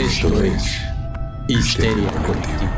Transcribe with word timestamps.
Esto 0.00 0.42
es 0.42 0.80
Histeria 1.48 2.10
Colectiva. 2.26 2.70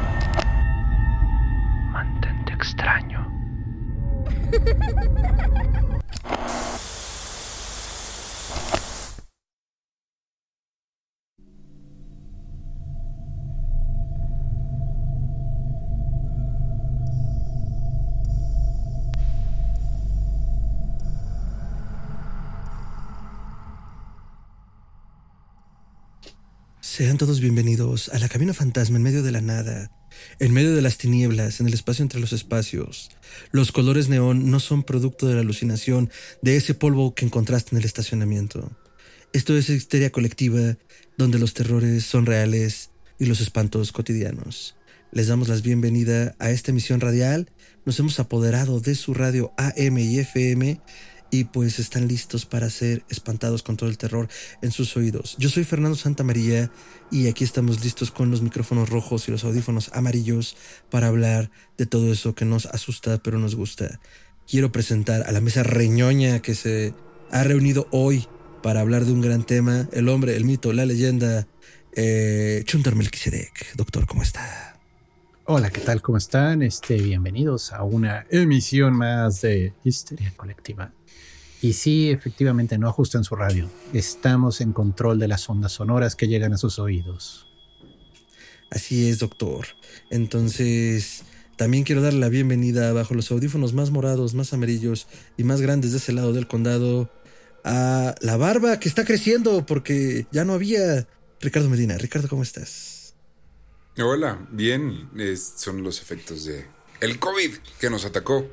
Mantente 1.93 2.53
extraño. 2.53 3.25
Sean 27.03 27.19
todos 27.19 27.41
bienvenidos 27.41 28.11
a 28.11 28.21
la 28.21 28.29
cabina 28.29 28.55
fantasma 28.55 28.97
en 28.97 29.03
medio 29.03 29.25
de 29.25 29.33
la 29.33 29.41
nada, 29.41 29.91
en 30.39 30.53
medio 30.53 30.73
de 30.73 30.83
las 30.83 30.99
tinieblas, 30.99 31.59
en 31.59 31.67
el 31.67 31.75
espacio 31.75 32.05
entre 32.05 32.21
los 32.21 32.33
espacios. 32.33 33.11
Los 33.51 33.73
colores 33.73 34.09
neón 34.09 34.53
no 34.53 34.61
son 34.61 34.85
producto 34.85 35.27
de 35.27 35.35
la 35.35 35.41
alucinación 35.41 36.11
de 36.43 36.55
ese 36.55 36.75
polvo 36.75 37.13
que 37.13 37.25
encontraste 37.25 37.75
en 37.75 37.81
el 37.81 37.87
estacionamiento. 37.87 38.71
Esto 39.33 39.57
es 39.57 39.69
histeria 39.69 40.13
colectiva, 40.13 40.77
donde 41.19 41.41
los 41.41 41.55
terrores 41.55 42.05
son 42.05 42.25
reales 42.25 42.91
y 43.19 43.27
los 43.27 43.41
espantos 43.41 43.91
cotidianos. 43.91 44.77
Les 45.11 45.27
damos 45.27 45.49
la 45.49 45.57
bienvenida 45.57 46.37
a 46.39 46.51
esta 46.51 46.71
emisión 46.71 47.01
radial. 47.01 47.51
Nos 47.85 47.99
hemos 47.99 48.21
apoderado 48.21 48.79
de 48.79 48.95
su 48.95 49.13
radio 49.13 49.53
AM 49.57 49.99
y 49.99 50.21
FM 50.21 50.81
y 51.33 51.45
pues 51.45 51.79
están 51.79 52.07
listos 52.09 52.45
para 52.45 52.69
ser 52.69 53.05
espantados 53.09 53.63
con 53.63 53.79
todo 53.79 53.89
el 53.89 53.97
terror 53.97 54.29
en 54.61 54.71
sus 54.71 54.95
oídos. 54.99 55.35
Yo 55.39 55.49
soy 55.49 55.65
Fernando 55.65 55.97
Santamaría 55.97 56.71
y 57.11 57.27
aquí 57.27 57.43
estamos 57.43 57.83
listos 57.83 58.11
con 58.11 58.31
los 58.31 58.43
micrófonos 58.43 58.91
rojos 58.91 59.27
y 59.27 59.33
los 59.33 59.43
audífonos 59.43 59.91
amarillos 59.95 60.57
para 60.91 61.07
hablar 61.07 61.51
de 61.79 61.87
todo 61.87 62.13
eso 62.13 62.35
que 62.35 62.45
nos 62.45 62.67
asusta 62.67 63.19
pero 63.25 63.39
nos 63.39 63.57
gusta. 63.57 63.99
Quiero 64.47 64.73
presentar 64.73 65.23
a 65.23 65.33
la 65.33 65.41
mesa 65.41 65.63
reñoña 65.63 66.41
que 66.43 66.55
se 66.55 66.93
ha 67.31 67.43
reunido 67.45 67.89
hoy 67.93 68.27
para 68.63 68.81
hablar 68.81 69.07
de 69.07 69.13
un 69.13 69.23
gran 69.23 69.45
tema, 69.45 69.89
el 69.93 70.11
hombre, 70.11 70.37
el 70.37 70.45
mito, 70.45 70.75
la 70.75 70.85
leyenda, 70.85 71.49
eh, 71.97 72.63
Chuntar. 72.67 72.95
Doctor, 73.75 74.07
¿cómo 74.07 74.23
está? 74.23 74.79
Hola, 75.45 75.71
¿qué 75.71 75.81
tal? 75.81 76.03
¿Cómo 76.03 76.19
están? 76.19 76.63
Este, 76.63 76.95
bienvenidos 77.01 77.73
a 77.73 77.85
una 77.85 78.27
emisión 78.31 78.93
más 78.93 79.41
de 79.41 79.73
Histeria 79.83 80.33
Colectiva. 80.37 80.93
Y 81.63 81.73
sí, 81.75 82.11
efectivamente, 82.11 82.77
no 82.77 82.89
ajustan 82.89 83.23
su 83.25 83.37
radio. 83.37 83.71
Estamos 83.93 84.61
en 84.61 84.73
control 84.73 85.19
de 85.21 85.29
las 85.29 85.49
ondas 85.49 85.73
sonoras 85.73 86.17
que 86.17 86.27
llegan 86.27 86.53
a 86.53 86.59
sus 86.59 86.79
oídos. 86.81 87.47
Así 88.71 89.09
es, 89.09 89.21
doctor. 89.21 89.67
Entonces, 90.11 91.23
también 91.57 91.85
quiero 91.85 92.03
darle 92.03 92.19
la 92.19 92.29
bienvenida 92.29 92.93
bajo 92.93 93.15
los 93.15 93.31
audífonos 93.31 93.75
más 93.75 93.91
morados, 93.91 94.35
más 94.35 94.53
amarillos 94.53 95.07
y 95.37 95.45
más 95.45 95.61
grandes 95.61 95.93
de 95.93 95.99
ese 95.99 96.13
lado 96.13 96.33
del 96.33 96.49
condado 96.49 97.11
a 97.65 98.17
la 98.21 98.37
barba 98.37 98.81
que 98.81 98.89
está 98.89 99.05
creciendo 99.05 99.65
porque 99.65 100.27
ya 100.33 100.45
no 100.45 100.55
había. 100.55 101.07
Ricardo 101.41 101.69
Medina. 101.69 101.97
Ricardo, 101.97 102.29
¿cómo 102.29 102.43
estás? 102.43 103.15
Hola, 103.99 104.49
bien. 104.51 105.11
Es- 105.17 105.55
son 105.59 105.83
los 105.85 106.01
efectos 106.01 106.45
de 106.45 106.67
el 107.01 107.19
COVID 107.21 107.51
que 107.79 107.91
nos 107.91 108.05
atacó 108.05 108.49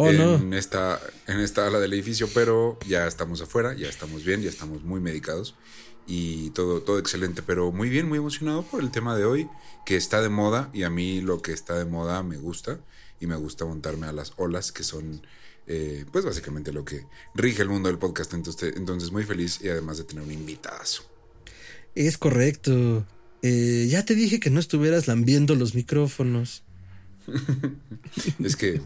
Oh, 0.00 0.08
en 0.08 0.50
no. 0.50 0.56
esta 0.56 1.00
en 1.26 1.40
esta 1.40 1.66
ala 1.66 1.80
del 1.80 1.92
edificio, 1.92 2.28
pero 2.32 2.78
ya 2.86 3.08
estamos 3.08 3.40
afuera, 3.40 3.74
ya 3.74 3.88
estamos 3.88 4.22
bien, 4.22 4.42
ya 4.42 4.48
estamos 4.48 4.84
muy 4.84 5.00
medicados 5.00 5.56
y 6.06 6.50
todo 6.50 6.82
todo 6.82 7.00
excelente, 7.00 7.42
pero 7.42 7.72
muy 7.72 7.88
bien, 7.88 8.08
muy 8.08 8.18
emocionado 8.18 8.62
por 8.62 8.80
el 8.80 8.92
tema 8.92 9.16
de 9.16 9.24
hoy 9.24 9.48
que 9.84 9.96
está 9.96 10.22
de 10.22 10.28
moda 10.28 10.70
y 10.72 10.84
a 10.84 10.90
mí 10.90 11.20
lo 11.20 11.42
que 11.42 11.52
está 11.52 11.76
de 11.76 11.84
moda 11.84 12.22
me 12.22 12.36
gusta 12.36 12.78
y 13.18 13.26
me 13.26 13.34
gusta 13.34 13.64
montarme 13.64 14.06
a 14.06 14.12
las 14.12 14.34
olas 14.36 14.70
que 14.70 14.84
son 14.84 15.20
eh, 15.66 16.04
pues 16.12 16.24
básicamente 16.24 16.72
lo 16.72 16.84
que 16.84 17.04
rige 17.34 17.62
el 17.62 17.68
mundo 17.68 17.88
del 17.88 17.98
podcast. 17.98 18.32
Entonces, 18.34 18.74
entonces 18.76 19.10
muy 19.10 19.24
feliz 19.24 19.58
y 19.64 19.68
además 19.68 19.98
de 19.98 20.04
tener 20.04 20.22
un 20.22 20.32
invitazo. 20.32 21.02
Es 21.96 22.18
correcto. 22.18 23.04
Eh, 23.42 23.88
ya 23.90 24.04
te 24.04 24.14
dije 24.14 24.38
que 24.38 24.50
no 24.50 24.60
estuvieras 24.60 25.08
lambiendo 25.08 25.56
los 25.56 25.74
micrófonos. 25.74 26.62
Es 28.42 28.56
que 28.56 28.80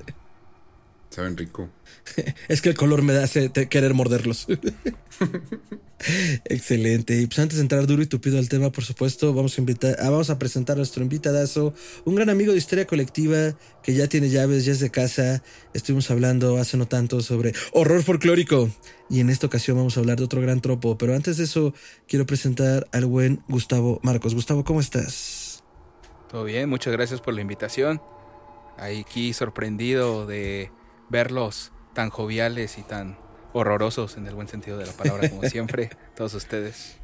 saben 1.12 1.36
rico. 1.36 1.68
Es 2.48 2.62
que 2.62 2.70
el 2.70 2.74
color 2.74 3.02
me 3.02 3.16
hace 3.16 3.50
querer 3.50 3.94
morderlos. 3.94 4.46
Excelente. 6.44 7.20
Y 7.20 7.26
pues 7.26 7.38
antes 7.38 7.58
de 7.58 7.62
entrar 7.62 7.86
duro 7.86 8.02
y 8.02 8.06
tupido 8.06 8.38
al 8.38 8.48
tema, 8.48 8.72
por 8.72 8.84
supuesto, 8.84 9.32
vamos 9.32 9.56
a 9.56 9.60
invitar, 9.60 9.96
ah, 10.00 10.10
vamos 10.10 10.30
a 10.30 10.38
presentar 10.38 10.74
a 10.74 10.78
nuestro 10.78 11.02
invitadazo, 11.02 11.74
un 12.04 12.16
gran 12.16 12.28
amigo 12.28 12.52
de 12.52 12.58
Historia 12.58 12.86
Colectiva 12.86 13.56
que 13.82 13.94
ya 13.94 14.08
tiene 14.08 14.30
llaves, 14.30 14.64
ya 14.64 14.72
es 14.72 14.80
de 14.80 14.90
casa. 14.90 15.42
Estuvimos 15.74 16.10
hablando 16.10 16.56
hace 16.56 16.76
no 16.76 16.86
tanto 16.86 17.20
sobre 17.20 17.52
horror 17.72 18.02
folclórico. 18.02 18.70
Y 19.08 19.20
en 19.20 19.30
esta 19.30 19.46
ocasión 19.46 19.76
vamos 19.76 19.96
a 19.96 20.00
hablar 20.00 20.18
de 20.18 20.24
otro 20.24 20.40
gran 20.40 20.60
tropo. 20.60 20.98
Pero 20.98 21.14
antes 21.14 21.36
de 21.36 21.44
eso, 21.44 21.74
quiero 22.08 22.26
presentar 22.26 22.88
al 22.92 23.06
buen 23.06 23.42
Gustavo 23.48 24.00
Marcos. 24.02 24.34
Gustavo, 24.34 24.64
¿cómo 24.64 24.80
estás? 24.80 25.62
Todo 26.30 26.44
bien, 26.44 26.68
muchas 26.68 26.92
gracias 26.92 27.20
por 27.20 27.34
la 27.34 27.42
invitación. 27.42 28.00
Aquí 28.78 29.34
sorprendido 29.34 30.26
de 30.26 30.70
verlos 31.12 31.70
tan 31.94 32.10
joviales 32.10 32.78
y 32.78 32.82
tan 32.82 33.16
horrorosos 33.52 34.16
en 34.16 34.26
el 34.26 34.34
buen 34.34 34.48
sentido 34.48 34.78
de 34.78 34.86
la 34.86 34.92
palabra, 34.92 35.30
como 35.30 35.42
siempre, 35.44 35.90
todos 36.16 36.34
ustedes. 36.34 36.96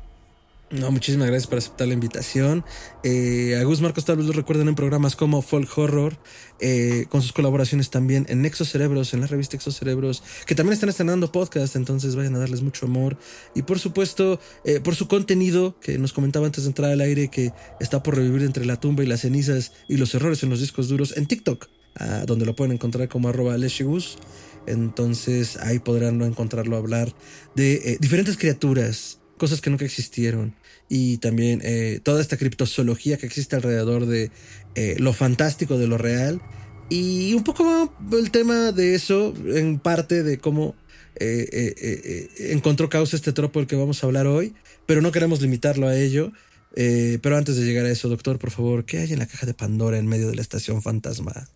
No, 0.70 0.90
muchísimas 0.90 1.28
gracias 1.28 1.46
por 1.46 1.56
aceptar 1.56 1.88
la 1.88 1.94
invitación. 1.94 2.62
Eh, 3.02 3.56
a 3.58 3.64
Gus 3.64 3.80
Marcos 3.80 4.04
tal 4.04 4.18
vez 4.18 4.26
lo 4.26 4.34
recuerden 4.34 4.68
en 4.68 4.74
programas 4.74 5.16
como 5.16 5.40
Folk 5.40 5.78
Horror, 5.78 6.18
eh, 6.60 7.06
con 7.08 7.22
sus 7.22 7.32
colaboraciones 7.32 7.88
también 7.88 8.26
en 8.28 8.44
Exocerebros, 8.44 9.14
en 9.14 9.22
la 9.22 9.26
revista 9.28 9.56
Exocerebros, 9.56 10.22
que 10.46 10.54
también 10.54 10.74
están 10.74 10.90
estrenando 10.90 11.32
podcast, 11.32 11.74
entonces 11.74 12.16
vayan 12.16 12.34
a 12.34 12.40
darles 12.40 12.60
mucho 12.60 12.84
amor. 12.84 13.16
Y 13.54 13.62
por 13.62 13.78
supuesto, 13.78 14.40
eh, 14.64 14.80
por 14.80 14.94
su 14.94 15.08
contenido, 15.08 15.80
que 15.80 15.96
nos 15.96 16.12
comentaba 16.12 16.44
antes 16.44 16.64
de 16.64 16.68
entrar 16.68 16.90
al 16.90 17.00
aire, 17.00 17.28
que 17.28 17.52
está 17.80 18.02
por 18.02 18.16
revivir 18.16 18.42
entre 18.42 18.66
la 18.66 18.78
tumba 18.78 19.02
y 19.02 19.06
las 19.06 19.20
cenizas 19.20 19.72
y 19.88 19.96
los 19.96 20.14
errores 20.14 20.42
en 20.42 20.50
los 20.50 20.60
discos 20.60 20.88
duros 20.88 21.16
en 21.16 21.24
TikTok, 21.26 21.66
ah, 21.98 22.24
donde 22.26 22.46
lo 22.46 22.54
pueden 22.54 22.72
encontrar 22.72 23.08
como 23.08 23.28
arroba 23.28 23.56
leshigus. 23.56 24.18
Entonces 24.68 25.56
ahí 25.56 25.78
podrán 25.78 26.20
encontrarlo 26.22 26.76
hablar 26.76 27.12
de 27.54 27.74
eh, 27.74 27.98
diferentes 28.00 28.36
criaturas, 28.36 29.18
cosas 29.38 29.60
que 29.60 29.70
nunca 29.70 29.84
existieron 29.84 30.54
y 30.88 31.18
también 31.18 31.60
eh, 31.64 32.00
toda 32.02 32.20
esta 32.20 32.36
criptozoología 32.36 33.16
que 33.16 33.26
existe 33.26 33.56
alrededor 33.56 34.06
de 34.06 34.30
eh, 34.74 34.96
lo 34.98 35.12
fantástico 35.12 35.78
de 35.78 35.86
lo 35.86 35.96
real 35.96 36.42
y 36.90 37.34
un 37.34 37.44
poco 37.44 37.92
el 38.12 38.30
tema 38.30 38.72
de 38.72 38.94
eso 38.94 39.34
en 39.46 39.78
parte 39.78 40.22
de 40.22 40.38
cómo 40.38 40.74
encontró 41.20 42.88
causa 42.88 43.16
este 43.16 43.32
tropo 43.32 43.58
del 43.58 43.66
que 43.66 43.74
vamos 43.74 44.02
a 44.02 44.06
hablar 44.06 44.28
hoy, 44.28 44.54
pero 44.86 45.02
no 45.02 45.10
queremos 45.10 45.40
limitarlo 45.40 45.88
a 45.88 45.96
ello. 45.96 46.32
Pero 46.74 47.36
antes 47.36 47.56
de 47.56 47.64
llegar 47.64 47.86
a 47.86 47.90
eso, 47.90 48.08
doctor, 48.08 48.38
por 48.38 48.52
favor, 48.52 48.84
¿qué 48.84 48.98
hay 48.98 49.12
en 49.12 49.18
la 49.18 49.26
caja 49.26 49.44
de 49.44 49.52
Pandora 49.52 49.98
en 49.98 50.06
medio 50.06 50.28
de 50.28 50.36
la 50.36 50.42
estación 50.42 50.80
fantasma? 50.80 51.48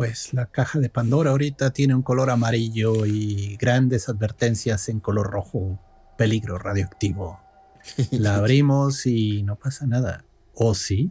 Pues 0.00 0.32
la 0.32 0.46
caja 0.46 0.78
de 0.78 0.88
Pandora 0.88 1.30
ahorita 1.32 1.72
tiene 1.72 1.94
un 1.94 2.00
color 2.00 2.30
amarillo 2.30 3.04
y 3.04 3.56
grandes 3.58 4.08
advertencias 4.08 4.88
en 4.88 4.98
color 4.98 5.30
rojo. 5.30 5.78
Peligro 6.16 6.58
radioactivo. 6.58 7.38
La 8.10 8.36
abrimos 8.36 9.04
y 9.06 9.42
no 9.42 9.56
pasa 9.56 9.86
nada. 9.86 10.24
¿O 10.54 10.74
sí? 10.74 11.10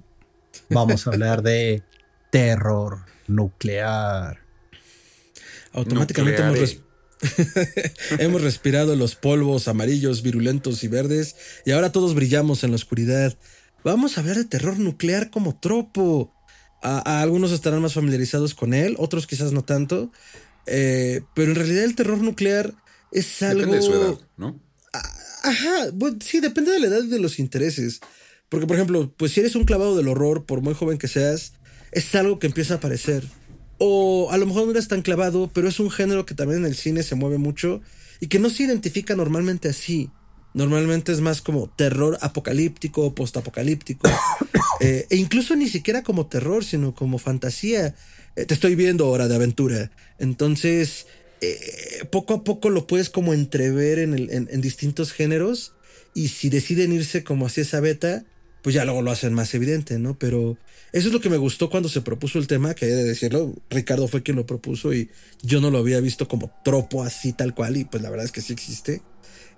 Vamos 0.72 1.06
a 1.06 1.12
hablar 1.12 1.44
de 1.44 1.84
terror 2.32 3.00
nuclear. 3.28 4.40
Automáticamente 5.74 6.42
hemos, 6.42 6.60
res- 6.60 6.82
hemos 8.20 8.42
respirado 8.42 8.96
los 8.96 9.14
polvos 9.14 9.68
amarillos, 9.68 10.24
virulentos 10.24 10.84
y 10.84 10.88
verdes 10.88 11.36
y 11.64 11.72
ahora 11.72 11.92
todos 11.92 12.16
brillamos 12.16 12.64
en 12.64 12.72
la 12.72 12.78
oscuridad. 12.78 13.38
Vamos 13.84 14.18
a 14.18 14.22
hablar 14.22 14.38
de 14.38 14.46
terror 14.46 14.80
nuclear 14.80 15.30
como 15.30 15.60
tropo. 15.60 16.34
A, 16.82 17.18
a 17.18 17.22
algunos 17.22 17.52
estarán 17.52 17.82
más 17.82 17.94
familiarizados 17.94 18.56
con 18.56 18.74
él, 18.74 18.96
otros 18.98 19.28
quizás 19.28 19.52
no 19.52 19.64
tanto. 19.64 20.12
Eh, 20.66 21.22
pero 21.34 21.50
en 21.50 21.56
realidad 21.56 21.84
el 21.84 21.96
terror 21.96 22.20
nuclear 22.20 22.74
es 23.12 23.42
algo... 23.42 23.62
Depende 23.62 23.78
de 23.78 23.84
su 23.84 23.94
edad, 23.94 24.20
¿no? 24.38 24.60
Ajá, 25.42 25.90
bueno, 25.94 26.18
sí, 26.22 26.40
depende 26.40 26.72
de 26.72 26.80
la 26.80 26.88
edad 26.88 27.04
y 27.04 27.08
de 27.08 27.20
los 27.20 27.40
intereses. 27.40 28.02
Porque, 28.50 28.68
por 28.68 28.76
ejemplo, 28.76 29.14
pues 29.16 29.32
si 29.32 29.40
eres 29.40 29.56
un 29.56 29.64
clavado 29.64 29.96
del 29.96 30.08
horror, 30.08 30.46
por 30.46 30.62
muy 30.62 30.74
joven 30.74 30.98
que 30.98 31.08
seas, 31.08 31.54
es 31.92 32.14
algo 32.16 32.40
que 32.40 32.48
empieza 32.48 32.76
a 32.76 32.78
aparecer. 32.78 33.24
O 33.78 34.30
a 34.32 34.38
lo 34.38 34.46
mejor 34.46 34.66
no 34.66 34.72
eres 34.72 34.88
tan 34.88 35.02
clavado, 35.02 35.50
pero 35.54 35.70
es 35.70 35.80
un 35.80 35.90
género 35.90 36.26
que 36.26 36.36
también 36.36 36.60
en 36.60 36.66
el 36.66 36.76
cine 36.76 37.04
se 37.04 37.16
mueve 37.16 37.38
mucho 37.38 37.82
y 38.20 38.28
que 38.28 38.40
no 38.40 38.50
se 38.50 38.64
identifica 38.64 39.16
normalmente 39.16 39.70
así. 39.70 40.12
Normalmente 40.54 41.12
es 41.12 41.22
más 41.22 41.42
como 41.42 41.70
terror 41.70 42.18
apocalíptico 42.22 43.06
o 43.06 43.16
postapocalíptico. 43.16 44.10
Eh, 44.82 45.08
e 45.10 45.18
incluso 45.18 45.58
ni 45.58 45.68
siquiera 45.68 46.04
como 46.04 46.28
terror, 46.28 46.64
sino 46.64 46.96
como 46.96 47.18
fantasía. 47.18 47.96
Eh, 48.38 48.46
te 48.46 48.54
estoy 48.54 48.76
viendo 48.76 49.10
hora 49.10 49.28
de 49.28 49.36
aventura. 49.36 49.92
Entonces, 50.20 51.06
eh, 51.42 52.06
poco 52.12 52.34
a 52.34 52.44
poco 52.46 52.70
lo 52.70 52.88
puedes 52.88 53.10
como 53.10 53.34
entrever 53.34 54.00
en, 54.00 54.62
distintos 54.62 55.12
géneros. 55.12 55.74
Y 56.14 56.30
si 56.30 56.50
deciden 56.50 56.94
irse 56.94 57.26
como 57.26 57.46
hacia 57.46 57.64
esa 57.64 57.82
beta, 57.82 58.24
pues 58.62 58.74
ya 58.74 58.86
luego 58.86 59.02
lo 59.02 59.12
hacen 59.12 59.34
más 59.34 59.54
evidente, 59.54 60.00
¿no? 60.00 60.18
Pero 60.18 60.58
eso 60.92 61.08
es 61.08 61.14
lo 61.14 61.20
que 61.20 61.30
me 61.30 61.36
gustó 61.36 61.70
cuando 61.70 61.90
se 61.90 62.00
propuso 62.00 62.40
el 62.40 62.48
tema, 62.48 62.74
que 62.74 62.86
hay 62.86 62.92
de 62.92 63.04
decirlo, 63.04 63.54
Ricardo 63.70 64.08
fue 64.08 64.24
quien 64.24 64.38
lo 64.38 64.46
propuso 64.46 64.94
y 64.94 65.10
yo 65.42 65.62
no 65.62 65.70
lo 65.72 65.78
había 65.78 66.00
visto 66.00 66.28
como 66.28 66.52
tropo 66.64 67.04
así 67.04 67.34
tal 67.34 67.54
cual 67.54 67.78
y 67.78 67.84
pues 67.84 68.02
la 68.02 68.10
verdad 68.10 68.26
es 68.26 68.32
que 68.32 68.42
sí 68.42 68.54
existe. 68.54 69.02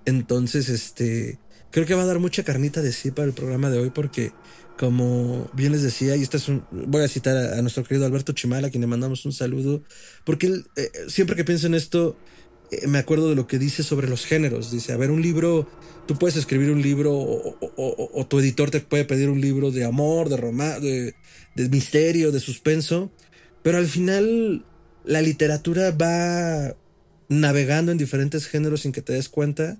Entonces, 0.04 0.68
este, 0.68 1.38
creo 1.70 1.86
que 1.86 1.94
va 1.94 2.02
a 2.02 2.06
dar 2.06 2.18
mucha 2.18 2.44
carnita 2.44 2.82
de 2.82 2.92
sí 2.92 3.10
para 3.10 3.26
el 3.26 3.34
programa 3.34 3.70
de 3.70 3.78
hoy 3.78 3.90
porque 3.90 4.32
como 4.78 5.50
bien 5.52 5.72
les 5.72 5.82
decía, 5.82 6.16
y 6.16 6.22
esta 6.22 6.38
es 6.38 6.48
un, 6.48 6.64
voy 6.72 7.02
a 7.02 7.08
citar 7.08 7.36
a, 7.36 7.62
nuestro 7.62 7.84
querido 7.84 8.06
Alberto 8.06 8.32
Chimala, 8.32 8.68
a 8.68 8.70
quien 8.70 8.80
le 8.80 8.86
mandamos 8.86 9.24
un 9.24 9.32
saludo, 9.32 9.82
porque 10.24 10.46
él, 10.48 10.66
eh, 10.76 10.90
siempre 11.08 11.36
que 11.36 11.44
pienso 11.44 11.66
en 11.66 11.74
esto, 11.74 12.16
eh, 12.72 12.86
me 12.86 12.98
acuerdo 12.98 13.28
de 13.28 13.36
lo 13.36 13.46
que 13.46 13.58
dice 13.58 13.82
sobre 13.82 14.08
los 14.08 14.24
géneros. 14.24 14.70
Dice, 14.70 14.92
a 14.92 14.96
ver, 14.96 15.10
un 15.10 15.22
libro, 15.22 15.68
tú 16.06 16.18
puedes 16.18 16.36
escribir 16.36 16.70
un 16.70 16.82
libro 16.82 17.12
o, 17.14 18.26
tu 18.28 18.40
editor 18.40 18.70
te 18.70 18.80
puede 18.80 19.04
pedir 19.04 19.28
un 19.28 19.40
libro 19.40 19.70
de 19.70 19.84
amor, 19.84 20.28
de, 20.28 20.36
roma, 20.36 20.80
de, 20.80 21.14
de 21.54 21.68
misterio, 21.68 22.32
de 22.32 22.40
suspenso, 22.40 23.12
pero 23.62 23.78
al 23.78 23.86
final 23.86 24.64
la 25.04 25.20
literatura 25.20 25.90
va 25.90 26.74
navegando 27.28 27.92
en 27.92 27.98
diferentes 27.98 28.46
géneros 28.46 28.80
sin 28.80 28.92
que 28.92 29.02
te 29.02 29.12
des 29.12 29.28
cuenta 29.28 29.78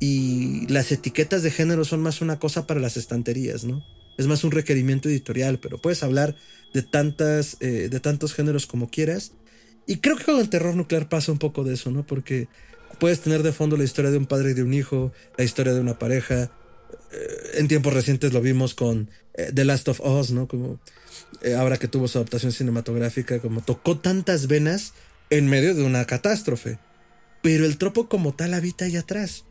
y 0.00 0.66
las 0.68 0.90
etiquetas 0.90 1.42
de 1.42 1.50
género 1.50 1.84
son 1.84 2.00
más 2.00 2.22
una 2.22 2.38
cosa 2.38 2.66
para 2.66 2.80
las 2.80 2.96
estanterías, 2.96 3.64
¿no? 3.64 3.84
Es 4.16 4.26
más 4.26 4.42
un 4.42 4.50
requerimiento 4.50 5.08
editorial, 5.08 5.60
pero 5.60 5.78
puedes 5.78 6.02
hablar 6.02 6.34
de 6.74 6.82
tantas, 6.82 7.58
eh, 7.60 7.88
de 7.90 8.00
tantos 8.00 8.34
géneros 8.34 8.66
como 8.66 8.90
quieras 8.90 9.32
y 9.86 9.96
creo 9.96 10.16
que 10.16 10.24
con 10.24 10.38
el 10.38 10.48
terror 10.48 10.74
nuclear 10.74 11.08
pasa 11.08 11.32
un 11.32 11.38
poco 11.38 11.64
de 11.64 11.74
eso, 11.74 11.90
¿no? 11.90 12.06
Porque 12.06 12.48
puedes 12.98 13.20
tener 13.20 13.42
de 13.42 13.52
fondo 13.52 13.76
la 13.76 13.84
historia 13.84 14.10
de 14.10 14.18
un 14.18 14.26
padre 14.26 14.52
y 14.52 14.54
de 14.54 14.62
un 14.62 14.72
hijo, 14.72 15.12
la 15.36 15.44
historia 15.44 15.74
de 15.74 15.80
una 15.80 15.98
pareja. 15.98 16.50
Eh, 17.12 17.50
en 17.54 17.68
tiempos 17.68 17.92
recientes 17.92 18.32
lo 18.32 18.40
vimos 18.40 18.74
con 18.74 19.10
eh, 19.34 19.50
The 19.54 19.64
Last 19.64 19.88
of 19.88 20.00
Us, 20.00 20.30
¿no? 20.30 20.48
Como 20.48 20.80
ahora 21.56 21.76
que 21.76 21.88
tuvo 21.88 22.08
su 22.08 22.18
adaptación 22.18 22.52
cinematográfica, 22.52 23.38
como 23.40 23.62
tocó 23.62 23.98
tantas 23.98 24.46
venas 24.46 24.94
en 25.28 25.46
medio 25.48 25.74
de 25.74 25.82
una 25.82 26.04
catástrofe. 26.06 26.78
Pero 27.42 27.64
el 27.64 27.78
tropo 27.78 28.08
como 28.08 28.34
tal 28.34 28.54
habita 28.54 28.84
ahí 28.84 28.96
atrás. 28.96 29.44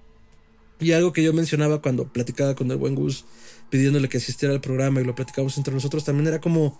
Y 0.79 0.93
algo 0.93 1.11
que 1.11 1.23
yo 1.23 1.33
mencionaba 1.33 1.81
cuando 1.81 2.11
platicaba 2.11 2.55
con 2.55 2.71
el 2.71 2.77
buen 2.77 2.95
Gus, 2.95 3.25
pidiéndole 3.69 4.09
que 4.09 4.17
asistiera 4.17 4.53
al 4.53 4.61
programa 4.61 5.01
y 5.01 5.03
lo 5.03 5.15
platicamos 5.15 5.57
entre 5.57 5.73
nosotros, 5.73 6.05
también 6.05 6.27
era 6.27 6.39
como 6.39 6.79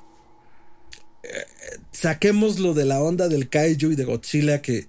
saquémoslo 1.92 2.74
de 2.74 2.86
la 2.86 3.02
onda 3.02 3.28
del 3.28 3.50
kaiju 3.50 3.92
y 3.92 3.96
de 3.96 4.06
Godzilla 4.06 4.62
que 4.62 4.88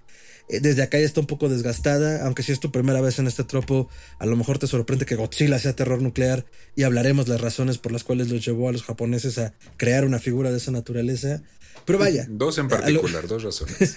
eh, 0.48 0.60
desde 0.60 0.82
acá 0.82 0.98
ya 0.98 1.04
está 1.04 1.20
un 1.20 1.26
poco 1.26 1.48
desgastada, 1.48 2.24
aunque 2.24 2.42
si 2.42 2.52
es 2.52 2.60
tu 2.60 2.70
primera 2.70 3.00
vez 3.00 3.18
en 3.18 3.26
este 3.26 3.44
tropo, 3.44 3.88
a 4.18 4.26
lo 4.26 4.36
mejor 4.36 4.58
te 4.58 4.66
sorprende 4.66 5.06
que 5.06 5.16
Godzilla 5.16 5.58
sea 5.58 5.76
terror 5.76 6.02
nuclear 6.02 6.44
y 6.76 6.82
hablaremos 6.82 7.28
las 7.28 7.40
razones 7.40 7.78
por 7.78 7.92
las 7.92 8.04
cuales 8.04 8.30
los 8.30 8.44
llevó 8.44 8.68
a 8.68 8.72
los 8.72 8.82
japoneses 8.82 9.38
a 9.38 9.54
crear 9.76 10.04
una 10.04 10.18
figura 10.18 10.50
de 10.50 10.58
esa 10.58 10.70
naturaleza. 10.70 11.42
Pero 11.84 11.98
vaya. 11.98 12.26
Dos 12.28 12.58
en 12.58 12.68
particular, 12.68 13.26
dos 13.26 13.42
razones. 13.42 13.76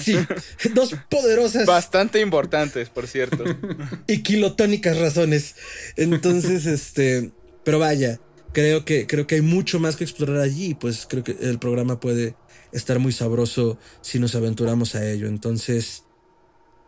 sí, 0.00 0.18
dos 0.74 0.94
poderosas. 1.08 1.66
Bastante 1.66 2.20
importantes, 2.20 2.90
por 2.90 3.06
cierto. 3.06 3.44
y 4.06 4.22
kilotónicas 4.22 4.98
razones. 4.98 5.54
Entonces, 5.96 6.66
este. 6.66 7.32
Pero 7.64 7.78
vaya, 7.78 8.20
creo 8.52 8.84
que, 8.84 9.06
creo 9.06 9.26
que 9.26 9.36
hay 9.36 9.40
mucho 9.40 9.80
más 9.80 9.96
que 9.96 10.04
explorar 10.04 10.40
allí. 10.40 10.74
Pues 10.74 11.06
creo 11.08 11.24
que 11.24 11.36
el 11.40 11.58
programa 11.58 12.00
puede 12.00 12.34
estar 12.72 12.98
muy 12.98 13.12
sabroso 13.12 13.78
si 14.02 14.18
nos 14.18 14.34
aventuramos 14.34 14.94
a 14.94 15.08
ello. 15.08 15.26
Entonces, 15.26 16.04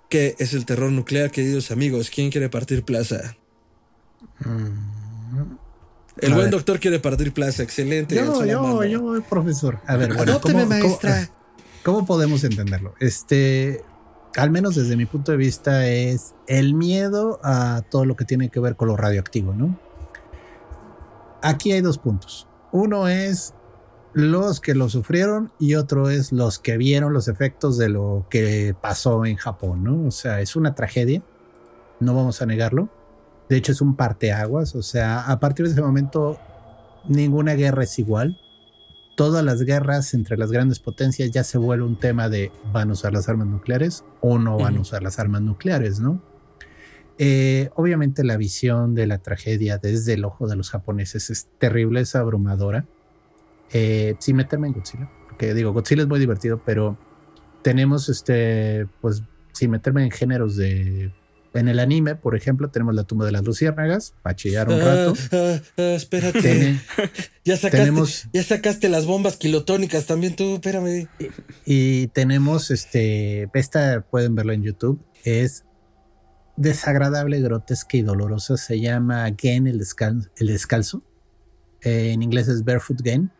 ¿qué 0.08 0.34
es 0.38 0.52
el 0.52 0.66
terror 0.66 0.92
nuclear, 0.92 1.30
queridos 1.30 1.70
amigos? 1.70 2.10
¿Quién 2.10 2.30
quiere 2.30 2.48
partir 2.48 2.84
plaza? 2.84 3.36
Mm. 4.40 5.59
El 6.18 6.34
buen 6.34 6.50
doctor 6.50 6.80
quiere 6.80 6.98
partir 6.98 7.32
plaza, 7.32 7.62
excelente. 7.62 8.16
Yo, 8.16 8.44
yo, 8.44 8.84
yo, 8.84 9.22
profesor. 9.28 9.80
A 9.86 9.96
ver, 9.96 10.14
bueno, 10.14 10.40
¿cómo, 10.40 10.66
maestra. 10.66 11.28
¿cómo, 11.84 12.04
podemos 12.04 12.44
entenderlo? 12.44 12.94
Este, 13.00 13.84
al 14.36 14.50
menos 14.50 14.74
desde 14.74 14.96
mi 14.96 15.06
punto 15.06 15.32
de 15.32 15.38
vista, 15.38 15.86
es 15.86 16.34
el 16.46 16.74
miedo 16.74 17.40
a 17.42 17.82
todo 17.90 18.04
lo 18.04 18.16
que 18.16 18.24
tiene 18.24 18.50
que 18.50 18.60
ver 18.60 18.76
con 18.76 18.88
lo 18.88 18.96
radioactivo, 18.96 19.54
¿no? 19.54 19.78
aquí 21.42 21.72
hay 21.72 21.80
dos 21.80 21.98
puntos. 21.98 22.46
Uno 22.72 23.08
es 23.08 23.54
los 24.12 24.60
que 24.60 24.74
lo 24.74 24.88
sufrieron 24.88 25.52
y 25.58 25.74
otro 25.74 26.10
es 26.10 26.32
los 26.32 26.58
que 26.58 26.76
vieron 26.76 27.12
los 27.12 27.28
efectos 27.28 27.78
de 27.78 27.88
lo 27.88 28.26
que 28.28 28.74
pasó 28.80 29.24
en 29.24 29.36
Japón, 29.36 29.84
¿no? 29.84 30.06
O 30.06 30.10
sea, 30.10 30.40
es 30.40 30.56
una 30.56 30.74
tragedia, 30.74 31.22
no 32.00 32.14
vamos 32.14 32.42
a 32.42 32.46
negarlo. 32.46 32.88
De 33.50 33.56
hecho, 33.56 33.72
es 33.72 33.80
un 33.80 33.96
parteaguas, 33.96 34.76
o 34.76 34.82
sea, 34.82 35.22
a 35.22 35.40
partir 35.40 35.66
de 35.66 35.72
ese 35.72 35.82
momento 35.82 36.38
ninguna 37.08 37.54
guerra 37.54 37.82
es 37.82 37.98
igual. 37.98 38.40
Todas 39.16 39.44
las 39.44 39.62
guerras 39.64 40.14
entre 40.14 40.38
las 40.38 40.52
grandes 40.52 40.78
potencias 40.78 41.32
ya 41.32 41.42
se 41.42 41.58
vuelve 41.58 41.84
un 41.84 41.98
tema 41.98 42.28
de 42.28 42.52
van 42.72 42.90
a 42.90 42.92
usar 42.92 43.12
las 43.12 43.28
armas 43.28 43.48
nucleares 43.48 44.04
o 44.20 44.38
no 44.38 44.56
van 44.56 44.76
a 44.76 44.80
usar 44.80 45.02
las 45.02 45.18
armas 45.18 45.42
nucleares, 45.42 45.98
¿no? 45.98 46.22
Eh, 47.18 47.70
obviamente 47.74 48.22
la 48.22 48.36
visión 48.36 48.94
de 48.94 49.08
la 49.08 49.18
tragedia 49.18 49.78
desde 49.78 50.14
el 50.14 50.24
ojo 50.24 50.46
de 50.46 50.54
los 50.54 50.70
japoneses 50.70 51.28
es 51.28 51.48
terrible, 51.58 52.02
es 52.02 52.14
abrumadora. 52.14 52.86
Eh, 53.72 54.14
sin 54.20 54.36
meterme 54.36 54.68
en 54.68 54.74
Godzilla, 54.74 55.10
porque 55.28 55.54
digo, 55.54 55.72
Godzilla 55.72 56.02
es 56.02 56.08
muy 56.08 56.20
divertido, 56.20 56.62
pero 56.64 56.96
tenemos 57.62 58.08
este, 58.08 58.86
pues, 59.00 59.24
sin 59.52 59.72
meterme 59.72 60.04
en 60.04 60.12
géneros 60.12 60.56
de 60.56 61.12
en 61.54 61.68
el 61.68 61.78
anime, 61.78 62.14
por 62.14 62.36
ejemplo, 62.36 62.70
tenemos 62.70 62.94
la 62.94 63.04
tumba 63.04 63.26
de 63.26 63.32
las 63.32 63.44
luciérnagas, 63.44 64.14
para 64.22 64.36
chillar 64.36 64.68
un 64.68 64.80
rato. 64.80 65.14
Ah, 65.32 65.36
ah, 65.36 65.60
ah, 65.78 65.82
espérate. 65.96 66.80
ya, 67.44 67.56
sacaste, 67.56 68.28
ya 68.32 68.42
sacaste 68.42 68.88
las 68.88 69.06
bombas 69.06 69.36
kilotónicas 69.36 70.06
también 70.06 70.36
tú, 70.36 70.54
espérame. 70.54 71.08
Y, 71.18 71.30
y, 71.64 72.06
tenemos 72.08 72.70
este, 72.70 73.48
esta 73.54 74.02
pueden 74.02 74.34
verlo 74.34 74.52
en 74.52 74.62
YouTube, 74.62 75.04
es 75.24 75.64
desagradable, 76.60 77.40
grotesca 77.40 77.96
y 77.96 78.02
dolorosa. 78.02 78.56
Se 78.56 78.80
llama 78.80 79.26
Gen 79.36 79.66
el, 79.66 79.78
descalzo. 79.78 81.02
Eh, 81.82 82.12
en 82.12 82.22
inglés 82.22 82.48
es 82.48 82.64
Barefoot 82.64 83.02
Gen. 83.02 83.30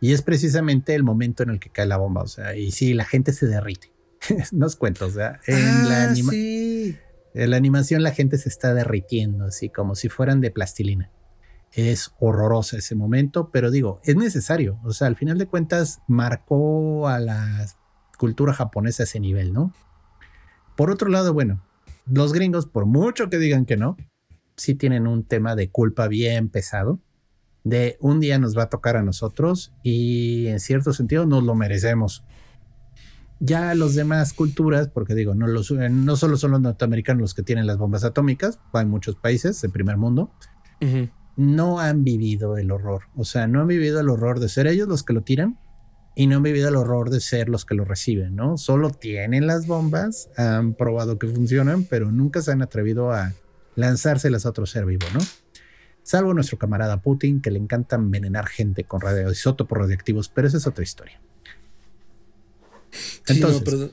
Y 0.00 0.12
es 0.12 0.22
precisamente 0.22 0.94
el 0.94 1.04
momento 1.04 1.42
en 1.42 1.50
el 1.50 1.60
que 1.60 1.70
cae 1.70 1.86
la 1.86 1.96
bomba. 1.96 2.22
O 2.22 2.26
sea, 2.26 2.56
y 2.56 2.72
sí, 2.72 2.92
la 2.92 3.04
gente 3.04 3.32
se 3.32 3.46
derrite. 3.46 3.92
no 4.52 4.66
os 4.66 4.76
cuento. 4.76 5.06
O 5.06 5.10
sea, 5.10 5.40
en, 5.46 5.88
la 5.88 6.10
ah, 6.10 6.14
en 7.36 7.50
la 7.50 7.58
animación 7.58 8.02
la 8.02 8.12
gente 8.12 8.38
se 8.38 8.48
está 8.48 8.72
derritiendo, 8.72 9.44
así 9.44 9.68
como 9.68 9.94
si 9.94 10.08
fueran 10.08 10.40
de 10.40 10.50
plastilina. 10.50 11.10
Es 11.72 12.12
horrorosa 12.18 12.78
ese 12.78 12.94
momento, 12.94 13.50
pero 13.50 13.70
digo, 13.70 14.00
es 14.04 14.16
necesario. 14.16 14.80
O 14.84 14.92
sea, 14.92 15.06
al 15.06 15.16
final 15.16 15.36
de 15.36 15.46
cuentas, 15.46 16.00
marcó 16.08 17.08
a 17.08 17.18
la 17.20 17.66
cultura 18.16 18.54
japonesa 18.54 19.02
ese 19.02 19.20
nivel, 19.20 19.52
¿no? 19.52 19.74
Por 20.76 20.90
otro 20.90 21.10
lado, 21.10 21.34
bueno, 21.34 21.62
los 22.06 22.32
gringos, 22.32 22.66
por 22.66 22.86
mucho 22.86 23.28
que 23.28 23.38
digan 23.38 23.66
que 23.66 23.76
no, 23.76 23.96
sí 24.56 24.74
tienen 24.74 25.06
un 25.06 25.22
tema 25.22 25.54
de 25.54 25.70
culpa 25.70 26.08
bien 26.08 26.48
pesado, 26.48 27.00
de 27.64 27.98
un 28.00 28.20
día 28.20 28.38
nos 28.38 28.56
va 28.56 28.64
a 28.64 28.70
tocar 28.70 28.96
a 28.96 29.02
nosotros 29.02 29.74
y 29.82 30.46
en 30.46 30.60
cierto 30.60 30.94
sentido 30.94 31.26
nos 31.26 31.42
lo 31.44 31.54
merecemos. 31.54 32.24
Ya 33.38 33.74
los 33.74 33.94
demás 33.94 34.32
culturas, 34.32 34.88
porque 34.88 35.14
digo, 35.14 35.34
no, 35.34 35.46
los, 35.46 35.70
no 35.70 36.16
solo 36.16 36.36
son 36.36 36.52
los 36.52 36.60
norteamericanos 36.60 37.20
los 37.20 37.34
que 37.34 37.42
tienen 37.42 37.66
las 37.66 37.76
bombas 37.76 38.04
atómicas, 38.04 38.58
hay 38.72 38.86
muchos 38.86 39.16
países 39.16 39.60
del 39.60 39.70
primer 39.70 39.96
mundo, 39.98 40.30
no 41.36 41.80
han 41.80 42.02
vivido 42.02 42.56
el 42.56 42.70
horror. 42.70 43.04
O 43.14 43.24
sea, 43.24 43.46
no 43.46 43.60
han 43.60 43.66
vivido 43.66 44.00
el 44.00 44.08
horror 44.08 44.40
de 44.40 44.48
ser 44.48 44.66
ellos 44.66 44.88
los 44.88 45.02
que 45.02 45.12
lo 45.12 45.22
tiran 45.22 45.58
y 46.14 46.26
no 46.26 46.36
han 46.36 46.42
vivido 46.42 46.68
el 46.68 46.76
horror 46.76 47.10
de 47.10 47.20
ser 47.20 47.50
los 47.50 47.66
que 47.66 47.74
lo 47.74 47.84
reciben, 47.84 48.34
¿no? 48.34 48.56
Solo 48.56 48.90
tienen 48.90 49.46
las 49.46 49.66
bombas, 49.66 50.30
han 50.38 50.74
probado 50.74 51.18
que 51.18 51.28
funcionan, 51.28 51.84
pero 51.84 52.10
nunca 52.10 52.40
se 52.40 52.52
han 52.52 52.62
atrevido 52.62 53.12
a 53.12 53.34
lanzárselas 53.74 54.46
a 54.46 54.50
otro 54.50 54.64
ser 54.64 54.86
vivo, 54.86 55.06
¿no? 55.12 55.20
Salvo 56.02 56.32
nuestro 56.32 56.56
camarada 56.56 57.02
Putin, 57.02 57.42
que 57.42 57.50
le 57.50 57.58
encanta 57.58 57.96
envenenar 57.96 58.46
gente 58.46 58.84
con 58.84 59.00
radioisótopos 59.00 59.76
radiactivos, 59.76 60.28
pero 60.30 60.48
esa 60.48 60.56
es 60.56 60.66
otra 60.66 60.84
historia. 60.84 61.20
Entonces, 63.26 63.92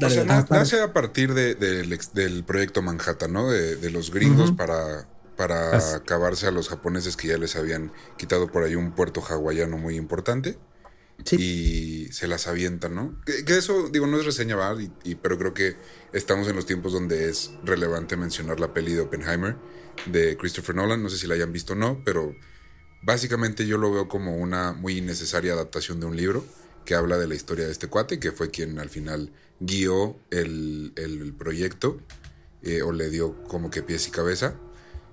o 0.00 0.10
sea, 0.10 0.24
nace 0.24 0.80
a 0.80 0.92
partir 0.92 1.34
del 1.34 2.44
proyecto 2.44 2.82
Manhattan, 2.82 3.32
¿no? 3.32 3.48
De, 3.50 3.90
los 3.90 4.12
gringos 4.12 4.52
para, 4.52 5.08
para 5.36 5.96
acabarse 5.96 6.46
a 6.46 6.50
los 6.50 6.68
japoneses 6.68 7.16
que 7.16 7.28
ya 7.28 7.38
les 7.38 7.56
habían 7.56 7.92
quitado 8.16 8.50
por 8.50 8.64
ahí 8.64 8.76
un 8.76 8.92
puerto 8.92 9.22
hawaiano 9.22 9.78
muy 9.78 9.96
importante 9.96 10.58
y 11.32 12.06
se 12.12 12.28
las 12.28 12.46
avientan, 12.46 12.94
¿no? 12.94 13.20
Que, 13.24 13.58
eso, 13.58 13.88
digo, 13.88 14.06
no 14.06 14.18
es 14.18 14.24
reseña, 14.26 14.56
Y, 15.04 15.16
pero 15.16 15.36
creo 15.38 15.52
que 15.52 15.76
estamos 16.12 16.48
en 16.48 16.56
los 16.56 16.66
tiempos 16.66 16.92
donde 16.92 17.28
es 17.28 17.50
relevante 17.64 18.16
mencionar 18.16 18.60
la 18.60 18.72
peli 18.72 18.94
de 18.94 19.00
Oppenheimer 19.00 19.56
de 20.06 20.36
Christopher 20.36 20.76
Nolan. 20.76 21.02
No 21.02 21.10
sé 21.10 21.18
si 21.18 21.26
la 21.26 21.34
hayan 21.34 21.52
visto 21.52 21.72
o 21.72 21.76
no, 21.76 22.02
pero 22.04 22.34
básicamente 23.02 23.66
yo 23.66 23.78
lo 23.78 23.92
veo 23.92 24.08
como 24.08 24.36
una 24.36 24.72
muy 24.72 25.00
necesaria 25.00 25.54
adaptación 25.54 25.98
de 25.98 26.06
un 26.06 26.16
libro 26.16 26.44
que 26.88 26.94
habla 26.94 27.18
de 27.18 27.28
la 27.28 27.34
historia 27.34 27.66
de 27.66 27.70
este 27.72 27.88
cuate, 27.88 28.18
que 28.18 28.32
fue 28.32 28.50
quien 28.50 28.78
al 28.78 28.88
final 28.88 29.30
guió 29.60 30.16
el, 30.30 31.34
proyecto 31.38 32.00
eh, 32.62 32.80
o 32.80 32.92
le 32.92 33.10
dio 33.10 33.44
como 33.44 33.70
que 33.70 33.82
pies 33.82 34.08
y 34.08 34.10
cabeza. 34.10 34.54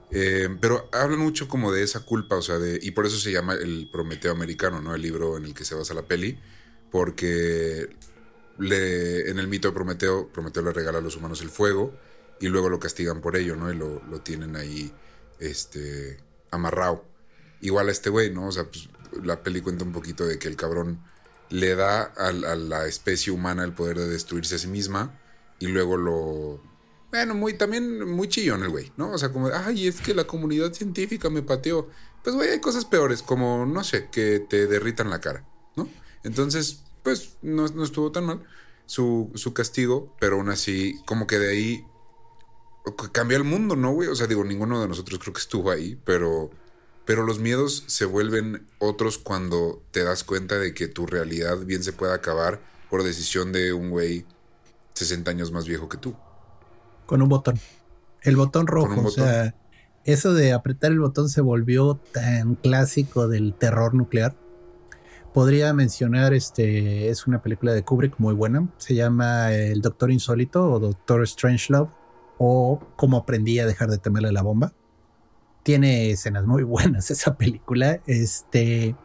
Eh, 0.10 0.48
pero 0.62 0.88
hablan 0.94 1.20
mucho 1.20 1.50
como 1.50 1.74
de 1.74 1.84
esa 1.84 2.00
culpa, 2.00 2.38
o 2.38 2.42
sea, 2.42 2.60
de, 2.60 2.80
y 2.82 2.92
por 2.92 3.06
eso 3.06 3.18
se 3.18 3.34
llama 3.34 3.56
el 3.56 3.90
Prometeo 3.92 4.32
americano, 4.32 4.80
¿no? 4.80 4.96
El 4.96 5.02
libro 5.02 5.36
en 5.36 5.44
el 5.44 5.54
que 5.54 5.66
se 5.66 5.76
basa 5.76 5.94
la 5.94 6.04
peli, 6.04 6.40
porque 6.92 7.90
en 8.58 9.38
el 9.38 9.48
mito 9.50 9.68
de 9.68 9.74
Prometeo, 9.74 10.30
Prometeo 10.30 10.64
le 10.64 10.72
regala 10.72 11.00
a 11.00 11.02
los 11.02 11.18
humanos 11.18 11.42
el 11.42 11.50
fuego 11.50 11.94
y 12.40 12.48
luego 12.48 12.70
lo 12.70 12.80
castigan 12.80 13.20
por 13.20 13.36
ello, 13.36 13.58
¿no? 13.58 13.70
Y 13.70 13.76
lo, 13.76 14.02
lo 14.10 14.22
tienen 14.22 14.56
ahí, 14.56 14.94
este, 15.42 16.20
amarrado. 16.52 17.04
Igual 17.60 17.90
a 17.90 17.92
este 17.92 18.10
güey, 18.10 18.34
¿no? 18.34 18.48
O 18.48 18.52
sea, 18.54 18.64
pues 18.64 18.88
la 19.22 19.44
peli 19.44 19.60
cuenta 19.60 19.84
un 19.84 19.92
poquito 19.92 20.26
de 20.26 20.40
que 20.40 20.48
el 20.48 20.56
cabrón 20.56 21.02
le 21.50 21.76
da 21.76 22.04
a, 22.04 22.32
la 22.32 22.88
especie 22.88 23.32
humana 23.32 23.64
el 23.64 23.74
poder 23.74 23.98
de 23.98 24.08
destruirse 24.08 24.56
a 24.56 24.60
sí 24.60 24.68
misma 24.68 25.20
y 25.60 25.68
luego 25.68 25.98
lo 25.98 26.62
bueno, 27.16 27.34
muy, 27.34 27.54
también 27.54 28.10
muy 28.10 28.28
chillón 28.28 28.64
el 28.64 28.70
güey, 28.70 28.92
¿no? 28.98 29.12
O 29.12 29.18
sea, 29.18 29.32
como, 29.32 29.48
ay, 29.48 29.88
es 29.88 30.02
que 30.02 30.14
la 30.14 30.26
comunidad 30.26 30.74
científica 30.74 31.30
me 31.30 31.42
pateó. 31.42 31.88
Pues, 32.22 32.36
güey, 32.36 32.50
hay 32.50 32.60
cosas 32.60 32.84
peores, 32.84 33.24
como, 33.24 33.66
no 33.66 33.86
sé, 33.86 34.10
que 34.12 34.42
te 34.42 34.68
derritan 34.68 35.10
la 35.10 35.22
cara, 35.22 35.48
¿no? 35.78 35.88
Entonces, 36.26 36.84
pues, 37.04 37.38
no, 37.42 37.68
no 37.70 37.86
estuvo 37.86 38.12
tan 38.12 38.26
mal 38.26 38.44
su, 38.86 39.32
su, 39.36 39.54
castigo, 39.54 40.14
pero 40.20 40.36
aún 40.36 40.50
así, 40.50 41.00
como 41.06 41.26
que 41.26 41.40
de 41.40 41.52
ahí 41.52 41.86
cambió 43.14 43.38
el 43.38 43.46
mundo, 43.46 43.78
¿no, 43.78 43.94
güey? 43.94 44.10
O 44.10 44.16
sea, 44.16 44.28
digo, 44.28 44.44
ninguno 44.44 44.82
de 44.82 44.90
nosotros 44.90 45.18
creo 45.20 45.34
que 45.34 45.40
estuvo 45.40 45.72
ahí, 45.72 45.98
pero, 46.04 46.52
pero 47.06 47.24
los 47.24 47.40
miedos 47.40 47.84
se 47.88 48.06
vuelven 48.06 48.68
otros 48.80 49.18
cuando 49.18 49.84
te 49.92 50.04
das 50.04 50.24
cuenta 50.24 50.58
de 50.60 50.74
que 50.74 50.88
tu 50.88 51.06
realidad 51.06 51.60
bien 51.60 51.84
se 51.84 51.94
puede 51.94 52.14
acabar 52.14 52.62
por 52.90 53.04
decisión 53.04 53.52
de 53.52 53.74
un 53.74 53.90
güey 53.90 54.26
60 54.94 55.30
años 55.32 55.52
más 55.52 55.66
viejo 55.66 55.90
que 55.90 55.98
tú 55.98 56.16
con 57.06 57.22
un 57.22 57.30
botón. 57.30 57.60
El 58.22 58.36
botón 58.36 58.68
rojo, 58.68 59.06
o 59.06 59.12
sea, 59.12 59.56
eso 60.04 60.34
de 60.34 60.54
apretar 60.54 60.92
el 60.92 61.00
botón 61.00 61.30
se 61.30 61.42
volvió 61.42 62.00
tan 62.12 62.56
clásico 62.56 63.28
del 63.28 63.54
terror 63.54 63.94
nuclear. 63.94 64.36
Podría 65.34 65.74
mencionar, 65.74 66.34
este, 66.34 67.10
es 67.10 67.28
una 67.28 67.42
película 67.42 67.74
de 67.74 67.84
Kubrick 67.84 68.16
muy 68.20 68.34
buena, 68.34 68.70
se 68.78 68.96
llama 68.96 69.54
El 69.54 69.82
Doctor 69.82 70.12
Insólito 70.12 70.72
o 70.72 70.80
Doctor 70.80 71.28
Strangelove 71.28 71.92
o 72.38 72.80
Cómo 72.96 73.18
aprendí 73.18 73.60
a 73.60 73.66
dejar 73.66 73.90
de 73.90 73.98
temerle 73.98 74.32
la 74.32 74.42
bomba. 74.42 74.74
Tiene 75.66 76.12
escenas 76.12 76.46
muy 76.46 76.62
buenas 76.62 77.10
esa 77.12 77.36
película. 77.36 78.00
Este 78.06 78.96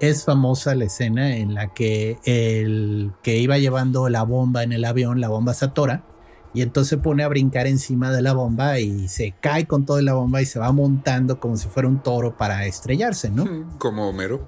es 0.00 0.24
famosa 0.24 0.74
la 0.74 0.84
escena 0.84 1.34
en 1.36 1.54
la 1.54 1.72
que 1.72 2.18
el 2.24 3.12
que 3.22 3.38
iba 3.38 3.56
llevando 3.56 4.10
la 4.10 4.22
bomba 4.22 4.64
en 4.64 4.72
el 4.72 4.84
avión, 4.84 5.18
la 5.18 5.28
bomba 5.28 5.54
se 5.54 5.64
atora 5.64 6.04
y 6.52 6.60
entonces 6.60 6.90
se 6.90 6.98
pone 6.98 7.22
a 7.22 7.28
brincar 7.28 7.66
encima 7.66 8.10
de 8.10 8.20
la 8.20 8.34
bomba 8.34 8.80
y 8.80 9.08
se 9.08 9.34
cae 9.40 9.66
con 9.66 9.86
toda 9.86 10.02
la 10.02 10.12
bomba 10.12 10.42
y 10.42 10.44
se 10.44 10.58
va 10.58 10.70
montando 10.72 11.40
como 11.40 11.56
si 11.56 11.68
fuera 11.68 11.88
un 11.88 12.02
toro 12.02 12.36
para 12.36 12.66
estrellarse, 12.66 13.30
¿no? 13.30 13.78
Como 13.78 14.10
Homero. 14.10 14.46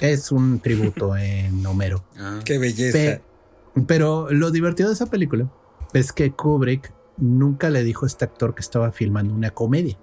Es 0.00 0.32
un 0.32 0.60
tributo 0.60 1.14
en 1.18 1.66
Homero. 1.66 2.02
Ah. 2.18 2.40
Qué 2.46 2.56
belleza. 2.56 3.20
pero 3.86 4.30
lo 4.30 4.50
divertido 4.50 4.88
de 4.88 4.94
esa 4.94 5.06
película 5.06 5.52
es 5.92 6.12
que 6.12 6.32
Kubrick 6.32 6.94
nunca 7.18 7.68
le 7.68 7.84
dijo 7.84 8.06
a 8.06 8.08
este 8.08 8.24
actor 8.24 8.54
que 8.54 8.62
estaba 8.62 8.90
filmando 8.90 9.34
una 9.34 9.50
comedia. 9.50 9.98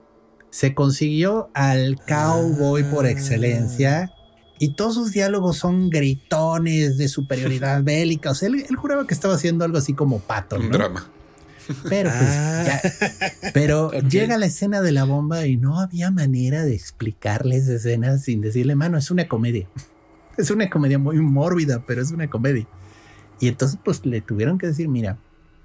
Se 0.49 0.73
consiguió 0.73 1.49
al 1.53 1.97
cowboy 2.07 2.83
por 2.83 3.05
ah. 3.05 3.11
excelencia 3.11 4.11
y 4.59 4.73
todos 4.73 4.95
sus 4.95 5.11
diálogos 5.13 5.57
son 5.57 5.89
gritones 5.89 6.97
de 6.97 7.07
superioridad 7.07 7.81
bélica. 7.83 8.31
O 8.31 8.35
sea, 8.35 8.49
él, 8.49 8.75
juraba 8.75 9.07
que 9.07 9.13
estaba 9.13 9.35
haciendo 9.35 9.63
algo 9.63 9.77
así 9.77 9.93
como 9.93 10.19
pato. 10.19 10.57
Un 10.57 10.69
drama. 10.69 11.09
Pero, 11.87 12.09
pues, 12.09 12.29
ah. 12.29 12.81
pero 13.53 13.91
llega 14.09 14.37
la 14.37 14.47
escena 14.47 14.81
de 14.81 14.91
la 14.91 15.05
bomba 15.05 15.45
y 15.45 15.55
no 15.55 15.79
había 15.79 16.11
manera 16.11 16.63
de 16.63 16.73
explicarle 16.73 17.57
esa 17.57 17.73
escena 17.73 18.17
sin 18.17 18.41
decirle, 18.41 18.75
mano, 18.75 18.97
es 18.97 19.11
una 19.11 19.27
comedia. 19.27 19.67
Es 20.37 20.51
una 20.51 20.69
comedia 20.69 20.97
muy 20.97 21.17
mórbida, 21.17 21.83
pero 21.85 22.01
es 22.01 22.11
una 22.11 22.29
comedia. 22.29 22.65
Y 23.41 23.49
entonces, 23.49 23.77
pues 23.83 24.05
le 24.05 24.21
tuvieron 24.21 24.57
que 24.57 24.67
decir, 24.67 24.87
mira, 24.87 25.17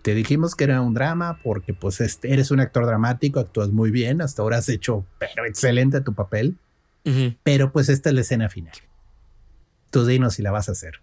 te 0.04 0.14
dijimos 0.14 0.54
que 0.54 0.64
era 0.64 0.82
un 0.82 0.92
drama 0.92 1.40
porque 1.42 1.72
pues 1.72 2.02
este, 2.02 2.30
eres 2.30 2.50
un 2.50 2.60
actor 2.60 2.84
dramático, 2.84 3.40
actúas 3.40 3.70
muy 3.70 3.90
bien, 3.90 4.20
hasta 4.20 4.42
ahora 4.42 4.58
has 4.58 4.68
hecho 4.68 5.06
pero 5.18 5.46
excelente 5.46 6.02
tu 6.02 6.12
papel, 6.12 6.58
pero 7.42 7.72
pues 7.72 7.88
esta 7.88 8.10
es 8.10 8.14
la 8.14 8.20
escena 8.20 8.50
final. 8.50 8.74
Tú 9.90 10.04
dinos 10.04 10.34
si 10.34 10.42
la 10.42 10.50
vas 10.50 10.68
a 10.68 10.72
hacer. 10.72 11.00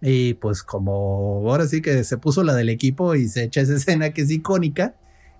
Y 0.00 0.32
pues 0.34 0.62
como 0.62 1.42
ahora 1.44 1.66
sí 1.66 1.82
que 1.82 2.04
se 2.04 2.16
puso 2.16 2.42
la 2.42 2.54
del 2.54 2.70
equipo 2.70 3.14
y 3.14 3.28
se 3.28 3.44
echa 3.44 3.60
esa 3.60 3.74
escena 3.74 4.14
que 4.14 4.22
es 4.22 4.30
icónica 4.30 4.94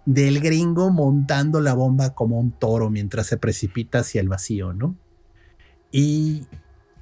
del 0.05 0.41
gringo 0.41 0.91
montando 0.91 1.63
la 1.63 1.73
bomba 1.73 2.15
como 2.15 2.39
un 2.39 2.53
toro 2.53 2.91
mientras 2.91 3.27
se 3.27 3.39
precipita 3.39 4.01
hacia 4.01 4.21
el 4.21 4.29
vacío, 4.29 4.75
¿no? 4.75 4.95
Y 5.91 6.45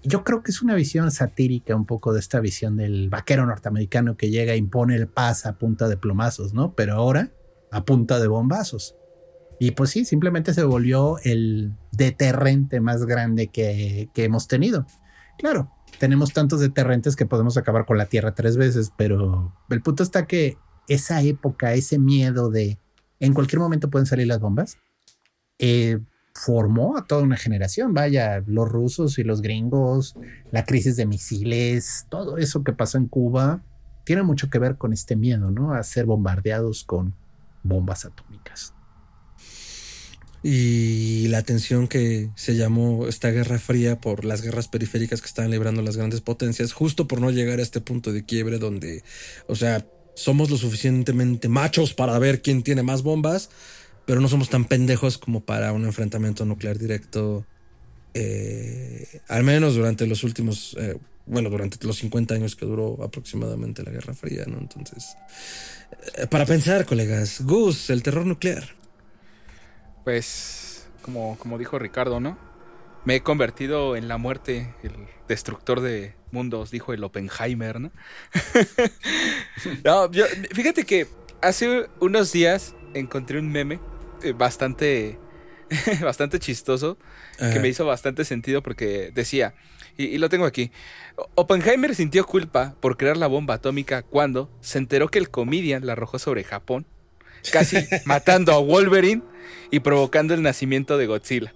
yo 0.04 0.22
creo 0.22 0.42
que 0.42 0.50
es 0.50 0.62
una 0.62 0.74
visión 0.74 1.10
satírica 1.10 1.74
un 1.74 1.86
poco 1.86 2.12
de 2.12 2.20
esta 2.20 2.40
visión 2.40 2.76
del 2.76 3.08
vaquero 3.08 3.46
norteamericano 3.46 4.16
que 4.16 4.30
llega 4.30 4.52
e 4.52 4.58
impone 4.58 4.96
el 4.96 5.08
paz 5.08 5.46
a 5.46 5.58
punta 5.58 5.88
de 5.88 5.96
plomazos, 5.96 6.52
¿no? 6.52 6.74
Pero 6.74 6.94
ahora 6.94 7.30
a 7.70 7.84
punta 7.84 8.20
de 8.20 8.28
bombazos. 8.28 8.96
Y 9.58 9.70
pues 9.70 9.90
sí, 9.90 10.04
simplemente 10.04 10.52
se 10.52 10.64
volvió 10.64 11.18
el 11.24 11.72
deterrente 11.90 12.80
más 12.80 13.06
grande 13.06 13.48
que, 13.48 14.10
que 14.12 14.24
hemos 14.24 14.46
tenido. 14.46 14.86
Claro, 15.38 15.72
tenemos 15.98 16.32
tantos 16.32 16.60
deterrentes 16.60 17.16
que 17.16 17.26
podemos 17.26 17.56
acabar 17.56 17.86
con 17.86 17.96
la 17.96 18.06
Tierra 18.06 18.34
tres 18.34 18.56
veces, 18.56 18.92
pero 18.96 19.54
el 19.70 19.80
punto 19.80 20.02
está 20.02 20.26
que 20.26 20.58
esa 20.86 21.22
época, 21.22 21.72
ese 21.74 21.98
miedo 21.98 22.50
de 22.50 22.78
en 23.20 23.32
cualquier 23.32 23.60
momento 23.60 23.90
pueden 23.90 24.06
salir 24.06 24.26
las 24.26 24.40
bombas, 24.40 24.78
eh, 25.58 25.98
formó 26.34 26.96
a 26.96 27.04
toda 27.06 27.22
una 27.22 27.36
generación. 27.36 27.94
Vaya, 27.94 28.42
los 28.46 28.68
rusos 28.68 29.18
y 29.18 29.24
los 29.24 29.40
gringos, 29.40 30.16
la 30.50 30.64
crisis 30.64 30.96
de 30.96 31.06
misiles, 31.06 32.06
todo 32.08 32.38
eso 32.38 32.64
que 32.64 32.72
pasó 32.72 32.98
en 32.98 33.06
Cuba, 33.06 33.62
tiene 34.04 34.22
mucho 34.22 34.50
que 34.50 34.58
ver 34.58 34.76
con 34.76 34.92
este 34.92 35.16
miedo, 35.16 35.50
¿no? 35.50 35.72
A 35.72 35.82
ser 35.82 36.04
bombardeados 36.04 36.84
con 36.84 37.14
bombas 37.62 38.04
atómicas 38.04 38.74
y 40.46 41.26
la 41.28 41.42
tensión 41.42 41.88
que 41.88 42.28
se 42.36 42.54
llamó 42.54 43.08
esta 43.08 43.30
guerra 43.30 43.58
fría 43.58 43.98
por 43.98 44.26
las 44.26 44.42
guerras 44.42 44.68
periféricas 44.68 45.22
que 45.22 45.26
estaban 45.26 45.50
librando 45.50 45.80
las 45.80 45.96
grandes 45.96 46.20
potencias, 46.20 46.74
justo 46.74 47.08
por 47.08 47.18
no 47.22 47.30
llegar 47.30 47.60
a 47.60 47.62
este 47.62 47.80
punto 47.80 48.12
de 48.12 48.26
quiebre 48.26 48.58
donde, 48.58 49.02
o 49.48 49.56
sea, 49.56 49.86
somos 50.14 50.50
lo 50.50 50.58
suficientemente 50.58 51.48
machos 51.48 51.94
para 51.94 52.18
ver 52.18 52.42
quién 52.42 52.62
tiene 52.62 52.82
más 52.82 53.02
bombas, 53.02 53.48
pero 54.06 54.20
no 54.20 54.28
somos 54.28 54.50
tan 54.50 54.64
pendejos 54.64 55.18
como 55.18 55.40
para 55.40 55.72
un 55.72 55.84
enfrentamiento 55.84 56.44
nuclear 56.44 56.78
directo, 56.78 57.46
eh, 58.14 59.20
al 59.28 59.44
menos 59.44 59.74
durante 59.74 60.06
los 60.06 60.24
últimos, 60.24 60.76
eh, 60.78 60.98
bueno, 61.26 61.50
durante 61.50 61.84
los 61.86 61.96
50 61.96 62.34
años 62.34 62.54
que 62.56 62.66
duró 62.66 63.02
aproximadamente 63.02 63.82
la 63.82 63.90
Guerra 63.90 64.14
Fría, 64.14 64.44
¿no? 64.46 64.58
Entonces, 64.58 65.16
eh, 66.16 66.26
para 66.26 66.46
pensar, 66.46 66.86
colegas, 66.86 67.40
Gus, 67.42 67.90
el 67.90 68.02
terror 68.02 68.26
nuclear 68.26 68.84
pues, 70.04 70.86
como, 71.02 71.36
como 71.38 71.58
dijo 71.58 71.78
Ricardo, 71.78 72.20
¿no? 72.20 72.38
Me 73.04 73.16
he 73.16 73.22
convertido 73.22 73.96
en 73.96 74.08
la 74.08 74.18
muerte, 74.18 74.74
el 74.82 74.92
destructor 75.28 75.80
de 75.80 76.14
mundos, 76.30 76.70
dijo 76.70 76.92
el 76.92 77.02
Oppenheimer, 77.04 77.80
¿no? 77.80 77.90
no 79.84 80.10
fíjate 80.52 80.84
que 80.84 81.08
hace 81.42 81.88
unos 82.00 82.32
días 82.32 82.74
encontré 82.94 83.38
un 83.38 83.50
meme 83.50 83.80
bastante, 84.32 85.18
bastante 86.02 86.38
chistoso, 86.38 86.98
que 87.38 87.60
me 87.60 87.68
hizo 87.68 87.84
bastante 87.84 88.24
sentido 88.24 88.62
porque 88.62 89.10
decía, 89.14 89.54
y, 89.96 90.06
y, 90.06 90.18
lo 90.18 90.28
tengo 90.28 90.44
aquí, 90.44 90.72
Oppenheimer 91.34 91.94
sintió 91.94 92.24
culpa 92.26 92.74
por 92.80 92.96
crear 92.96 93.16
la 93.16 93.26
bomba 93.26 93.54
atómica 93.54 94.02
cuando 94.02 94.50
se 94.60 94.78
enteró 94.78 95.08
que 95.08 95.18
el 95.18 95.30
comedian 95.30 95.86
la 95.86 95.92
arrojó 95.92 96.18
sobre 96.18 96.42
Japón 96.44 96.86
casi 97.50 97.76
matando 98.04 98.52
a 98.52 98.58
Wolverine 98.58 99.22
y 99.70 99.80
provocando 99.80 100.34
el 100.34 100.42
nacimiento 100.42 100.98
de 100.98 101.06
Godzilla. 101.06 101.54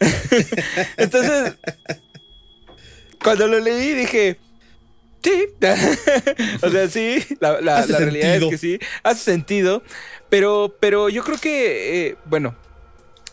Entonces, 0.96 1.54
cuando 3.22 3.46
lo 3.46 3.60
leí 3.60 3.94
dije, 3.94 4.38
sí, 5.22 5.46
o 6.62 6.70
sea, 6.70 6.88
sí, 6.88 7.22
la, 7.40 7.84
realidad 7.84 8.36
es 8.36 8.44
que 8.46 8.58
sí, 8.58 8.78
hace 9.02 9.24
sentido, 9.24 9.82
pero, 10.30 10.76
pero 10.80 11.08
yo 11.08 11.22
creo 11.22 11.38
que, 11.38 12.08
eh, 12.08 12.16
bueno, 12.24 12.54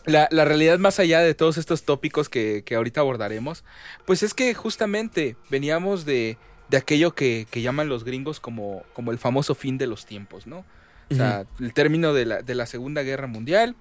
la, 0.04 0.28
realidad 0.30 0.78
más 0.78 0.98
allá 0.98 1.20
de 1.20 1.34
todos 1.34 1.58
estos 1.58 1.84
tópicos 1.84 2.28
que, 2.28 2.64
ahorita 2.74 3.00
abordaremos, 3.00 3.64
pues 4.04 4.22
es 4.22 4.34
que 4.34 4.52
justamente 4.54 5.36
veníamos 5.50 6.04
de, 6.04 6.38
de 6.68 6.76
aquello 6.76 7.14
que, 7.14 7.46
que, 7.50 7.62
llaman 7.62 7.88
los 7.88 8.04
gringos 8.04 8.40
como, 8.40 8.84
como 8.94 9.12
el 9.12 9.18
famoso 9.18 9.54
fin 9.54 9.78
de 9.78 9.86
los 9.86 10.06
tiempos, 10.06 10.46
¿no? 10.46 10.64
O 11.10 11.14
sea, 11.14 11.46
el 11.58 11.72
término 11.72 12.12
de 12.12 12.26
la, 12.26 12.42
de 12.42 12.54
la 12.54 12.66
Segunda 12.66 13.02
Guerra 13.02 13.26
Mundial, 13.26 13.76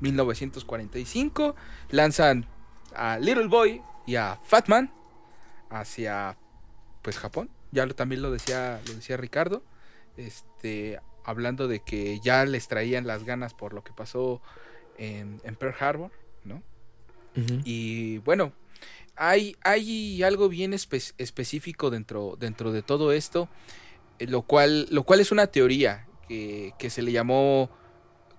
1945, 0.00 1.56
lanzan 1.90 2.46
a 2.94 3.18
Little 3.18 3.46
Boy 3.46 3.80
y 4.06 4.16
a 4.16 4.38
Fatman 4.44 4.92
hacia 5.70 6.36
pues 7.02 7.18
Japón. 7.18 7.48
Ya 7.72 7.86
lo, 7.86 7.94
también 7.94 8.20
lo 8.20 8.30
decía, 8.30 8.80
lo 8.86 8.94
decía 8.94 9.16
Ricardo. 9.16 9.62
Este, 10.16 11.00
hablando 11.30 11.68
de 11.68 11.80
que 11.80 12.20
ya 12.20 12.44
les 12.44 12.68
traían 12.68 13.06
las 13.06 13.24
ganas 13.24 13.54
por 13.54 13.72
lo 13.72 13.82
que 13.82 13.92
pasó 13.92 14.42
en, 14.98 15.40
en 15.44 15.56
Pearl 15.56 15.74
Harbor, 15.80 16.10
¿no? 16.44 16.62
Y 17.64 18.18
bueno, 18.18 18.52
hay, 19.16 19.56
hay 19.62 20.22
algo 20.22 20.48
bien 20.48 20.72
espe- 20.72 21.14
específico 21.16 21.90
dentro, 21.90 22.36
dentro 22.38 22.72
de 22.72 22.82
todo 22.82 23.12
esto, 23.12 23.48
eh, 24.18 24.26
lo 24.26 24.42
cual, 24.42 24.86
lo 24.90 25.04
cual 25.04 25.20
es 25.20 25.32
una 25.32 25.46
teoría 25.46 26.06
que, 26.28 26.74
que 26.78 26.90
se 26.90 27.02
le 27.02 27.12
llamó 27.12 27.70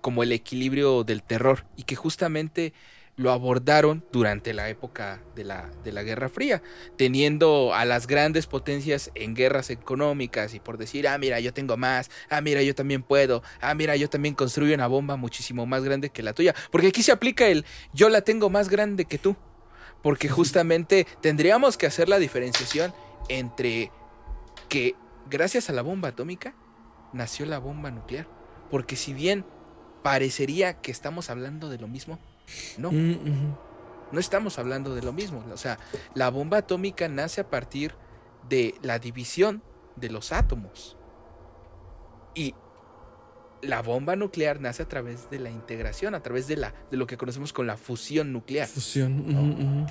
como 0.02 0.24
el 0.24 0.32
equilibrio 0.32 1.04
del 1.04 1.24
terror 1.24 1.66
y 1.78 1.84
que 1.84 1.96
justamente 1.96 2.74
lo 3.18 3.32
abordaron 3.32 4.04
durante 4.12 4.54
la 4.54 4.70
época 4.70 5.22
de 5.36 5.44
la, 5.44 5.70
de 5.84 5.92
la 5.92 6.04
Guerra 6.04 6.30
Fría, 6.30 6.62
teniendo 6.98 7.74
a 7.74 7.86
las 7.86 8.08
grandes 8.08 8.48
potencias 8.48 9.12
en 9.16 9.36
guerras 9.36 9.70
económicas 9.70 10.54
y 10.54 10.60
por 10.60 10.78
decir, 10.78 11.08
ah, 11.08 11.18
mira, 11.18 11.40
yo 11.40 11.54
tengo 11.54 11.78
más, 11.78 12.10
ah, 12.30 12.42
mira, 12.42 12.62
yo 12.64 12.74
también 12.74 13.04
puedo, 13.04 13.44
ah, 13.60 13.76
mira, 13.76 13.96
yo 13.96 14.10
también 14.10 14.34
construyo 14.34 14.74
una 14.74 14.88
bomba 14.88 15.18
muchísimo 15.18 15.66
más 15.66 15.84
grande 15.84 16.10
que 16.10 16.24
la 16.24 16.34
tuya, 16.34 16.56
porque 16.72 16.88
aquí 16.88 17.04
se 17.04 17.12
aplica 17.12 17.48
el 17.48 17.66
yo 17.94 18.10
la 18.10 18.22
tengo 18.22 18.50
más 18.50 18.70
grande 18.70 19.06
que 19.06 19.18
tú, 19.18 19.36
porque 20.02 20.30
justamente 20.30 21.06
tendríamos 21.22 21.78
que 21.78 21.86
hacer 21.86 22.10
la 22.10 22.18
diferenciación 22.18 22.94
entre 23.30 23.92
que 24.68 24.96
gracias 25.30 25.70
a 25.70 25.74
la 25.74 25.82
bomba 25.82 26.10
atómica 26.10 26.56
nació 27.14 27.46
la 27.46 27.60
bomba 27.60 27.92
nuclear, 27.92 28.28
porque 28.70 28.96
si 28.96 29.14
bien 29.14 29.46
parecería 30.02 30.82
que 30.82 30.92
estamos 30.92 31.30
hablando 31.30 31.70
de 31.70 31.78
lo 31.78 31.88
mismo, 31.88 32.20
no, 32.78 32.92
Mm, 32.92 33.56
no 34.12 34.20
estamos 34.20 34.60
hablando 34.60 34.94
de 34.96 35.02
lo 35.02 35.14
mismo. 35.14 35.44
O 35.54 35.58
sea, 35.58 35.80
la 36.16 36.30
bomba 36.30 36.58
atómica 36.60 37.08
nace 37.08 37.42
a 37.42 37.50
partir 37.50 37.94
de 38.50 38.76
la 38.82 39.00
división 39.00 39.64
de 39.96 40.10
los 40.10 40.32
átomos. 40.32 40.98
Y 42.36 42.56
la 43.62 43.82
bomba 43.82 44.16
nuclear 44.16 44.60
nace 44.60 44.84
a 44.84 44.88
través 44.88 45.30
de 45.30 45.40
la 45.40 45.50
integración, 45.50 46.16
a 46.16 46.24
través 46.24 46.48
de, 46.48 46.58
la, 46.58 46.74
de 46.90 46.98
lo 46.98 47.08
que 47.08 47.18
conocemos 47.18 47.54
con 47.54 47.68
la 47.68 47.78
fusión 47.78 48.34
nuclear. 48.34 48.68
Fusión. 48.68 49.88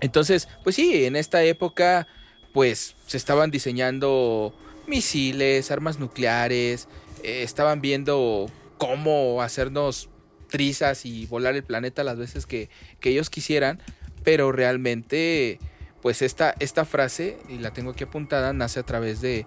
Entonces, 0.00 0.48
pues 0.64 0.76
sí, 0.76 1.04
en 1.04 1.16
esta 1.16 1.42
época, 1.42 2.06
pues 2.54 2.96
se 3.06 3.16
estaban 3.16 3.50
diseñando 3.50 4.54
misiles, 4.86 5.70
armas 5.70 5.98
nucleares, 5.98 6.88
eh, 7.22 7.42
estaban 7.42 7.80
viendo 7.80 8.50
cómo 8.78 9.42
hacernos 9.42 10.08
trizas 10.50 11.06
y 11.06 11.26
volar 11.26 11.56
el 11.56 11.62
planeta 11.62 12.04
las 12.04 12.18
veces 12.18 12.46
que, 12.46 12.68
que 13.00 13.10
ellos 13.10 13.30
quisieran, 13.30 13.80
pero 14.24 14.52
realmente, 14.52 15.58
pues 16.02 16.22
esta, 16.22 16.54
esta 16.58 16.84
frase, 16.84 17.38
y 17.48 17.58
la 17.58 17.72
tengo 17.72 17.92
aquí 17.92 18.04
apuntada, 18.04 18.52
nace 18.52 18.80
a 18.80 18.84
través 18.84 19.20
de, 19.20 19.46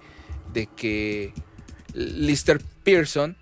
de 0.54 0.68
que 0.68 1.34
Lister 1.94 2.60
Pearson 2.84 3.38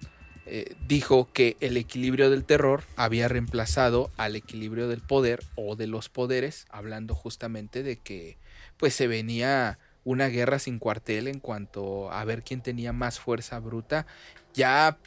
eh, 0.46 0.76
dijo 0.88 1.30
que 1.32 1.56
el 1.62 1.78
equilibrio 1.78 2.30
del 2.30 2.44
terror 2.44 2.84
había 2.98 3.30
reemplazado 3.30 4.12
al 4.18 4.36
equilibrio 4.36 4.90
del 4.90 5.00
poder 5.00 5.42
o 5.56 5.76
de 5.76 5.88
los 5.88 6.10
poderes, 6.10 6.66
hablando 6.70 7.16
justamente 7.16 7.84
de 7.84 7.98
que 7.98 8.38
pues 8.78 8.94
se 8.94 9.08
venía 9.08 9.80
una 10.04 10.28
guerra 10.28 10.60
sin 10.60 10.80
cuartel 10.80 11.28
en 11.28 11.40
cuanto 11.40 12.12
a 12.12 12.26
ver 12.26 12.44
quién 12.44 12.62
tenía 12.62 12.92
más 12.92 13.20
fuerza 13.20 13.60
bruta, 13.60 14.08
ya 14.54 14.98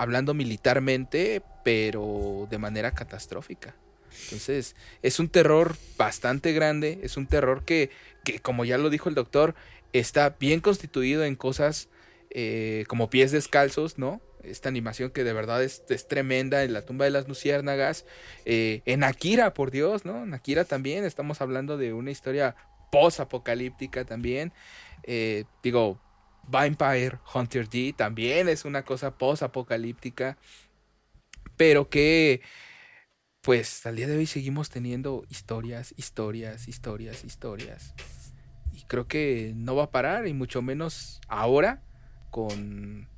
hablando 0.00 0.32
militarmente, 0.32 1.42
pero 1.62 2.46
de 2.50 2.58
manera 2.58 2.92
catastrófica. 2.92 3.74
Entonces, 4.24 4.74
es 5.02 5.20
un 5.20 5.28
terror 5.28 5.76
bastante 5.96 6.52
grande, 6.52 7.00
es 7.02 7.16
un 7.16 7.26
terror 7.26 7.64
que, 7.64 7.90
que 8.24 8.40
como 8.40 8.64
ya 8.64 8.78
lo 8.78 8.90
dijo 8.90 9.08
el 9.08 9.14
doctor, 9.14 9.54
está 9.92 10.36
bien 10.40 10.60
constituido 10.60 11.24
en 11.24 11.36
cosas 11.36 11.88
eh, 12.30 12.84
como 12.88 13.10
pies 13.10 13.30
descalzos, 13.30 13.98
¿no? 13.98 14.20
Esta 14.42 14.70
animación 14.70 15.10
que 15.10 15.22
de 15.22 15.34
verdad 15.34 15.62
es, 15.62 15.82
es 15.90 16.08
tremenda 16.08 16.64
en 16.64 16.72
la 16.72 16.82
tumba 16.82 17.04
de 17.04 17.10
las 17.10 17.28
luciérnagas. 17.28 18.06
eh, 18.46 18.80
en 18.86 19.04
Akira, 19.04 19.52
por 19.52 19.70
Dios, 19.70 20.06
¿no? 20.06 20.22
En 20.22 20.32
Akira 20.32 20.64
también 20.64 21.04
estamos 21.04 21.42
hablando 21.42 21.76
de 21.76 21.92
una 21.92 22.10
historia 22.10 22.56
post-apocalíptica 22.90 24.04
también. 24.04 24.52
Eh, 25.02 25.44
digo, 25.62 26.00
Vampire 26.50 27.18
Hunter 27.34 27.68
D 27.68 27.94
también 27.96 28.48
es 28.48 28.64
una 28.64 28.84
cosa 28.84 29.16
post-apocalíptica. 29.16 30.36
Pero 31.56 31.88
que, 31.90 32.40
pues, 33.42 33.84
al 33.86 33.96
día 33.96 34.06
de 34.08 34.16
hoy 34.16 34.26
seguimos 34.26 34.70
teniendo 34.70 35.24
historias, 35.28 35.94
historias, 35.96 36.68
historias, 36.68 37.24
historias. 37.24 37.94
Y 38.72 38.84
creo 38.84 39.06
que 39.06 39.52
no 39.54 39.76
va 39.76 39.84
a 39.84 39.90
parar, 39.90 40.26
y 40.26 40.32
mucho 40.32 40.62
menos 40.62 41.20
ahora 41.28 41.82
con 42.30 43.08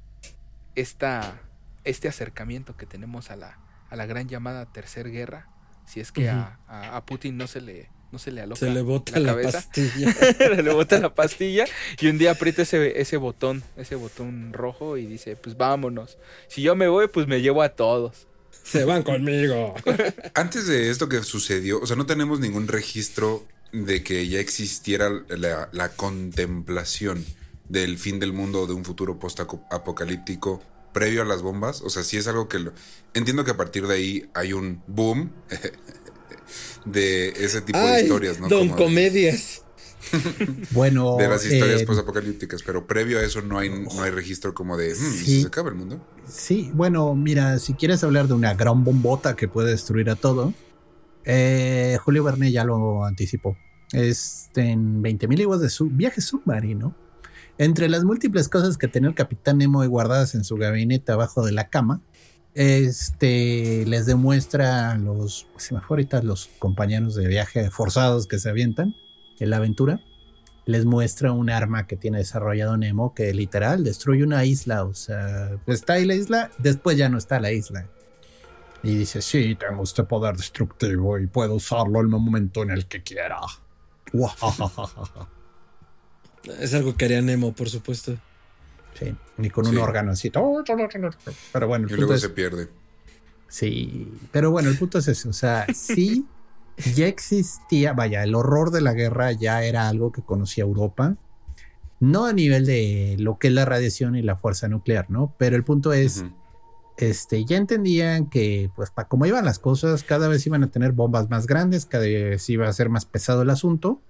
esta, 0.75 1.40
este 1.85 2.09
acercamiento 2.09 2.77
que 2.77 2.87
tenemos 2.87 3.31
a 3.31 3.37
la, 3.37 3.59
a 3.90 3.97
la 3.97 4.07
gran 4.07 4.29
llamada 4.29 4.66
Tercer 4.73 5.11
Guerra. 5.11 5.49
Si 5.87 6.01
es 6.01 6.11
que 6.11 6.29
a, 6.29 6.59
a- 6.66 6.97
a 6.97 7.05
Putin 7.07 7.37
no 7.37 7.47
se 7.47 7.61
le, 7.61 7.90
no 8.12 8.18
se 8.18 8.31
le 8.31 8.42
aloca 8.42 8.61
Se 8.61 8.70
le 8.70 8.83
bota 8.83 9.18
la, 9.18 9.33
cabeza. 9.33 9.53
pastilla. 9.62 10.14
le 10.62 10.72
bota 10.72 11.01
la 11.01 11.14
pastilla 11.14 11.64
y 11.98 12.07
un 12.09 12.18
día 12.18 12.33
aprieta 12.33 12.62
ese, 12.62 13.01
ese 13.01 13.16
botón, 13.16 13.62
ese 13.77 13.94
botón 13.96 14.53
rojo 14.53 14.96
y 14.98 15.07
dice, 15.07 15.35
pues 15.37 15.57
vámonos. 15.57 16.18
Si 16.48 16.62
yo 16.62 16.77
me 16.77 16.88
voy, 16.88 17.09
pues 17.09 17.27
me 17.27 17.40
llevo 17.40 17.62
a 17.62 17.70
todos. 17.70 18.29
Se 18.62 18.85
van 18.85 19.03
conmigo. 19.03 19.75
Antes 20.35 20.66
de 20.68 20.90
esto 20.90 21.09
que 21.09 21.22
sucedió, 21.22 21.81
o 21.81 21.87
sea, 21.87 21.96
no 21.96 22.07
tenemos 22.07 22.38
ningún 22.38 22.68
registro 22.68 23.44
de 23.72 24.03
que 24.05 24.29
ya 24.29 24.38
existiera 24.38 25.11
la, 25.29 25.68
la 25.72 25.88
contemplación 25.88 27.25
del 27.68 27.96
fin 27.98 28.20
del 28.20 28.33
mundo 28.35 28.61
o 28.61 28.66
de 28.66 28.75
un 28.75 28.85
futuro 28.85 29.18
post-apocalíptico 29.18 30.62
previo 30.92 31.22
a 31.22 31.25
las 31.25 31.40
bombas. 31.42 31.81
O 31.81 31.88
sea, 31.90 32.03
sí 32.03 32.18
es 32.18 32.27
algo 32.29 32.48
que 32.48 32.59
lo- 32.59 32.72
entiendo 33.14 33.44
que 33.44 33.53
a 33.53 33.57
partir 33.57 33.87
de 33.87 33.94
ahí 33.94 34.31
hay 34.35 34.53
un 34.53 34.83
boom 34.87 35.33
de 36.85 37.29
ese 37.31 37.61
tipo 37.62 37.79
de 37.79 38.03
historias, 38.03 38.41
¿no? 38.41 38.49
Don 38.49 38.69
Como 38.69 38.79
de- 38.79 38.85
Comedias. 38.85 39.62
Bueno, 40.73 41.17
de 41.17 41.29
las 41.29 41.45
historias 41.45 41.83
eh, 41.83 41.87
post-apocalípticas, 41.87 42.62
pero 42.65 42.87
previo 42.87 43.19
a 43.19 43.23
eso 43.23 43.41
no 43.41 43.59
hay, 43.59 43.71
no 43.71 44.03
hay 44.03 44.11
registro 44.11 44.53
como 44.53 44.77
de, 44.77 44.88
"Hmm, 44.95 45.15
¿y 45.15 45.19
si 45.19 45.25
Sí. 45.25 45.41
se 45.43 45.47
acaba 45.47 45.69
el 45.69 45.77
mundo. 45.77 46.05
Sí, 46.29 46.71
bueno, 46.75 47.15
mira, 47.15 47.59
si 47.61 47.75
quieres 47.75 48.03
hablar 48.03 48.27
de 48.27 48.35
una 48.35 48.55
gran 48.55 48.83
bombota 48.85 49.37
que 49.37 49.47
puede 49.49 49.71
destruir 49.71 50.11
a 50.11 50.17
todo, 50.17 50.53
eh, 51.25 51.99
Julio 52.05 52.25
Verne 52.25 52.51
ya 52.51 52.65
lo 52.65 53.05
anticipó. 53.05 53.57
Es 53.93 54.49
en 54.57 55.03
20.000 55.03 55.38
leguas 55.38 55.61
de 55.61 55.71
su 55.71 55.88
viaje 55.88 56.21
submarino. 56.21 56.97
Entre 57.59 57.88
las 57.88 58.03
múltiples 58.03 58.49
cosas 58.49 58.79
que 58.79 58.88
tenía 58.88 59.09
el 59.11 59.15
capitán 59.15 59.59
Nemo 59.59 59.87
guardadas 59.87 60.35
en 60.35 60.43
su 60.43 60.57
gabinete 60.57 61.12
abajo 61.12 61.45
de 61.45 61.53
la 61.53 61.69
cama, 61.69 62.01
este 62.55 63.87
les 63.87 64.07
demuestra 64.07 64.91
a 64.91 64.99
los, 64.99 65.47
ahorita 65.88 66.23
los 66.23 66.49
compañeros 66.59 67.15
de 67.15 67.27
viaje 67.27 67.71
forzados 67.71 68.27
que 68.27 68.38
se 68.38 68.51
avientan 68.51 68.95
en 69.38 69.51
la 69.51 69.57
aventura, 69.57 70.01
les 70.65 70.85
muestra 70.85 71.33
un 71.33 71.51
arma 71.51 71.87
que 71.87 71.97
tiene 71.97 72.19
desarrollado 72.19 72.77
Nemo 72.77 73.15
que 73.15 73.33
literal 73.35 73.85
destruye 73.85 74.23
una 74.23 74.45
isla. 74.45 74.85
O 74.85 74.95
sea, 74.95 75.59
está 75.67 75.95
ahí 75.95 76.05
la 76.05 76.15
isla, 76.15 76.51
después 76.59 76.97
ya 76.97 77.09
no 77.09 77.19
está 77.19 77.41
la 77.41 77.53
isla. 77.53 77.88
Y 78.83 78.97
dice, 78.97 79.23
sí, 79.23 79.55
tengo 79.55 79.85
este 79.85 80.03
poder 80.05 80.37
destructivo 80.37 81.19
y 81.19 81.27
puedo 81.27 81.55
usarlo 81.55 82.01
en 82.01 82.07
el 82.07 82.11
momento 82.11 82.62
en 82.62 82.71
el 82.71 82.87
que 82.87 83.03
quiera. 83.03 83.41
Es 86.59 86.75
algo 86.75 86.97
que 86.97 87.05
haría 87.05 87.23
Nemo, 87.23 87.53
por 87.53 87.71
supuesto. 87.71 88.17
Sí, 88.99 89.15
ni 89.39 89.51
con 89.51 89.67
un 89.67 89.73
Sí. 89.73 89.79
órgano 89.79 90.13
así. 90.13 90.31
Pero 90.31 91.67
bueno, 91.67 91.87
Y 91.89 91.93
el 91.93 91.97
luego 91.97 92.13
punto 92.13 92.21
se 92.21 92.27
es, 92.27 92.33
pierde. 92.33 92.69
sí, 93.49 94.13
pero 94.31 94.51
bueno, 94.51 94.69
el 94.71 94.79
punto 94.79 94.99
es 94.99 95.09
ese. 95.09 95.29
O 95.29 95.33
sea, 95.33 95.67
sí, 95.75 96.27
ya 96.95 97.07
existía, 97.07 97.93
vaya, 97.93 98.23
el 98.23 98.35
horror 98.35 98.71
de 98.71 98.81
la 98.81 98.93
guerra 98.93 99.33
ya 99.33 99.65
era 99.65 99.89
algo 99.89 100.13
que 100.13 100.23
conocía 100.23 100.65
Europa. 100.65 101.17
No 102.01 102.27
a 102.27 102.33
nivel 102.33 102.67
de 102.67 103.17
lo 103.21 103.39
que 103.39 103.49
es 103.49 103.55
la 103.55 103.65
radiación 103.65 104.17
y 104.17 104.23
la 104.23 104.37
fuerza 104.37 104.69
nuclear, 104.69 105.09
¿no? 105.09 105.35
Pero 105.39 105.55
el 105.55 105.63
punto 105.63 105.93
es, 105.93 106.25
este, 106.97 107.45
ya 107.45 107.57
entendían 107.57 108.29
que, 108.29 108.71
pues, 108.75 108.91
para 108.91 109.07
cómo 109.09 109.25
iban 109.25 109.45
las 109.45 109.59
cosas, 109.61 110.03
cada 110.03 110.27
vez 110.29 110.45
iban 110.47 110.65
a 110.65 110.71
tener 110.71 110.93
bombas 110.93 111.31
más 111.31 111.47
grandes, 111.47 111.87
cada 111.87 112.05
vez 112.05 112.49
iba 112.51 112.69
a 112.69 112.73
ser 112.73 112.89
más 112.89 113.07
pesado 113.07 113.43
el 113.43 113.51
asunto, 113.51 114.03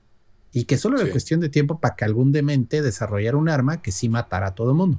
y 0.53 0.65
que 0.65 0.77
solo 0.77 0.97
era 0.97 1.07
Sí. 1.07 1.13
cuestión 1.13 1.41
de 1.41 1.49
tiempo 1.49 1.79
para 1.81 1.97
que 1.97 2.05
algún 2.05 2.31
demente 2.33 2.83
desarrollara 2.83 3.37
un 3.37 3.49
arma 3.49 3.81
que 3.83 3.91
sí 3.93 4.09
matara 4.09 4.49
a 4.49 4.55
todo 4.55 4.71
el 4.71 4.77
mundo. 4.77 4.99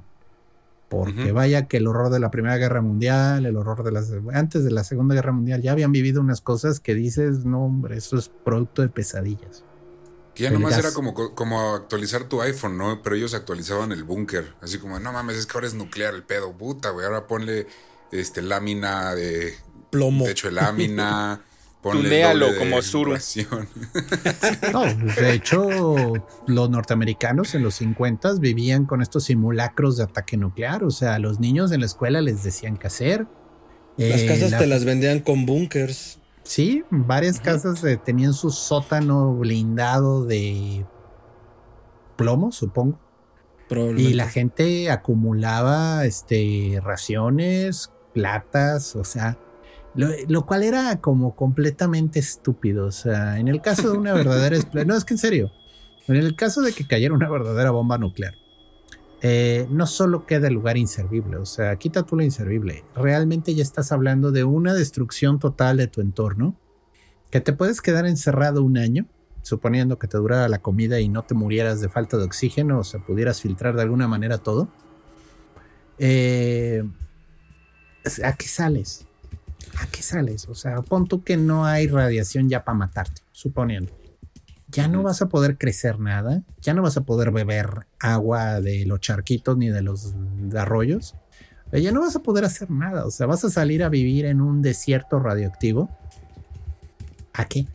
Porque 0.89 1.31
vaya 1.31 1.67
que 1.67 1.77
el 1.77 1.87
horror 1.87 2.11
de 2.11 2.19
la 2.19 2.29
Primera 2.29 2.55
Guerra 2.57 2.81
Mundial, 2.81 3.47
el 3.47 3.55
horror 3.57 3.83
de 3.83 3.91
las 3.91 4.11
antes 4.33 4.63
de 4.63 4.69
la 4.69 4.83
Segunda 4.83 5.15
Guerra 5.15 5.31
Mundial, 5.31 5.59
ya 5.63 5.71
habían 5.71 5.91
vivido 5.91 6.21
unas 6.21 6.39
cosas 6.39 6.79
que 6.79 6.93
dices, 6.93 7.45
no, 7.45 7.65
hombre, 7.65 7.97
eso 7.97 8.15
es 8.15 8.29
producto 8.29 8.83
de 8.83 8.89
pesadillas. 8.89 9.63
Que 10.35 10.43
ya 10.43 10.49
El 10.49 10.55
nomás 10.55 10.71
gas. 10.75 10.79
era 10.85 10.93
como, 10.93 11.13
como 11.13 11.73
actualizar 11.73 12.25
tu 12.25 12.41
iPhone, 12.43 12.77
¿no? 12.77 13.01
Pero 13.01 13.15
ellos 13.15 13.33
actualizaban 13.33 13.91
el 13.91 14.03
búnker. 14.03 14.53
Así 14.61 14.77
como, 14.77 14.99
no 14.99 15.11
mames, 15.11 15.37
es 15.37 15.47
que 15.47 15.57
ahora 15.57 15.65
es 15.67 15.73
nuclear 15.73 16.13
el 16.13 16.21
pedo, 16.23 16.51
puta, 16.53 16.91
güey. 16.91 17.05
Ahora 17.07 17.25
ponle 17.25 17.65
este 18.11 18.43
lámina 18.43 19.15
de 19.15 19.53
Plomo. 19.89 20.25
techo 20.25 20.47
de 20.47 20.53
lámina. 20.53 21.41
De 21.91 22.57
como 22.59 22.81
Zuru. 22.81 23.13
No, 24.71 24.81
pues, 25.01 25.15
de 25.17 25.33
hecho, 25.33 26.13
los 26.47 26.69
norteamericanos 26.69 27.53
en 27.55 27.63
los 27.63 27.75
50 27.75 28.33
vivían 28.39 28.85
con 28.85 29.01
estos 29.01 29.25
simulacros 29.25 29.97
de 29.97 30.03
ataque 30.03 30.37
nuclear. 30.37 30.83
O 30.83 30.91
sea, 30.91 31.15
a 31.15 31.19
los 31.19 31.39
niños 31.39 31.71
en 31.71 31.81
la 31.81 31.85
escuela 31.85 32.21
les 32.21 32.43
decían 32.43 32.77
qué 32.77 32.87
hacer. 32.87 33.27
Las 33.97 34.21
Eh, 34.21 34.25
casas 34.27 34.51
la- 34.51 34.57
te 34.59 34.67
las 34.67 34.85
vendían 34.85 35.19
con 35.19 35.45
bunkers. 35.45 36.19
Sí, 36.43 36.83
varias 36.89 37.39
casas 37.39 37.83
eh, 37.83 37.97
tenían 37.97 38.33
su 38.33 38.49
sótano 38.49 39.33
blindado 39.35 40.25
de 40.25 40.85
plomo, 42.15 42.51
supongo. 42.51 42.99
Y 43.97 44.13
la 44.13 44.27
gente 44.29 44.91
acumulaba 44.91 46.05
este 46.05 46.79
raciones, 46.83 47.91
platas, 48.13 48.95
o 48.95 49.03
sea, 49.03 49.37
lo, 49.95 50.45
cual 50.45 50.63
era 50.63 50.99
como 50.99 51.35
completamente 51.35 52.19
estúpido. 52.19 52.87
O 52.87 52.91
sea, 52.91 53.39
en 53.39 53.47
el 53.47 53.61
caso 53.61 53.91
de 53.91 53.97
una 53.97 54.13
verdadera 54.13 54.57
expl- 54.57 54.85
no 54.85 54.95
es 54.95 55.05
que 55.05 55.13
en 55.13 55.17
serio, 55.19 55.51
en 56.07 56.15
el 56.15 56.35
caso 56.35 56.61
de 56.61 56.73
que 56.73 56.87
cayera 56.87 57.13
una 57.13 57.29
verdadera 57.29 57.71
bomba 57.71 57.97
nuclear, 57.97 58.35
eh, 59.21 59.67
no 59.69 59.87
solo 59.87 60.25
queda 60.25 60.49
el 60.49 60.55
lugar 60.55 60.75
inservible, 60.77 61.37
o 61.37 61.45
sea, 61.45 61.77
quita 61.77 62.03
tú 62.03 62.17
lo 62.17 62.23
inservible, 62.23 62.83
realmente 62.93 63.55
ya 63.55 63.63
estás 63.63 63.93
hablando 63.93 64.33
de 64.33 64.43
una 64.43 64.73
destrucción 64.73 65.39
total 65.39 65.77
de 65.77 65.87
tu 65.87 66.01
entorno, 66.01 66.57
que 67.31 67.39
te 67.39 67.53
puedes 67.53 67.81
quedar 67.81 68.05
encerrado 68.05 68.63
un 68.63 68.77
año 68.77 69.05
suponiendo 69.41 69.97
que 69.97 70.07
te 70.07 70.17
durara 70.17 70.49
la 70.49 70.59
comida 70.59 70.99
y 70.99 71.07
no 71.07 71.23
te 71.23 71.35
murieras 71.35 71.79
de 71.79 71.87
falta 71.87 72.17
de 72.17 72.25
oxígeno, 72.25 72.79
o 72.79 72.83
sea, 72.83 72.99
pudieras 72.99 73.39
filtrar 73.41 73.75
de 73.75 73.83
alguna 73.83 74.09
manera 74.09 74.39
todo, 74.39 74.67
eh, 75.99 76.83
¿a 78.23 78.33
qué 78.33 78.47
sales? 78.47 79.05
¿A 79.77 79.87
qué 79.87 80.01
sales? 80.01 80.47
O 80.49 80.55
sea, 80.55 80.81
pon 80.81 81.07
tú 81.07 81.23
que 81.23 81.37
no 81.37 81.65
hay 81.65 81.87
radiación 81.87 82.49
ya 82.49 82.63
para 82.63 82.77
matarte, 82.77 83.21
suponiendo. 83.31 83.91
Ya 84.69 84.87
no 84.87 85.03
vas 85.03 85.21
a 85.21 85.29
poder 85.29 85.57
crecer 85.57 85.99
nada, 85.99 86.41
ya 86.61 86.73
no 86.73 86.81
vas 86.81 86.97
a 86.97 87.01
poder 87.01 87.31
beber 87.31 87.85
agua 87.99 88.59
de 88.59 88.85
los 88.87 88.99
charquitos 89.01 89.55
ni 89.57 89.69
de 89.69 89.83
los 89.83 90.15
arroyos, 90.55 91.13
eh, 91.71 91.81
ya 91.81 91.91
no 91.91 92.01
vas 92.01 92.15
a 92.15 92.19
poder 92.23 92.43
hacer 92.43 92.71
nada, 92.71 93.05
o 93.05 93.11
sea, 93.11 93.27
vas 93.27 93.43
a 93.45 93.51
salir 93.51 93.83
a 93.83 93.89
vivir 93.89 94.25
en 94.25 94.41
un 94.41 94.61
desierto 94.63 95.19
radioactivo. 95.19 95.89
¿A 97.33 97.45
qué? 97.45 97.67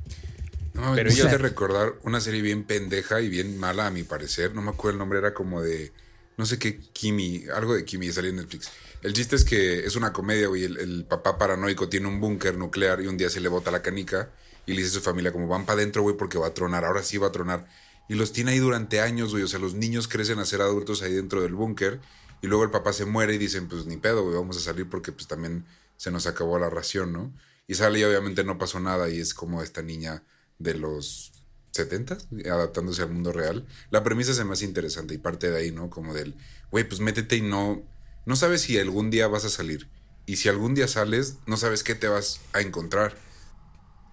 No 0.75 0.95
Pero 0.95 1.11
me 1.11 1.17
yo- 1.17 1.25
hiciste 1.27 1.39
recordar 1.39 1.95
una 2.05 2.21
serie 2.21 2.43
bien 2.43 2.65
pendeja 2.65 3.21
y 3.21 3.29
bien 3.29 3.59
mala 3.59 3.87
a 3.87 3.91
mi 3.91 4.03
parecer. 4.05 4.55
No 4.55 4.63
me 4.63 4.71
acuerdo 4.71 4.93
el 4.95 4.99
nombre, 4.99 5.19
era 5.19 5.35
como 5.35 5.61
de. 5.63 5.93
No 6.37 6.47
sé 6.47 6.59
qué, 6.59 6.79
Kimi, 6.93 7.45
algo 7.55 7.75
de 7.75 7.85
Kimi, 7.85 8.11
salía 8.13 8.31
en 8.31 8.37
Netflix. 8.37 8.71
El 9.03 9.13
chiste 9.13 9.37
es 9.37 9.45
que 9.45 9.87
es 9.87 9.97
una 9.97 10.13
comedia, 10.13 10.49
güey. 10.49 10.65
El, 10.65 11.05
papá 11.09 11.39
paranoico 11.39 11.89
tiene 11.89 12.09
un 12.09 12.21
búnker 12.21 12.57
nuclear 12.57 13.01
y 13.01 13.07
un 13.07 13.17
día 13.17 13.31
se 13.31 13.41
le 13.41 13.49
bota 13.49 13.71
la 13.71 13.83
canica 13.83 14.31
y 14.67 14.73
le 14.73 14.79
dice 14.83 14.91
a 14.91 14.95
su 14.95 15.01
familia, 15.01 15.33
como 15.33 15.47
van 15.47 15.67
para 15.67 15.79
adentro, 15.81 16.03
güey, 16.03 16.17
porque 16.17 16.39
va 16.39 16.49
a 16.49 16.55
tronar. 16.55 16.85
Ahora 16.85 17.03
sí 17.03 17.17
va 17.17 17.29
a 17.29 17.33
tronar. 17.33 17.69
Y 18.09 18.15
los 18.15 18.33
tiene 18.33 18.53
ahí 18.53 18.59
durante 18.59 19.01
años, 19.01 19.31
güey. 19.31 19.45
O 19.45 19.49
sea, 19.49 19.61
los 19.61 19.75
niños 19.75 20.09
crecen 20.09 20.39
a 20.41 20.45
ser 20.45 20.63
adultos 20.63 21.03
ahí 21.03 21.13
dentro 21.13 21.43
del 21.43 21.55
búnker. 21.55 22.01
Y 22.43 22.47
luego 22.49 22.65
el 22.65 22.71
papá 22.71 22.93
se 22.93 23.05
muere 23.05 23.35
y 23.35 23.39
dicen, 23.39 23.69
pues 23.69 23.87
ni 23.87 23.97
pedo, 23.97 24.23
güey, 24.25 24.35
vamos 24.35 24.57
a 24.57 24.61
salir 24.61 24.89
porque 24.89 25.13
pues 25.13 25.27
también 25.27 25.65
se 25.97 26.11
nos 26.11 26.27
acabó 26.27 26.59
la 26.59 26.71
ración, 26.71 27.13
¿no? 27.13 27.33
Y 27.67 27.75
sale 27.75 27.99
y 27.99 28.05
obviamente 28.05 28.45
no 28.45 28.59
pasó 28.59 28.81
nada 28.81 29.09
y 29.11 29.21
es 29.21 29.35
como 29.35 29.63
esta 29.63 29.83
niña 29.83 30.23
de 30.59 30.75
los 30.75 31.33
70 31.73 32.19
adaptándose 32.51 33.03
al 33.03 33.11
mundo 33.11 33.33
real. 33.33 33.67
La 33.91 34.03
premisa 34.03 34.33
es 34.33 34.45
más 34.45 34.63
interesante 34.63 35.15
y 35.15 35.19
parte 35.19 35.51
de 35.51 35.59
ahí, 35.59 35.71
¿no? 35.73 35.91
Como 35.91 36.15
del, 36.15 36.35
güey, 36.71 36.89
pues 36.89 37.01
métete 37.01 37.37
y 37.37 37.43
no, 37.43 37.83
no 38.29 38.37
sabes 38.37 38.61
si 38.61 38.79
algún 38.79 39.11
día 39.11 39.27
vas 39.27 39.45
a 39.45 39.49
salir. 39.51 39.89
Y 40.27 40.37
si 40.37 40.49
algún 40.49 40.75
día 40.75 40.87
sales, 40.87 41.37
no 41.47 41.57
sabes 41.57 41.83
qué 41.83 41.95
te 41.95 42.07
vas 42.07 42.41
a 42.53 42.61
encontrar. 42.61 43.15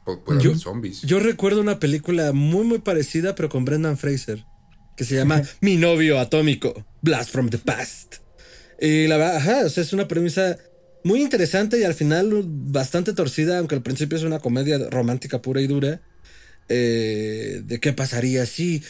Pu- 0.06 0.23
Puede 0.23 0.41
Yo- 0.41 0.51
haber 0.51 0.62
zombies. 0.62 1.01
Yo 1.01 1.19
recuerdo 1.19 1.62
una 1.62 1.80
película 1.80 2.32
muy, 2.32 2.63
muy 2.65 2.80
parecida, 2.80 3.36
pero 3.36 3.49
con 3.49 3.65
Brendan 3.65 3.97
Fraser, 3.97 4.45
que 4.95 5.04
se 5.04 5.15
llama 5.15 5.43
Mi 5.62 5.75
novio 5.78 6.19
atómico, 6.19 6.86
Blast 7.01 7.32
from 7.32 7.49
the 7.49 7.58
Past. 7.58 8.15
Y 8.80 9.08
la 9.08 9.17
verdad, 9.17 9.36
ajá, 9.38 9.65
o 9.65 9.69
sea, 9.69 9.84
es 9.84 9.93
una 9.93 10.08
premisa 10.08 10.58
muy 11.04 11.21
interesante 11.21 11.78
y 11.80 11.84
al 11.84 11.93
final 11.93 12.30
bastante 12.45 13.13
torcida, 13.13 13.60
aunque 13.60 13.75
al 13.75 13.84
principio 13.84 14.17
es 14.17 14.23
una 14.23 14.39
comedia 14.39 14.78
romántica 14.89 15.41
pura 15.41 15.62
y 15.62 15.67
dura. 15.67 16.01
eh, 16.67 17.62
de 17.63 17.80
qué 17.80 17.93
pasaría 17.93 18.45
si. 18.47 18.82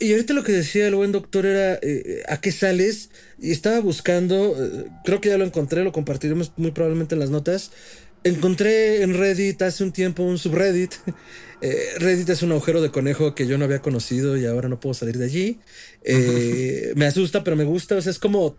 Y 0.00 0.12
ahorita 0.12 0.34
lo 0.34 0.44
que 0.44 0.52
decía 0.52 0.86
el 0.88 0.94
buen 0.94 1.12
doctor 1.12 1.46
era 1.46 1.78
eh, 1.82 2.22
a 2.28 2.40
qué 2.40 2.52
sales. 2.52 3.10
Y 3.40 3.52
estaba 3.52 3.80
buscando, 3.80 4.54
eh, 4.58 4.86
creo 5.04 5.20
que 5.20 5.28
ya 5.30 5.38
lo 5.38 5.44
encontré, 5.44 5.82
lo 5.84 5.92
compartiremos 5.92 6.52
muy 6.56 6.70
probablemente 6.72 7.14
en 7.14 7.20
las 7.20 7.30
notas. 7.30 7.70
Encontré 8.24 9.02
en 9.02 9.14
Reddit 9.14 9.62
hace 9.62 9.84
un 9.84 9.92
tiempo 9.92 10.22
un 10.22 10.38
subreddit. 10.38 10.94
Eh, 11.60 11.76
Reddit 11.98 12.28
es 12.28 12.42
un 12.44 12.52
agujero 12.52 12.80
de 12.80 12.92
conejo 12.92 13.34
que 13.34 13.48
yo 13.48 13.58
no 13.58 13.64
había 13.64 13.80
conocido 13.82 14.36
y 14.36 14.46
ahora 14.46 14.68
no 14.68 14.78
puedo 14.78 14.94
salir 14.94 15.18
de 15.18 15.24
allí. 15.24 15.58
Eh, 16.04 16.92
me 16.94 17.04
asusta, 17.06 17.42
pero 17.42 17.56
me 17.56 17.64
gusta. 17.64 17.96
O 17.96 18.00
sea, 18.00 18.12
es 18.12 18.20
como. 18.20 18.56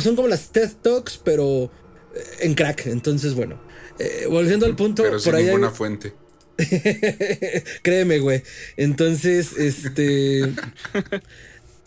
Son 0.00 0.16
como 0.16 0.26
las 0.26 0.50
TED 0.50 0.70
Talks, 0.82 1.20
pero 1.22 1.64
eh, 2.14 2.20
en 2.40 2.54
crack. 2.54 2.86
Entonces, 2.86 3.34
bueno. 3.34 3.60
eh, 3.98 4.24
volviendo 4.26 4.64
al 4.64 4.74
punto, 4.74 5.02
Pero 5.02 5.18
sin 5.18 5.30
por 5.32 5.38
ahí 5.38 5.48
hay- 5.50 5.70
fuente. 5.74 6.14
Créeme, 7.82 8.18
güey. 8.18 8.42
Entonces, 8.76 9.52
este. 9.56 10.42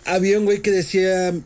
había 0.05 0.39
un 0.39 0.45
güey 0.45 0.61
que 0.61 0.71
decía. 0.71 1.29
eh, 1.29 1.43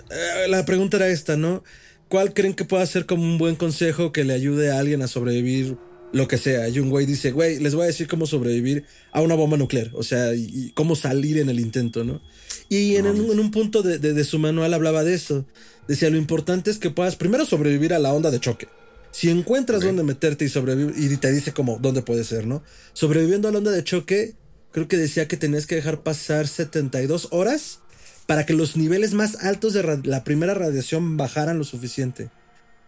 la 0.50 0.66
pregunta 0.66 0.98
era 0.98 1.08
esta, 1.10 1.38
¿no? 1.38 1.63
¿Cuál 2.10 2.34
creen 2.34 2.54
que 2.54 2.66
pueda 2.66 2.86
ser 2.86 3.06
como 3.06 3.24
un 3.24 3.38
buen 3.38 3.56
consejo 3.56 4.12
que 4.12 4.24
le 4.24 4.34
ayude 4.34 4.72
a 4.72 4.80
alguien 4.80 5.02
a 5.02 5.08
sobrevivir 5.08 5.78
lo 6.13 6.28
que 6.28 6.38
sea? 6.38 6.70
Y 6.70 6.80
un 6.80 6.90
güey 6.90 7.06
dice, 7.06 7.32
güey, 7.32 7.60
les 7.60 7.76
voy 7.76 7.84
a 7.84 7.88
decir 7.88 8.08
cómo 8.08 8.26
sobrevivir 8.26 8.86
a 9.12 9.22
una 9.22 9.36
bomba 9.36 9.58
nuclear. 9.58 9.90
O 9.94 10.04
sea, 10.04 10.34
y, 10.34 10.50
y 10.54 10.72
cómo 10.72 10.96
salir 10.96 11.38
en 11.38 11.50
el 11.50 11.60
intento, 11.60 12.04
¿no? 12.04 12.22
Y 12.70 12.96
en, 12.96 13.08
un- 13.08 13.32
en 13.32 13.40
un 13.40 13.52
punto 13.52 13.84
de, 13.84 14.00
de- 14.00 14.13
de 14.13 14.24
su 14.24 14.40
manual 14.40 14.74
hablaba 14.74 15.04
de 15.04 15.13
eso. 15.16 15.46
Decía, 15.88 16.10
lo 16.10 16.18
importante 16.18 16.70
es 16.72 16.78
que 16.80 16.90
puedas 16.90 17.16
primero 17.18 17.46
sobrevivir 17.46 17.94
a 17.94 18.00
la 18.00 18.13
onda 18.13 18.32
de 18.32 18.40
choque. 18.40 18.68
Si 19.12 19.30
encuentras 19.30 19.82
dónde 19.82 20.04
meterte 20.04 20.46
y 20.46 20.50
sobrevivir, 20.50 21.12
y 21.12 21.17
te 21.17 21.32
dice 21.32 21.54
como 21.54 21.78
dónde 21.80 22.02
puede 22.02 22.24
ser, 22.24 22.46
¿no? 22.46 22.63
Sobreviviendo 22.93 23.48
a 23.48 23.52
la 23.52 23.58
onda 23.58 23.72
de 23.72 23.84
choque, 23.84 24.36
creo 24.72 24.88
que 24.88 24.98
decía 24.98 25.28
que 25.28 25.38
tenías 25.38 25.65
que 25.65 25.76
dejar 25.76 26.04
pasar 26.04 26.48
72 26.48 27.30
horas 27.32 27.80
para 28.28 28.46
que 28.46 28.54
los 28.54 28.76
niveles 28.78 29.13
más 29.13 29.43
altos 29.43 29.74
de 29.74 30.02
la 30.04 30.24
primera 30.24 30.54
radiación 30.54 31.17
bajaran 31.17 31.58
lo 31.58 31.63
suficiente. 31.63 32.30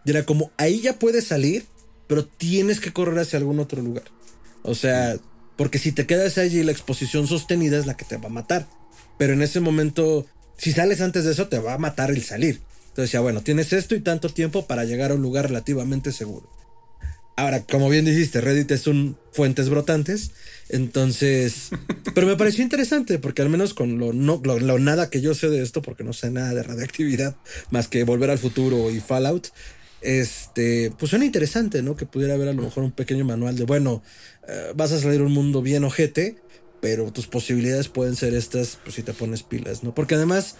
Y 0.06 0.12
era 0.12 0.26
como, 0.26 0.52
ahí 0.58 0.82
ya 0.82 1.00
puedes 1.00 1.26
salir, 1.26 1.66
pero 2.08 2.26
tienes 2.26 2.80
que 2.80 2.94
correr 2.94 3.20
hacia 3.20 3.40
algún 3.40 3.60
otro 3.60 3.82
lugar. 3.82 4.06
O 4.64 4.76
sea, 4.76 5.18
porque 5.56 5.80
si 5.80 5.92
te 5.92 6.06
quedas 6.06 6.38
allí, 6.38 6.64
la 6.64 6.72
exposición 6.72 7.28
sostenida 7.28 7.78
es 7.78 7.86
la 7.86 7.98
que 7.98 8.06
te 8.06 8.18
va 8.18 8.28
a 8.28 8.32
matar. 8.32 8.68
Pero 9.18 9.34
en 9.34 9.42
ese 9.42 9.60
momento, 9.60 10.26
si 10.58 10.72
sales 10.72 11.02
antes 11.02 11.26
de 11.26 11.32
eso, 11.32 11.48
te 11.48 11.60
va 11.60 11.74
a 11.74 11.78
matar 11.78 12.12
el 12.12 12.24
salir. 12.24 12.62
Entonces 13.00 13.14
decía, 13.14 13.22
bueno, 13.22 13.40
tienes 13.40 13.72
esto 13.72 13.96
y 13.96 14.02
tanto 14.02 14.28
tiempo 14.28 14.68
para 14.68 14.84
llegar 14.84 15.12
a 15.12 15.14
un 15.14 15.22
lugar 15.22 15.48
relativamente 15.48 16.12
seguro. 16.12 16.50
Ahora, 17.38 17.64
como 17.64 17.88
bien 17.88 18.04
dijiste, 18.04 18.42
Reddit 18.42 18.70
es 18.72 18.88
un 18.88 19.18
fuentes 19.32 19.70
brotantes. 19.70 20.32
Entonces, 20.68 21.70
pero 22.14 22.28
me 22.28 22.36
pareció 22.36 22.62
interesante 22.62 23.18
porque 23.18 23.42
al 23.42 23.48
menos 23.48 23.74
con 23.74 24.00
lo, 24.00 24.12
no, 24.12 24.42
lo, 24.44 24.60
lo 24.60 24.80
nada 24.80 25.10
que 25.10 25.22
yo 25.22 25.34
sé 25.34 25.48
de 25.48 25.62
esto, 25.62 25.82
porque 25.82 26.04
no 26.04 26.12
sé 26.12 26.30
nada 26.30 26.54
de 26.54 26.62
radioactividad, 26.62 27.38
más 27.72 27.88
que 27.88 28.04
volver 28.04 28.32
al 28.32 28.38
futuro 28.38 28.92
y 28.92 29.00
Fallout, 29.00 29.48
este, 30.02 30.92
pues 31.00 31.12
suena 31.12 31.24
interesante, 31.24 31.82
¿no? 31.82 31.96
Que 31.96 32.06
pudiera 32.06 32.34
haber 32.34 32.50
a 32.50 32.54
lo 32.54 32.64
mejor 32.64 32.84
un 32.84 32.92
pequeño 32.92 33.24
manual 33.24 33.56
de, 33.56 33.64
bueno, 33.64 34.04
eh, 34.46 34.74
vas 34.76 34.92
a 34.92 35.00
salir 35.00 35.22
a 35.22 35.24
un 35.24 35.32
mundo 35.32 35.62
bien 35.62 35.86
ojete, 35.86 36.36
pero 36.82 37.14
tus 37.14 37.28
posibilidades 37.28 37.88
pueden 37.88 38.18
ser 38.18 38.34
estas, 38.34 38.78
pues 38.84 38.96
si 38.96 39.04
te 39.04 39.14
pones 39.14 39.44
pilas, 39.44 39.86
¿no? 39.86 39.96
Porque 39.96 40.16
además, 40.16 40.58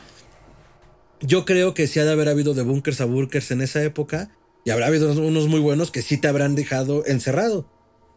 yo 1.22 1.46
creo 1.46 1.74
que 1.74 1.88
sí 1.88 2.00
ha 2.00 2.06
de 2.06 2.12
haber 2.12 2.30
habido 2.30 2.54
de 2.54 2.64
bunkers 2.64 3.02
a 3.02 3.06
bunkers 3.06 3.52
en 3.52 3.62
esa 3.62 3.84
época, 3.84 4.32
y 4.66 4.72
habrá 4.72 4.88
habido 4.88 5.12
unos 5.14 5.48
muy 5.48 5.60
buenos 5.60 5.92
que 5.92 6.02
sí 6.02 6.18
te 6.18 6.28
habrán 6.28 6.56
dejado 6.56 7.06
encerrado. 7.06 7.68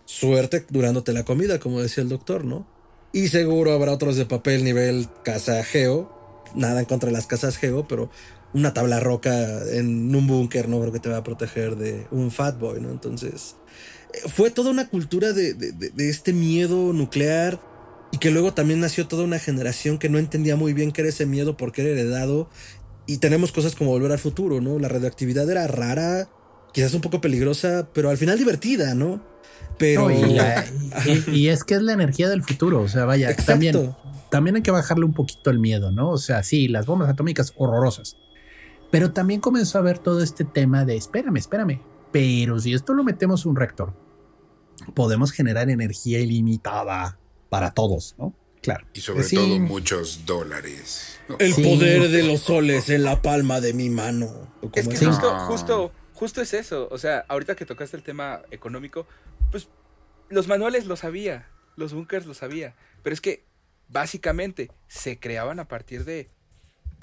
Suerte 0.04 0.64
durándote 0.70 1.12
la 1.12 1.24
comida, 1.24 1.58
como 1.60 1.80
decía 1.80 2.02
el 2.02 2.08
doctor, 2.08 2.44
¿no? 2.44 2.66
Y 3.12 3.28
seguro 3.28 3.72
habrá 3.72 3.92
otros 3.92 4.16
de 4.16 4.26
papel 4.26 4.64
nivel 4.64 5.06
casa 5.24 5.62
geo. 5.64 6.10
Nada 6.54 6.80
en 6.80 6.86
contra 6.86 7.08
de 7.08 7.12
las 7.14 7.26
casas 7.26 7.56
geo, 7.56 7.86
pero 7.88 8.10
una 8.52 8.74
tabla 8.74 9.00
roca 9.00 9.62
en 9.72 10.14
un 10.14 10.26
búnker 10.26 10.68
no 10.68 10.80
creo 10.80 10.92
que 10.92 10.98
te 11.00 11.08
va 11.08 11.18
a 11.18 11.24
proteger 11.24 11.76
de 11.76 12.06
un 12.10 12.30
fat 12.30 12.58
boy, 12.58 12.80
¿no? 12.80 12.90
Entonces, 12.90 13.54
eh, 14.12 14.28
fue 14.28 14.50
toda 14.50 14.70
una 14.70 14.88
cultura 14.88 15.32
de, 15.32 15.54
de- 15.54 15.72
de- 15.72 15.90
de 15.90 16.10
este 16.10 16.32
miedo 16.32 16.92
nuclear 16.92 17.60
y 18.10 18.18
que 18.18 18.30
luego 18.30 18.52
también 18.52 18.80
nació 18.80 19.06
toda 19.08 19.24
una 19.24 19.38
generación 19.38 19.96
que 19.98 20.10
no 20.10 20.18
entendía 20.18 20.56
muy 20.56 20.74
bien 20.74 20.92
qué 20.92 21.00
era 21.02 21.08
ese 21.10 21.24
miedo 21.24 21.56
porque 21.56 21.80
era 21.82 21.90
heredado 21.92 22.50
y 23.06 23.18
tenemos 23.18 23.52
cosas 23.52 23.74
como 23.74 23.90
volver 23.90 24.12
al 24.12 24.18
futuro, 24.18 24.60
¿no? 24.60 24.78
La 24.78 24.88
radioactividad 24.88 25.48
era 25.50 25.66
rara, 25.66 26.28
quizás 26.72 26.94
un 26.94 27.00
poco 27.00 27.20
peligrosa, 27.20 27.88
pero 27.92 28.10
al 28.10 28.16
final 28.16 28.38
divertida, 28.38 28.94
¿no? 28.94 29.22
Pero... 29.78 30.08
No, 30.08 30.26
y, 30.26 30.34
la- 30.34 30.64
y- 31.06 31.30
y 31.30 31.48
es 31.48 31.64
que 31.64 31.74
es 31.74 31.82
la 31.82 31.92
energía 31.92 32.28
del 32.28 32.42
futuro. 32.42 32.80
O 32.80 32.88
sea, 32.88 33.04
vaya, 33.04 33.30
Exacto. 33.30 33.52
también, 33.52 33.94
también 34.30 34.56
hay 34.56 34.62
que 34.62 34.70
bajarle 34.70 35.04
un 35.04 35.14
poquito 35.14 35.50
el 35.50 35.58
miedo, 35.58 35.90
¿no? 35.90 36.10
O 36.10 36.18
sea, 36.18 36.42
sí, 36.42 36.68
las 36.68 36.86
bombas 36.86 37.08
atómicas 37.08 37.52
horrorosas. 37.56 38.16
Pero 38.90 39.12
también 39.12 39.40
comenzó 39.40 39.78
a 39.78 39.80
haber 39.80 39.98
todo 39.98 40.22
este 40.22 40.44
tema 40.44 40.84
de 40.84 40.96
espérame, 40.96 41.36
espérame. 41.38 41.80
Pero 42.12 42.60
si 42.60 42.74
esto 42.74 42.92
lo 42.92 43.04
metemos 43.04 43.46
a 43.46 43.48
un 43.48 43.56
reactor, 43.56 43.94
podemos 44.94 45.32
generar 45.32 45.70
energía 45.70 46.20
ilimitada 46.20 47.18
para 47.48 47.70
todos, 47.72 48.14
¿no? 48.18 48.34
Claro. 48.62 48.86
Y 48.94 49.00
sobre 49.00 49.24
Sí. 49.24 49.36
todo 49.36 49.58
muchos 49.58 50.24
dólares. 50.26 51.11
El 51.38 51.54
Sí. 51.54 51.62
poder 51.62 52.08
de 52.08 52.22
los 52.24 52.40
soles 52.40 52.88
en 52.88 53.04
la 53.04 53.22
palma 53.22 53.60
de 53.60 53.72
mi 53.74 53.88
mano. 53.90 54.26
¿O 54.60 54.70
Es 54.74 54.88
que 54.88 54.94
es? 54.94 55.04
justo, 55.06 55.38
justo, 55.40 55.92
justo 56.14 56.40
es 56.42 56.52
eso. 56.54 56.88
O 56.90 56.98
sea, 56.98 57.24
ahorita 57.28 57.54
que 57.54 57.66
tocaste 57.66 57.96
el 57.96 58.02
tema 58.02 58.42
económico, 58.50 59.06
pues 59.50 59.68
los 60.28 60.48
manuales 60.48 60.86
lo 60.86 60.96
sabía, 60.96 61.48
los 61.76 61.92
bunkers 61.92 62.26
lo 62.26 62.34
sabía. 62.34 62.74
Pero 63.02 63.14
es 63.14 63.20
que 63.20 63.44
básicamente 63.88 64.70
se 64.88 65.18
creaban 65.18 65.60
a 65.60 65.68
partir 65.68 66.04
de, 66.04 66.30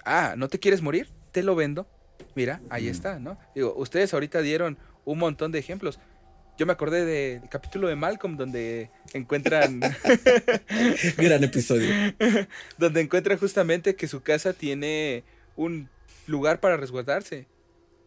ah, 0.05 0.33
¿no 0.37 0.47
te 0.47 0.59
quieres 0.59 0.81
morir? 0.81 1.09
Te 1.31 1.43
lo 1.43 1.55
vendo. 1.55 1.87
Mira, 2.35 2.61
ahí 2.69 2.87
está, 2.87 3.19
¿no? 3.19 3.37
Digo, 3.55 3.73
ustedes 3.75 4.13
ahorita 4.13 4.41
dieron 4.41 4.77
un 5.05 5.19
montón 5.19 5.51
de 5.51 5.59
ejemplos. 5.59 5.99
Yo 6.59 6.65
me 6.65 6.73
acordé 6.73 7.05
del 7.05 7.47
capítulo 7.47 7.87
de 7.87 7.95
Malcolm 7.95 8.35
donde 8.35 8.91
encuentran... 9.13 9.79
Gran 11.17 11.41
episodio. 11.41 11.89
donde 12.77 12.99
encuentran 12.99 13.37
justamente 13.37 13.95
que 13.95 14.09
su 14.09 14.21
casa 14.21 14.51
tiene 14.51 15.23
un 15.55 15.89
lugar 16.27 16.59
para 16.59 16.75
resguardarse. 16.75 17.47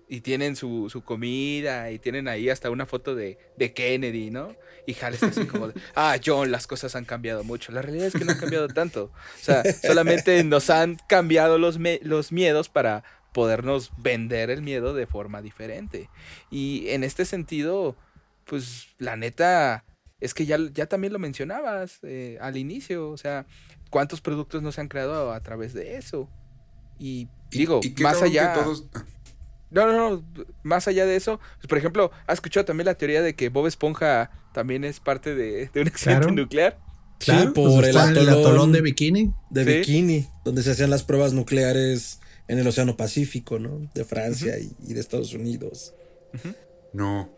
Y 0.07 0.21
tienen 0.21 0.55
su, 0.55 0.91
su 0.91 1.03
comida 1.03 1.91
y 1.91 1.99
tienen 1.99 2.29
ahí 2.29 2.51
hasta 2.51 2.69
una 2.69 2.85
foto 2.85 3.15
de, 3.15 3.39
de 3.57 3.73
Kennedy, 3.73 4.31
¿no? 4.31 4.55
Y 4.87 4.95
Hal 5.03 5.15
está 5.15 5.29
así 5.29 5.47
como 5.47 5.69
de, 5.69 5.81
ah, 5.95 6.19
John, 6.23 6.51
las 6.53 6.67
cosas 6.67 6.95
han 6.95 7.07
cambiado 7.07 7.45
mucho. 7.45 7.73
La 7.73 7.81
realidad 7.81 8.09
es 8.09 8.13
que 8.13 8.27
no 8.27 8.33
han 8.33 8.39
cambiado 8.39 8.69
tanto. 8.69 9.05
O 9.05 9.43
sea, 9.43 9.63
solamente 9.73 10.45
nos 10.45 10.69
han 10.69 10.99
cambiado 11.09 11.57
los, 11.57 11.79
me- 11.79 12.01
los 12.03 12.31
miedos 12.31 12.69
para 12.69 13.03
podernos 13.33 13.91
vender 13.97 14.51
el 14.51 14.61
miedo 14.61 14.93
de 14.93 15.07
forma 15.07 15.41
diferente. 15.41 16.11
Y 16.51 16.91
en 16.91 17.05
este 17.05 17.25
sentido, 17.25 17.97
pues 18.45 18.87
la 18.99 19.17
neta, 19.17 19.85
es 20.21 20.35
que 20.35 20.47
ya, 20.47 20.59
ya 20.73 20.87
también 20.87 21.13
lo 21.13 21.19
mencionabas 21.19 21.99
eh, 22.03 22.39
al 22.41 22.57
inicio, 22.57 23.11
o 23.11 23.17
sea, 23.17 23.47
¿cuántos 23.91 24.21
productos 24.21 24.63
no 24.63 24.73
se 24.73 24.81
han 24.81 24.89
creado 24.89 25.33
a, 25.33 25.37
a 25.37 25.41
través 25.43 25.73
de 25.75 25.97
eso? 25.97 26.29
Y 26.99 27.29
Y- 27.51 27.59
digo, 27.59 27.81
y 27.83 27.95
más 28.03 28.23
allá... 28.23 28.55
todos- 28.55 28.87
No, 29.71 29.87
no, 29.91 30.11
no. 30.11 30.25
Más 30.63 30.87
allá 30.87 31.07
de 31.07 31.17
eso, 31.17 31.41
pues, 31.57 31.67
por 31.67 31.79
ejemplo, 31.79 32.11
¿has 32.27 32.35
escuchado 32.35 32.67
también 32.67 32.85
la 32.87 32.95
teoría 32.95 33.23
de 33.23 33.35
que 33.35 33.49
Bob 33.49 33.67
Esponja 33.67 34.31
también 34.53 34.85
es 34.85 35.01
parte 35.01 35.35
de, 35.35 35.69
de 35.73 35.81
un 35.81 35.89
accidente 35.89 36.23
Claro. 36.27 36.35
nuclear? 36.35 36.79
Sí, 37.19 37.31
Claro, 37.31 37.53
por 37.55 37.71
pues 37.73 37.89
el 37.89 37.97
atolón, 37.97 38.29
atolón 38.29 38.73
de 38.73 38.81
bikini. 38.83 39.33
de 39.49 39.65
Sí. 39.65 39.71
Bikini, 39.79 40.29
donde 40.45 40.63
se 40.63 40.73
hacían 40.73 40.91
las 40.91 41.05
pruebas 41.05 41.33
nucleares 41.33 42.21
en 42.49 42.59
el 42.59 42.67
Océano 42.67 42.97
Pacífico, 42.99 43.59
¿no? 43.59 43.89
De 43.95 44.05
Francia 44.05 44.59
y, 44.59 44.73
y 44.87 44.93
de 44.95 45.01
Estados 45.01 45.33
Unidos. 45.33 45.95
No. 46.93 47.31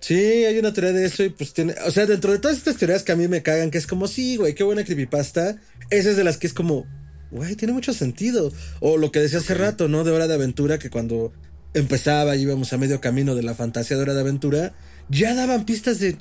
Sí, 0.00 0.14
hay 0.14 0.58
una 0.58 0.72
teoría 0.72 0.92
de 0.92 1.04
eso 1.04 1.22
y 1.22 1.28
pues 1.28 1.52
tiene, 1.52 1.74
o 1.86 1.90
sea, 1.90 2.06
dentro 2.06 2.32
de 2.32 2.38
todas 2.38 2.56
estas 2.56 2.76
teorías 2.76 3.02
que 3.02 3.12
a 3.12 3.16
mí 3.16 3.28
me 3.28 3.42
cagan, 3.42 3.70
que 3.70 3.78
es 3.78 3.86
como, 3.86 4.08
sí, 4.08 4.36
güey, 4.36 4.54
qué 4.54 4.64
buena 4.64 4.84
creepypasta, 4.84 5.56
esa 5.90 6.10
es 6.10 6.16
de 6.16 6.24
las 6.24 6.38
que 6.38 6.46
es 6.46 6.54
como, 6.54 6.86
güey, 7.30 7.54
tiene 7.54 7.74
mucho 7.74 7.92
sentido. 7.92 8.52
O 8.80 8.96
lo 8.96 9.12
que 9.12 9.20
decía 9.20 9.38
hace 9.38 9.54
rato, 9.54 9.88
¿no? 9.88 10.04
De 10.04 10.10
Hora 10.10 10.26
de 10.26 10.34
Aventura, 10.34 10.78
que 10.78 10.90
cuando 10.90 11.32
empezaba 11.74 12.34
y 12.36 12.42
íbamos 12.42 12.72
a 12.72 12.78
medio 12.78 13.00
camino 13.00 13.34
de 13.34 13.42
la 13.42 13.54
fantasía 13.54 13.96
de 13.96 14.02
Hora 14.02 14.14
de 14.14 14.20
Aventura, 14.20 14.74
ya 15.08 15.34
daban 15.34 15.64
pistas 15.66 16.00
de, 16.00 16.16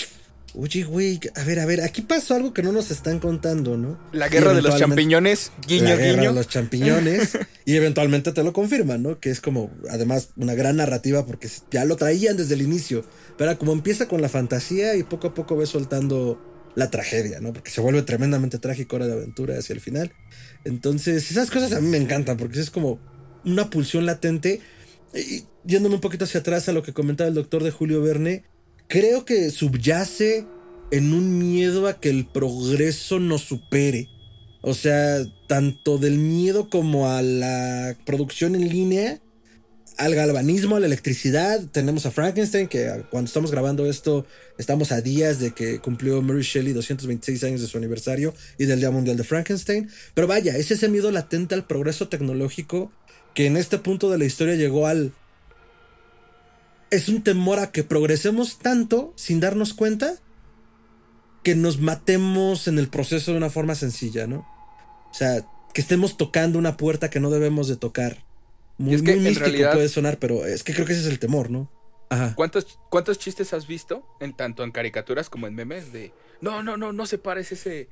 oye, 0.54 0.84
güey, 0.84 1.20
a 1.36 1.44
ver, 1.44 1.60
a 1.60 1.65
ver, 1.65 1.82
aquí 1.82 2.02
pasó 2.02 2.36
algo 2.36 2.54
que 2.54 2.63
no 2.63 2.72
nos 2.72 2.92
están 2.92 3.20
contando, 3.20 3.78
¿no? 3.78 4.00
La 4.12 4.30
guerra 4.30 4.54
de 4.54 4.62
los 4.62 4.78
champiñones, 4.78 5.52
guiño, 5.68 5.86
la 5.86 5.96
guerra 5.96 6.12
guiño. 6.18 6.30
de 6.30 6.36
los 6.36 6.48
champiñones 6.48 7.38
y 7.65 7.76
eventualmente 7.76 8.32
te 8.32 8.44
lo 8.44 8.54
confirman, 8.54 9.04
¿no? 9.04 9.20
Que 9.20 9.30
es 9.30 9.42
como, 9.42 9.72
además, 9.89 10.30
una 10.38 10.56
gran 10.56 10.78
narrativa 10.78 11.26
porque 11.26 11.50
ya 11.72 11.86
lo 11.86 11.96
traían 11.96 12.38
desde 12.38 12.56
el 12.56 12.62
inicio. 12.62 13.06
Pero 13.39 13.58
como 13.58 13.71
empieza 13.71 14.10
con 14.10 14.21
la 14.21 14.28
fantasía 14.28 14.97
y 14.97 15.04
poco 15.04 15.28
a 15.28 15.34
poco 15.34 15.56
ves 15.56 15.69
soltando 15.69 16.38
la 16.75 16.91
tragedia, 16.91 17.39
¿no? 17.39 17.54
Porque 17.54 17.71
se 17.71 17.80
vuelve 17.80 18.02
tremendamente 18.02 18.60
trágico 18.60 18.97
hora 18.97 19.08
de 19.08 19.13
aventura 19.13 19.58
hacia 19.58 19.73
el 19.73 19.80
final. 19.80 20.12
Entonces, 20.65 21.32
esas 21.32 21.49
cosas 21.49 21.71
a 21.71 21.80
mí 21.80 21.88
me 21.88 21.95
encantan 21.95 22.36
porque 22.36 22.60
es 22.60 22.69
como 22.69 22.99
una 23.45 23.69
pulsión 23.69 24.06
latente. 24.06 24.60
Y 25.15 25.45
yéndome 25.63 25.95
un 25.95 26.02
poquito 26.02 26.25
hacia 26.25 26.41
atrás 26.41 26.67
a 26.67 26.73
lo 26.73 26.84
que 26.84 26.91
comentaba 26.91 27.30
el 27.30 27.34
doctor 27.34 27.63
de 27.63 27.71
Julio 27.71 28.02
Verne, 28.02 28.43
creo 28.89 29.23
que 29.23 29.49
subyace 29.52 30.45
en 30.91 31.13
un 31.13 31.39
miedo 31.39 31.88
a 31.88 32.02
que 32.02 32.10
el 32.10 32.28
progreso 32.28 33.21
nos 33.21 33.43
supere. 33.43 34.10
O 34.62 34.73
sea, 34.73 35.23
tanto 35.47 35.97
del 35.97 36.17
miedo 36.17 36.69
como 36.69 37.10
a 37.10 37.21
la 37.21 37.95
producción 38.06 38.54
en 38.56 38.67
línea, 38.67 39.21
al 39.99 40.15
galvanismo, 40.15 40.77
a 40.77 40.79
la 40.79 40.85
electricidad. 40.85 41.62
Tenemos 41.73 42.05
a 42.05 42.12
Frankenstein, 42.12 42.69
que 42.69 43.03
cuando 43.12 43.27
estamos 43.27 43.51
grabando 43.51 43.85
esto, 43.85 44.25
estamos 44.57 44.93
a 44.93 45.01
días 45.01 45.39
de 45.39 45.51
que 45.51 45.79
cumplió 45.79 46.21
Mary 46.21 46.41
Shelley 46.41 46.71
226 46.71 47.43
años 47.43 47.59
de 47.62 47.67
su 47.67 47.77
aniversario 47.77 48.33
y 48.57 48.63
del 48.63 48.79
Día 48.79 48.91
Mundial 48.91 49.17
de 49.17 49.25
Frankenstein. 49.25 49.89
Pero 50.13 50.25
vaya, 50.25 50.55
es 50.55 50.71
ese 50.71 50.88
miedo 50.88 51.12
latente 51.12 51.53
al 51.53 51.67
progreso 51.67 52.07
tecnológico 52.07 52.93
que 53.35 53.45
en 53.45 53.57
este 53.57 53.77
punto 53.77 54.09
de 54.09 54.17
la 54.17 54.23
historia 54.23 54.55
llegó 54.55 54.88
al... 54.88 55.12
Es 56.91 57.09
un 57.09 57.21
temor 57.21 57.59
a 57.59 57.71
que 57.73 57.83
progresemos 57.83 58.57
tanto 58.57 59.13
sin 59.17 59.41
darnos 59.41 59.73
cuenta 59.73 60.15
que 61.43 61.55
nos 61.55 61.79
matemos 61.79 62.69
en 62.69 62.79
el 62.79 62.88
proceso 62.88 63.31
de 63.31 63.38
una 63.38 63.49
forma 63.49 63.75
sencilla, 63.75 64.27
¿no? 64.27 64.47
O 65.12 65.13
sea, 65.13 65.45
que 65.73 65.81
estemos 65.81 66.15
tocando 66.15 66.57
una 66.57 66.77
puerta 66.77 67.09
que 67.09 67.19
no 67.19 67.29
debemos 67.29 67.67
de 67.67 67.75
tocar. 67.75 68.29
Muy, 68.80 68.96
es 68.96 69.04
que, 69.04 69.12
muy 69.12 69.20
místico 69.26 69.46
realidad- 69.46 69.74
puede 69.74 69.89
sonar, 69.89 70.18
pero 70.18 70.46
es 70.46 70.63
que 70.63 70.74
creo 70.74 70.86
que 70.88 70.94
ese 70.94 71.02
es 71.02 71.08
el 71.08 71.20
temor, 71.20 71.52
¿no? 71.52 71.72
Ajá. 72.10 72.34
¿Cuántos, 72.36 72.80
¿Cuántos 72.89 73.20
chistes 73.20 73.54
has 73.54 73.68
visto, 73.68 74.04
en 74.20 74.36
tanto 74.36 74.63
en 74.63 74.72
caricaturas 74.72 75.30
como 75.30 75.46
en 75.46 75.54
memes, 75.54 75.94
de 75.94 76.12
no, 76.42 76.63
no, 76.63 76.76
no, 76.76 76.92
no 76.92 77.06
separes 77.06 77.52
ese, 77.52 77.88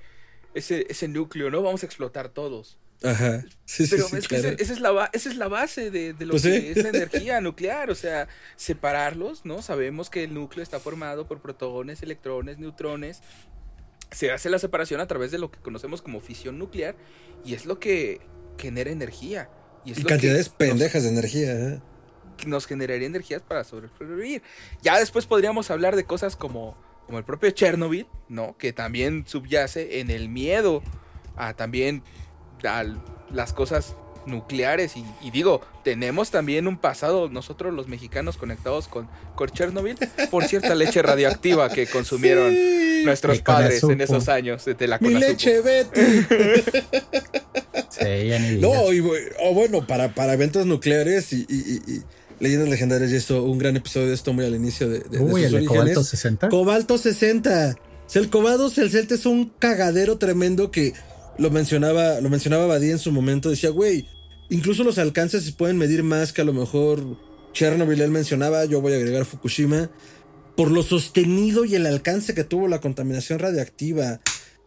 ese, 0.55 0.87
ese 0.89 1.07
núcleo, 1.07 1.51
¿no? 1.51 1.61
Vamos 1.61 1.83
a 1.83 1.85
explotar 1.85 2.29
todos. 2.29 2.79
Ajá. 3.03 3.45
Sí, 3.65 3.85
Pero 3.87 4.07
sí, 4.07 4.15
es 4.15 4.27
que 4.27 4.39
claro. 4.39 4.55
esa, 4.55 4.63
esa 4.63 4.73
es 4.73 4.79
la 4.79 5.09
esa 5.13 5.29
es 5.29 5.35
la 5.35 5.47
base 5.47 5.91
de, 5.91 6.13
de 6.13 6.25
lo 6.25 6.31
Pues 6.31 6.41
que 6.41 6.71
es 6.71 6.77
la 6.81 6.89
energía 6.89 7.39
nuclear, 7.41 7.91
o 7.91 7.95
sea, 7.95 8.27
separarlos, 8.55 9.45
¿no? 9.45 9.61
Sabemos 9.61 10.09
que 10.09 10.23
el 10.23 10.33
núcleo 10.33 10.63
está 10.63 10.79
formado 10.79 11.27
por 11.27 11.39
protones, 11.41 12.01
electrones, 12.01 12.57
neutrones. 12.57 13.21
Se 14.09 14.31
hace 14.31 14.49
la 14.49 14.57
separación 14.57 14.99
a 14.99 15.05
través 15.05 15.29
de 15.31 15.37
lo 15.37 15.51
que 15.51 15.59
conocemos 15.59 16.01
como 16.01 16.21
fisión 16.21 16.57
nuclear 16.57 16.95
y 17.45 17.53
es 17.53 17.65
lo 17.67 17.79
que 17.79 18.19
genera 18.57 18.89
energía. 18.89 19.49
Y, 19.85 19.91
es 19.91 19.99
Y 19.99 20.01
lo 20.03 20.09
cantidades 20.09 20.47
nos- 20.47 20.55
pendejas 20.55 21.03
de 21.03 21.09
energía. 21.09 21.51
¿eh? 21.53 21.79
nos 22.45 22.67
generaría 22.67 23.07
energías 23.07 23.41
para 23.41 23.63
sobrevivir. 23.63 24.43
Ya 24.83 24.99
después 24.99 25.25
podríamos 25.25 25.71
hablar 25.71 25.95
de 25.95 26.03
cosas 26.03 26.35
como, 26.35 26.77
como 27.07 27.17
el 27.17 27.23
propio 27.23 27.49
Chernobyl, 27.49 28.05
¿no? 28.29 28.55
Que 28.59 28.73
también 28.73 29.25
subyace 29.25 29.99
en 30.01 30.11
el 30.11 30.29
miedo 30.29 30.83
a 31.35 31.55
también 31.55 32.03
a 32.63 32.83
las 33.31 33.53
cosas 33.53 33.95
nucleares 34.27 34.95
y, 34.97 35.05
y 35.21 35.31
digo, 35.31 35.61
tenemos 35.83 36.29
también 36.31 36.67
un 36.67 36.77
pasado 36.77 37.29
nosotros 37.29 37.73
los 37.73 37.87
mexicanos 37.87 38.37
conectados 38.37 38.87
con, 38.87 39.07
con 39.35 39.49
Chernobyl 39.49 39.97
por 40.29 40.43
cierta 40.45 40.75
leche 40.75 41.01
radioactiva 41.01 41.69
que 41.69 41.87
consumieron 41.91 42.53
Sí. 42.53 43.03
nuestros 43.05 43.39
padres 43.41 43.83
en 43.83 44.01
esos 44.01 44.27
años 44.27 44.65
de 44.65 44.87
la 44.87 44.97
Mi 44.99 45.13
Conasupo. 45.13 45.31
leche, 45.31 45.61
Betty. 45.61 46.01
Sí, 47.89 48.27
ya 48.27 48.39
ni. 48.39 48.57
No, 48.59 48.91
y, 48.93 48.99
bu- 48.99 49.15
o 49.43 49.53
bueno, 49.53 49.85
para, 49.87 50.13
para 50.13 50.33
eventos 50.33 50.65
nucleares 50.65 51.31
y, 51.33 51.45
y- 51.49 51.81
y- 51.87 51.91
y 51.95 52.01
leyendas 52.39 52.69
legendarias, 52.69 53.11
y 53.11 53.15
esto, 53.15 53.43
un 53.43 53.57
gran 53.57 53.75
episodio 53.75 54.07
de 54.07 54.13
esto 54.13 54.33
muy 54.33 54.45
al 54.45 54.53
inicio 54.55 54.87
de, 54.89 54.99
de- 54.99 55.17
de 55.17 55.19
Uy, 55.19 55.43
sus 55.45 55.53
el 55.53 55.59
de. 55.61 55.65
Cobalto 55.65 56.03
60. 56.03 56.49
Cobalto 56.49 56.97
60. 56.97 57.75
O 58.05 58.09
sea, 58.09 58.21
el 58.21 58.29
Cobalto 58.29 58.69
60 58.69 59.15
es 59.15 59.25
un 59.25 59.51
cagadero 59.59 60.17
tremendo 60.17 60.69
que 60.69 60.93
lo 61.37 61.49
mencionaba, 61.49 62.19
lo 62.21 62.29
mencionaba 62.29 62.67
Badía 62.67 62.91
en 62.91 62.99
su 62.99 63.11
momento. 63.11 63.49
Decía, 63.49 63.69
güey, 63.69 64.07
incluso 64.49 64.83
los 64.83 64.97
alcances 64.97 65.43
se 65.43 65.53
pueden 65.53 65.77
medir 65.77 66.03
más 66.03 66.33
que 66.33 66.41
a 66.41 66.45
lo 66.45 66.53
mejor 66.53 67.17
Chernobyl 67.53 68.01
él 68.01 68.11
mencionaba. 68.11 68.65
Yo 68.65 68.81
voy 68.81 68.93
a 68.93 68.97
agregar 68.97 69.25
Fukushima. 69.25 69.89
Por 70.55 70.71
lo 70.71 70.83
sostenido 70.83 71.65
y 71.65 71.75
el 71.75 71.85
alcance 71.85 72.33
que 72.33 72.43
tuvo 72.43 72.67
la 72.67 72.81
contaminación 72.81 73.39
radiactiva. 73.39 74.21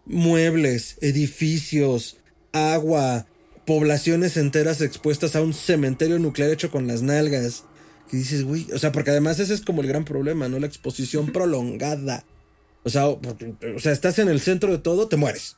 Muebles, 0.06 0.96
edificios, 1.00 2.16
agua, 2.52 3.26
poblaciones 3.66 4.36
enteras 4.36 4.80
expuestas 4.80 5.36
a 5.36 5.42
un 5.42 5.54
cementerio 5.54 6.18
nuclear 6.18 6.50
hecho 6.50 6.70
con 6.70 6.86
las 6.86 7.02
nalgas. 7.02 7.64
Que 8.10 8.16
dices, 8.16 8.42
güey, 8.42 8.66
o 8.72 8.78
sea, 8.78 8.90
porque 8.90 9.10
además 9.10 9.38
ese 9.38 9.54
es 9.54 9.60
como 9.60 9.82
el 9.82 9.88
gran 9.88 10.04
problema, 10.04 10.48
¿no? 10.48 10.58
La 10.58 10.66
exposición 10.66 11.32
prolongada. 11.32 12.24
O 12.82 12.90
sea, 12.90 13.08
o, 13.08 13.20
o 13.76 13.78
sea, 13.78 13.92
estás 13.92 14.18
en 14.18 14.28
el 14.28 14.40
centro 14.40 14.72
de 14.72 14.78
todo, 14.78 15.06
te 15.06 15.16
mueres. 15.16 15.56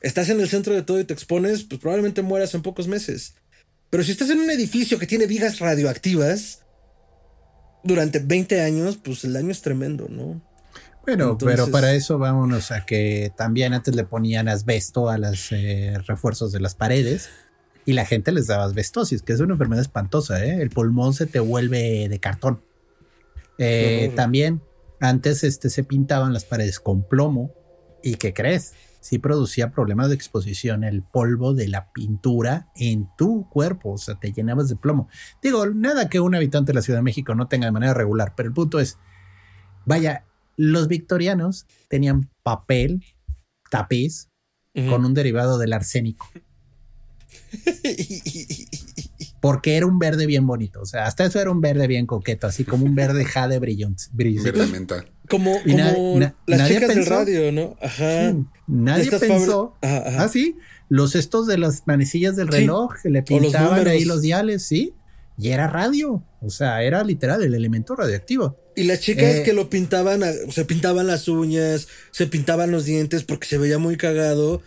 Estás 0.00 0.28
en 0.30 0.40
el 0.40 0.48
centro 0.48 0.74
de 0.74 0.82
todo 0.82 1.00
y 1.00 1.04
te 1.04 1.14
expones, 1.14 1.64
pues 1.64 1.80
probablemente 1.80 2.22
mueras 2.22 2.54
en 2.54 2.62
pocos 2.62 2.88
meses. 2.88 3.34
Pero 3.96 4.04
si 4.04 4.12
estás 4.12 4.28
en 4.28 4.40
un 4.40 4.50
edificio 4.50 4.98
que 4.98 5.06
tiene 5.06 5.24
vigas 5.24 5.58
radioactivas 5.58 6.60
durante 7.82 8.18
20 8.18 8.60
años, 8.60 8.98
pues 9.02 9.24
el 9.24 9.32
daño 9.32 9.50
es 9.50 9.62
tremendo, 9.62 10.06
¿no? 10.10 10.42
Bueno, 11.06 11.30
Entonces- 11.30 11.58
pero 11.58 11.70
para 11.70 11.94
eso 11.94 12.18
vámonos 12.18 12.72
a 12.72 12.84
que 12.84 13.32
también 13.38 13.72
antes 13.72 13.96
le 13.96 14.04
ponían 14.04 14.48
asbesto 14.48 15.08
a 15.08 15.16
los 15.16 15.48
refuerzos 16.06 16.52
de 16.52 16.60
las 16.60 16.74
paredes 16.74 17.30
y 17.86 17.94
la 17.94 18.04
gente 18.04 18.32
les 18.32 18.48
daba 18.48 18.64
asbestosis, 18.64 19.22
que 19.22 19.32
es 19.32 19.40
una 19.40 19.54
enfermedad 19.54 19.80
espantosa, 19.80 20.44
¿eh? 20.44 20.60
El 20.60 20.68
pulmón 20.68 21.14
se 21.14 21.24
te 21.24 21.40
vuelve 21.40 22.06
de 22.10 22.18
cartón. 22.20 22.60
Eh, 23.56 24.12
también 24.14 24.60
antes 25.00 25.42
este, 25.42 25.70
se 25.70 25.84
pintaban 25.84 26.34
las 26.34 26.44
paredes 26.44 26.80
con 26.80 27.02
plomo 27.02 27.54
y 28.02 28.16
¿qué 28.16 28.34
crees? 28.34 28.74
Sí 29.06 29.20
producía 29.20 29.70
problemas 29.70 30.08
de 30.08 30.16
exposición 30.16 30.82
el 30.82 31.04
polvo 31.04 31.54
de 31.54 31.68
la 31.68 31.92
pintura 31.92 32.72
en 32.74 33.08
tu 33.16 33.48
cuerpo, 33.48 33.92
o 33.92 33.98
sea, 33.98 34.16
te 34.16 34.32
llenabas 34.32 34.68
de 34.68 34.74
plomo. 34.74 35.08
Digo, 35.40 35.64
nada 35.66 36.08
que 36.08 36.18
un 36.18 36.34
habitante 36.34 36.72
de 36.72 36.74
la 36.74 36.82
Ciudad 36.82 36.98
de 36.98 37.04
México 37.04 37.36
no 37.36 37.46
tenga 37.46 37.66
de 37.66 37.72
manera 37.72 37.94
regular, 37.94 38.34
pero 38.36 38.48
el 38.48 38.52
punto 38.52 38.80
es, 38.80 38.98
vaya, 39.84 40.24
los 40.56 40.88
victorianos 40.88 41.66
tenían 41.88 42.28
papel, 42.42 43.04
tapiz, 43.70 44.28
con 44.90 45.04
un 45.04 45.14
derivado 45.14 45.56
del 45.56 45.72
arsénico. 45.72 46.28
Porque 49.40 49.76
era 49.76 49.86
un 49.86 50.00
verde 50.00 50.26
bien 50.26 50.48
bonito. 50.48 50.80
O 50.80 50.84
sea, 50.84 51.06
hasta 51.06 51.24
eso 51.24 51.40
era 51.40 51.52
un 51.52 51.60
verde 51.60 51.86
bien 51.86 52.06
coqueto, 52.06 52.48
así 52.48 52.64
como 52.64 52.84
un 52.84 52.96
verde 52.96 53.24
jade 53.24 53.60
brillante. 53.60 54.02
Verde 54.12 54.66
menta. 54.66 55.04
Como, 55.28 55.58
Y 55.64 55.74
na- 55.74 55.94
como 55.94 56.18
na- 56.20 56.34
las 56.46 56.58
nadie 56.60 56.74
chicas 56.74 56.88
del 56.88 56.98
pensó- 56.98 57.10
radio, 57.10 57.52
¿no? 57.52 57.76
Ajá. 57.80 58.30
Sí, 58.32 58.44
Nadie 58.66 59.10
pensó. 59.18 59.74
Ajá, 59.80 60.08
ajá. 60.08 60.24
Ah, 60.24 60.28
sí. 60.28 60.56
Los 60.88 61.14
estos 61.14 61.46
de 61.46 61.58
las 61.58 61.82
manecillas 61.86 62.36
del 62.36 62.48
Sí. 62.50 62.58
reloj 62.60 62.94
que 63.02 63.10
le 63.10 63.20
los 63.20 63.26
pintaban 63.28 63.86
ahí 63.88 64.04
los 64.04 64.22
diales, 64.22 64.62
sí. 64.62 64.92
Y 65.38 65.50
era 65.50 65.66
radio. 65.66 66.22
O 66.40 66.50
sea, 66.50 66.82
era 66.82 67.02
literal 67.04 67.42
el 67.42 67.54
elemento 67.54 67.94
radioactivo. 67.96 68.56
Y 68.76 68.84
las 68.84 69.00
chicas 69.00 69.36
Eh. 69.36 69.42
que 69.44 69.52
lo 69.52 69.68
pintaban, 69.70 70.22
se 70.50 70.64
pintaban 70.64 71.06
las 71.06 71.28
uñas, 71.28 71.88
se 72.10 72.26
pintaban 72.26 72.70
los 72.70 72.84
dientes 72.84 73.22
porque 73.24 73.46
se 73.46 73.58
veía 73.58 73.78
muy 73.78 73.96
cagado 73.96 74.62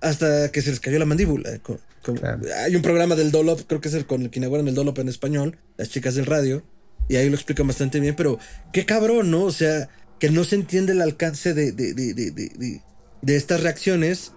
hasta 0.00 0.50
que 0.50 0.62
se 0.62 0.70
les 0.70 0.80
cayó 0.80 0.98
la 0.98 1.04
mandíbula. 1.06 1.58
Claro. 2.02 2.40
Hay 2.64 2.74
un 2.74 2.82
programa 2.82 3.14
del 3.14 3.30
Dolop, 3.30 3.60
creo 3.66 3.80
que 3.80 3.88
es 3.88 3.94
el 3.94 4.06
con 4.06 4.22
el 4.22 4.30
que 4.30 4.40
inauguran 4.40 4.66
el 4.68 4.74
Dolop 4.74 4.98
en 4.98 5.08
español, 5.08 5.58
las 5.76 5.88
chicas 5.90 6.16
del 6.16 6.26
radio, 6.26 6.64
y 7.08 7.16
ahí 7.16 7.28
lo 7.28 7.36
explican 7.36 7.66
bastante 7.66 8.00
bien, 8.00 8.14
pero 8.16 8.38
qué 8.72 8.84
cabrón, 8.84 9.30
¿no? 9.30 9.44
O 9.44 9.52
sea, 9.52 9.88
que 10.22 10.30
no 10.30 10.44
se 10.44 10.54
entiende 10.54 10.92
el 10.92 11.00
alcance 11.02 11.52
de, 11.52 11.72
de, 11.72 11.94
de, 11.94 12.14
de, 12.30 13.36
estas 13.36 13.60
reacciones 13.60 14.30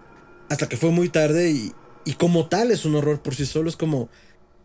hasta 0.49 0.67
que 0.67 0.77
fue 0.77 0.89
muy 0.89 1.09
tarde 1.09 1.51
y, 1.51 1.73
y 2.05 2.13
como 2.13 2.47
tal 2.47 2.71
es 2.71 2.85
un 2.85 2.95
horror 2.95 3.21
por 3.21 3.35
sí 3.35 3.45
solo, 3.45 3.69
es 3.69 3.75
como 3.75 4.09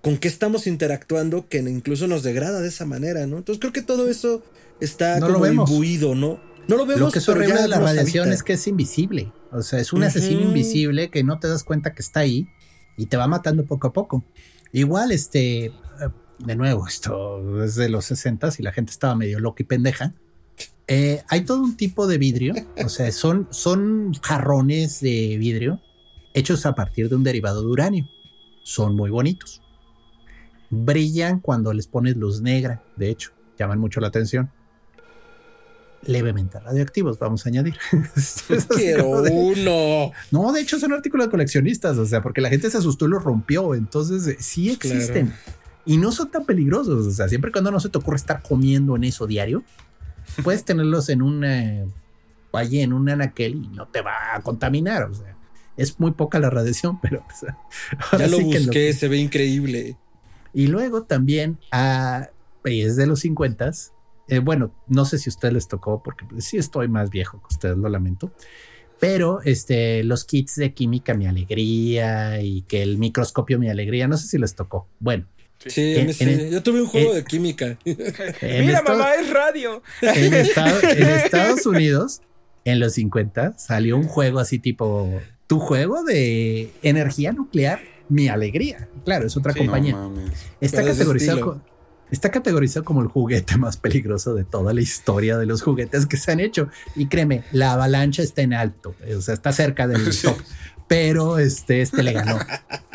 con 0.00 0.16
qué 0.16 0.28
estamos 0.28 0.66
interactuando 0.66 1.46
que 1.46 1.58
incluso 1.58 2.06
nos 2.06 2.22
degrada 2.22 2.62
de 2.62 2.68
esa 2.68 2.86
manera, 2.86 3.26
¿no? 3.26 3.36
Entonces 3.36 3.60
creo 3.60 3.70
que 3.70 3.82
todo 3.82 4.08
eso 4.08 4.42
está 4.80 5.20
No 5.20 5.30
como 5.30 5.46
imbuido, 5.46 6.14
¿no? 6.14 6.40
No 6.68 6.78
lo 6.78 6.86
vemos, 6.86 7.00
Lo 7.02 7.10
que 7.10 7.18
es 7.18 7.28
horrible 7.28 7.60
de 7.60 7.68
la 7.68 7.80
radiación 7.80 8.22
habita. 8.22 8.36
es 8.36 8.42
que 8.42 8.54
es 8.54 8.66
invisible. 8.66 9.30
O 9.52 9.60
sea, 9.60 9.78
es 9.78 9.92
un 9.92 10.02
asesino 10.02 10.40
invisible 10.40 11.10
que 11.10 11.22
no 11.22 11.38
te 11.38 11.48
das 11.48 11.64
cuenta 11.64 11.92
que 11.92 12.00
está 12.00 12.20
ahí 12.20 12.48
y 12.96 13.06
te 13.06 13.18
va 13.18 13.26
matando 13.26 13.66
poco 13.66 13.88
a 13.88 13.92
poco. 13.92 14.24
Igual, 14.72 15.12
este, 15.12 15.66
eh, 15.66 15.72
de 16.38 16.56
nuevo, 16.56 16.88
esto 16.88 17.62
es 17.62 17.74
de 17.74 17.90
los 17.90 18.06
60 18.06 18.48
y 18.58 18.62
la 18.62 18.72
gente 18.72 18.90
estaba 18.90 19.14
medio 19.14 19.38
loca 19.38 19.62
y 19.62 19.66
pendeja. 19.66 20.14
Eh, 20.92 21.22
hay 21.28 21.42
todo 21.44 21.62
un 21.62 21.76
tipo 21.76 22.08
de 22.08 22.18
vidrio, 22.18 22.52
o 22.84 22.88
sea, 22.88 23.12
son, 23.12 23.46
son 23.50 24.12
jarrones 24.22 25.00
de 25.00 25.36
vidrio 25.38 25.80
hechos 26.34 26.66
a 26.66 26.74
partir 26.74 27.08
de 27.08 27.14
un 27.14 27.22
derivado 27.22 27.60
de 27.60 27.68
uranio. 27.68 28.08
Son 28.64 28.96
muy 28.96 29.08
bonitos. 29.08 29.62
Brillan 30.68 31.38
cuando 31.40 31.72
les 31.72 31.86
pones 31.86 32.16
luz 32.16 32.40
negra, 32.42 32.82
de 32.96 33.08
hecho, 33.10 33.30
llaman 33.58 33.78
mucho 33.78 34.00
la 34.00 34.08
atención 34.08 34.50
levemente 36.02 36.58
radioactivos, 36.58 37.18
vamos 37.18 37.44
a 37.44 37.50
añadir. 37.50 37.76
Quiero 38.74 39.20
de- 39.22 39.30
uno. 39.32 40.12
No, 40.30 40.50
de 40.52 40.62
hecho 40.62 40.78
son 40.80 40.92
artículos 40.94 41.26
de 41.26 41.30
coleccionistas, 41.30 41.98
o 41.98 42.06
sea, 42.06 42.22
porque 42.22 42.40
la 42.40 42.48
gente 42.48 42.70
se 42.70 42.78
asustó 42.78 43.04
y 43.06 43.10
los 43.10 43.22
rompió, 43.22 43.74
entonces 43.74 44.26
eh, 44.26 44.36
sí 44.40 44.76
Claro. 44.78 44.96
existen. 44.96 45.34
Y 45.84 45.98
no 45.98 46.10
son 46.10 46.30
tan 46.30 46.44
peligrosos, 46.46 47.06
o 47.06 47.10
sea, 47.10 47.28
siempre 47.28 47.52
cuando 47.52 47.70
no 47.70 47.80
se 47.80 47.90
te 47.90 47.98
ocurre 47.98 48.16
estar 48.16 48.42
comiendo 48.42 48.96
en 48.96 49.04
eso 49.04 49.26
diario, 49.26 49.62
puedes 50.42 50.64
tenerlos 50.64 51.08
en 51.08 51.22
un 51.22 51.44
eh, 51.44 51.86
valle, 52.54 52.82
en 52.82 52.92
un 52.92 53.08
anaquel 53.08 53.54
y 53.56 53.68
no 53.68 53.86
te 53.88 54.00
va 54.00 54.34
a 54.34 54.40
contaminar, 54.42 55.04
o 55.04 55.14
sea, 55.14 55.36
es 55.76 55.98
muy 56.00 56.12
poca 56.12 56.38
la 56.38 56.50
radiación, 56.50 57.00
pero 57.02 57.24
Ya 58.18 58.26
lo 58.26 58.38
sí 58.38 58.50
que 58.50 58.58
busqué, 58.58 58.92
se 58.92 59.08
ve 59.08 59.18
increíble. 59.18 59.96
y 60.52 60.66
luego 60.66 61.02
también 61.04 61.58
a 61.70 62.28
es 62.64 62.96
de 62.96 63.06
los 63.06 63.20
50 63.20 63.70
bueno, 64.42 64.72
no 64.86 65.04
sé 65.04 65.18
si 65.18 65.28
a 65.28 65.32
ustedes 65.32 65.54
les 65.54 65.68
tocó, 65.68 66.02
porque 66.02 66.24
sí 66.40 66.56
estoy 66.56 66.86
más 66.88 67.10
viejo 67.10 67.40
que 67.40 67.54
ustedes, 67.54 67.76
lo 67.76 67.88
lamento. 67.88 68.30
Pero 69.00 69.40
este, 69.42 70.04
los 70.04 70.24
kits 70.24 70.56
de 70.56 70.72
química 70.72 71.14
Mi 71.14 71.26
Alegría 71.26 72.40
y 72.40 72.62
que 72.62 72.82
el 72.82 72.98
microscopio 72.98 73.58
Mi 73.58 73.68
Alegría, 73.70 74.06
no 74.06 74.16
sé 74.16 74.28
si 74.28 74.38
les 74.38 74.54
tocó. 74.54 74.86
Bueno, 75.00 75.26
Sí, 75.66 75.94
a 75.96 76.00
En- 76.00 76.06
mí 76.06 76.12
sí. 76.12 76.24
en- 76.24 76.50
Yo 76.50 76.62
tuve 76.62 76.80
un 76.82 76.88
juego 76.88 77.10
en- 77.10 77.16
de 77.16 77.24
química. 77.24 77.66
en, 77.84 77.96
Mira, 78.66 78.78
Estados- 78.78 78.98
mamá, 78.98 79.14
es 79.14 79.30
radio. 79.30 79.82
en 80.00 80.34
Estado- 80.34 80.80
en 80.82 81.08
Estados 81.08 81.66
Unidos, 81.66 82.22
en 82.64 82.80
los 82.80 82.94
50, 82.94 83.58
salió 83.58 83.96
un 83.96 84.04
juego 84.04 84.38
así 84.38 84.58
tipo 84.58 85.20
tu 85.46 85.58
juego 85.58 86.04
de 86.04 86.70
energía 86.82 87.32
nuclear, 87.32 87.80
Mi 88.08 88.28
Alegría. 88.28 88.88
Claro, 89.04 89.26
es 89.26 89.36
otra 89.36 89.52
Sí, 89.52 89.58
compañía. 89.60 89.92
No. 89.92 90.12
Está 90.60 90.84
categorizado, 90.84 91.38
estilo. 91.38 91.54
co- 91.54 91.60
está 92.10 92.30
categorizado 92.30 92.84
como 92.84 93.02
el 93.02 93.08
juguete 93.08 93.56
más 93.56 93.76
peligroso 93.76 94.34
de 94.34 94.44
toda 94.44 94.72
la 94.74 94.80
historia 94.80 95.36
de 95.38 95.46
los 95.46 95.62
juguetes 95.62 96.06
que 96.06 96.16
se 96.16 96.32
han 96.32 96.40
hecho. 96.40 96.68
Y 96.96 97.06
créeme, 97.06 97.42
la 97.52 97.72
avalancha 97.72 98.22
está 98.22 98.42
en 98.42 98.52
alto, 98.54 98.94
eh, 99.04 99.14
o 99.16 99.20
sea, 99.20 99.34
está 99.34 99.52
cerca 99.52 99.86
del 99.86 100.00
Sí. 100.12 100.26
top. 100.26 100.38
Pero 100.88 101.38
este, 101.38 101.82
este 101.82 102.02
le 102.02 102.12
ganó 102.12 102.38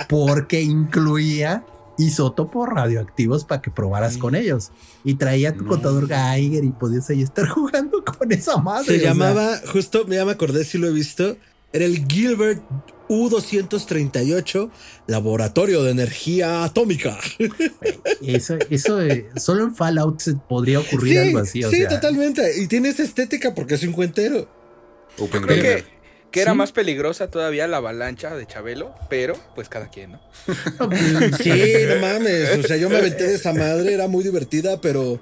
porque 0.10 0.62
incluía 0.62 1.64
isótopos 1.98 2.68
radioactivos 2.70 3.46
para 3.46 3.62
que 3.62 3.72
probaras 3.72 4.18
con 4.18 4.36
ellos. 4.36 4.72
Y 5.04 5.16
traía 5.16 5.54
tu 5.56 5.64
No. 5.64 5.70
contador 5.70 6.08
Geiger 6.08 6.64
y 6.64 6.70
podías 6.70 7.10
ahí 7.10 7.22
estar 7.22 7.48
jugando 7.50 8.04
con 8.04 8.32
esa 8.32 8.58
madre. 8.58 8.86
Se 8.86 8.96
o 8.98 9.00
sea. 9.00 9.10
llamaba, 9.10 9.60
justo, 9.72 10.06
ya 10.08 10.26
me 10.26 10.32
acordé 10.32 10.64
si 10.66 10.78
lo 10.78 10.88
he 10.88 10.92
visto. 10.92 11.38
Era 11.74 11.86
el 11.86 12.06
Gilbert 12.08 12.62
U238, 13.10 14.70
Laboratorio 15.08 15.84
de 15.84 15.92
Energía 15.92 16.64
Atómica. 16.64 17.18
Eso, 18.22 18.58
eso 18.70 19.02
eh, 19.02 19.30
solo 19.36 19.64
en 19.66 19.76
Fallout 19.76 20.20
se 20.20 20.36
podría 20.36 20.80
ocurrir 20.80 21.20
algo 21.20 21.40
así. 21.40 21.64
O 21.64 21.70
sí, 21.70 21.78
sea, 21.78 21.90
totalmente. 21.90 22.62
Y 22.62 22.68
tiene 22.68 22.90
esa 22.90 23.04
estética 23.04 23.54
porque 23.54 23.76
es 23.76 23.84
un 23.84 23.92
cuentero. 23.92 24.48
Open 25.18 25.42
Creo 25.44 25.62
que, 25.62 25.84
que 26.36 26.42
era 26.42 26.52
Sí. 26.52 26.58
más 26.58 26.72
peligrosa 26.74 27.32
todavía 27.32 27.66
la 27.66 27.78
avalancha 27.78 28.36
de 28.36 28.46
Chabelo, 28.46 28.94
pero 29.10 29.36
pues 29.56 29.70
cada 29.70 29.90
quien, 29.90 30.12
¿no? 30.12 30.20
Sí, 31.42 31.50
no 31.88 31.96
mames. 32.02 32.58
O 32.60 32.68
sea, 32.68 32.76
yo 32.76 32.90
me 32.90 32.98
aventé 32.98 33.24
de 33.26 33.36
esa 33.36 33.54
madre, 33.54 33.94
era 33.94 34.08
muy 34.10 34.22
divertida, 34.24 34.82
pero, 34.82 35.22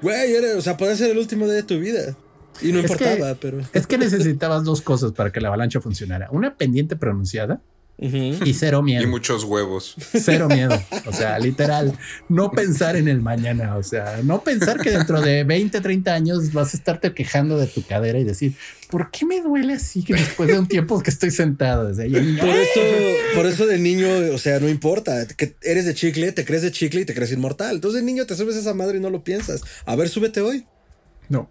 güey, 0.00 0.34
era- 0.34 0.56
o 0.56 0.60
sea, 0.62 0.76
podía 0.78 0.96
ser 0.96 1.10
el 1.10 1.18
último 1.18 1.44
día 1.44 1.54
de 1.56 1.62
tu 1.64 1.78
vida. 1.78 2.16
Y 2.62 2.72
no 2.72 2.80
Es 2.80 2.86
que- 2.96 3.04
importaba, 3.04 3.34
pero. 3.34 3.60
Es 3.74 3.86
que 3.86 3.98
necesitabas 3.98 4.64
dos 4.64 4.80
cosas 4.80 5.12
para 5.12 5.30
que 5.30 5.40
la 5.42 5.48
avalancha 5.48 5.80
funcionara. 5.82 6.28
Una 6.30 6.56
pendiente 6.56 6.96
pronunciada 6.96 7.60
Y 7.96 8.54
cero 8.54 8.80
Y 8.82 8.86
miedo. 8.86 9.08
muchos 9.08 9.44
huevos. 9.44 9.94
Cero 10.12 10.48
miedo. 10.48 10.78
O 11.06 11.12
sea, 11.12 11.38
literal, 11.38 11.96
no 12.28 12.50
pensar 12.50 12.96
en 12.96 13.06
el 13.08 13.20
mañana. 13.20 13.76
O 13.76 13.82
sea, 13.82 14.20
no 14.24 14.42
pensar 14.42 14.80
que 14.80 14.90
dentro 14.90 15.20
de 15.20 15.44
20, 15.44 15.80
30 15.80 16.12
años 16.12 16.52
vas 16.52 16.74
a 16.74 16.76
estarte 16.76 17.14
quejando 17.14 17.56
de 17.56 17.66
tu 17.68 17.82
cadera 17.86 18.18
y 18.18 18.24
decir, 18.24 18.54
¿por 18.90 19.10
qué 19.12 19.24
me 19.24 19.40
duele 19.40 19.74
así 19.74 20.02
que 20.02 20.14
después 20.14 20.48
de 20.48 20.58
un 20.58 20.66
tiempo 20.66 21.00
que 21.02 21.10
estoy 21.10 21.30
sentado? 21.30 21.88
O 21.88 21.94
sea, 21.94 22.04
y 22.06 22.12
Por 22.12 22.48
eso, 22.48 22.80
por 23.36 23.46
eso 23.46 23.66
de 23.66 23.78
niño, 23.78 24.08
o 24.34 24.38
sea, 24.38 24.58
no 24.58 24.68
importa. 24.68 25.26
Que 25.28 25.54
eres 25.62 25.86
de 25.86 25.94
chicle, 25.94 26.32
te 26.32 26.44
crees 26.44 26.62
de 26.62 26.72
chicle 26.72 27.02
y 27.02 27.04
te 27.04 27.14
crees 27.14 27.30
inmortal. 27.32 27.76
Entonces 27.76 28.00
de 28.00 28.06
niño 28.06 28.26
te 28.26 28.34
subes 28.34 28.56
a 28.56 28.60
esa 28.60 28.74
madre 28.74 28.98
y 28.98 29.00
no 29.00 29.10
lo 29.10 29.22
piensas. 29.22 29.62
A 29.86 29.94
ver, 29.94 30.08
súbete 30.08 30.40
hoy. 30.40 30.66
no. 31.28 31.48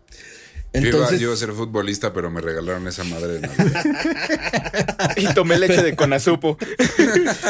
Yo 0.74 0.80
iba- 0.80 0.90
Entonces, 0.90 1.20
yo 1.20 1.28
iba 1.28 1.34
a 1.36 1.38
ser 1.38 1.52
futbolista, 1.52 2.14
pero 2.14 2.32
me 2.32 2.42
regalaron 2.42 2.88
esa 2.88 3.04
madre 3.04 3.40
de. 3.40 3.50
Y 5.18 5.34
tomé 5.34 5.60
leche 5.60 5.84
de 5.84 5.96
conazupo. 5.96 6.58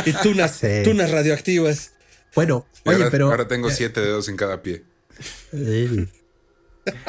y 0.05 0.11
tunas, 0.21 0.51
Sí. 0.57 0.81
tunas 0.83 1.09
radioactivas. 1.11 1.93
Bueno, 2.35 2.65
Y 2.83 2.89
oye, 2.89 2.97
ahora, 2.97 3.11
pero 3.11 3.29
ahora 3.29 3.47
tengo 3.47 3.69
siete 3.69 4.01
dedos 4.01 4.27
en 4.27 4.35
cada 4.37 4.61
pie. 4.61 4.83
Eh. 5.53 6.07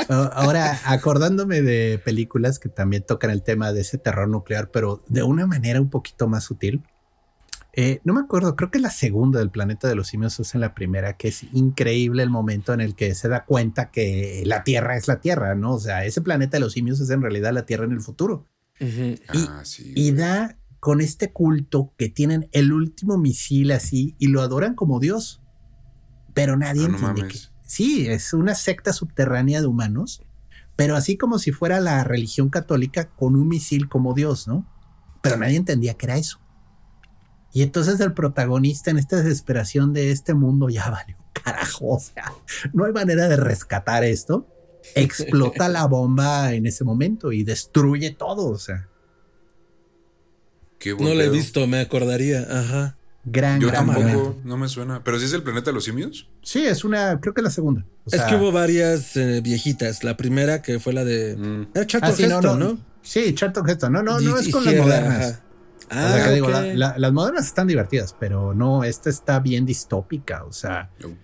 Ah, 0.08 0.30
Ahora, 0.34 0.80
acordándome 0.84 1.60
de 1.62 1.98
películas 2.04 2.58
que 2.60 2.68
también 2.68 3.02
tocan 3.04 3.30
el 3.30 3.42
tema 3.42 3.72
de 3.72 3.80
ese 3.80 3.98
terror 3.98 4.28
nuclear, 4.28 4.70
pero 4.70 5.02
de 5.08 5.24
una 5.24 5.46
manera 5.46 5.80
un 5.80 5.90
poquito 5.90 6.28
más 6.28 6.44
sutil. 6.44 6.82
Eh, 7.76 8.00
no 8.04 8.14
me 8.14 8.20
acuerdo, 8.20 8.54
creo 8.54 8.70
que 8.70 8.78
la 8.78 8.90
segunda 8.90 9.40
del 9.40 9.50
planeta 9.50 9.88
de 9.88 9.96
los 9.96 10.06
simios 10.06 10.38
es 10.38 10.54
en 10.54 10.60
la 10.60 10.74
primera, 10.74 11.16
que 11.16 11.28
es 11.28 11.44
increíble 11.52 12.22
el 12.22 12.30
momento 12.30 12.72
en 12.72 12.80
el 12.80 12.94
que 12.94 13.14
se 13.16 13.28
da 13.28 13.44
cuenta 13.44 13.90
que 13.90 14.44
la 14.46 14.62
Tierra 14.62 14.96
es 14.96 15.08
la 15.08 15.20
Tierra, 15.20 15.56
¿no? 15.56 15.74
O 15.74 15.80
sea, 15.80 16.04
ese 16.04 16.20
planeta 16.20 16.56
de 16.56 16.60
los 16.60 16.72
simios 16.72 17.00
es 17.00 17.10
en 17.10 17.20
realidad 17.20 17.52
la 17.52 17.66
Tierra 17.66 17.84
en 17.84 17.92
el 17.92 18.00
futuro. 18.00 18.46
Ah, 19.28 19.62
sí. 19.64 19.92
Y 19.96 20.10
güey. 20.10 20.20
da 20.20 20.56
con 20.78 21.00
este 21.00 21.32
culto 21.32 21.92
que 21.96 22.08
tienen 22.08 22.48
el 22.52 22.72
último 22.72 23.18
misil 23.18 23.72
así 23.72 24.14
y 24.18 24.28
lo 24.28 24.40
adoran 24.42 24.74
como 24.74 25.00
Dios. 25.00 25.42
Pero 26.32 26.56
nadie 26.56 26.84
Ah, 26.84 26.88
no 26.88 26.98
entiende 26.98 27.32
que 27.32 27.38
sí, 27.66 28.06
es 28.06 28.32
una 28.34 28.54
secta 28.54 28.92
subterránea 28.92 29.60
de 29.60 29.66
humanos, 29.66 30.22
pero 30.76 30.94
así 30.94 31.16
como 31.16 31.38
si 31.38 31.52
fuera 31.52 31.80
la 31.80 32.04
religión 32.04 32.50
católica 32.50 33.08
con 33.08 33.34
un 33.34 33.48
misil 33.48 33.88
como 33.88 34.14
Dios, 34.14 34.46
¿no? 34.46 34.64
Pero 35.22 35.38
nadie 35.38 35.56
entendía 35.56 35.94
que 35.94 36.06
era 36.06 36.18
eso. 36.18 36.38
Y 37.54 37.62
entonces 37.62 38.00
el 38.00 38.12
protagonista 38.12 38.90
en 38.90 38.98
esta 38.98 39.16
desesperación 39.16 39.94
de 39.94 40.10
este 40.10 40.34
mundo 40.34 40.68
ya 40.68 40.90
vale 40.90 41.16
carajo, 41.32 41.88
o 41.88 42.00
sea, 42.00 42.32
no 42.72 42.84
hay 42.84 42.92
manera 42.92 43.28
de 43.28 43.36
rescatar 43.36 44.04
esto. 44.04 44.48
Explota 44.94 45.68
la 45.68 45.84
bomba 45.88 46.52
en 46.52 46.66
ese 46.66 46.84
momento 46.84 47.32
y 47.32 47.42
destruye 47.44 48.10
todo, 48.10 48.48
o 48.48 48.58
sea. 48.58 48.88
Qué 50.78 50.94
No 50.94 51.14
lo 51.14 51.20
he 51.20 51.30
visto, 51.30 51.66
me 51.66 51.80
acordaría. 51.80 52.46
Ajá. 52.50 52.96
Gran, 53.24 53.60
Yo 53.60 53.68
gran, 53.68 53.86
tampoco, 53.86 54.38
no 54.44 54.58
me 54.58 54.68
suena. 54.68 55.02
Pero 55.02 55.18
si 55.18 55.24
es 55.24 55.32
el 55.32 55.42
planeta 55.42 55.70
de 55.70 55.74
los 55.74 55.84
simios. 55.84 56.28
Sí, 56.42 56.66
es 56.66 56.84
una, 56.84 57.20
creo 57.20 57.32
que 57.32 57.40
es 57.40 57.44
la 57.44 57.50
segunda. 57.50 57.86
O 58.04 58.10
es 58.10 58.20
sea, 58.20 58.26
que 58.26 58.36
hubo 58.36 58.52
varias 58.52 59.16
eh, 59.16 59.40
viejitas. 59.42 60.04
La 60.04 60.16
primera 60.16 60.60
que 60.60 60.78
fue 60.78 60.92
la 60.92 61.04
de. 61.04 61.36
Mm. 61.36 61.68
Era 61.74 61.86
Charlton 61.86 62.10
ah, 62.10 62.16
sí, 62.16 62.26
no, 62.26 62.36
Heston, 62.36 62.58
no, 62.58 62.68
¿no? 62.68 62.78
Sí, 63.02 63.34
Charlton 63.34 63.68
Heston. 63.68 63.92
No, 63.92 64.02
no, 64.02 64.20
no 64.20 64.38
es 64.38 64.48
con 64.50 64.62
sí 64.62 64.70
las 64.70 64.82
modernas. 64.82 65.22
ajá. 65.22 65.43
O 65.90 65.94
sea, 65.94 66.16
Ah, 66.22 66.24
que 66.28 66.30
digo, 66.34 66.46
ok. 66.46 66.52
la- 66.52 66.62
la- 66.74 66.98
las 66.98 67.12
modernas 67.12 67.46
están 67.46 67.66
divertidas, 67.66 68.14
pero 68.18 68.54
no, 68.54 68.84
esta 68.84 69.10
está 69.10 69.40
bien 69.40 69.66
distópica. 69.66 70.44
O 70.44 70.52
sea, 70.52 70.90
No. 71.00 71.16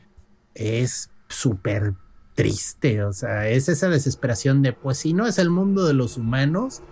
es 0.54 1.10
súper 1.28 1.94
triste. 2.34 3.02
O 3.04 3.12
sea, 3.12 3.48
es 3.48 3.68
esa 3.68 3.88
desesperación 3.88 4.62
de, 4.62 4.72
pues 4.72 4.98
si 4.98 5.12
no 5.12 5.26
es 5.26 5.38
el 5.38 5.50
mundo 5.50 5.86
de 5.86 5.94
los 5.94 6.16
humanos, 6.16 6.82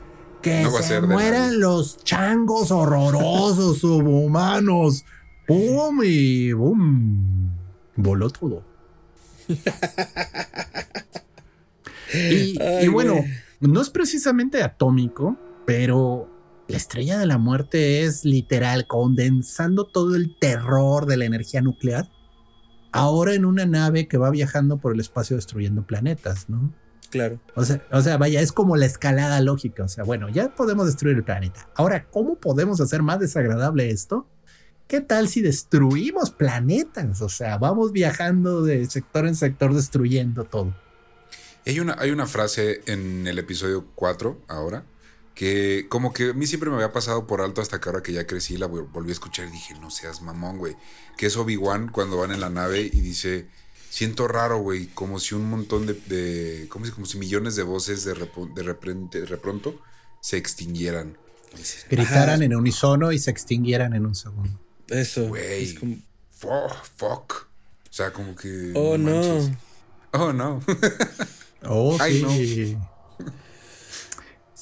que 0.43 0.63
No 0.63 0.71
se 0.71 1.01
mueran 1.01 1.59
los 1.61 1.99
changos 2.05 2.71
horrorosos 2.71 3.79
subhumanos. 3.81 5.05
¡Pum! 5.47 6.01
Y 6.05 6.53
¡boom! 6.53 7.51
Voló 7.97 8.31
todo. 8.31 8.63
y, 12.15 12.61
Ay, 12.61 12.85
y 12.85 12.89
bueno, 12.89 13.17
no 13.61 13.81
es 13.81 13.91
precisamente 13.91 14.63
atómico, 14.63 15.37
pero 15.67 16.29
la 16.69 16.77
estrella 16.77 17.19
de 17.19 17.27
la 17.27 17.39
muerte 17.39 18.03
es 18.03 18.27
literal 18.27 18.87
condensando 18.87 19.85
todo 19.85 20.15
el 20.15 20.37
terror 20.39 21.07
de 21.07 21.17
la 21.17 21.25
energía 21.25 21.63
nuclear. 21.63 22.11
Ahora 22.93 23.33
en 23.33 23.47
una 23.47 23.65
nave 23.65 24.07
que 24.07 24.19
va 24.19 24.31
viajando 24.31 24.77
por 24.77 24.93
el 24.93 25.01
espacio 25.01 25.37
destruyendo 25.37 25.87
planetas, 25.87 26.49
¿no? 26.51 26.73
Claro. 27.11 27.41
O 27.55 27.65
sea, 27.65 27.83
o 27.91 28.03
sea, 28.03 28.19
vaya, 28.19 28.43
es 28.43 28.53
como 28.53 28.77
la 28.77 28.85
escalada 28.85 29.41
lógica. 29.41 29.85
O 29.85 29.89
sea, 29.89 30.05
bueno, 30.05 30.29
ya 30.29 30.55
podemos 30.55 30.85
destruir 30.85 31.17
el 31.17 31.25
planeta. 31.25 31.71
Ahora, 31.75 32.05
¿cómo 32.05 32.35
podemos 32.35 32.83
hacer 32.83 33.03
más 33.03 33.19
desagradable 33.19 33.89
esto? 33.89 34.27
¿Qué 34.87 35.01
tal 35.01 35.29
si 35.29 35.41
destruimos 35.41 36.31
planetas? 36.31 37.23
O 37.23 37.31
sea, 37.31 37.57
vamos 37.57 37.93
viajando 37.93 38.63
de 38.63 38.85
sector 38.87 39.27
en 39.27 39.37
sector 39.37 39.73
destruyendo 39.73 40.45
todo. 40.45 40.75
Hay 41.65 41.81
una, 41.81 41.97
hay 41.99 42.11
una 42.11 42.27
frase 42.27 42.83
en 42.87 43.27
el 43.27 43.39
episodio 43.39 43.87
4 43.95 44.43
ahora 44.49 44.85
que 45.39 45.87
como 45.89 46.13
que 46.13 46.31
a 46.31 46.33
mí 46.33 46.49
siempre 46.49 46.69
me 46.69 46.75
había 46.75 46.93
pasado 46.93 47.29
por 47.29 47.41
alto 47.41 47.61
hasta 47.63 47.81
que 47.81 47.89
ahora 47.89 48.03
que 48.03 48.13
ya 48.13 48.27
crecí 48.27 48.57
la 48.57 48.67
vol- 48.69 48.91
volví 48.91 49.11
a 49.11 49.13
escuchar 49.13 49.47
y 49.47 49.53
dije, 49.53 49.73
no 49.81 49.89
seas 49.89 50.21
mamón, 50.21 50.59
güey. 50.59 50.75
Que 51.17 51.27
es 51.27 51.37
Obi-Wan 51.37 51.91
cuando 51.93 52.17
van 52.17 52.33
en 52.33 52.41
la 52.41 52.51
nave 52.51 52.81
y 52.81 53.01
dice, 53.01 53.47
siento 53.89 54.27
raro, 54.27 54.59
güey, 54.59 54.89
como 54.89 55.21
si 55.21 55.37
un 55.37 55.49
montón 55.49 55.87
de, 55.87 55.95
de 55.95 56.67
como, 56.69 56.87
si, 56.87 56.91
como 56.91 57.07
si 57.07 57.19
millones 57.19 57.55
de 57.55 57.63
voces 57.63 58.03
de, 58.03 58.15
de, 58.15 58.63
repente, 58.65 59.23
de 59.23 59.37
pronto 59.37 59.81
se 60.21 60.39
extinguieran. 60.39 61.17
Dices, 61.57 61.87
Gritaran 61.89 62.35
Ajá. 62.41 62.45
en 62.45 62.57
unisono 62.57 63.13
y 63.13 63.21
se 63.21 63.31
extinguieran 63.31 63.95
en 63.95 64.07
un 64.07 64.17
segundo. 64.17 64.59
Eso. 64.89 65.29
Güey. 65.29 65.63
Es 65.63 65.75
como- 65.79 65.99
"Fuck, 66.33 66.85
fuck. 66.97 67.33
O 67.89 67.93
sea, 67.93 68.13
como 68.13 68.35
que... 68.35 68.73
Oh, 68.75 68.99
no. 68.99 69.21
Oh, 70.15 70.33
no. 70.33 70.61
Oh, 71.65 71.97
Ay, 72.01 72.25
sí. 72.29 72.77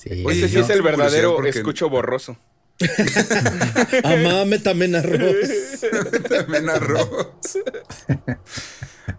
Sí, 0.07 0.23
Oye, 0.25 0.39
Ese 0.39 0.49
sí 0.49 0.59
es 0.61 0.71
el 0.71 0.83
verdadero 0.83 1.35
porque- 1.35 1.51
escucho 1.51 1.89
borroso. 1.91 2.37
Amame 4.05 4.59
también 4.59 4.95
arroz. 4.95 5.81
También 6.29 6.69
arroz. 6.69 7.59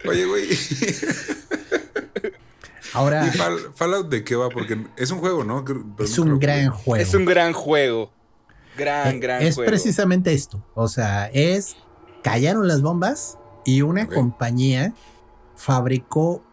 Oye, 0.06 0.24
güey. 0.26 0.48
Ahora 2.94 3.26
¿Y 3.26 3.30
Fall- 3.36 3.72
Fallout 3.74 4.08
de 4.08 4.24
qué 4.24 4.34
va? 4.36 4.48
Porque 4.48 4.78
es 4.96 5.10
un 5.10 5.18
juego, 5.18 5.44
¿no? 5.44 5.64
Pero 5.64 5.84
es 5.98 6.18
un 6.18 6.38
gran 6.38 6.70
juego. 6.70 7.02
Es 7.02 7.12
un 7.14 7.24
gran 7.24 7.52
juego. 7.52 8.12
Gran, 8.76 9.16
Eh, 9.16 9.18
gran 9.18 9.42
es 9.42 9.56
juego. 9.56 9.68
precisamente 9.68 10.32
esto. 10.32 10.64
O 10.74 10.88
sea, 10.88 11.26
es 11.32 11.76
callaron 12.22 12.66
las 12.68 12.80
bombas 12.80 13.38
y 13.64 13.82
una 13.82 14.06
compañía 14.06 14.94
fabricó 15.56 16.44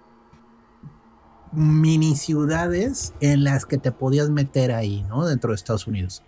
mini 1.56 2.16
ciudades 2.16 3.14
en 3.22 3.44
las 3.44 3.66
que 3.66 3.78
te 3.78 3.92
podías 3.92 4.30
meter 4.30 4.72
ahí, 4.72 5.04
¿no? 5.10 5.26
Dentro 5.26 5.52
de 5.52 5.56
Estados 5.56 5.88
Unidos. 5.88 6.24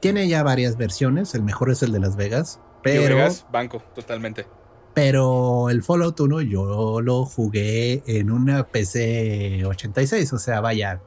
Tiene 0.00 0.28
ya 0.28 0.42
varias 0.42 0.76
versiones. 0.76 1.34
El 1.34 1.42
mejor 1.42 1.70
es 1.70 1.82
el 1.82 1.92
de 1.92 2.00
Las 2.00 2.16
Vegas. 2.16 2.60
Pero, 2.82 3.16
Vegas, 3.16 3.46
banco, 3.52 3.82
totalmente. 3.94 4.46
pero 4.94 5.68
el 5.68 5.82
Fallout 5.82 6.18
1 6.18 6.40
yo 6.42 7.02
lo 7.02 7.26
jugué 7.26 8.02
en 8.06 8.30
una 8.30 8.66
PC 8.66 9.64
86. 9.66 10.32
O 10.32 10.38
sea, 10.38 10.60
vaya, 10.60 11.02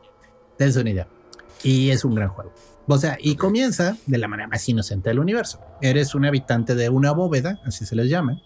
dense 0.59 0.79
una 0.81 0.91
idea. 0.91 1.07
Y 1.63 1.89
es 1.89 2.05
un 2.05 2.13
gran 2.13 2.29
juego. 2.29 2.53
O 2.87 2.97
sea, 2.97 3.17
y 3.19 3.35
comienza 3.35 3.97
de 4.05 4.17
la 4.17 4.27
manera 4.27 4.47
más 4.49 4.67
inocente 4.67 5.09
del 5.09 5.19
universo. 5.19 5.59
Eres 5.81 6.13
un 6.15 6.25
habitante 6.25 6.75
de 6.75 6.89
una 6.89 7.11
bóveda, 7.11 7.59
así 7.65 7.85
se 7.85 7.95
les 7.95 8.09
llama. 8.09 8.41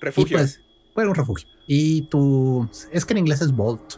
Refugio. 0.00 0.36
Y 0.36 0.40
pues, 0.40 0.60
bueno, 0.94 1.10
un 1.10 1.16
refugio. 1.16 1.48
Y 1.66 2.02
tú, 2.08 2.68
es 2.92 3.04
que 3.04 3.12
en 3.14 3.18
inglés 3.18 3.40
es 3.40 3.54
Vault. 3.54 3.94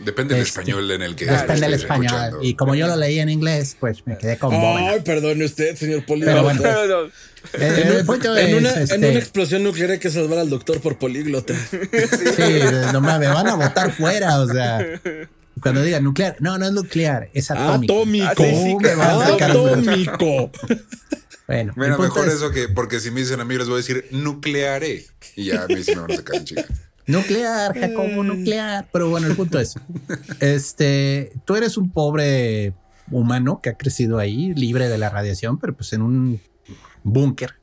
Depende 0.00 0.34
del 0.34 0.42
Este, 0.42 0.60
español 0.60 0.90
en 0.90 1.02
el 1.02 1.14
que 1.14 1.26
Depende 1.26 1.60
del 1.60 1.74
español. 1.74 2.06
escuchando. 2.06 2.42
Y 2.42 2.54
como 2.54 2.74
yo 2.74 2.86
lo 2.88 2.96
leí 2.96 3.18
en 3.20 3.28
inglés, 3.28 3.76
pues 3.78 4.06
me 4.06 4.18
quedé 4.18 4.36
con. 4.38 4.52
Ay, 4.54 5.00
perdone 5.04 5.44
usted, 5.44 5.76
señor 5.76 6.04
políglota. 6.04 6.42
bueno. 6.42 6.62
No, 6.62 6.86
no, 6.86 7.12
Eh, 7.54 8.04
en, 8.38 8.54
una, 8.56 8.70
este, 8.70 8.94
en 8.94 9.04
una 9.04 9.18
explosión 9.18 9.64
nuclear 9.64 9.90
hay 9.90 9.98
que 9.98 10.10
salvar 10.10 10.38
al 10.38 10.48
doctor 10.50 10.80
por 10.80 10.98
políglota. 10.98 11.54
Sí, 11.72 12.60
no 12.92 13.00
me 13.00 13.28
van 13.28 13.46
a 13.48 13.54
botar 13.54 13.92
fuera, 13.92 14.40
o 14.40 14.48
sea. 14.48 14.78
Cuando 15.60 15.82
digan 15.82 16.02
nuclear, 16.02 16.36
no, 16.40 16.56
no 16.58 16.66
es 16.66 16.72
nuclear, 16.72 17.28
es 17.34 17.50
atómico. 17.50 17.92
Atómico. 18.02 18.80
Ah, 18.98 19.36
Atómico. 19.40 20.50
Bueno, 21.46 21.72
Mira, 21.76 21.98
mejor 21.98 22.26
es, 22.28 22.34
eso 22.34 22.50
que, 22.50 22.68
porque 22.68 22.98
si 23.00 23.10
me 23.10 23.20
dicen 23.20 23.40
a 23.40 23.44
mí 23.44 23.56
les 23.56 23.66
voy 23.66 23.74
a 23.74 23.76
decir 23.78 24.06
nuclearé. 24.10 25.04
Y 25.36 25.46
ya 25.46 25.64
a 25.64 25.66
mí 25.66 25.82
sí 25.82 25.94
me 25.94 26.02
van 26.02 26.12
a 26.12 26.16
sacar 26.16 26.36
en 26.36 26.44
chica. 26.44 26.64
Nuclear, 27.06 27.78
Jacobo, 27.78 28.22
nuclear. 28.22 28.88
Pero 28.92 29.10
bueno, 29.10 29.26
el 29.26 29.36
punto 29.36 29.58
es, 29.58 29.74
este, 30.40 31.32
tú 31.44 31.56
eres 31.56 31.76
un 31.76 31.90
pobre 31.90 32.74
humano 33.10 33.60
que 33.62 33.70
ha 33.70 33.76
crecido 33.76 34.18
ahí, 34.18 34.54
libre 34.54 34.88
de 34.88 34.98
la 34.98 35.10
radiación, 35.10 35.58
pero 35.58 35.74
pues 35.74 35.92
en 35.92 36.02
un 36.02 36.40
búnker. 37.02 37.54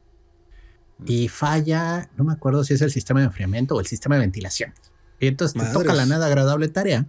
Y 1.06 1.30
falla, 1.30 2.10
no 2.18 2.26
me 2.26 2.34
acuerdo 2.34 2.64
si 2.64 2.74
es 2.74 2.82
el 2.82 2.92
sistema 2.92 3.22
de 3.22 3.28
enfriamiento 3.28 3.76
o 3.76 3.80
el 3.80 3.88
sistema 3.88 4.16
de 4.16 4.22
ventilación. 4.22 4.74
Y 5.20 5.28
entonces 5.28 5.62
te 5.62 5.72
toca 5.72 5.94
la 5.94 6.06
nada 6.06 6.28
agradable 6.28 6.68
tarea 6.68 7.08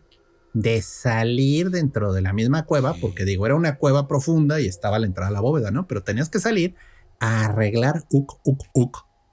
de 0.53 0.83
salir 0.83 1.71
dentro 1.71 2.13
de 2.13 2.23
la 2.23 2.33
misma 2.33 2.65
cueva, 2.65 2.95
porque 2.95 3.25
digo, 3.25 3.47
era 3.47 3.55
una 3.55 3.77
cueva 3.77 4.09
profunda 4.09 4.61
y 4.61 4.67
estaba 4.67 4.97
a 4.97 4.99
la 4.99 5.07
entrada 5.07 5.31
a 5.31 5.33
la 5.33 5.41
bóveda, 5.41 5.71
¿no? 5.71 5.87
Pero 5.87 6.03
tenías 6.03 6.29
que 6.29 6.41
salir 6.41 6.75
a 7.21 7.47
arreglar 7.47 8.05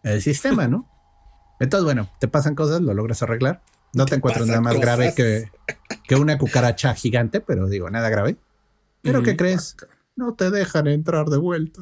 el 0.04 0.22
sistema, 0.22 0.68
¿no? 0.68 0.88
Entonces, 1.60 1.86
bueno, 1.86 2.10
te 2.20 2.28
pasan 2.28 2.56
cosas, 2.56 2.82
lo 2.82 2.94
logras 2.94 3.22
arreglar. 3.24 3.62
No 3.94 4.06
te, 4.06 4.12
Te 4.12 4.16
encuentras 4.18 4.48
nada 4.48 4.62
más 4.62 4.76
grave 4.80 5.12
cosas. 5.12 5.16
que, 5.16 5.52
que 6.08 6.16
una 6.16 6.38
cucaracha 6.38 6.94
gigante, 6.94 7.40
pero 7.42 7.68
digo, 7.68 7.90
nada 7.90 8.10
grave. 8.10 8.38
¿Pero 9.02 9.24
qué 9.24 9.32
Ujú. 9.32 9.38
crees? 9.38 9.76
No 10.16 10.34
te 10.36 10.52
dejan 10.52 10.88
entrar 10.88 11.28
de 11.28 11.38
vuelta. 11.38 11.82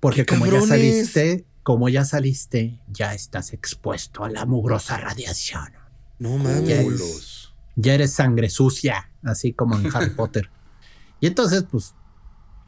Porque 0.00 0.24
¡Qué 0.24 0.34
como 0.34 0.46
ya 0.46 0.52
cabrones! 0.52 0.68
saliste, 0.68 1.46
como 1.62 1.88
ya 1.88 2.04
saliste, 2.04 2.78
ya 2.88 3.14
estás 3.14 3.52
expuesto 3.52 4.24
a 4.24 4.30
la 4.30 4.44
mugrosa 4.46 4.96
radiación. 4.98 5.72
No 6.18 6.36
Ya 6.36 6.44
mames. 6.44 6.70
es- 6.70 6.82
Culos. 6.84 7.54
Ya 7.80 7.94
eres 7.94 8.12
sangre 8.12 8.50
sucia, 8.50 9.10
así 9.22 9.52
como 9.52 9.78
en 9.78 9.88
Harry 9.94 10.10
Potter. 10.16 10.50
Y 11.20 11.28
entonces, 11.28 11.64
pues, 11.70 11.94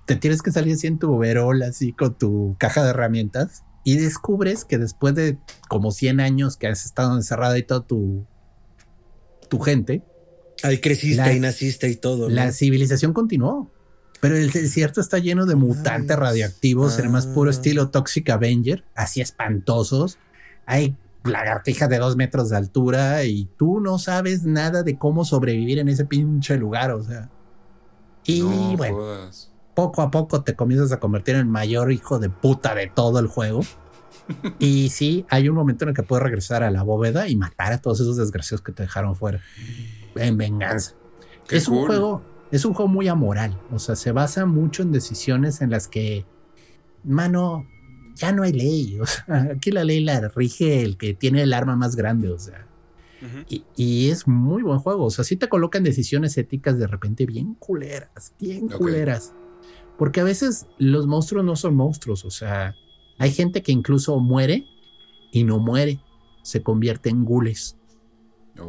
te 0.06 0.14
tienes 0.16 0.40
que 0.42 0.52
salir 0.52 0.74
así 0.74 0.86
en 0.86 0.98
tu 1.00 1.12
overol, 1.12 1.60
así 1.62 1.92
con 1.92 2.14
tu 2.14 2.56
caja 2.60 2.82
de 2.84 2.90
herramientas, 2.90 3.64
y 3.84 3.96
descubres 3.96 4.64
que 4.64 4.78
después 4.78 5.14
de 5.14 5.38
como 5.68 5.90
100 5.90 6.20
años 6.20 6.56
que 6.56 6.66
has 6.68 6.84
estado 6.84 7.16
encerrada 7.16 7.56
y 7.58 7.62
toda 7.62 7.80
tu, 7.86 8.26
tu 9.48 9.58
gente, 9.60 10.02
Ahí 10.62 10.78
creciste 10.78 11.16
La- 11.22 11.32
y 11.32 11.40
naciste 11.40 11.88
y 11.88 11.96
todo. 11.96 12.28
¿no? 12.28 12.34
la 12.34 12.52
civilización 12.52 13.12
continuó. 13.14 13.70
Pero 14.20 14.36
el 14.36 14.50
desierto 14.50 15.00
está 15.00 15.18
lleno 15.18 15.46
de 15.46 15.54
mutantes 15.54 16.14
Mames. 16.14 16.18
radioactivos, 16.18 16.98
en 16.98 17.06
el 17.06 17.10
más 17.10 17.26
puro 17.26 17.48
Ah. 17.48 17.54
estilo 17.54 17.88
Toxic 17.88 18.28
Avenger, 18.28 18.84
así 18.94 19.22
espantosos. 19.22 20.18
Hay 20.66 20.94
lagartijas 21.24 21.88
de 21.88 21.96
dos 21.98 22.16
metros 22.16 22.50
de 22.50 22.58
altura 22.58 23.24
y 23.24 23.46
tú 23.56 23.80
no 23.80 23.98
sabes 23.98 24.42
nada 24.44 24.82
de 24.82 24.98
cómo 24.98 25.24
sobrevivir 25.24 25.78
en 25.78 25.88
ese 25.88 26.04
pinche 26.04 26.58
lugar, 26.58 26.90
o 26.90 27.02
sea. 27.02 27.30
Y 28.26 28.42
no 28.42 28.76
bueno, 28.76 28.96
jodas. 28.96 29.49
Poco 29.74 30.02
a 30.02 30.10
poco 30.10 30.42
te 30.42 30.54
comienzas 30.54 30.92
a 30.92 31.00
convertir 31.00 31.34
en 31.34 31.42
el 31.42 31.46
mayor 31.46 31.92
hijo 31.92 32.18
de 32.18 32.28
puta 32.28 32.74
de 32.74 32.88
todo 32.88 33.18
el 33.18 33.26
juego. 33.26 33.62
y 34.58 34.90
sí, 34.90 35.24
hay 35.28 35.48
un 35.48 35.56
momento 35.56 35.84
en 35.84 35.90
el 35.90 35.94
que 35.94 36.02
puedes 36.02 36.22
regresar 36.22 36.62
a 36.62 36.70
la 36.70 36.82
bóveda 36.82 37.28
y 37.28 37.36
matar 37.36 37.72
a 37.72 37.78
todos 37.78 38.00
esos 38.00 38.16
desgraciados 38.16 38.62
que 38.62 38.72
te 38.72 38.82
dejaron 38.82 39.16
fuera. 39.16 39.40
En 40.14 40.36
venganza. 40.36 40.94
Qué 41.48 41.56
es 41.56 41.68
un 41.68 41.86
juego, 41.86 42.22
es 42.50 42.64
un 42.64 42.74
juego 42.74 42.88
muy 42.88 43.08
amoral. 43.08 43.58
O 43.72 43.78
sea, 43.78 43.96
se 43.96 44.12
basa 44.12 44.46
mucho 44.46 44.82
en 44.82 44.92
decisiones 44.92 45.60
en 45.60 45.70
las 45.70 45.88
que, 45.88 46.24
mano, 47.04 47.66
ya 48.14 48.32
no 48.32 48.42
hay 48.42 48.52
ley. 48.52 48.98
O 49.00 49.06
sea, 49.06 49.50
aquí 49.54 49.70
la 49.70 49.84
ley 49.84 50.02
la 50.02 50.28
rige 50.28 50.82
el 50.82 50.96
que 50.96 51.14
tiene 51.14 51.42
el 51.42 51.52
arma 51.52 51.76
más 51.76 51.96
grande. 51.96 52.28
O 52.30 52.38
sea, 52.38 52.66
y, 53.48 53.64
y 53.76 54.10
es 54.10 54.26
muy 54.26 54.62
buen 54.62 54.78
juego. 54.78 55.04
O 55.04 55.10
sea, 55.10 55.24
sí 55.24 55.36
te 55.36 55.48
colocan 55.48 55.82
decisiones 55.82 56.36
éticas 56.38 56.78
de 56.78 56.86
repente 56.86 57.26
bien 57.26 57.54
culeras, 57.54 58.32
bien 58.38 58.68
culeras. 58.68 59.32
Porque 60.00 60.20
a 60.20 60.24
veces 60.24 60.66
los 60.78 61.06
monstruos 61.06 61.44
no 61.44 61.56
son 61.56 61.76
monstruos, 61.76 62.24
o 62.24 62.30
sea, 62.30 62.74
hay 63.18 63.32
gente 63.32 63.62
que 63.62 63.70
incluso 63.70 64.18
muere 64.18 64.64
y 65.30 65.44
no 65.44 65.58
muere, 65.58 66.00
se 66.42 66.62
convierte 66.62 67.10
en 67.10 67.26
gules, 67.26 67.76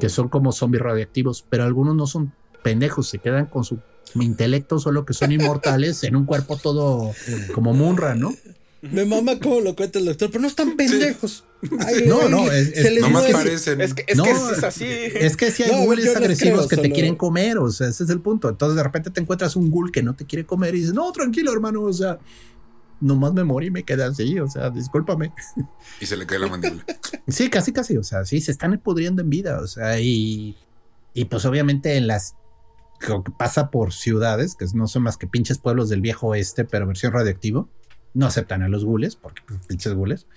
que 0.01 0.09
son 0.09 0.27
como 0.27 0.51
zombies 0.51 0.83
radioactivos, 0.83 1.45
pero 1.49 1.63
algunos 1.63 1.95
no 1.95 2.05
son 2.05 2.33
pendejos, 2.63 3.07
se 3.07 3.19
quedan 3.19 3.45
con 3.45 3.63
su 3.63 3.79
intelecto, 4.15 4.77
solo 4.77 5.05
que 5.05 5.13
son 5.13 5.31
inmortales 5.31 6.03
en 6.03 6.17
un 6.17 6.25
cuerpo 6.25 6.57
todo 6.57 7.13
como 7.55 7.73
Munra, 7.73 8.13
¿no? 8.13 8.33
Me 8.81 9.05
mama 9.05 9.37
como 9.39 9.59
lo 9.61 9.75
cuenta 9.75 9.99
el 9.99 10.05
doctor, 10.05 10.29
pero 10.31 10.41
no 10.41 10.47
están 10.47 10.75
pendejos. 10.75 11.43
Ay, 11.85 12.05
No, 12.07 12.21
ay, 12.21 12.29
no, 12.31 12.51
es- 12.51 12.69
se 12.71 12.79
es- 12.87 12.93
les 12.93 13.01
Nomás 13.01 13.21
mueve. 13.23 13.33
parecen. 13.33 13.79
Es 13.81 13.93
que 13.93 14.03
es, 14.07 14.17
No, 14.17 14.23
que 14.23 14.31
es 14.31 14.63
así. 14.63 14.85
Es 14.87 15.37
que 15.37 15.51
si 15.51 15.61
hay 15.63 15.71
No, 15.71 15.85
ghouls 15.85 16.15
agresivos 16.15 16.67
creo, 16.67 16.81
que 16.81 16.87
te 16.89 16.93
quieren 16.93 17.15
comer, 17.15 17.59
o 17.59 17.69
sea, 17.71 17.87
ese 17.87 18.03
es 18.03 18.09
el 18.09 18.21
punto. 18.21 18.49
Entonces 18.49 18.75
de 18.75 18.83
repente 18.83 19.11
te 19.11 19.21
encuentras 19.21 19.55
un 19.55 19.69
ghoul 19.69 19.91
que 19.91 20.01
no 20.01 20.15
te 20.15 20.25
quiere 20.25 20.45
comer 20.45 20.73
y 20.73 20.79
dices, 20.79 20.93
no, 20.95 21.11
tranquilo, 21.11 21.53
hermano, 21.53 21.83
o 21.83 21.93
sea, 21.93 22.17
nomás 22.99 23.33
me 23.33 23.43
morí 23.43 23.67
y 23.67 23.71
me 23.71 23.83
quedé 23.83 24.03
así, 24.03 24.39
o 24.39 24.47
sea, 24.47 24.69
discúlpame. 24.71 25.31
Y 25.99 26.05
se 26.07 26.17
le 26.17 26.25
cae 26.25 26.39
la 26.39 26.47
mandíbula. 26.47 26.83
Sí, 27.27 27.49
casi, 27.51 27.71
casi, 27.71 27.97
o 27.97 28.03
sea, 28.03 28.25
sí, 28.25 28.41
se 28.41 28.51
están 28.51 28.77
pudriendo 28.79 29.21
en 29.21 29.29
vida, 29.29 29.59
o 29.61 29.67
sea, 29.67 29.99
y, 29.99 30.57
y 31.13 31.25
pues 31.25 31.45
obviamente 31.45 31.95
en 31.97 32.07
las 32.07 32.33
que 32.99 33.13
pasa 33.37 33.69
por 33.71 33.93
ciudades, 33.93 34.55
que 34.55 34.65
no 34.73 34.87
son 34.87 35.03
más 35.03 35.17
que 35.17 35.27
pinches 35.27 35.59
pueblos 35.59 35.89
del 35.89 36.01
viejo 36.01 36.27
oeste, 36.29 36.65
pero 36.65 36.87
versión 36.87 37.13
radioactivo, 37.13 37.69
no 38.13 38.25
aceptan 38.25 38.61
a 38.61 38.69
los 38.69 38.85
gules, 38.85 39.15
porque 39.15 39.41
pues, 39.47 39.59
pinches 39.67 39.93
gules. 39.93 40.27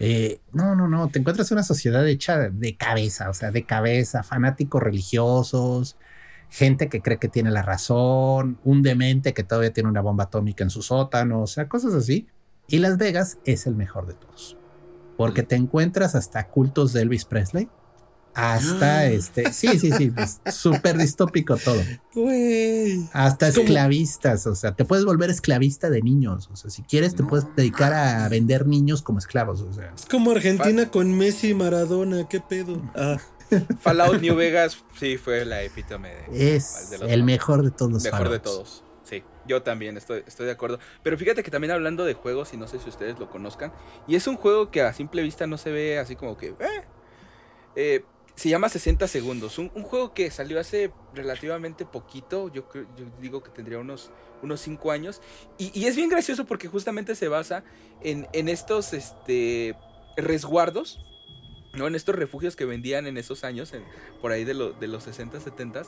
Eh, 0.00 0.40
no, 0.52 0.74
no, 0.74 0.88
no, 0.88 1.08
te 1.08 1.20
encuentras 1.20 1.52
una 1.52 1.62
sociedad 1.62 2.06
hecha 2.08 2.50
de 2.50 2.76
cabeza, 2.76 3.30
o 3.30 3.34
sea, 3.34 3.50
de 3.50 3.64
cabeza, 3.64 4.22
fanáticos 4.22 4.82
religiosos, 4.82 5.96
gente 6.50 6.88
que 6.88 7.00
cree 7.00 7.18
que 7.18 7.28
tiene 7.28 7.50
la 7.50 7.62
razón, 7.62 8.58
un 8.64 8.82
demente 8.82 9.32
que 9.32 9.44
todavía 9.44 9.72
tiene 9.72 9.88
una 9.88 10.00
bomba 10.00 10.24
atómica 10.24 10.64
en 10.64 10.70
su 10.70 10.82
sótano, 10.82 11.42
o 11.42 11.46
sea, 11.46 11.68
cosas 11.68 11.94
así. 11.94 12.26
Y 12.66 12.78
Las 12.78 12.98
Vegas 12.98 13.38
es 13.44 13.66
el 13.66 13.74
mejor 13.74 14.06
de 14.06 14.14
todos, 14.14 14.56
porque 15.16 15.42
te 15.42 15.56
encuentras 15.56 16.14
hasta 16.14 16.48
cultos 16.48 16.92
de 16.92 17.02
Elvis 17.02 17.24
Presley, 17.24 17.68
hasta 18.34 18.98
Ah. 18.98 19.06
este, 19.06 19.52
sí, 19.52 19.78
sí, 19.78 19.92
sí, 19.92 20.10
pues, 20.10 20.40
súper 20.54 20.96
distópico 20.96 21.56
todo. 21.56 21.80
Güey. 22.14 23.08
Hasta 23.12 23.48
esclavistas, 23.48 24.46
o 24.46 24.54
sea, 24.54 24.74
te 24.74 24.84
puedes 24.84 25.04
volver 25.04 25.30
esclavista 25.30 25.90
de 25.90 26.02
niños, 26.02 26.48
o 26.52 26.56
sea, 26.56 26.70
si 26.70 26.82
quieres 26.82 27.14
te 27.14 27.22
No 27.22 27.28
puedes 27.28 27.46
dedicar 27.56 27.92
a 27.92 28.28
vender 28.28 28.66
niños 28.66 29.02
como 29.02 29.18
esclavos, 29.18 29.60
o 29.60 29.72
sea. 29.72 29.92
Es 29.94 30.06
como 30.06 30.30
Argentina 30.30 30.90
con 30.90 31.16
Messi 31.16 31.50
y 31.50 31.54
Maradona, 31.54 32.28
qué 32.28 32.40
pedo. 32.40 32.80
Ah, 32.94 33.18
Fallout 33.80 34.20
New 34.20 34.34
Vegas 34.34 34.82
sí 34.98 35.18
fue 35.18 35.44
la 35.44 35.62
epítome 35.62 36.08
de, 36.30 36.56
Es 36.56 36.90
de 36.90 36.98
los 36.98 37.10
el 37.10 37.22
mejor 37.22 37.62
de 37.62 37.70
todos 37.70 37.92
los 37.92 38.02
mejor 38.02 38.30
de 38.30 38.38
todos. 38.38 38.82
Sí, 39.04 39.22
yo 39.46 39.62
también 39.62 39.96
estoy, 39.98 40.22
estoy 40.26 40.46
de 40.46 40.52
acuerdo. 40.52 40.78
Pero 41.02 41.18
fíjate 41.18 41.42
que 41.42 41.50
también 41.50 41.70
hablando 41.70 42.04
de 42.04 42.14
juegos, 42.14 42.54
y 42.54 42.56
no 42.56 42.66
sé 42.66 42.78
si 42.78 42.88
ustedes 42.88 43.18
lo 43.18 43.28
conozcan, 43.28 43.72
y 44.06 44.14
es 44.14 44.26
un 44.26 44.36
juego 44.36 44.70
que 44.70 44.80
a 44.80 44.92
simple 44.94 45.22
vista 45.22 45.46
no 45.46 45.58
se 45.58 45.70
ve 45.70 45.98
así 45.98 46.16
como 46.16 46.36
que... 46.38 46.48
eh, 46.48 46.84
eh, 47.74 48.04
se 48.34 48.48
llama 48.48 48.68
60 48.68 49.06
segundos. 49.08 49.58
Un, 49.58 49.68
juego 49.68 50.14
que 50.14 50.30
salió 50.30 50.58
hace 50.58 50.90
relativamente 51.14 51.84
poquito. 51.84 52.52
Yo, 52.52 52.66
yo 52.74 53.06
digo 53.20 53.42
que 53.42 53.50
tendría 53.50 53.78
unos, 53.78 54.10
unos 54.42 54.60
5 54.60 54.90
años. 54.90 55.20
Y, 55.58 55.84
es 55.84 55.96
bien 55.96 56.08
gracioso 56.08 56.46
porque 56.46 56.68
justamente 56.68 57.14
se 57.14 57.28
basa 57.28 57.64
en, 58.02 58.48
estos 58.48 58.94
este, 58.94 59.76
resguardos. 60.16 61.00
¿no? 61.74 61.86
En 61.86 61.94
estos 61.94 62.14
refugios 62.14 62.56
que 62.56 62.64
vendían 62.64 63.06
en 63.06 63.16
esos 63.16 63.44
años, 63.44 63.72
por 64.20 64.32
ahí 64.32 64.44
de, 64.44 64.54
lo- 64.54 64.72
de 64.72 64.88
los 64.88 65.04
60, 65.04 65.40
70, 65.40 65.82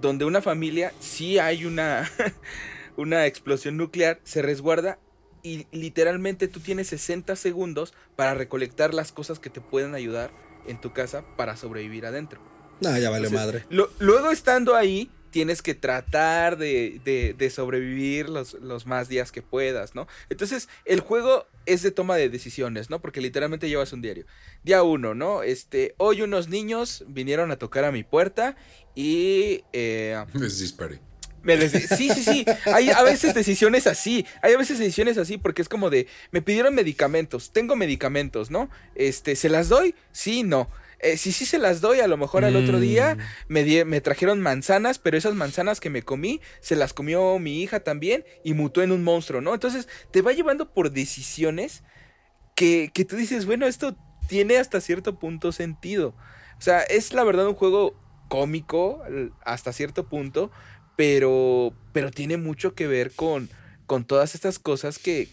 donde 0.00 0.24
una 0.24 0.40
familia, 0.40 0.92
sí 1.00 1.38
hay 1.38 1.64
una, 1.64 2.08
una 2.96 3.26
explosión 3.26 3.76
nuclear, 3.76 4.20
se 4.22 4.42
resguarda 4.42 4.98
y 5.42 5.66
literalmente 5.72 6.48
tú 6.48 6.60
tienes 6.60 6.88
60 6.88 7.34
segundos 7.36 7.94
para 8.14 8.34
recolectar 8.34 8.94
las 8.94 9.12
cosas 9.12 9.38
que 9.38 9.50
te 9.50 9.60
pueden 9.60 9.94
ayudar 9.94 10.30
en 10.68 10.80
tu 10.80 10.92
casa 10.92 11.24
para 11.36 11.56
sobrevivir 11.56 12.06
adentro. 12.06 12.40
no, 12.80 12.90
ya 12.98 13.10
vale 13.10 13.26
Entonces, 13.28 13.32
madre. 13.46 13.64
lo- 13.70 13.90
luego 13.98 14.30
estando 14.30 14.74
ahí, 14.76 15.10
tienes 15.30 15.60
que 15.60 15.74
tratar 15.74 16.56
de, 16.56 17.00
de- 17.04 17.34
de 17.36 17.50
sobrevivir 17.50 18.28
los, 18.30 18.54
los 18.54 18.86
más 18.86 19.08
días 19.08 19.32
que 19.32 19.42
puedas, 19.42 19.94
¿no? 19.94 20.06
Entonces, 20.30 20.68
el 20.86 21.00
juego 21.00 21.46
es 21.66 21.82
de 21.82 21.90
toma 21.90 22.16
de 22.16 22.30
decisiones, 22.30 22.88
¿no? 22.88 23.00
Porque 23.00 23.20
literalmente 23.20 23.68
llevas 23.68 23.92
un 23.92 24.00
diario. 24.00 24.24
Día 24.62 24.82
uno, 24.82 25.14
¿no? 25.14 25.42
Este, 25.42 25.94
hoy 25.98 26.22
unos 26.22 26.48
niños 26.48 27.04
vinieron 27.08 27.50
a 27.50 27.56
tocar 27.56 27.84
a 27.84 27.92
mi 27.92 28.02
puerta 28.02 28.56
y... 28.94 29.62
eh, 29.74 30.24
Les 30.34 30.58
disparé. 30.58 31.00
Me 31.46 31.56
les- 31.56 31.88
sí, 31.88 32.10
sí, 32.10 32.22
sí. 32.22 32.44
Hay 32.66 32.90
a 32.90 33.02
veces 33.02 33.32
decisiones 33.34 33.86
así. 33.86 34.26
Hay 34.42 34.52
a 34.52 34.58
veces 34.58 34.78
decisiones 34.78 35.16
así 35.16 35.38
porque 35.38 35.62
es 35.62 35.68
como 35.68 35.88
de, 35.88 36.06
me 36.32 36.42
pidieron 36.42 36.74
medicamentos, 36.74 37.52
tengo 37.52 37.76
medicamentos, 37.76 38.50
¿no? 38.50 38.68
Este, 38.94 39.36
¿se 39.36 39.48
las 39.48 39.68
doy? 39.68 39.94
Sí, 40.12 40.42
no. 40.42 40.68
Eh, 40.98 41.18
si 41.18 41.30
sí 41.30 41.44
se 41.44 41.58
las 41.58 41.82
doy, 41.82 42.00
a 42.00 42.06
lo 42.08 42.16
mejor 42.16 42.44
al 42.46 42.56
otro 42.56 42.80
día 42.80 43.18
me, 43.48 43.64
di- 43.64 43.84
me 43.84 44.00
trajeron 44.00 44.40
manzanas, 44.40 44.98
pero 44.98 45.18
esas 45.18 45.34
manzanas 45.34 45.78
que 45.78 45.90
me 45.90 46.02
comí, 46.02 46.40
se 46.60 46.74
las 46.74 46.94
comió 46.94 47.38
mi 47.38 47.62
hija 47.62 47.80
también 47.80 48.24
y 48.44 48.54
mutó 48.54 48.82
en 48.82 48.92
un 48.92 49.04
monstruo, 49.04 49.42
¿no? 49.42 49.52
Entonces 49.52 49.88
te 50.10 50.22
va 50.22 50.32
llevando 50.32 50.72
por 50.72 50.90
decisiones 50.92 51.82
que, 52.54 52.90
que 52.94 53.04
tú 53.04 53.16
dices, 53.16 53.44
bueno, 53.44 53.66
esto 53.66 53.94
tiene 54.26 54.56
hasta 54.56 54.80
cierto 54.80 55.18
punto 55.18 55.52
sentido. 55.52 56.14
O 56.58 56.62
sea, 56.62 56.80
es 56.80 57.12
la 57.12 57.24
verdad 57.24 57.46
un 57.46 57.54
juego 57.54 57.94
cómico 58.28 59.02
hasta 59.44 59.72
cierto 59.72 60.08
punto, 60.08 60.50
pero, 60.96 61.72
pero 61.92 62.10
tiene 62.10 62.36
mucho 62.36 62.74
que 62.74 62.86
ver 62.86 63.12
con, 63.12 63.48
con 63.86 64.04
todas 64.04 64.34
estas 64.34 64.58
cosas 64.58 64.98
que, 64.98 65.28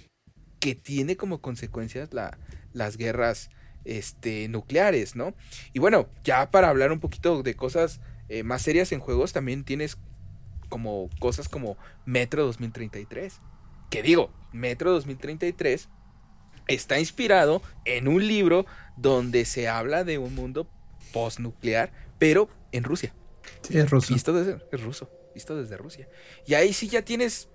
que 0.60 0.76
tiene 0.76 1.18
como 1.18 1.42
consecuencias 1.42 2.14
la, 2.14 2.38
las 2.74 2.98
guerras 2.98 3.50
este, 3.86 4.48
nucleares, 4.50 5.16
¿no? 5.16 5.34
Y 5.74 5.80
bueno, 5.80 6.08
ya 6.24 6.52
para 6.52 6.70
hablar 6.70 6.92
un 6.92 7.00
poquito 7.00 7.44
de 7.44 7.56
cosas 7.56 8.00
eh, 8.30 8.44
más 8.44 8.62
serias 8.62 8.92
en 8.92 9.00
juegos, 9.00 9.34
también 9.34 9.64
tienes 9.64 9.98
como 10.70 11.10
cosas 11.20 11.50
como 11.50 11.78
Metro 12.06 12.46
2033. 12.46 13.40
Que 13.90 14.02
digo, 14.02 14.32
Metro 14.52 14.92
2033 14.92 15.90
está 16.68 17.00
inspirado 17.00 17.62
en 17.86 18.08
un 18.08 18.26
libro 18.28 18.66
donde 18.98 19.46
se 19.46 19.68
habla 19.68 20.04
de 20.04 20.18
un 20.18 20.34
mundo 20.36 20.68
postnuclear, 21.12 21.92
pero 22.18 22.50
en 22.72 22.84
Rusia. 22.84 23.14
Sí, 23.62 23.78
es 23.78 23.90
ruso. 23.90 24.14
Visto 24.14 24.34
desde, 24.34 24.64
es 24.72 24.82
ruso, 24.82 25.10
visto 25.34 25.56
desde 25.56 25.78
Rusia. 25.78 26.08
Y 26.46 26.54
ahí 26.54 26.74
sí 26.74 26.88
ya 26.88 27.04
tienes 27.04 27.50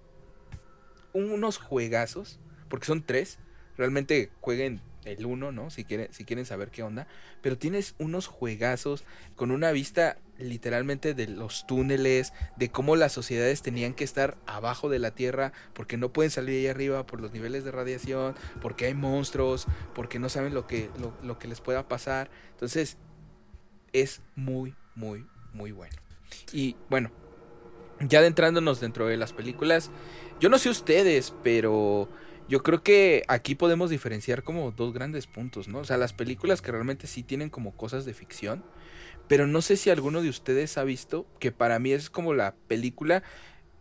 unos 1.12 1.58
juegazos, 1.58 2.38
porque 2.68 2.86
son 2.86 3.02
tres. 3.04 3.38
Realmente 3.76 4.30
jueguen 4.40 4.82
el 5.04 5.24
uno, 5.26 5.52
¿no? 5.52 5.70
Si 5.70 5.84
quieren, 5.84 6.12
si 6.12 6.24
quieren 6.24 6.44
saber 6.44 6.70
qué 6.70 6.82
onda. 6.82 7.06
Pero 7.40 7.56
tienes 7.56 7.94
unos 7.98 8.26
juegazos 8.26 9.04
con 9.36 9.50
una 9.50 9.72
vista 9.72 10.18
literalmente 10.38 11.14
de 11.14 11.26
los 11.28 11.66
túneles, 11.66 12.32
de 12.56 12.70
cómo 12.70 12.96
las 12.96 13.12
sociedades 13.12 13.62
tenían 13.62 13.94
que 13.94 14.04
estar 14.04 14.36
abajo 14.46 14.88
de 14.88 14.98
la 14.98 15.12
tierra 15.12 15.52
porque 15.72 15.96
no 15.96 16.12
pueden 16.12 16.30
salir 16.30 16.60
ahí 16.60 16.66
arriba 16.68 17.06
por 17.06 17.20
los 17.20 17.32
niveles 17.32 17.64
de 17.64 17.72
radiación, 17.72 18.34
porque 18.60 18.86
hay 18.86 18.94
monstruos, 18.94 19.66
porque 19.94 20.18
no 20.18 20.28
saben 20.28 20.54
lo 20.54 20.66
que, 20.66 20.90
lo, 21.00 21.14
lo 21.22 21.38
que 21.38 21.48
les 21.48 21.60
pueda 21.60 21.88
pasar. 21.88 22.30
Entonces, 22.50 22.96
es 23.92 24.22
muy, 24.36 24.74
muy, 24.94 25.26
muy 25.52 25.72
bueno. 25.72 25.96
Y 26.52 26.76
bueno, 26.90 27.10
ya 28.00 28.20
adentrándonos 28.20 28.80
dentro 28.80 29.06
de 29.06 29.16
las 29.16 29.32
películas, 29.32 29.90
yo 30.40 30.48
no 30.48 30.58
sé 30.58 30.70
ustedes, 30.70 31.34
pero 31.42 32.08
yo 32.48 32.62
creo 32.62 32.82
que 32.82 33.24
aquí 33.28 33.54
podemos 33.54 33.90
diferenciar 33.90 34.42
como 34.42 34.70
dos 34.70 34.92
grandes 34.92 35.26
puntos, 35.26 35.68
¿no? 35.68 35.80
O 35.80 35.84
sea, 35.84 35.96
las 35.96 36.12
películas 36.12 36.62
que 36.62 36.72
realmente 36.72 37.06
sí 37.06 37.22
tienen 37.22 37.50
como 37.50 37.76
cosas 37.76 38.04
de 38.04 38.14
ficción, 38.14 38.64
pero 39.26 39.46
no 39.46 39.60
sé 39.60 39.76
si 39.76 39.90
alguno 39.90 40.22
de 40.22 40.28
ustedes 40.28 40.78
ha 40.78 40.84
visto 40.84 41.26
que 41.38 41.52
para 41.52 41.78
mí 41.78 41.92
es 41.92 42.08
como 42.08 42.34
la 42.34 42.54
película, 42.68 43.22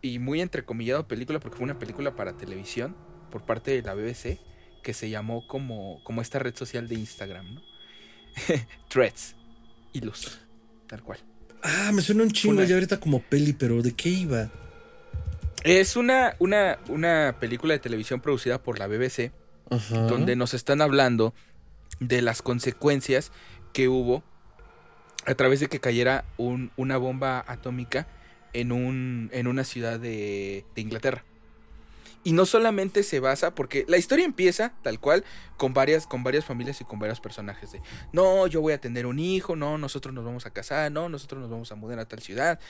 y 0.02 0.18
muy 0.18 0.40
entrecomillado 0.40 1.08
película, 1.08 1.40
porque 1.40 1.56
fue 1.56 1.64
una 1.64 1.78
película 1.78 2.14
para 2.14 2.36
televisión 2.36 2.96
por 3.30 3.44
parte 3.44 3.70
de 3.70 3.82
la 3.82 3.94
BBC, 3.94 4.38
que 4.82 4.94
se 4.94 5.10
llamó 5.10 5.46
como, 5.46 6.02
como 6.04 6.22
esta 6.22 6.38
red 6.38 6.54
social 6.54 6.88
de 6.88 6.94
Instagram, 6.94 7.54
¿no? 7.54 7.62
Threads, 8.88 9.34
hilos, 9.92 10.38
tal 10.86 11.02
cual. 11.02 11.18
Ah, 11.62 11.90
me 11.92 12.02
suena 12.02 12.22
un 12.22 12.30
chingo 12.30 12.56
Una- 12.58 12.64
ya 12.66 12.74
ahorita 12.74 13.00
como 13.00 13.20
peli, 13.20 13.52
pero 13.52 13.82
¿de 13.82 13.92
qué 13.92 14.08
iba? 14.10 14.48
Es 15.64 15.96
una, 15.96 16.34
una, 16.38 16.78
una 16.88 17.36
película 17.40 17.74
de 17.74 17.80
televisión 17.80 18.20
producida 18.20 18.62
por 18.62 18.78
la 18.78 18.86
BBC, 18.86 19.32
Ajá. 19.70 20.02
donde 20.06 20.36
nos 20.36 20.54
están 20.54 20.80
hablando 20.80 21.34
de 22.00 22.22
las 22.22 22.42
consecuencias 22.42 23.32
que 23.72 23.88
hubo 23.88 24.22
a 25.26 25.34
través 25.34 25.60
de 25.60 25.66
que 25.68 25.80
cayera 25.80 26.24
un- 26.36 26.70
una 26.76 26.96
bomba 26.96 27.44
atómica 27.46 28.06
en, 28.52 28.70
un, 28.72 29.28
en 29.32 29.46
una 29.46 29.64
ciudad 29.64 29.98
de, 30.00 30.64
de 30.74 30.80
Inglaterra. 30.80 31.24
Y 32.28 32.32
no 32.32 32.44
solamente 32.44 33.04
se 33.04 33.20
basa, 33.20 33.54
porque 33.54 33.86
la 33.88 33.96
historia 33.96 34.26
empieza 34.26 34.74
tal 34.82 35.00
cual 35.00 35.24
con 35.56 35.72
varias, 35.72 36.06
con 36.06 36.22
varias 36.24 36.44
familias 36.44 36.78
y 36.82 36.84
con 36.84 36.98
varios 36.98 37.20
personajes 37.20 37.72
de, 37.72 37.80
no, 38.12 38.46
yo 38.46 38.60
voy 38.60 38.74
a 38.74 38.80
tener 38.82 39.06
un 39.06 39.18
hijo, 39.18 39.56
no, 39.56 39.78
nosotros 39.78 40.14
nos 40.14 40.26
vamos 40.26 40.44
a 40.44 40.50
casar, 40.50 40.92
no, 40.92 41.08
nosotros 41.08 41.40
nos 41.40 41.48
vamos 41.48 41.72
a 41.72 41.74
mudar 41.74 41.98
a 42.00 42.06
tal 42.06 42.20
ciudad. 42.20 42.60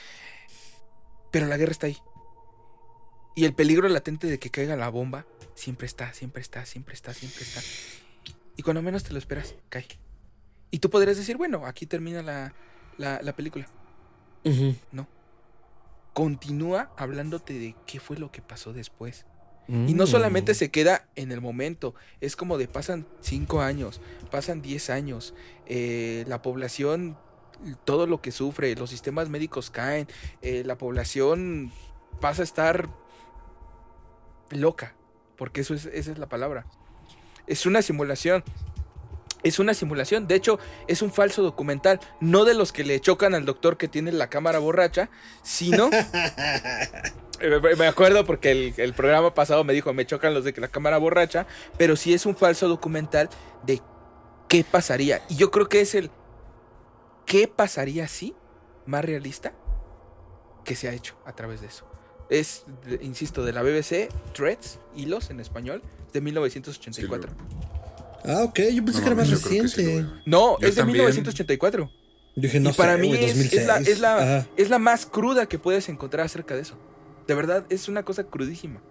Pero 1.29 1.45
la 1.47 1.57
guerra 1.57 1.73
está 1.73 1.87
ahí. 1.87 1.97
Y 3.35 3.43
el 3.43 3.53
peligro 3.53 3.89
latente 3.89 4.27
de 4.27 4.39
que 4.39 4.49
caiga 4.49 4.77
la 4.77 4.87
bomba 4.87 5.25
siempre 5.55 5.87
está, 5.87 6.13
siempre 6.13 6.41
está, 6.41 6.65
siempre 6.65 6.93
está, 6.93 7.13
siempre 7.13 7.43
está. 7.43 7.59
Y 8.55 8.63
cuando 8.63 8.81
menos 8.81 9.03
te 9.03 9.11
lo 9.11 9.19
esperas, 9.19 9.55
cae. 9.67 9.85
Y 10.71 10.79
tú 10.79 10.89
podrías 10.89 11.17
decir, 11.17 11.35
bueno, 11.35 11.65
aquí 11.65 11.85
termina 11.85 12.21
la, 12.21 12.53
la, 12.97 13.19
la 13.21 13.35
película. 13.35 13.67
No. 14.93 15.05
Continúa 16.13 16.93
hablándote 16.95 17.59
de 17.59 17.75
qué 17.85 17.99
fue 17.99 18.15
lo 18.15 18.31
que 18.31 18.41
pasó 18.41 18.71
después. 18.71 19.25
Y 19.69 19.93
no 19.93 20.07
solamente 20.07 20.53
Mm. 20.53 20.55
se 20.55 20.71
queda 20.71 21.07
en 21.15 21.31
el 21.31 21.41
momento, 21.41 21.93
es 22.21 22.35
como 22.35 22.57
de 22.57 22.67
pasan 22.67 23.05
5 23.21 23.61
años, 23.61 24.01
pasan 24.31 24.63
10 24.63 24.89
años, 24.89 25.35
eh, 25.67 26.25
la 26.27 26.41
población, 26.41 27.17
todo 27.85 28.07
lo 28.07 28.19
que 28.19 28.31
sufre, 28.31 28.73
los 28.75 28.89
sistemas 28.89 29.29
médicos 29.29 29.69
caen, 29.69 30.07
eh, 30.41 30.63
la 30.65 30.75
población 30.77 31.71
pasa 32.19 32.41
a 32.41 32.45
estar 32.45 32.89
loca, 34.49 34.95
porque 35.37 35.61
eso 35.61 35.75
es, 35.75 35.85
esa 35.85 36.11
es 36.11 36.17
la 36.17 36.27
palabra. 36.27 36.65
Es 37.45 37.65
una 37.67 37.81
simulación. 37.83 38.43
Es 39.43 39.59
una 39.59 39.73
simulación, 39.73 40.27
de 40.27 40.35
hecho 40.35 40.59
es 40.87 41.01
un 41.01 41.11
falso 41.11 41.41
documental, 41.41 41.99
no 42.19 42.43
de 42.45 42.53
los 42.53 42.73
que 42.73 42.83
le 42.83 42.99
chocan 42.99 43.33
al 43.35 43.45
doctor 43.45 43.77
que 43.77 43.87
tiene 43.87 44.11
la 44.11 44.29
cámara 44.29 44.59
borracha, 44.59 45.09
sino 45.43 45.89
Eh, 47.39 47.75
Me 47.77 47.87
acuerdo 47.87 48.25
porque 48.25 48.51
el, 48.51 48.73
el 48.77 48.93
programa 48.93 49.33
pasado 49.33 49.63
me 49.63 49.73
dijo, 49.73 49.93
me 49.93 50.05
chocan 50.05 50.33
los 50.33 50.43
de 50.43 50.53
la 50.57 50.67
cámara 50.67 50.97
borracha, 50.97 51.47
pero 51.77 51.95
sí 51.95 52.13
es 52.13 52.25
un 52.25 52.35
falso 52.35 52.67
documental 52.67 53.29
de 53.63 53.81
qué 54.47 54.63
pasaría. 54.69 55.21
Y 55.29 55.35
yo 55.35 55.51
creo 55.51 55.69
que 55.69 55.81
es 55.81 55.95
el 55.95 56.11
qué 57.25 57.47
pasaría 57.47 58.07
si 58.07 58.35
más 58.85 59.05
realista 59.05 59.53
que 60.65 60.75
se 60.75 60.89
ha 60.89 60.93
hecho 60.93 61.15
a 61.25 61.33
través 61.33 61.61
de 61.61 61.67
eso. 61.67 61.85
Es, 62.29 62.65
insisto, 63.01 63.43
de 63.43 63.53
la 63.53 63.63
BBC, 63.63 64.09
Threads, 64.33 64.79
hilos 64.95 65.29
en 65.31 65.39
español, 65.39 65.81
de 66.13 66.21
1984. 66.21 67.31
Ah, 68.25 68.43
ok. 68.43 68.59
Yo 68.73 68.83
pensé 68.85 68.99
No 68.99 69.05
que 69.05 69.05
era 69.07 69.15
más 69.15 69.27
sí 69.27 69.33
reciente. 69.35 70.05
no, 70.25 70.59
Yo 70.59 70.67
es 70.67 70.75
de 70.75 70.81
también. 70.81 70.97
1984. 70.99 71.91
Yo 72.35 72.41
dije, 72.41 72.59
no 72.59 72.69
y 72.69 72.73
para 72.73 72.95
sé, 72.95 73.01
mí 73.01 73.13
es, 73.13 73.19
es 73.21 73.27
2006. 73.37 73.65
la, 73.67 73.77
es, 73.79 73.99
la, 73.99 74.47
es 74.55 74.69
la 74.69 74.79
más 74.79 75.05
cruda 75.05 75.45
que 75.47 75.59
puedes 75.59 75.89
encontrar 75.89 76.25
acerca 76.25 76.55
de 76.55 76.61
eso. 76.61 76.77
De 77.27 77.33
verdad, 77.35 77.65
es 77.69 77.87
una 77.87 78.03
cosa 78.03 78.23
crudísima. 78.23 78.81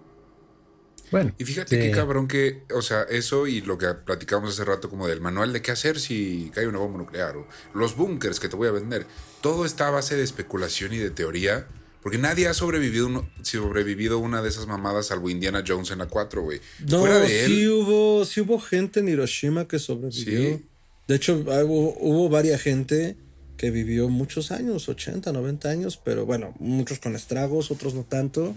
Bueno, 1.10 1.32
Y 1.38 1.44
fíjate 1.44 1.76
Sí. 1.76 1.82
qué 1.88 1.90
cabrón 1.90 2.28
que, 2.28 2.64
o 2.74 2.82
sea, 2.82 3.02
eso 3.04 3.46
y 3.46 3.62
lo 3.62 3.78
que 3.78 3.86
platicamos 3.94 4.50
hace 4.50 4.64
rato 4.64 4.90
como 4.90 5.08
del 5.08 5.22
manual 5.22 5.54
de 5.54 5.62
qué 5.62 5.70
hacer 5.70 5.98
si 5.98 6.50
cae 6.54 6.66
una 6.66 6.78
bomba 6.80 6.98
nuclear 6.98 7.34
o 7.38 7.46
los 7.72 7.96
búnkers 7.96 8.38
que 8.40 8.48
te 8.50 8.56
voy 8.56 8.68
a 8.68 8.72
vender, 8.72 9.06
todo 9.40 9.64
está 9.64 9.88
a 9.88 9.90
base 9.90 10.16
de 10.16 10.22
especulación 10.22 10.92
y 10.92 10.98
de 10.98 11.08
teoría, 11.10 11.66
porque 12.08 12.16
nadie 12.16 12.48
ha 12.48 12.54
sobrevivido, 12.54 13.06
uno- 13.06 13.28
sobrevivido 13.42 14.18
una 14.18 14.40
de 14.40 14.48
esas 14.48 14.66
mamadas 14.66 15.08
salvo 15.08 15.28
Indiana 15.28 15.62
Jones 15.66 15.90
en 15.90 15.98
la 15.98 16.06
4, 16.06 16.40
güey. 16.42 16.58
No, 16.88 17.00
Fuera 17.00 17.18
de 17.18 17.44
sí 17.46 17.68
hubo, 17.68 18.24
sí 18.24 18.40
hubo 18.40 18.58
gente 18.58 19.00
en 19.00 19.08
Hiroshima 19.08 19.68
que 19.68 19.78
sobrevivió. 19.78 20.56
Sí. 20.56 20.64
De 21.06 21.14
hecho, 21.16 21.34
hubo, 21.36 21.94
hubo 22.00 22.30
varias 22.30 22.62
gente 22.62 23.18
que 23.58 23.70
vivió 23.70 24.08
muchos 24.08 24.52
años, 24.52 24.88
80, 24.88 25.30
90 25.34 25.68
años, 25.68 26.00
pero 26.02 26.24
bueno, 26.24 26.54
muchos 26.60 26.98
con 26.98 27.14
estragos, 27.14 27.70
otros 27.70 27.92
no 27.92 28.04
tanto. 28.04 28.54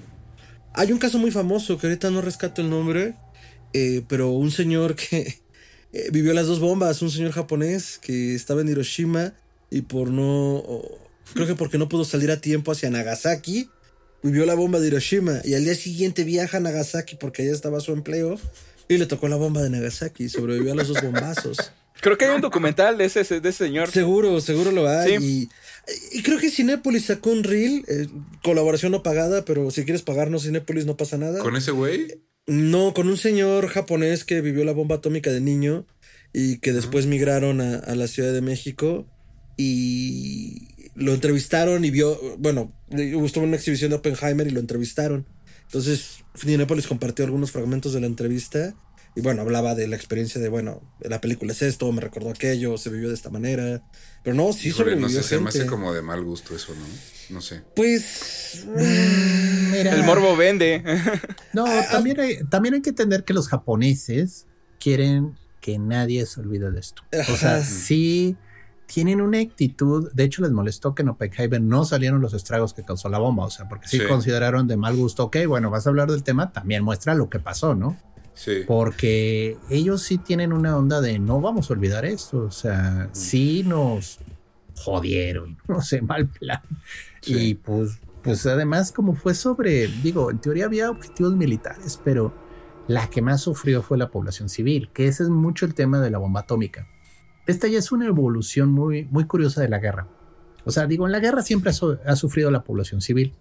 Hay 0.74 0.94
un 0.94 0.98
caso 0.98 1.18
muy 1.20 1.32
famoso 1.32 1.78
que 1.78 1.88
ahorita 1.88 2.10
no 2.10 2.22
rescato 2.22 2.62
el 2.62 2.70
nombre, 2.70 3.16
eh, 3.74 4.02
pero 4.08 4.30
un 4.30 4.50
señor 4.52 4.96
que 4.96 5.42
eh, 5.92 6.08
vivió 6.14 6.32
las 6.34 6.48
dos 6.48 6.62
bombas, 6.62 7.02
un 7.02 7.12
señor 7.12 7.34
japonés 7.34 7.98
que 7.98 8.34
estaba 8.34 8.62
en 8.62 8.70
Hiroshima 8.70 9.34
y 9.70 9.82
por 9.82 10.10
no, 10.10 10.64
creo 11.34 11.48
que 11.48 11.56
porque 11.56 11.78
no 11.78 11.90
pudo 11.90 12.06
salir 12.06 12.32
a 12.32 12.42
tiempo 12.42 12.72
hacia 12.72 12.90
Nagasaki, 12.90 13.70
vivió 14.24 14.46
la 14.46 14.54
bomba 14.54 14.80
de 14.80 14.88
Hiroshima 14.88 15.42
y 15.44 15.54
al 15.56 15.64
día 15.64 15.76
siguiente 15.76 16.24
viaja 16.24 16.58
a 16.58 16.60
Nagasaki 16.60 17.16
porque 17.16 17.44
allá 17.44 17.52
estaba 17.54 17.80
su 17.80 17.92
empleo 17.94 18.40
y 18.88 18.98
le 18.98 19.06
tocó 19.06 19.28
la 19.28 19.36
bomba 19.38 19.62
de 19.64 19.70
Nagasaki 19.70 20.26
y 20.26 20.30
sobrevivió 20.30 20.74
a 20.74 20.76
los 20.76 20.88
dos 20.88 21.02
bombazos. 21.02 21.72
Creo 22.02 22.18
que 22.18 22.26
hay 22.26 22.36
un 22.36 22.42
documental 22.42 22.98
de 22.98 23.06
ese, 23.06 23.24
de 23.24 23.50
ese 23.50 23.66
señor. 23.66 23.90
Seguro, 23.92 24.42
seguro 24.42 24.72
lo 24.72 24.88
hay. 24.90 25.18
Sí. 25.20 25.50
Y, 26.14 26.18
y 26.18 26.24
creo 26.24 26.40
que 26.40 26.50
Cinépolis 26.50 27.06
sacó 27.06 27.30
un 27.32 27.44
reel, 27.44 27.84
eh, 27.88 28.08
colaboración 28.44 28.92
no 28.92 29.04
pagada, 29.04 29.46
pero 29.46 29.70
si 29.72 29.84
quieres 29.84 30.02
pagarnos 30.02 30.44
Cinépolis 30.44 30.86
no 30.86 30.98
pasa 30.98 31.18
nada. 31.18 31.40
con 31.40 31.56
ese 31.56 31.72
güey, 31.72 32.22
No, 32.48 32.94
con 32.94 33.08
un 33.08 33.18
señor 33.18 33.68
japonés 33.68 34.24
que 34.24 34.42
vivió 34.42 34.64
la 34.66 34.72
bomba 34.72 34.96
atómica 34.96 35.32
de 35.32 35.42
niño 35.42 35.86
y 36.34 36.58
que 36.58 36.74
después 36.74 37.06
migraron 37.06 37.62
a, 37.62 37.76
a 37.78 37.94
la 37.96 38.08
Ciudad 38.08 38.34
de 38.34 38.42
México 38.42 39.06
y 39.58 40.70
lo 40.96 41.14
entrevistaron 41.14 41.86
y 41.86 41.92
vio, 41.92 42.20
bueno, 42.38 42.74
estuvo 42.90 43.44
en 43.44 43.50
una 43.50 43.58
exhibición 43.58 43.92
de 43.92 43.98
Oppenheimer 43.98 44.48
y 44.48 44.52
lo 44.52 44.60
entrevistaron. 44.60 45.26
Entonces, 45.64 46.24
Cinépolis 46.38 46.88
compartió 46.88 47.24
algunos 47.26 47.52
fragmentos 47.52 47.94
de 47.94 48.02
la 48.02 48.08
entrevista 48.08 48.76
y 49.16 49.22
bueno, 49.22 49.42
hablaba 49.42 49.76
de 49.76 49.88
la 49.88 49.96
experiencia 49.98 50.40
de, 50.40 50.48
bueno, 50.48 50.82
la 51.02 51.20
película 51.20 51.52
es 51.52 51.62
esto, 51.62 51.92
me 51.92 52.02
recordó 52.02 52.30
aquello, 52.30 52.78
se 52.78 52.90
vivió 52.90 53.10
de 53.10 53.16
esta 53.16 53.30
manera. 53.30 53.84
Pero 54.24 54.36
no, 54.36 54.54
sí 54.54 54.70
híjole, 54.70 54.92
no 54.96 55.08
sobrevivió 55.10 55.24
sé, 55.24 55.30
se 55.30 55.40
me 55.40 55.50
hace 55.50 55.60
gente. 55.60 55.72
como 55.72 55.94
de 55.94 56.02
mal 56.02 56.24
gusto 56.24 56.56
eso, 56.56 56.74
¿no? 56.76 56.86
No 57.30 57.42
sé. 57.42 57.62
Pues... 57.76 58.66
mira, 59.72 59.96
El 59.96 60.04
morbo 60.04 60.36
vende. 60.36 60.84
No, 61.54 61.66
también 61.92 62.20
hay, 62.22 62.44
también 62.50 62.76
hay 62.76 62.82
que 62.82 62.92
entender 62.92 63.26
que 63.26 63.34
los 63.34 63.50
japoneses 63.50 64.48
quieren 64.80 65.38
que 65.60 65.78
nadie 65.78 66.26
se 66.26 66.40
olvide 66.40 66.72
de 66.72 66.80
esto. 66.80 67.04
O 67.12 67.36
sea, 67.36 67.58
Ajá. 67.58 67.66
sí 67.66 68.38
tienen 68.94 69.22
una 69.22 69.40
actitud. 69.40 70.12
De 70.14 70.24
hecho, 70.24 70.42
les 70.42 70.52
molestó 70.52 70.94
que 70.96 71.02
en 71.04 71.10
Oppenheimer 71.10 71.62
no 71.62 71.86
salieron 71.86 72.22
los 72.22 72.34
estragos 72.34 72.74
que 72.74 72.84
causó 72.84 73.10
la 73.10 73.18
bomba. 73.20 73.46
O 73.46 73.50
sea, 73.50 73.68
porque 73.70 73.88
sí, 73.88 74.00
Sí. 74.00 74.04
consideraron 74.08 74.68
de 74.68 74.78
mal 74.78 74.96
gusto. 74.96 75.26
Ok, 75.26 75.38
bueno, 75.48 75.70
vas 75.70 75.86
a 75.88 75.90
hablar 75.90 76.10
del 76.12 76.24
tema, 76.24 76.52
también 76.52 76.84
muestra 76.84 77.14
lo 77.16 77.30
que 77.30 77.40
pasó, 77.40 77.76
¿no? 77.76 77.98
Sí. 78.34 78.62
Porque 78.68 79.58
ellos 79.70 80.02
sí 80.04 80.18
tienen 80.18 80.54
una 80.54 80.78
onda 80.78 81.02
de 81.02 81.20
no 81.20 81.42
vamos 81.42 81.70
a 81.70 81.74
olvidar 81.74 82.06
esto. 82.06 82.40
O 82.44 82.52
sea, 82.52 83.10
sí 83.12 83.64
nos 83.66 84.20
jodieron, 84.76 85.58
no 85.68 85.82
sé, 85.82 86.02
mal 86.02 86.28
plan. 86.28 86.62
Sí. 87.22 87.38
Y 87.38 87.54
pues, 87.56 88.00
pues 88.24 88.46
además, 88.46 88.92
como 88.92 89.16
fue 89.16 89.34
sobre, 89.36 89.88
digo, 89.88 90.32
en 90.32 90.40
teoría 90.40 90.66
había 90.66 90.90
objetivos 90.90 91.36
militares, 91.36 92.00
pero 92.04 92.34
la 92.88 93.10
que 93.10 93.22
más 93.22 93.42
sufrió 93.42 93.82
fue 93.84 93.98
la 93.98 94.10
población 94.10 94.50
civil, 94.50 94.90
que 94.94 95.08
ese 95.08 95.24
es 95.24 95.30
mucho 95.30 95.66
el 95.66 95.74
tema 95.76 96.00
de 96.00 96.10
la 96.10 96.18
bomba 96.18 96.42
atómica. 96.42 96.88
Esta 97.48 97.68
ya 97.68 97.80
es 97.80 97.92
una 97.92 98.06
evolución 98.08 98.70
muy, 98.72 99.06
muy 99.06 99.26
curiosa 99.26 99.62
de 99.62 99.70
la 99.70 99.80
guerra. 99.80 100.08
O 100.66 100.72
sea, 100.72 100.86
digo, 100.88 101.06
en 101.06 101.12
la 101.12 101.20
guerra 101.20 101.42
siempre 101.42 101.72
ha, 101.72 101.74
su- 101.74 101.98
ha 102.06 102.16
sufrido 102.16 102.52
la 102.52 102.64
población 102.64 103.02
civil, 103.02 103.34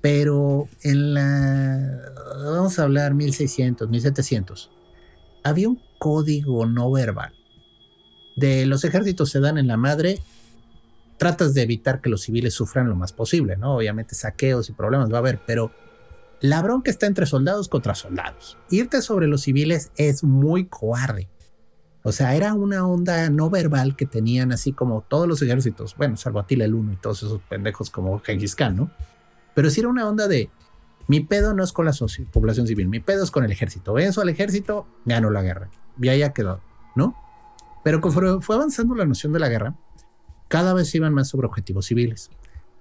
pero 0.00 0.68
en 0.82 1.14
la, 1.14 2.00
vamos 2.44 2.78
a 2.78 2.82
hablar 2.82 3.14
1600, 3.14 3.88
1700, 3.88 4.70
había 5.44 5.68
un 5.68 5.80
código 5.98 6.66
no 6.66 6.90
verbal. 6.90 7.32
De 8.34 8.66
los 8.66 8.84
ejércitos 8.84 9.30
se 9.30 9.38
dan 9.40 9.58
en 9.58 9.68
la 9.68 9.76
madre, 9.76 10.18
tratas 11.18 11.54
de 11.54 11.62
evitar 11.62 12.00
que 12.00 12.10
los 12.10 12.22
civiles 12.22 12.54
sufran 12.54 12.88
lo 12.88 12.96
más 12.96 13.12
posible, 13.12 13.56
¿no? 13.56 13.76
Obviamente 13.76 14.14
saqueos 14.16 14.68
y 14.68 14.72
problemas 14.72 15.12
va 15.12 15.16
a 15.16 15.20
haber, 15.20 15.40
pero 15.46 15.70
la 16.40 16.60
bronca 16.62 16.90
está 16.90 17.06
entre 17.06 17.26
soldados 17.26 17.68
contra 17.68 17.94
soldados. 17.94 18.58
Irte 18.70 19.00
sobre 19.02 19.28
los 19.28 19.42
civiles 19.42 19.92
es 19.96 20.24
muy 20.24 20.66
cobarde. 20.66 21.28
O 22.02 22.12
sea, 22.12 22.34
era 22.34 22.54
una 22.54 22.86
onda 22.86 23.30
no 23.30 23.48
verbal 23.48 23.94
que 23.94 24.06
tenían 24.06 24.52
así 24.52 24.72
como 24.72 25.02
todos 25.02 25.28
los 25.28 25.40
ejércitos, 25.40 25.96
bueno, 25.96 26.16
salvo 26.16 26.40
Atila 26.40 26.64
el 26.64 26.74
Uno 26.74 26.92
y 26.92 26.96
todos 26.96 27.22
esos 27.22 27.40
pendejos 27.48 27.90
como 27.90 28.18
Genghis 28.20 28.56
Khan, 28.56 28.76
¿no? 28.76 28.90
Pero 29.54 29.70
sí 29.70 29.80
era 29.80 29.88
una 29.88 30.08
onda 30.08 30.26
de 30.26 30.50
mi 31.08 31.20
pedo 31.20 31.54
no 31.54 31.64
es 31.64 31.72
con 31.72 31.84
la 31.84 31.92
población 32.32 32.66
civil, 32.66 32.88
mi 32.88 33.00
pedo 33.00 33.24
es 33.24 33.30
con 33.30 33.44
el 33.44 33.52
ejército. 33.52 33.92
Venzo 33.92 34.20
al 34.20 34.28
ejército, 34.28 34.86
gano 35.04 35.30
la 35.30 35.42
guerra. 35.42 35.68
Y 36.00 36.08
ahí 36.08 36.22
ha 36.22 36.32
quedado, 36.32 36.60
¿no? 36.94 37.16
Pero 37.84 38.00
conforme 38.00 38.40
fue 38.40 38.56
avanzando 38.56 38.94
la 38.94 39.04
noción 39.04 39.32
de 39.32 39.40
la 39.40 39.48
guerra, 39.48 39.74
cada 40.48 40.74
vez 40.74 40.94
iban 40.94 41.12
más 41.12 41.28
sobre 41.28 41.46
objetivos 41.46 41.86
civiles. 41.86 42.30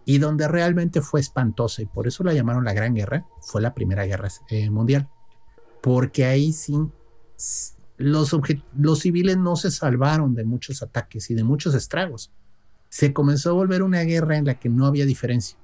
Y 0.05 0.17
donde 0.17 0.47
realmente 0.47 1.01
fue 1.01 1.19
espantosa, 1.19 1.81
y 1.81 1.85
por 1.85 2.07
eso 2.07 2.23
la 2.23 2.33
llamaron 2.33 2.65
la 2.65 2.73
Gran 2.73 2.95
Guerra, 2.95 3.25
fue 3.41 3.61
la 3.61 3.73
Primera 3.73 4.05
Guerra 4.05 4.29
eh, 4.49 4.69
Mundial. 4.69 5.09
Porque 5.81 6.25
ahí 6.25 6.53
sí, 6.53 6.77
los, 8.01 8.99
civiles 8.99 9.37
no 9.37 9.55
se 9.55 9.71
salvaron 9.71 10.35
de 10.35 10.43
muchos 10.43 10.81
ataques 10.81 11.29
y 11.29 11.33
de 11.33 11.43
muchos 11.43 11.73
estragos. 11.75 12.31
Se 12.89 13.13
comenzó 13.13 13.51
a 13.51 13.53
volver 13.53 13.83
una 13.83 14.01
guerra 14.01 14.37
en 14.37 14.45
la 14.45 14.59
que 14.59 14.69
no 14.69 14.85
había 14.85 15.05
diferencia. 15.05 15.57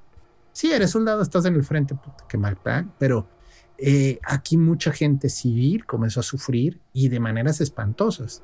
Sí, 0.53 0.71
eres 0.71 0.91
soldado, 0.91 1.21
estás 1.21 1.45
en 1.45 1.55
el 1.55 1.63
frente, 1.63 1.93
puta, 1.93 2.25
qué 2.27 2.37
mal 2.37 2.57
plan, 2.57 2.93
pero 2.97 3.27
eh, 3.77 4.19
aquí 4.23 4.57
mucha 4.57 4.91
gente 4.91 5.29
civil 5.29 5.85
comenzó 5.85 6.21
a 6.21 6.23
sufrir 6.23 6.79
y 6.93 7.09
de 7.09 7.19
maneras 7.19 7.61
espantosas. 7.61 8.41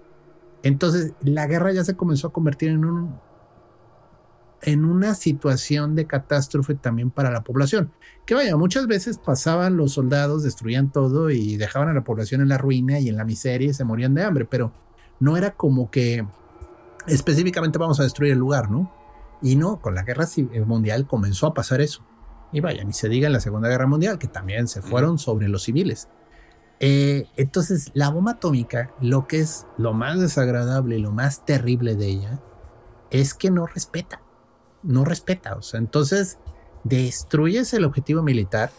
Entonces, 0.61 1.13
la 1.21 1.47
guerra 1.47 1.71
ya 1.71 1.83
se 1.83 1.95
comenzó 1.95 2.27
a 2.27 2.33
convertir 2.33 2.69
en 2.69 2.85
un 2.85 3.19
en 4.63 4.85
una 4.85 5.13
situación 5.13 5.93
de 5.95 6.07
catástrofe 6.07 6.73
también 6.75 7.11
para 7.11 7.31
la 7.31 7.43
población. 7.43 7.91
Que 8.25 8.33
vaya, 8.35 8.55
muchas 8.55 8.87
veces 8.87 9.17
pasaban 9.17 9.77
los 9.77 9.91
soldados, 9.93 10.43
destruían 10.43 10.91
todo 10.91 11.29
y 11.29 11.57
dejaban 11.57 11.89
a 11.89 11.93
la 11.93 12.03
población 12.03 12.41
en 12.41 12.49
la 12.49 12.57
ruina 12.57 12.99
y 12.99 13.09
en 13.09 13.17
la 13.17 13.25
miseria 13.25 13.69
y 13.69 13.73
se 13.73 13.83
morían 13.83 14.13
de 14.13 14.23
hambre, 14.23 14.45
pero 14.45 14.71
no 15.19 15.37
era 15.37 15.51
como 15.51 15.91
que 15.91 16.25
específicamente 17.07 17.77
vamos 17.77 17.99
a 17.99 18.03
destruir 18.03 18.31
el 18.31 18.39
lugar, 18.39 18.71
¿no? 18.71 18.91
Y 19.41 19.57
no, 19.57 19.81
con 19.81 19.93
la 19.93 20.03
guerra 20.03 20.23
ci- 20.23 20.65
mundial 20.65 21.05
comenzó 21.05 21.47
a 21.47 21.53
pasar 21.53 21.81
eso. 21.81 22.05
Y 22.53 22.61
vaya, 22.61 22.83
ni 22.83 22.93
se 22.93 23.09
diga 23.09 23.27
en 23.27 23.33
la 23.33 23.39
Segunda 23.41 23.67
Guerra 23.67 23.87
Mundial, 23.87 24.17
que 24.19 24.27
también 24.27 24.67
se 24.67 24.81
fueron 24.81 25.17
sobre 25.17 25.49
los 25.49 25.63
civiles. 25.63 26.07
Eh, 26.79 27.27
entonces, 27.35 27.91
la 27.93 28.09
bomba 28.09 28.33
atómica, 28.33 28.93
lo 29.01 29.27
que 29.27 29.39
es 29.39 29.65
lo 29.77 29.93
más 29.93 30.19
desagradable 30.19 30.97
y 30.97 31.01
lo 31.01 31.11
más 31.11 31.45
terrible 31.45 31.95
de 31.95 32.07
ella, 32.07 32.41
es 33.09 33.33
que 33.33 33.51
no 33.51 33.65
respeta. 33.65 34.21
No 34.83 35.05
respeta. 35.05 35.55
O 35.55 35.61
sea, 35.61 35.79
entonces 35.79 36.37
destruyes 36.83 37.73
el 37.73 37.85
objetivo 37.85 38.21
militar, 38.23 38.71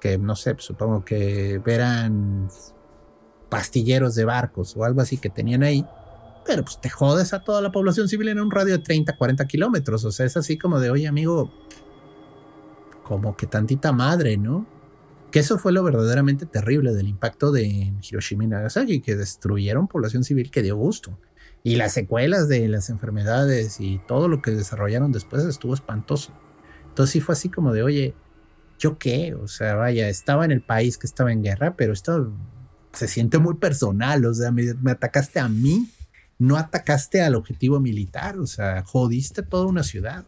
que 0.00 0.18
no 0.18 0.36
sé, 0.36 0.56
supongo 0.58 1.04
que 1.04 1.60
verán 1.64 2.48
pastilleros 3.48 4.14
de 4.14 4.24
barcos 4.24 4.76
o 4.76 4.84
algo 4.84 5.00
así 5.00 5.18
que 5.18 5.28
tenían 5.28 5.62
ahí, 5.62 5.86
pero 6.44 6.64
pues 6.64 6.80
te 6.80 6.88
jodes 6.88 7.32
a 7.34 7.44
toda 7.44 7.60
la 7.60 7.70
población 7.70 8.08
civil 8.08 8.28
en 8.28 8.40
un 8.40 8.50
radio 8.50 8.78
de 8.78 8.82
30, 8.82 9.16
40 9.16 9.46
kilómetros. 9.46 10.04
O 10.04 10.10
sea, 10.10 10.26
es 10.26 10.36
así 10.36 10.58
como 10.58 10.80
de, 10.80 10.90
oye 10.90 11.06
amigo, 11.06 11.52
como 13.04 13.36
que 13.36 13.46
tantita 13.46 13.92
madre, 13.92 14.36
¿no? 14.36 14.66
Que 15.30 15.40
eso 15.40 15.58
fue 15.58 15.72
lo 15.72 15.82
verdaderamente 15.82 16.46
terrible 16.46 16.92
del 16.92 17.08
impacto 17.08 17.52
de 17.52 17.92
Hiroshima 18.02 18.44
y 18.44 18.48
Nagasaki, 18.48 19.00
que 19.00 19.16
destruyeron 19.16 19.86
población 19.86 20.24
civil 20.24 20.50
que 20.50 20.62
dio 20.62 20.76
gusto. 20.76 21.16
Y 21.64 21.76
las 21.76 21.92
secuelas 21.92 22.48
de 22.48 22.66
las 22.68 22.90
enfermedades 22.90 23.80
y 23.80 24.00
todo 24.08 24.28
lo 24.28 24.42
que 24.42 24.50
desarrollaron 24.50 25.12
después 25.12 25.44
estuvo 25.44 25.74
espantoso. 25.74 26.32
Entonces 26.88 27.12
sí 27.12 27.20
fue 27.20 27.34
así 27.34 27.48
como 27.48 27.72
de, 27.72 27.82
oye, 27.82 28.14
¿yo 28.78 28.98
qué? 28.98 29.34
O 29.34 29.46
sea, 29.46 29.76
vaya, 29.76 30.08
estaba 30.08 30.44
en 30.44 30.50
el 30.50 30.60
país 30.62 30.98
que 30.98 31.06
estaba 31.06 31.32
en 31.32 31.42
guerra, 31.42 31.76
pero 31.76 31.92
esto 31.92 32.32
se 32.92 33.06
siente 33.08 33.38
muy 33.38 33.54
personal, 33.54 34.24
o 34.26 34.34
sea, 34.34 34.50
me, 34.50 34.74
me 34.82 34.90
atacaste 34.90 35.38
a 35.40 35.48
mí, 35.48 35.88
no 36.38 36.56
atacaste 36.56 37.22
al 37.22 37.36
objetivo 37.36 37.80
militar, 37.80 38.38
o 38.38 38.46
sea, 38.46 38.82
jodiste 38.84 39.42
toda 39.42 39.66
una 39.66 39.84
ciudad. 39.84 40.24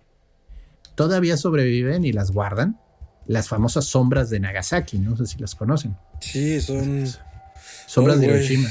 Todavía 0.94 1.36
sobreviven 1.36 2.04
y 2.04 2.12
las 2.12 2.30
guardan 2.30 2.78
las 3.26 3.48
famosas 3.48 3.86
sombras 3.86 4.30
de 4.30 4.38
Nagasaki, 4.40 4.98
no 4.98 5.16
sé 5.16 5.26
si 5.26 5.38
las 5.38 5.54
conocen. 5.54 5.96
Sí, 6.20 6.60
son 6.60 7.06
Sombras 7.86 8.18
Oh, 8.18 8.20
de. 8.20 8.26
Hiroshima. 8.26 8.68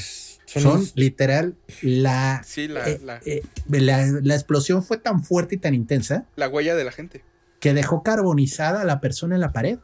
Son 0.61 0.83
literal 0.95 1.55
la, 1.81 2.41
Sí, 2.43 2.67
la, 2.67 2.87
eh, 2.89 2.99
la, 3.03 3.21
eh, 3.25 3.41
la, 3.69 4.05
la 4.21 4.33
explosión 4.35 4.83
fue 4.83 4.97
tan 4.97 5.23
fuerte 5.23 5.55
y 5.55 5.57
tan 5.57 5.73
intensa 5.73 6.25
la 6.35 6.47
huella 6.49 6.75
de 6.75 6.83
la 6.83 6.91
gente. 6.91 7.23
que 7.59 7.73
dejó 7.73 8.03
carbonizada 8.03 8.81
a 8.81 8.85
la 8.85 8.99
persona 9.01 9.35
en 9.35 9.41
la 9.41 9.51
pared. 9.53 9.79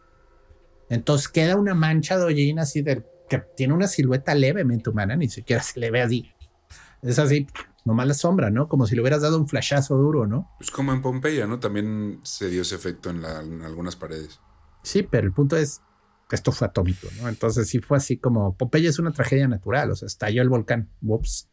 Entonces 0.90 1.28
queda 1.28 1.56
una 1.56 1.74
mancha 1.76 2.18
de 2.18 2.26
hollín 2.26 2.60
así 2.60 2.82
de 2.82 3.04
que 3.30 3.40
tiene 3.56 3.74
una 3.74 3.88
silueta 3.88 4.34
levemente 4.34 4.90
humana, 4.90 5.16
ni 5.16 5.30
siquiera 5.30 5.62
se 5.62 5.80
le 5.80 5.92
ve 5.92 6.02
así. 6.02 6.32
Es 7.02 7.20
así, 7.20 7.48
nomás 7.86 8.08
la 8.08 8.14
sombra, 8.16 8.50
¿no? 8.50 8.68
Como 8.68 8.88
si 8.88 8.96
le 8.96 9.02
hubieras 9.02 9.22
dado 9.22 9.38
un 9.38 9.48
flashazo 9.48 9.96
duro, 9.98 10.26
¿no? 10.28 10.50
Pues 10.58 10.72
como 10.72 10.92
en 10.94 11.02
Pompeya, 11.02 11.46
¿no? 11.48 11.60
También 11.60 12.20
se 12.24 12.50
dio 12.50 12.64
ese 12.64 12.76
efecto 12.76 13.10
en, 13.12 13.22
la- 13.22 13.42
en 13.42 13.62
algunas 13.62 13.96
paredes. 13.96 14.40
Sí, 14.82 15.04
pero 15.04 15.28
el 15.28 15.34
punto 15.34 15.56
es 15.58 15.82
esto 16.36 16.52
fue 16.52 16.68
atómico, 16.68 17.08
¿no? 17.22 17.30
Entonces 17.30 17.68
sí 17.68 17.80
fue 17.80 17.98
así 17.98 18.18
como 18.18 18.56
Popeye 18.56 18.88
es 18.88 19.00
una 19.00 19.12
tragedia 19.12 19.48
natural, 19.48 19.92
o 19.92 19.96
sea, 19.96 20.08
estalló 20.08 20.42
el 20.42 20.50
volcán, 20.50 20.90
ups. 21.02 21.50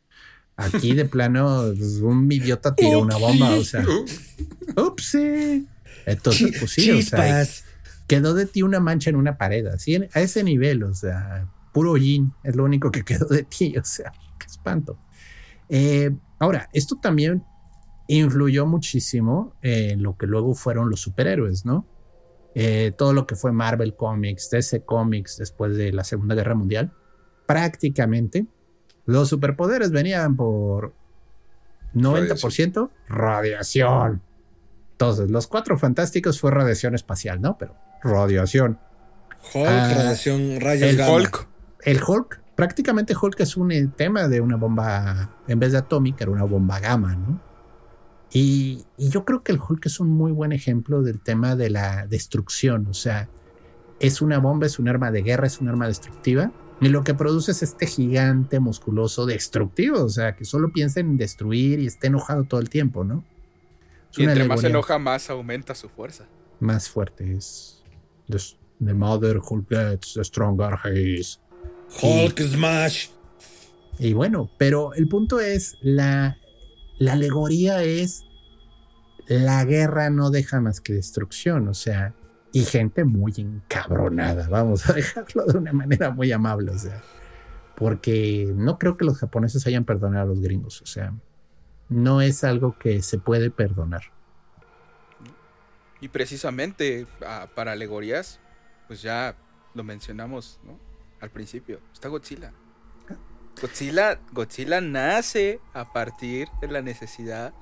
Aquí 0.59 0.95
de 0.95 1.05
plano 1.05 1.65
pues, 1.77 1.97
un 1.97 2.31
idiota 2.33 2.75
tiró 2.75 3.01
una 3.01 3.17
bomba, 3.17 3.51
o 3.55 3.65
sea, 3.65 3.85
ups. 4.77 5.19
Entonces, 6.07 6.57
pues 6.59 6.71
sí, 6.71 6.91
o 6.91 7.03
sea, 7.03 7.47
quedó 8.07 8.35
de 8.35 8.47
ti 8.47 8.63
una 8.63 8.81
mancha 8.81 9.11
en 9.11 9.17
una 9.17 9.37
pared, 9.37 9.67
así 9.67 9.97
a 9.97 10.21
ese 10.21 10.45
nivel, 10.45 10.83
o 10.85 10.95
sea, 10.95 11.49
puro 11.73 11.93
hollín 11.93 12.33
es 12.43 12.57
lo 12.57 12.65
único 12.65 12.91
que 12.91 13.05
quedó 13.05 13.27
de 13.27 13.43
ti, 13.43 13.77
o 13.77 13.85
sea, 13.85 14.13
qué 14.39 14.47
espanto. 14.47 14.99
Eh, 15.69 16.17
ahora, 16.39 16.71
esto 16.73 16.97
también 16.97 17.45
influyó 18.09 18.67
muchísimo 18.67 19.55
en 19.63 20.03
lo 20.03 20.17
que 20.17 20.27
luego 20.27 20.55
fueron 20.55 20.91
los 20.91 21.01
superhéroes, 21.01 21.65
¿no? 21.65 21.87
Eh, 22.59 22.93
todo 22.97 23.13
lo 23.13 23.27
que 23.27 23.35
fue 23.37 23.53
Marvel 23.53 23.95
Comics, 23.95 24.49
DC 24.49 24.83
Comics 24.87 25.37
después 25.37 25.77
de 25.77 25.93
la 25.93 26.05
Segunda 26.05 26.35
Guerra 26.35 26.55
Mundial, 26.55 26.91
prácticamente 27.45 28.47
los 29.05 29.29
superpoderes 29.29 29.91
venían 29.91 30.37
por 30.37 30.95
90% 31.95 32.89
radiación. 33.09 34.23
Entonces, 34.93 35.31
los 35.31 35.47
cuatro 35.49 35.77
fantásticos 35.77 36.41
fue 36.41 36.51
radiación 36.51 36.95
espacial, 36.95 37.43
¿no? 37.43 37.59
Pero 37.59 37.75
radiación. 38.03 38.79
Hulk, 39.55 39.67
Ah, 39.69 39.93
radiación, 39.95 40.59
rayos 40.59 40.89
el 40.89 40.97
gamma. 40.97 41.13
Hulk. 41.13 41.49
El 41.83 42.01
Hulk, 42.03 42.41
prácticamente 42.55 43.15
Hulk 43.21 43.39
es 43.41 43.59
un 43.59 43.71
eh, 43.71 43.87
tema 43.95 44.29
de 44.29 44.41
una 44.41 44.57
bomba, 44.57 45.37
en 45.47 45.59
vez 45.61 45.73
de 45.73 45.79
atómica, 45.79 46.25
era 46.25 46.33
una 46.33 46.45
bomba 46.45 46.81
gamma, 46.81 47.15
¿no? 47.15 47.39
Y, 48.33 48.85
y 48.99 49.09
yo 49.09 49.25
creo 49.25 49.43
que 49.43 49.53
el 49.53 49.61
Hulk 49.61 49.87
es 49.87 50.01
un 50.01 50.09
muy 50.09 50.33
buen 50.33 50.53
ejemplo 50.53 51.03
del 51.03 51.21
tema 51.21 51.57
de 51.57 51.71
la 51.71 52.07
destrucción, 52.07 52.87
o 52.89 52.95
sea, 52.95 53.29
es 54.01 54.21
una 54.21 54.39
bomba, 54.39 54.67
es 54.67 54.79
un 54.79 54.89
arma 54.89 55.11
de 55.11 55.23
guerra, 55.23 55.47
es 55.47 55.61
un 55.61 55.69
arma 55.69 55.87
destructiva, 55.87 56.53
y 56.81 56.89
lo 56.89 57.05
que 57.05 57.15
produce 57.15 57.53
es 57.53 57.63
este 57.63 57.87
gigante 57.87 58.61
musculoso 58.61 59.25
destructivo, 59.25 60.05
o 60.05 60.09
sea, 60.11 60.37
que 60.37 60.45
solo 60.45 60.71
piensa 60.73 61.01
en 61.01 61.17
destruir 61.17 61.81
y 61.81 61.87
esté 61.87 62.09
enojado 62.09 62.45
todo 62.45 62.61
el 62.61 62.69
tiempo, 62.69 63.05
¿no? 63.05 63.25
Es 64.13 64.19
Y 64.19 64.25
entre 64.25 64.45
más 64.45 64.61
se 64.61 64.67
enoja, 64.67 64.99
más 64.99 65.31
aumenta 65.31 65.75
su 65.75 65.89
fuerza. 65.89 66.27
más 66.61 66.89
fuerte, 66.89 67.35
es 67.35 67.83
the, 68.29 68.39
the 68.85 68.93
mother 68.93 69.39
Hulk 69.39 69.69
gets, 69.69 70.15
the 70.15 70.25
stronger 70.25 70.77
he 70.85 71.21
is. 71.21 71.41
Hulk 72.03 72.39
Smash. 72.41 73.09
Y 73.99 74.13
bueno, 74.13 74.51
pero 74.59 74.93
el 74.95 75.09
punto 75.09 75.41
es, 75.41 75.79
la, 75.81 76.37
la 76.99 77.13
alegoría 77.13 77.83
es, 77.83 78.25
la 79.27 79.65
guerra 79.65 80.11
no 80.11 80.31
deja 80.31 80.61
más 80.61 80.81
que 80.81 80.93
destrucción, 80.93 81.69
o 81.69 81.75
sea, 81.75 82.15
y 82.53 82.65
gente 82.65 83.05
muy 83.05 83.33
encabronada, 83.37 84.49
vamos 84.49 84.89
a 84.89 84.93
dejarlo 84.93 85.45
de 85.45 85.59
una 85.59 85.73
manera 85.73 86.11
muy 86.11 86.33
amable, 86.33 86.71
o 86.71 86.79
sea, 86.79 87.03
porque 87.77 88.53
no 88.55 88.79
creo 88.79 88.97
que 88.97 89.05
los 89.05 89.19
japoneses 89.19 89.67
hayan 89.67 89.85
perdonado 89.85 90.25
a 90.25 90.35
los 90.35 90.41
gringos, 90.41 90.81
o 90.83 90.87
sea, 90.87 91.15
no 91.89 92.21
es 92.21 92.45
algo 92.45 92.79
que 92.79 93.03
se 93.03 93.19
puede 93.19 93.51
perdonar. 93.51 94.03
Y 96.01 96.09
precisamente 96.09 97.07
ah, 97.25 97.49
para 97.55 97.73
alegorías, 97.73 98.39
pues 98.87 99.03
ya 99.03 99.37
lo 99.75 99.83
mencionamos. 99.83 100.61
Al 101.21 101.31
principio, 101.31 101.81
está 101.93 102.09
Godzilla. 102.09 102.53
Godzilla, 103.61 104.21
Godzilla 104.33 104.81
nace 104.81 105.61
a 105.73 105.93
partir 105.93 106.49
de 106.61 106.69
la 106.69 106.83
necesidad 106.83 107.55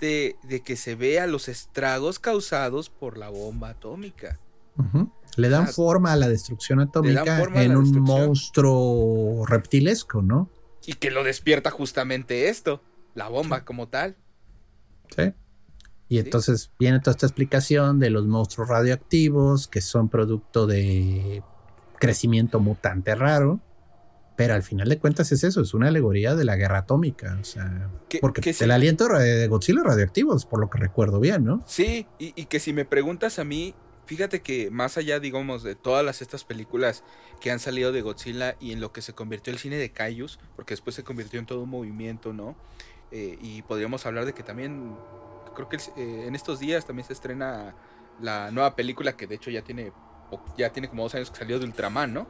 de, 0.00 0.36
de 0.42 0.60
que 0.60 0.76
se 0.76 0.94
vea 0.94 1.26
los 1.26 1.48
estragos 1.48 2.18
causados 2.18 2.90
por 2.90 3.16
la 3.18 3.28
bomba 3.28 3.70
atómica. 3.70 4.38
Le 5.36 5.48
dan 5.48 5.68
forma 5.68 6.12
a 6.12 6.16
la 6.16 6.28
destrucción 6.28 6.80
atómica 6.80 7.42
en 7.54 7.76
un 7.76 8.00
monstruo 8.00 9.44
reptilesco, 9.46 10.22
¿no? 10.22 10.50
Y 10.86 10.94
que 10.94 11.10
lo 11.10 11.24
despierta 11.24 11.70
justamente 11.70 12.48
esto, 12.48 12.82
la 13.14 13.28
bomba 13.28 13.64
como 13.64 13.88
tal. 13.88 14.16
Sí. 15.14 15.32
Y 16.08 16.18
entonces 16.18 16.70
viene 16.78 17.00
toda 17.00 17.12
esta 17.12 17.26
explicación 17.26 17.98
de 17.98 18.10
los 18.10 18.26
monstruos 18.26 18.68
radioactivos 18.68 19.66
que 19.66 19.80
son 19.80 20.08
producto 20.08 20.66
de 20.66 21.42
crecimiento 21.98 22.60
mutante 22.60 23.14
raro. 23.14 23.60
Pero 24.36 24.54
al 24.54 24.62
final 24.62 24.88
de 24.88 24.98
cuentas 24.98 25.32
es 25.32 25.42
eso, 25.44 25.62
es 25.62 25.72
una 25.74 25.88
alegoría 25.88 26.34
de 26.34 26.44
la 26.44 26.56
guerra 26.56 26.78
atómica. 26.78 27.38
O 27.40 27.44
sea, 27.44 27.88
Que- 28.08 28.18
porque 28.20 28.40
que 28.40 28.54
el 28.64 28.70
aliento 28.70 29.08
de 29.08 29.48
Godzilla 29.48 29.80
es 29.80 29.86
radioactivo, 29.86 30.36
es 30.36 30.44
por 30.44 30.60
lo 30.60 30.68
que 30.70 30.78
recuerdo 30.78 31.20
bien, 31.20 31.44
¿no? 31.44 31.62
Sí, 31.66 32.06
y, 32.18 32.32
y 32.40 32.44
que 32.46 32.60
si 32.60 32.72
me 32.72 32.84
preguntas 32.84 33.38
a 33.38 33.44
mí, 33.44 33.74
fíjate 34.04 34.42
que 34.42 34.70
más 34.70 34.98
allá, 34.98 35.18
digamos, 35.20 35.62
de 35.62 35.74
todas 35.74 36.04
las, 36.04 36.20
estas 36.22 36.44
películas 36.44 37.02
que 37.40 37.50
han 37.50 37.58
salido 37.58 37.92
de 37.92 38.02
Godzilla 38.02 38.56
y 38.60 38.72
en 38.72 38.80
lo 38.80 38.92
que 38.92 39.00
se 39.02 39.14
convirtió 39.14 39.52
el 39.52 39.58
cine 39.58 39.76
de 39.76 39.90
Kaijus, 39.90 40.38
porque 40.54 40.74
después 40.74 40.94
se 40.94 41.02
convirtió 41.02 41.40
en 41.40 41.46
todo 41.46 41.62
un 41.62 41.70
movimiento, 41.70 42.32
¿no? 42.32 42.56
Eh, 43.12 43.38
y 43.40 43.62
podríamos 43.62 44.04
hablar 44.04 44.26
de 44.26 44.34
que 44.34 44.42
también, 44.42 44.94
creo 45.54 45.68
que 45.68 45.76
eh, 45.76 46.26
en 46.26 46.34
estos 46.34 46.60
días 46.60 46.84
también 46.86 47.06
se 47.06 47.14
estrena 47.14 47.74
la 48.20 48.50
nueva 48.50 48.76
película 48.76 49.16
que 49.16 49.26
de 49.26 49.36
hecho 49.36 49.50
ya 49.50 49.62
tiene, 49.62 49.92
ya 50.58 50.70
tiene 50.72 50.88
como 50.88 51.04
dos 51.04 51.14
años 51.14 51.30
que 51.30 51.38
salió 51.38 51.58
de 51.58 51.64
Ultraman, 51.66 52.12
¿no? 52.12 52.26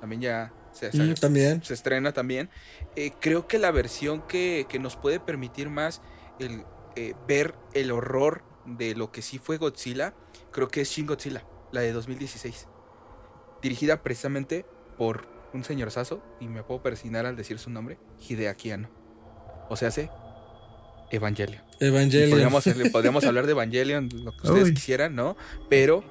También 0.00 0.20
ya 0.22 0.52
se, 0.72 0.90
Mm, 0.96 1.14
también. 1.14 1.62
se 1.64 1.74
estrena 1.74 2.12
también. 2.12 2.48
Eh, 2.96 3.12
creo 3.20 3.46
que 3.48 3.58
la 3.58 3.70
versión 3.70 4.22
que, 4.22 4.66
que 4.68 4.78
nos 4.78 4.96
puede 4.96 5.20
permitir 5.20 5.68
más 5.70 6.02
el 6.38 6.64
eh, 6.96 7.14
ver 7.28 7.54
el 7.72 7.92
horror 7.92 8.42
de 8.66 8.94
lo 8.94 9.12
que 9.12 9.22
sí 9.22 9.38
fue 9.38 9.58
Godzilla, 9.58 10.12
creo 10.52 10.68
que 10.68 10.80
es 10.80 10.90
Shin 10.90 11.06
Godzilla, 11.06 11.44
la 11.72 11.80
de 11.82 11.92
2016. 11.92 12.66
Dirigida 13.62 14.02
precisamente 14.02 14.64
por 14.98 15.26
un 15.52 15.64
señor 15.64 15.90
Sazo, 15.90 16.22
y 16.40 16.48
me 16.48 16.62
puedo 16.62 16.82
persignar 16.82 17.26
al 17.26 17.36
decir 17.36 17.58
su 17.58 17.70
nombre, 17.70 17.98
Hideaki 18.28 18.70
Anno. 18.72 18.88
O 19.68 19.76
sea, 19.76 19.88
hace 19.88 20.10
Evangelion. 21.10 21.62
Evangelion. 21.80 22.30
Podríamos, 22.30 22.64
podríamos 22.92 23.24
hablar 23.24 23.46
de 23.46 23.52
Evangelion, 23.52 24.08
lo 24.12 24.32
que 24.32 24.38
ustedes 24.48 24.64
Uy. 24.68 24.74
quisieran, 24.74 25.14
¿no? 25.14 25.36
Pero 25.68 26.04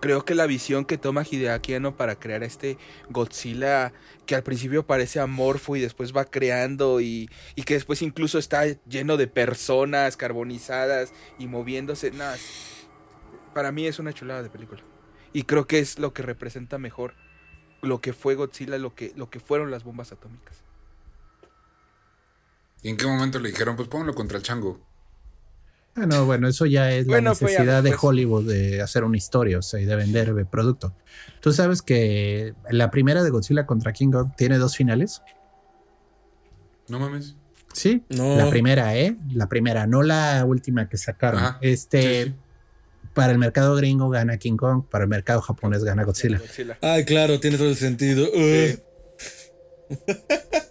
creo 0.00 0.24
que 0.24 0.34
la 0.34 0.46
visión 0.46 0.84
que 0.84 0.98
toma 0.98 1.24
Hideaki 1.28 1.74
Anno 1.74 1.96
para 1.96 2.18
crear 2.18 2.42
este 2.42 2.78
Godzilla 3.10 3.92
que 4.26 4.34
al 4.34 4.42
principio 4.42 4.86
parece 4.86 5.20
amorfo 5.20 5.76
y 5.76 5.80
después 5.80 6.14
va 6.14 6.24
creando 6.24 7.00
y, 7.00 7.30
y 7.54 7.62
que 7.62 7.74
después 7.74 8.02
incluso 8.02 8.38
está 8.38 8.64
lleno 8.88 9.16
de 9.16 9.26
personas 9.26 10.16
carbonizadas 10.16 11.12
y 11.38 11.46
moviéndose. 11.46 12.10
Nada, 12.10 12.36
para 13.54 13.72
mí 13.72 13.86
es 13.86 13.98
una 13.98 14.12
chulada 14.12 14.42
de 14.42 14.50
película. 14.50 14.82
Y 15.32 15.44
creo 15.44 15.66
que 15.66 15.78
es 15.78 15.98
lo 15.98 16.12
que 16.12 16.22
representa 16.22 16.78
mejor 16.78 17.14
lo 17.82 18.00
que 18.00 18.12
fue 18.12 18.34
Godzilla, 18.34 18.78
lo 18.78 18.94
que, 18.94 19.12
lo 19.16 19.30
que 19.30 19.40
fueron 19.40 19.70
las 19.70 19.84
bombas 19.84 20.12
atómicas. 20.12 20.62
¿Y 22.82 22.90
en 22.90 22.96
qué 22.96 23.06
momento 23.06 23.38
le 23.38 23.50
dijeron, 23.50 23.76
pues 23.76 23.88
pónganlo 23.88 24.14
contra 24.14 24.36
el 24.36 24.42
chango? 24.42 24.80
Ah, 25.96 26.04
no, 26.06 26.26
bueno, 26.26 26.46
eso 26.46 26.66
ya 26.66 26.92
es 26.92 27.06
Bueno, 27.06 27.30
la 27.32 27.36
pues 27.38 27.52
ya 27.52 27.58
necesidad 27.60 27.82
de. 27.82 27.96
Hollywood 27.98 28.46
de 28.46 28.82
hacer 28.82 29.02
una 29.02 29.16
historia, 29.16 29.58
o 29.58 29.62
sea, 29.62 29.80
y 29.80 29.86
de 29.86 29.96
vender 29.96 30.28
el 30.28 30.46
producto. 30.46 30.94
Tú 31.40 31.52
sabes 31.52 31.80
que 31.80 32.54
la 32.70 32.90
primera 32.90 33.22
de 33.24 33.30
Godzilla 33.30 33.64
contra 33.66 33.92
King 33.94 34.10
Kong 34.10 34.30
tiene 34.36 34.58
dos 34.58 34.76
finales. 34.76 35.22
No 36.88 37.00
mames. 37.00 37.34
Sí, 37.72 38.04
No. 38.10 38.36
la 38.36 38.48
primera, 38.50 38.96
¿eh? 38.96 39.16
La 39.32 39.48
primera, 39.48 39.86
no 39.86 40.02
la 40.02 40.44
última 40.46 40.88
que 40.88 40.96
sacaron. 40.98 41.40
Ajá. 41.42 41.58
Este, 41.62 42.24
Sí, 42.24 42.30
sí. 42.30 42.34
para 43.14 43.32
el 43.32 43.38
mercado 43.38 43.74
gringo 43.76 44.08
gana 44.10 44.36
King 44.38 44.56
Kong, 44.56 44.84
para 44.90 45.04
el 45.04 45.10
mercado 45.10 45.40
japonés 45.40 45.82
gana 45.82 46.04
Godzilla. 46.04 46.38
Godzilla. 46.38 46.78
Ay, 46.82 47.04
claro, 47.04 47.40
tiene 47.40 47.56
todo 47.58 47.68
el 47.68 47.76
sentido. 47.76 48.26
Uh. 48.34 48.78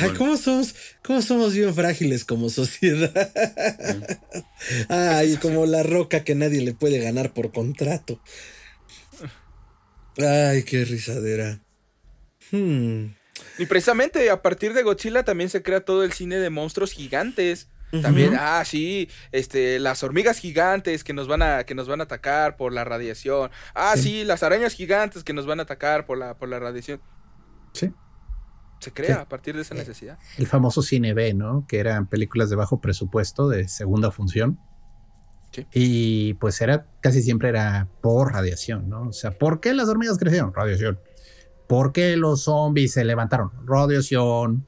Ay. 0.00 0.10
¿cómo 0.16 0.36
somos, 0.36 0.74
cómo 1.02 1.22
somos 1.22 1.54
bien 1.54 1.74
frágiles 1.74 2.24
como 2.24 2.48
sociedad. 2.48 3.12
Ay, 4.88 5.36
como 5.36 5.66
la 5.66 5.82
roca 5.82 6.24
que 6.24 6.34
nadie 6.34 6.62
le 6.62 6.74
puede 6.74 6.98
ganar 6.98 7.32
por 7.32 7.52
contrato. 7.52 8.20
Ay, 10.18 10.62
qué 10.62 10.84
risadera. 10.84 11.60
Hmm. 12.50 13.14
Y 13.58 13.66
precisamente 13.66 14.30
a 14.30 14.42
partir 14.42 14.74
de 14.74 14.82
Godzilla 14.82 15.24
también 15.24 15.50
se 15.50 15.62
crea 15.62 15.84
todo 15.84 16.04
el 16.04 16.12
cine 16.12 16.36
de 16.36 16.50
monstruos 16.50 16.92
gigantes. 16.92 17.68
También, 18.02 18.34
ah, 18.36 18.64
sí, 18.64 19.08
este, 19.30 19.78
las 19.78 20.02
hormigas 20.02 20.40
gigantes 20.40 21.04
que 21.04 21.12
nos 21.12 21.28
van 21.28 21.42
a, 21.42 21.62
que 21.62 21.76
nos 21.76 21.86
van 21.86 22.00
a 22.00 22.04
atacar 22.04 22.56
por 22.56 22.72
la 22.72 22.82
radiación. 22.82 23.52
Ah, 23.72 23.94
sí, 23.96 24.24
las 24.24 24.42
arañas 24.42 24.74
gigantes 24.74 25.22
que 25.22 25.32
nos 25.32 25.46
van 25.46 25.60
a 25.60 25.62
atacar 25.62 26.04
por 26.04 26.18
la, 26.18 26.36
por 26.36 26.48
la 26.48 26.58
radiación. 26.58 27.00
Sí. 27.72 27.92
Se 28.80 28.92
crea 28.92 29.16
Sí. 29.16 29.22
a 29.22 29.28
partir 29.28 29.54
de 29.56 29.62
esa 29.62 29.74
necesidad. 29.74 30.18
El 30.36 30.46
famoso 30.46 30.82
cine 30.82 31.14
B, 31.14 31.32
¿no? 31.34 31.64
Que 31.66 31.78
eran 31.78 32.06
películas 32.06 32.50
de 32.50 32.56
bajo 32.56 32.80
presupuesto, 32.80 33.48
de 33.48 33.66
segunda 33.68 34.10
función. 34.10 34.58
Sí. 35.52 35.66
Y 35.72 36.34
pues 36.34 36.60
era, 36.60 36.86
casi 37.00 37.22
siempre 37.22 37.48
era 37.48 37.88
por 38.02 38.32
radiación, 38.32 38.88
¿no? 38.88 39.08
O 39.08 39.12
sea, 39.12 39.30
¿por 39.38 39.60
qué 39.60 39.72
las 39.72 39.88
hormigas 39.88 40.18
crecieron? 40.18 40.52
Radiación. 40.52 40.98
¿Por 41.68 41.92
qué 41.92 42.16
los 42.16 42.42
zombies 42.44 42.92
se 42.92 43.04
levantaron? 43.04 43.50
Radiación. 43.66 44.66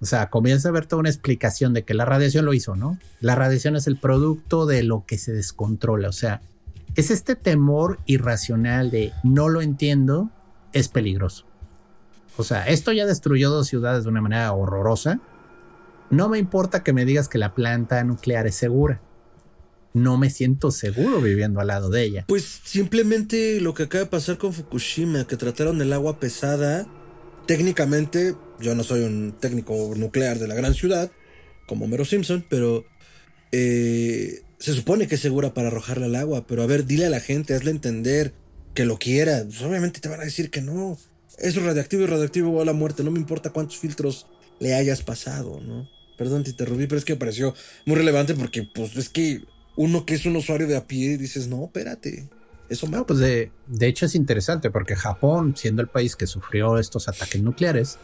O 0.00 0.04
sea, 0.06 0.30
comienza 0.30 0.70
a 0.70 0.72
ver 0.72 0.86
toda 0.86 1.00
una 1.00 1.10
explicación 1.10 1.72
de 1.74 1.84
que 1.84 1.94
la 1.94 2.04
radiación 2.04 2.44
lo 2.44 2.54
hizo, 2.54 2.74
¿no? 2.74 2.98
La 3.20 3.36
radiación 3.36 3.76
es 3.76 3.86
el 3.86 3.96
producto 3.98 4.66
de 4.66 4.82
lo 4.82 5.04
que 5.06 5.18
se 5.18 5.32
descontrola. 5.32 6.08
O 6.08 6.12
sea, 6.12 6.40
es 6.96 7.12
este 7.12 7.36
temor 7.36 8.00
irracional 8.06 8.90
de 8.90 9.12
no 9.22 9.48
lo 9.48 9.62
entiendo, 9.62 10.30
es 10.72 10.88
peligroso. 10.88 11.46
O 12.36 12.44
sea, 12.44 12.66
esto 12.68 12.92
ya 12.92 13.06
destruyó 13.06 13.50
dos 13.50 13.68
ciudades 13.68 14.04
de 14.04 14.10
una 14.10 14.20
manera 14.20 14.52
horrorosa. 14.52 15.20
No 16.10 16.28
me 16.28 16.38
importa 16.38 16.82
que 16.82 16.92
me 16.92 17.04
digas 17.04 17.28
que 17.28 17.38
la 17.38 17.54
planta 17.54 18.02
nuclear 18.04 18.46
es 18.46 18.54
segura. 18.54 19.00
No 19.94 20.16
me 20.16 20.30
siento 20.30 20.70
seguro 20.70 21.20
viviendo 21.20 21.60
al 21.60 21.66
lado 21.66 21.90
de 21.90 22.02
ella. 22.02 22.24
Pues 22.28 22.60
simplemente 22.64 23.60
lo 23.60 23.74
que 23.74 23.84
acaba 23.84 24.04
de 24.04 24.10
pasar 24.10 24.38
con 24.38 24.52
Fukushima, 24.52 25.26
que 25.26 25.36
trataron 25.36 25.80
el 25.82 25.92
agua 25.92 26.18
pesada. 26.18 26.86
Técnicamente, 27.46 28.34
yo 28.60 28.74
no 28.74 28.84
soy 28.84 29.02
un 29.02 29.34
técnico 29.38 29.92
nuclear 29.96 30.38
de 30.38 30.48
la 30.48 30.54
gran 30.54 30.74
ciudad, 30.74 31.10
como 31.66 31.86
Mero 31.88 32.04
Simpson, 32.04 32.44
pero 32.48 32.84
eh, 33.50 34.42
se 34.58 34.72
supone 34.72 35.08
que 35.08 35.16
es 35.16 35.20
segura 35.20 35.52
para 35.52 35.68
arrojarla 35.68 36.06
al 36.06 36.16
agua. 36.16 36.46
Pero 36.46 36.62
a 36.62 36.66
ver, 36.66 36.86
dile 36.86 37.06
a 37.06 37.10
la 37.10 37.20
gente, 37.20 37.54
hazle 37.54 37.70
entender 37.70 38.32
que 38.74 38.86
lo 38.86 38.98
quiera. 38.98 39.42
Pues 39.44 39.60
obviamente 39.60 40.00
te 40.00 40.08
van 40.08 40.20
a 40.20 40.24
decir 40.24 40.50
que 40.50 40.62
no. 40.62 40.98
Eso 41.38 41.60
es 41.60 41.66
radiactivo 41.66 42.02
y 42.02 42.06
radiactivo 42.06 42.54
va 42.54 42.62
a 42.62 42.66
la 42.66 42.72
muerte. 42.72 43.02
No 43.02 43.10
me 43.10 43.18
importa 43.18 43.50
cuántos 43.50 43.78
filtros 43.78 44.26
le 44.60 44.74
hayas 44.74 45.02
pasado, 45.02 45.60
¿no? 45.60 45.88
Perdón, 46.16 46.44
te 46.44 46.50
interrumpí, 46.50 46.86
pero 46.86 46.98
es 46.98 47.04
que 47.04 47.14
me 47.14 47.18
pareció 47.18 47.54
muy 47.86 47.96
relevante 47.96 48.34
porque, 48.34 48.62
pues, 48.62 48.96
es 48.96 49.08
que 49.08 49.42
uno 49.76 50.04
que 50.04 50.14
es 50.14 50.26
un 50.26 50.36
usuario 50.36 50.66
de 50.66 50.76
a 50.76 50.86
pie 50.86 51.16
dices, 51.16 51.48
no, 51.48 51.64
espérate. 51.64 52.28
Eso 52.68 52.88
No, 52.88 53.06
pues 53.06 53.18
de, 53.18 53.50
de 53.66 53.86
hecho 53.86 54.06
es 54.06 54.14
interesante 54.14 54.70
porque 54.70 54.96
Japón, 54.96 55.54
siendo 55.56 55.82
el 55.82 55.88
país 55.88 56.16
que 56.16 56.26
sufrió 56.26 56.78
estos 56.78 57.08
ataques 57.08 57.42
nucleares, 57.42 57.98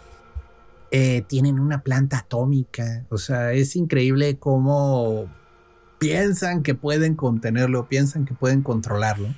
eh, 0.91 1.22
tienen 1.26 1.59
una 1.59 1.83
planta 1.83 2.18
atómica. 2.18 3.07
O 3.11 3.18
sea, 3.18 3.53
es 3.53 3.76
increíble 3.76 4.39
cómo 4.39 5.26
piensan 5.99 6.62
que 6.62 6.74
pueden 6.74 7.14
contenerlo, 7.14 7.89
piensan 7.89 8.24
que 8.24 8.35
pueden 8.35 8.62
controlarlo. 8.62 9.35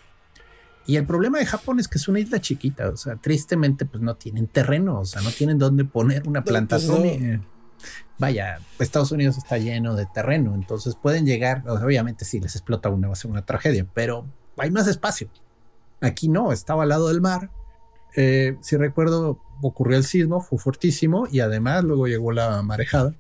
Y 0.91 0.97
el 0.97 1.07
problema 1.07 1.39
de 1.39 1.47
Japón 1.47 1.79
es 1.79 1.87
que 1.87 1.99
es 1.99 2.09
una 2.09 2.19
isla 2.19 2.41
chiquita, 2.41 2.89
o 2.89 2.97
sea, 2.97 3.15
tristemente 3.15 3.87
pues 3.87 4.03
no 4.03 4.17
tienen 4.17 4.49
terreno, 4.49 4.99
o 4.99 5.05
sea, 5.05 5.23
no 5.23 5.31
tienen 5.31 5.57
dónde 5.57 5.85
poner 5.85 6.27
una 6.27 6.43
pues, 6.43 6.85
no. 6.85 6.95
atómica. 6.95 7.41
Vaya, 8.19 8.59
Estados 8.81 9.13
Unidos 9.13 9.39
está 9.39 9.57
lleno 9.57 9.95
de 9.95 10.07
terreno, 10.07 10.53
entonces 10.53 10.97
pueden 11.01 11.27
llegar, 11.27 11.63
obviamente 11.69 12.25
si 12.25 12.41
les 12.41 12.57
explota 12.57 12.89
una 12.89 13.07
va 13.07 13.13
a 13.13 13.17
ser 13.17 13.31
una 13.31 13.47
tragedia, 13.47 13.87
pero 13.95 14.27
hay 14.57 14.73
más 14.73 14.89
espacio. 14.89 15.31
Aquí 16.01 16.29
no, 16.29 16.51
estaba 16.51 16.83
al 16.83 16.89
lado 16.89 17.07
del 17.07 17.21
mar. 17.21 17.51
Eh, 18.17 18.57
si 18.61 18.77
recuerdo, 18.77 19.41
ocurrió 19.63 19.97
el 19.97 20.03
sismo, 20.03 20.41
fue 20.41 20.59
fortísimo 20.59 21.29
y 21.31 21.39
además 21.39 21.85
luego 21.85 22.09
llegó 22.09 22.33
la 22.33 22.63
marejada. 22.63 23.15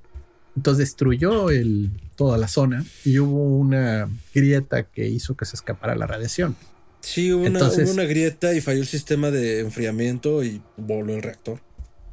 Entonces 0.56 0.88
destruyó 0.88 1.50
el, 1.50 1.92
toda 2.16 2.36
la 2.36 2.48
zona 2.48 2.84
y 3.04 3.20
hubo 3.20 3.44
una 3.44 4.08
grieta 4.34 4.82
que 4.82 5.06
hizo 5.06 5.36
que 5.36 5.44
se 5.44 5.54
escapara 5.54 5.94
la 5.94 6.08
radiación. 6.08 6.56
Sí, 7.01 7.32
hubo, 7.32 7.46
Entonces- 7.46 7.78
una, 7.78 7.84
hubo 7.86 7.92
una 7.94 8.05
grieta 8.05 8.53
y 8.55 8.61
falló 8.61 8.80
el 8.80 8.86
sistema 8.86 9.30
de 9.30 9.61
enfriamiento 9.61 10.42
y 10.44 10.62
voló 10.76 11.14
el 11.14 11.22
reactor. 11.22 11.61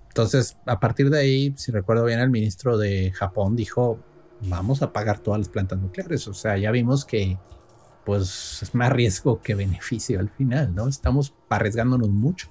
Entonces, 0.08 0.58
a 0.66 0.80
partir 0.80 1.10
de 1.10 1.20
ahí, 1.20 1.54
si 1.58 1.72
recuerdo 1.72 2.06
bien, 2.06 2.20
el 2.20 2.30
ministro 2.30 2.78
de 2.78 3.12
Japón 3.12 3.56
dijo, 3.56 4.00
vamos 4.42 4.82
a 4.82 4.86
apagar 4.86 5.20
todas 5.20 5.40
las 5.40 5.50
plantas 5.50 5.80
nucleares. 5.80 6.28
O 6.28 6.34
sea, 6.34 6.58
ya 6.58 6.72
vimos 6.72 7.06
que 7.06 7.38
pues 8.06 8.60
es 8.62 8.74
más 8.74 8.90
riesgo 8.92 9.42
que 9.42 9.54
beneficio 9.54 10.20
al 10.22 10.30
final, 10.30 10.74
¿no? 10.74 10.88
Estamos 10.88 11.34
arriesgándonos 11.50 12.08
mucho. 12.10 12.48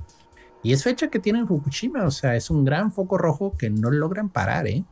Y 0.62 0.74
es 0.74 0.84
fecha 0.84 1.08
que 1.08 1.18
tienen 1.18 1.46
Fukushima, 1.46 2.04
o 2.04 2.10
sea, 2.10 2.36
es 2.36 2.50
un 2.50 2.64
gran 2.64 2.92
foco 2.92 3.16
rojo 3.16 3.56
que 3.56 3.70
no 3.70 3.90
logran 3.90 4.28
parar, 4.28 4.66
¿eh? 4.66 4.84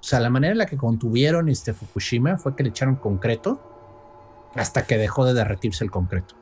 O 0.00 0.02
sea, 0.02 0.18
la 0.18 0.28
manera 0.28 0.52
en 0.52 0.58
la 0.58 0.66
que 0.66 0.76
contuvieron 0.76 1.48
este 1.48 1.72
Fukushima 1.72 2.36
fue 2.36 2.56
que 2.56 2.64
le 2.64 2.70
echaron 2.70 2.96
concreto 2.96 3.60
hasta 4.56 4.84
que 4.84 4.98
dejó 4.98 5.24
de 5.24 5.34
derretirse 5.34 5.84
el 5.84 5.92
concreto. 5.92 6.34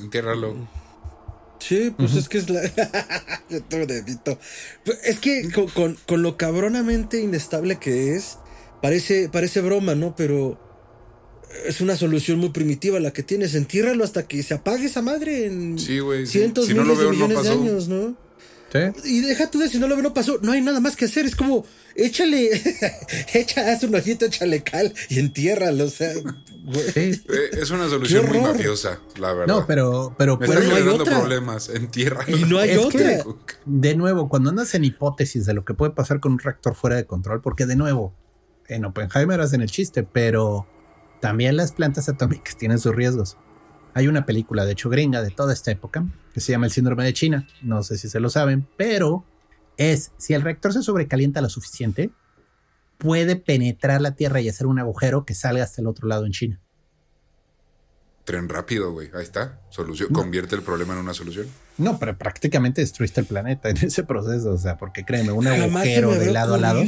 Entiérralo. 0.00 0.54
Sí, 1.58 1.92
pues 1.96 2.14
es 2.14 2.28
que 2.28 2.38
es 2.38 2.50
la. 2.50 2.60
Tengo 3.68 3.86
dedito. 3.86 4.38
Pues 4.84 4.98
es 5.04 5.18
que 5.18 5.50
con, 5.52 5.68
con- 5.68 5.98
con 6.06 6.22
lo 6.22 6.36
cabronamente 6.36 7.20
inestable 7.20 7.76
que 7.78 8.14
es, 8.14 8.38
parece, 8.82 9.28
parece 9.30 9.60
broma, 9.62 9.94
¿no? 9.94 10.14
Pero 10.16 10.60
es 11.66 11.80
una 11.80 11.96
solución 11.96 12.38
muy 12.38 12.50
primitiva 12.50 13.00
la 13.00 13.12
que 13.12 13.22
tienes. 13.22 13.54
Entiérralo 13.54 14.04
hasta 14.04 14.28
que 14.28 14.42
se 14.42 14.54
apague 14.54 14.86
esa 14.86 15.00
madre 15.02 15.46
en 15.46 15.78
Sí, 15.78 15.98
sí. 15.98 16.26
cientos, 16.26 16.66
Si 16.66 16.74
no 16.74 16.82
lo 16.84 16.94
miles 16.94 16.98
de 16.98 17.04
veo, 17.04 17.12
no 17.12 17.26
millones 17.28 17.42
de 17.44 17.50
años, 17.50 17.88
¿no? 17.88 18.16
¿Sí? 18.72 18.78
Y 19.04 19.20
deja 19.20 19.48
tú 19.50 19.58
de 19.60 19.68
si 19.68 19.78
no 19.78 19.86
lo 19.86 19.94
veo, 19.94 20.02
no 20.02 20.12
pasó. 20.12 20.38
No 20.42 20.52
hay 20.52 20.60
nada 20.60 20.80
más 20.80 20.96
que 20.96 21.04
hacer. 21.04 21.24
Es 21.24 21.36
como, 21.36 21.64
échale, 21.94 22.50
echa, 23.34 23.72
haz 23.72 23.82
un 23.84 23.94
ojito, 23.94 24.26
échale 24.26 24.62
cal 24.62 24.92
y 25.08 25.18
entiérralo. 25.20 25.84
O 25.84 25.88
sea, 25.88 26.12
güey. 26.64 26.82
Sí. 26.92 27.22
Eh, 27.28 27.50
Es 27.52 27.70
una 27.70 27.88
solución 27.88 28.26
muy 28.28 28.40
mafiosa, 28.40 29.00
la 29.18 29.32
verdad. 29.32 29.54
No, 29.54 29.66
pero, 29.66 30.14
pero 30.18 30.36
Me 30.36 30.46
Pero 30.48 30.60
está 30.60 30.64
no 30.68 30.74
hay 30.74 30.82
generando 30.82 31.02
otra. 31.04 31.18
problemas. 31.20 31.68
Entiérralo. 31.68 32.36
Y 32.36 32.44
no 32.44 32.58
hay 32.58 32.70
Es 32.70 32.78
otra. 32.78 32.98
que- 33.00 33.24
de 33.66 33.94
nuevo, 33.94 34.28
cuando 34.28 34.50
andas 34.50 34.74
en 34.74 34.84
hipótesis 34.84 35.46
de 35.46 35.54
lo 35.54 35.64
que 35.64 35.74
puede 35.74 35.92
pasar 35.92 36.18
con 36.20 36.32
un 36.32 36.38
reactor 36.40 36.74
fuera 36.74 36.96
de 36.96 37.06
control, 37.06 37.40
porque 37.40 37.66
de 37.66 37.76
nuevo, 37.76 38.14
en 38.68 38.84
Oppenheimer 38.84 39.40
hacen 39.40 39.62
el 39.62 39.70
chiste, 39.70 40.02
pero 40.02 40.66
también 41.20 41.56
las 41.56 41.70
plantas 41.72 42.08
atómicas 42.08 42.56
tienen 42.58 42.80
sus 42.80 42.94
riesgos. 42.94 43.36
Hay 43.96 44.08
una 44.08 44.26
película, 44.26 44.66
de 44.66 44.72
hecho, 44.72 44.90
gringa 44.90 45.22
de 45.22 45.30
toda 45.30 45.54
esta 45.54 45.70
época, 45.70 46.04
que 46.34 46.40
se 46.40 46.52
llama 46.52 46.66
El 46.66 46.70
síndrome 46.70 47.02
de 47.02 47.14
China. 47.14 47.48
No 47.62 47.82
sé 47.82 47.96
si 47.96 48.10
se 48.10 48.20
lo 48.20 48.28
saben, 48.28 48.68
pero 48.76 49.24
es 49.78 50.12
si 50.18 50.34
el 50.34 50.42
reactor 50.42 50.74
se 50.74 50.82
sobrecalienta 50.82 51.40
lo 51.40 51.48
suficiente, 51.48 52.10
puede 52.98 53.36
penetrar 53.36 54.02
la 54.02 54.14
Tierra 54.14 54.42
y 54.42 54.50
hacer 54.50 54.66
un 54.66 54.78
agujero 54.78 55.24
que 55.24 55.32
salga 55.32 55.64
hasta 55.64 55.80
el 55.80 55.86
otro 55.86 56.08
lado 56.08 56.26
en 56.26 56.32
China. 56.32 56.60
Tren 58.24 58.50
rápido, 58.50 58.92
güey. 58.92 59.08
Ahí 59.14 59.22
está. 59.22 59.62
Solución. 59.70 60.10
No. 60.12 60.18
Convierte 60.18 60.56
el 60.56 60.60
problema 60.60 60.92
en 60.92 61.00
una 61.00 61.14
solución. 61.14 61.46
No, 61.78 61.98
pero 61.98 62.18
prácticamente 62.18 62.82
destruiste 62.82 63.22
el 63.22 63.26
planeta 63.26 63.70
en 63.70 63.78
ese 63.78 64.04
proceso, 64.04 64.50
o 64.52 64.58
sea, 64.58 64.76
porque 64.76 65.06
créeme, 65.06 65.32
un 65.32 65.44
Jamás 65.44 65.62
agujero 65.62 66.12
de 66.12 66.32
lado 66.32 66.52
a 66.52 66.58
lado. 66.58 66.84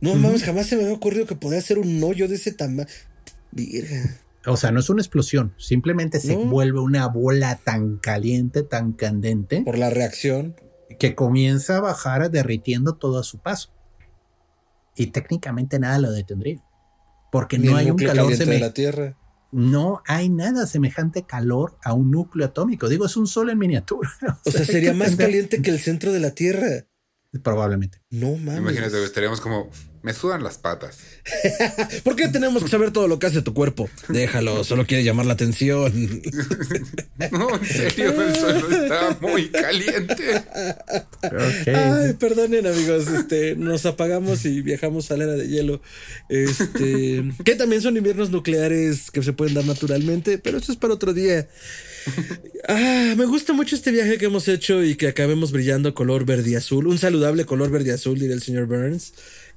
No 0.00 0.14
mames, 0.14 0.42
jamás 0.42 0.68
se 0.68 0.76
me 0.76 0.84
había 0.84 0.94
ocurrido 0.94 1.26
que 1.26 1.34
podía 1.34 1.60
ser 1.60 1.78
un 1.78 2.02
hoyo 2.02 2.28
de 2.28 2.36
ese 2.36 2.50
tamaño. 2.52 2.88
Virga. 3.50 4.22
O 4.46 4.56
sea, 4.56 4.70
no 4.72 4.80
es 4.80 4.88
una 4.88 5.02
explosión, 5.02 5.54
simplemente 5.58 6.18
se 6.20 6.36
No. 6.36 6.46
vuelve 6.46 6.80
una 6.80 7.06
bola 7.08 7.56
tan 7.62 7.98
caliente, 7.98 8.62
tan 8.62 8.92
candente, 8.92 9.62
Por 9.62 9.76
la 9.78 9.90
reacción. 9.90 10.56
que 10.98 11.14
comienza 11.14 11.76
a 11.76 11.80
bajar 11.80 12.30
derritiendo 12.30 12.94
todo 12.96 13.18
a 13.18 13.22
su 13.24 13.38
paso. 13.38 13.70
Y 14.96 15.08
técnicamente 15.08 15.78
nada 15.78 15.98
lo 15.98 16.10
detendría. 16.10 16.62
Porque 17.32 17.58
Ni 17.58 17.68
no 17.68 17.76
hay 17.76 17.90
un 17.90 17.96
calor 17.96 18.36
de 18.36 18.58
la 18.58 18.72
Tierra. 18.74 19.16
no 19.52 20.02
hay 20.06 20.28
nada 20.28 20.66
semejante 20.66 21.22
calor 21.24 21.76
a 21.84 21.92
un 21.92 22.10
núcleo 22.10 22.46
atómico. 22.46 22.88
Digo, 22.88 23.06
es 23.06 23.16
un 23.16 23.26
sol 23.26 23.50
en 23.50 23.58
miniatura. 23.58 24.10
O 24.44 24.50
sea, 24.50 24.64
sería 24.64 24.94
más 24.94 25.16
caliente 25.16 25.60
que 25.62 25.70
el 25.70 25.78
centro 25.78 26.12
de 26.12 26.20
la 26.20 26.32
Tierra. 26.32 26.86
Probablemente. 27.42 28.02
No 28.10 28.32
mames. 28.32 28.58
Imagínate, 28.58 29.02
estaríamos 29.04 29.40
como, 29.40 29.70
me 30.02 30.14
sudan 30.14 30.42
las 30.42 30.56
patas. 30.58 30.98
¿Por 32.04 32.16
qué 32.16 32.28
tenemos 32.28 32.62
que 32.62 32.70
saber 32.70 32.90
todo 32.90 33.06
lo 33.06 33.18
que 33.18 33.26
hace 33.26 33.42
tu 33.42 33.52
cuerpo? 33.52 33.90
Déjalo, 34.08 34.64
solo 34.64 34.86
quiere 34.86 35.04
llamar 35.04 35.26
la 35.26 35.34
atención. 35.34 36.22
No, 37.30 37.54
en 37.54 37.66
serio, 37.66 38.22
el 38.22 38.34
suelo 38.34 38.70
está 38.70 39.18
muy 39.20 39.50
caliente. 39.50 40.42
Ay, 41.66 42.14
perdonen, 42.14 42.66
amigos. 42.66 43.08
Este, 43.08 43.56
nos 43.56 43.84
apagamos 43.84 44.46
y 44.46 44.62
viajamos 44.62 45.10
a 45.10 45.18
la 45.18 45.24
era 45.24 45.32
de 45.34 45.46
hielo. 45.46 45.82
Este, 46.30 47.22
que 47.44 47.54
también 47.56 47.82
son 47.82 47.98
inviernos 47.98 48.30
nucleares 48.30 49.10
que 49.10 49.22
se 49.22 49.34
pueden 49.34 49.54
dar 49.54 49.66
naturalmente, 49.66 50.38
pero 50.38 50.58
eso 50.58 50.72
es 50.72 50.78
para 50.78 50.94
otro 50.94 51.12
día. 51.12 51.46
Ah, 52.68 53.14
me 53.16 53.26
gusta 53.26 53.52
mucho 53.52 53.76
este 53.76 53.90
viaje 53.90 54.18
que 54.18 54.26
hemos 54.26 54.48
hecho 54.48 54.82
y 54.82 54.94
que 54.94 55.08
acabemos 55.08 55.52
brillando 55.52 55.94
color 55.94 56.24
verde 56.24 56.50
y 56.50 56.54
azul. 56.54 56.86
Un 56.86 56.98
saludable 56.98 57.44
color 57.44 57.70
verde 57.70 57.90
y 57.90 57.92
azul, 57.92 58.18
diría 58.18 58.34
el 58.34 58.42
señor 58.42 58.66
Burns. 58.66 59.12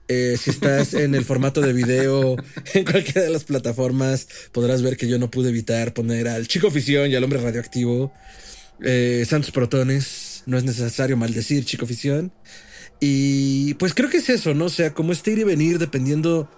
Eh, 0.08 0.38
si 0.42 0.50
estás 0.50 0.94
en 0.94 1.16
el 1.16 1.24
formato 1.24 1.62
de 1.62 1.74
video 1.74 2.36
en 2.74 2.84
cualquiera 2.84 3.22
de 3.22 3.30
las 3.30 3.46
plataformas, 3.46 4.28
podrás 4.52 4.82
ver 4.82 4.98
que 4.98 5.08
yo 5.08 5.18
no 5.18 5.32
pude 5.32 5.50
evitar 5.50 5.94
poner 5.94 6.28
al 6.28 6.48
chico 6.48 6.70
fisión 6.72 7.10
y 7.10 7.16
al 7.16 7.24
hombre 7.24 7.40
radioactivo. 7.40 8.14
Eh, 8.82 9.26
santos 9.28 9.52
protones. 9.52 10.44
No 10.46 10.58
es 10.58 10.64
necesario 10.64 11.16
maldecir 11.16 11.64
chico 11.66 11.86
fisión. 11.86 12.34
Y 13.00 13.74
pues 13.76 13.94
creo 13.94 14.10
que 14.10 14.18
es 14.18 14.30
eso, 14.30 14.54
¿no? 14.54 14.66
O 14.66 14.70
sea, 14.70 14.94
como 14.94 15.12
este 15.12 15.32
ir 15.32 15.40
y 15.40 15.44
venir 15.44 15.80
dependiendo 15.80 16.50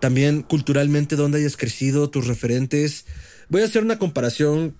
también 0.00 0.42
culturalmente 0.42 1.16
dónde 1.16 1.38
hayas 1.38 1.56
crecido, 1.56 2.10
tus 2.10 2.26
referentes. 2.26 3.06
Voy 3.48 3.62
a 3.62 3.64
hacer 3.64 3.82
una 3.82 3.98
comparación 3.98 4.76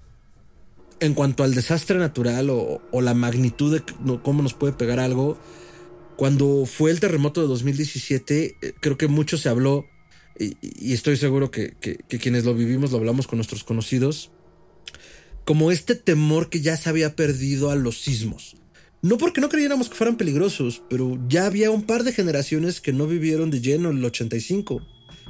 en 1.01 1.15
cuanto 1.15 1.45
al 1.45 1.55
desastre 1.55 1.99
natural 1.99 2.51
o, 2.51 2.81
la 3.01 3.15
magnitud 3.15 3.75
de 3.75 3.83
cómo 4.23 4.43
nos 4.43 4.55
puede 4.55 4.73
pegar 4.73 5.01
algo. 5.01 5.39
Cuando 6.17 6.65
fue 6.67 6.91
el 6.91 7.01
terremoto 7.01 7.41
de 7.41 7.49
2017, 7.49 8.57
eh, 8.61 8.73
creo 8.81 8.97
que 8.97 9.09
mucho 9.09 9.37
se 9.37 9.49
habló, 9.49 9.87
y, 10.39 10.93
estoy 10.93 11.17
seguro 11.17 11.51
que, 11.51 11.75
que, 11.81 11.97
quienes 12.19 12.45
lo 12.45 12.55
vivimos 12.55 12.91
lo 12.91 12.99
hablamos 12.99 13.27
con 13.27 13.39
nuestros 13.39 13.65
conocidos, 13.65 14.31
como 15.45 15.71
este 15.71 15.95
temor 15.95 16.51
que 16.51 16.61
ya 16.61 16.77
se 16.77 16.89
había 16.89 17.15
perdido 17.17 17.71
a 17.71 17.77
los 17.77 18.01
sismos. 18.01 18.57
No 19.03 19.19
porque 19.19 19.41
no 19.41 19.51
creyéramos 19.51 19.89
que 19.89 19.97
fueran 19.97 20.17
peligrosos, 20.17 20.83
pero 20.89 21.19
ya 21.29 21.47
había 21.47 21.71
un 21.71 21.83
par 21.83 22.05
de 22.05 22.13
generaciones 22.13 22.81
que 22.81 22.93
no 22.93 23.07
vivieron 23.07 23.51
de 23.51 23.61
lleno 23.61 23.91
el 23.91 24.03
85. 24.03 24.81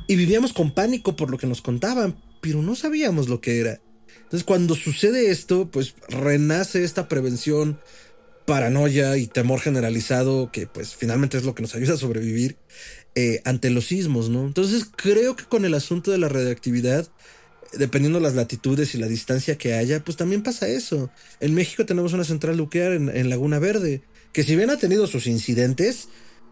Y 0.06 0.16
vivíamos 0.16 0.52
con 0.52 0.72
pánico 0.72 1.16
por 1.16 1.30
lo 1.30 1.38
que 1.38 1.48
nos 1.48 1.60
contaban, 1.60 2.16
pero 2.40 2.62
no 2.62 2.76
sabíamos 2.76 3.28
lo 3.28 3.40
que 3.40 3.58
era. 3.58 3.80
Entonces 4.16 4.44
cuando 4.44 4.74
sucede 4.74 5.30
esto, 5.30 5.70
pues 5.70 5.94
renace 6.08 6.84
esta 6.84 7.08
prevención, 7.08 7.80
paranoia 8.46 9.16
y 9.16 9.26
temor 9.26 9.60
generalizado, 9.60 10.50
que 10.52 10.66
pues 10.66 10.94
finalmente 10.94 11.36
es 11.36 11.44
lo 11.44 11.54
que 11.54 11.62
nos 11.62 11.74
ayuda 11.74 11.94
a 11.94 11.98
sobrevivir 11.98 12.56
eh, 13.14 13.40
ante 13.44 13.70
los 13.70 13.86
sismos, 13.86 14.28
¿no? 14.28 14.44
Entonces 14.44 14.86
creo 14.96 15.36
que 15.36 15.44
con 15.44 15.64
el 15.64 15.74
asunto 15.74 16.10
de 16.10 16.18
la 16.18 16.28
radioactividad, 16.28 17.08
dependiendo 17.72 18.20
las 18.20 18.34
latitudes 18.34 18.94
y 18.94 18.98
la 18.98 19.06
distancia 19.06 19.56
que 19.56 19.74
haya, 19.74 20.04
pues 20.04 20.16
también 20.16 20.42
pasa 20.42 20.68
eso. 20.68 21.10
En 21.40 21.54
México 21.54 21.86
tenemos 21.86 22.12
una 22.12 22.24
central 22.24 22.56
nuclear 22.56 22.92
en, 22.92 23.30
Laguna 23.30 23.58
Verde, 23.58 24.02
que 24.32 24.42
si 24.42 24.56
bien 24.56 24.70
ha 24.70 24.78
tenido 24.78 25.06
sus 25.06 25.26
incidentes, 25.26 26.08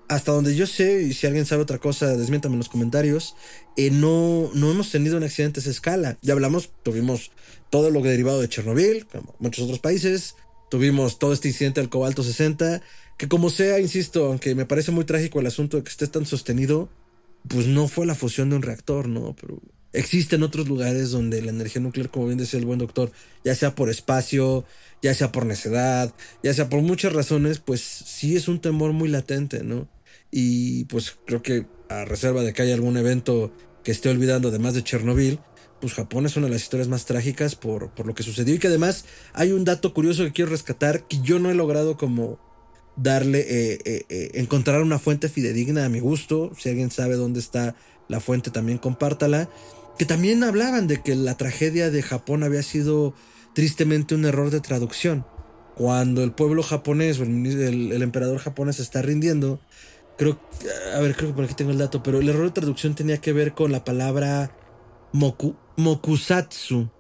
hasta 0.09 0.33
donde 0.33 0.55
yo 0.55 0.67
sé, 0.67 1.03
y 1.03 1.15
si 1.15 1.27
alguien 1.27 1.47
sabe 1.47 1.63
otra 1.63 1.79
cosa, 1.79 2.17
desmiéntame 2.17 2.55
en 2.55 2.59
los 2.59 2.69
comentarios, 2.69 3.35
eh, 3.77 3.91
no, 3.91 4.51
no 4.55 4.71
hemos 4.71 4.91
tenido 4.91 5.17
un 5.17 5.25
accidente 5.25 5.61
a 5.61 5.63
esa 5.63 5.71
escala. 5.71 6.19
Ya 6.23 6.33
hablamos, 6.35 6.71
tuvimos 6.83 7.33
todo 7.71 7.91
lo 7.91 8.03
que 8.03 8.09
derivado 8.09 8.41
de 8.41 8.49
Chernobyl, 8.49 9.07
como 9.07 9.35
muchos 9.39 9.65
otros 9.65 9.79
países, 9.79 10.37
tuvimos 10.73 11.19
todo 11.19 11.35
este 11.35 11.49
incidente 11.49 11.83
del 11.83 11.91
cobalto 11.91 12.23
60, 12.23 12.81
que 13.19 13.29
como 13.29 13.51
sea, 13.51 13.79
insisto, 13.79 14.25
aunque 14.25 14.55
me 14.55 14.65
parece 14.65 14.91
muy 14.91 15.05
trágico 15.05 15.39
el 15.39 15.47
asunto 15.47 15.77
de 15.77 15.83
que 15.83 15.91
esté 15.91 16.07
tan 16.07 16.25
sostenido, 16.25 16.89
pues 17.47 17.67
no 17.67 17.89
fue 17.89 18.07
la 18.07 18.15
fusión 18.15 18.49
de 18.49 18.57
un 18.57 18.63
reactor, 18.63 19.07
¿no? 19.07 19.37
Pero 19.39 19.61
existen 19.93 20.43
otros 20.43 20.69
lugares 20.69 21.11
donde 21.11 21.43
la 21.43 21.51
energía 21.51 21.83
nuclear, 21.83 22.09
como 22.09 22.25
bien 22.29 22.39
decía 22.39 22.59
el 22.59 22.65
buen 22.65 22.79
doctor, 22.79 23.13
ya 23.45 23.55
sea 23.55 23.75
por 23.75 23.91
espacio, 23.91 24.65
ya 25.03 25.13
sea 25.13 25.31
por 25.31 25.45
necedad, 25.45 26.15
ya 26.43 26.55
sea 26.55 26.71
por 26.71 26.81
muchas 26.81 27.13
razones, 27.13 27.59
pues 27.59 27.83
sí 27.83 28.35
es 28.35 28.49
un 28.49 28.59
temor 28.59 28.95
muy 28.95 29.11
latente, 29.11 29.65
¿no? 29.65 29.91
Y 30.31 30.87
pues 30.87 31.19
creo 31.27 31.43
que 31.43 31.67
a 31.91 32.07
reserva 32.07 32.43
de 32.43 32.55
que 32.55 32.63
haya 32.63 32.73
algún 32.73 32.97
evento 32.97 33.53
que 33.85 33.93
esté 33.93 34.09
olvidando, 34.09 34.49
además 34.49 34.73
de 34.73 34.85
Chernobyl, 34.85 35.39
pues 35.83 35.95
Japón 35.95 36.27
es 36.27 36.37
una 36.37 36.47
de 36.47 36.53
las 36.53 36.63
historias 36.63 36.87
más 36.87 37.07
trágicas 37.07 37.57
por, 37.57 37.91
por 37.91 38.07
lo 38.07 38.15
que 38.15 38.23
sucedió. 38.23 38.55
Y 38.55 38.61
que 38.61 38.69
además 38.69 39.05
hay 39.35 39.51
un 39.51 39.65
dato 39.65 39.93
curioso 39.93 40.23
que 40.23 40.31
quiero 40.31 40.53
rescatar 40.53 41.09
que 41.09 41.21
yo 41.23 41.41
no 41.41 41.51
he 41.51 41.55
logrado 41.55 41.97
como 41.97 42.39
darle, 42.95 43.41
eh, 43.41 43.79
eh, 43.85 44.05
eh, 44.09 44.31
encontrar 44.35 44.81
una 44.81 45.01
fuente 45.01 45.29
fidedigna 45.29 45.85
a 45.85 45.89
mi 45.89 45.99
gusto, 45.99 46.53
si 46.57 46.69
alguien 46.69 46.93
sabe 46.93 47.17
dónde 47.17 47.41
está 47.41 47.75
la 48.07 48.21
fuente 48.21 48.53
también 48.53 48.79
compártala, 48.79 49.49
que 49.99 50.05
también 50.05 50.45
hablaban 50.45 50.87
de 50.87 51.03
que 51.03 51.17
la 51.17 51.37
tragedia 51.37 51.91
de 51.91 52.03
Japón 52.03 52.45
había 52.45 52.63
sido 52.63 53.13
tristemente 53.53 54.15
un 54.15 54.25
error 54.25 54.51
de 54.51 54.61
traducción. 54.61 55.27
Cuando 55.75 56.23
el 56.23 56.31
pueblo 56.31 56.63
japonés 56.63 57.19
el, 57.19 57.91
el, 57.91 58.03
emperador 58.03 58.39
japonés 58.39 58.79
está 58.79 59.03
rindiendo, 59.03 59.61
creo, 60.17 60.39
a 60.95 61.01
ver, 61.01 61.17
creo 61.17 61.31
que 61.31 61.35
por 61.35 61.45
aquí 61.45 61.55
tengo 61.55 61.73
el 61.73 61.79
dato, 61.79 62.05
pero 62.05 62.21
el 62.21 62.29
error 62.29 62.45
de 62.45 62.53
traducción 62.53 62.95
tenía 62.95 63.19
que 63.19 63.33
ver 63.33 63.53
con 63.53 63.73
la 63.73 63.85
palabra 63.85 64.55
moku, 65.13 65.57
mokusatsu, 65.77 66.91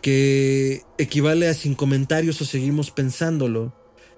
que 0.00 0.82
equivale 0.98 1.48
a 1.48 1.54
sin 1.54 1.74
comentarios 1.74 2.40
o 2.40 2.44
seguimos 2.44 2.90
pensándolo, 2.90 3.74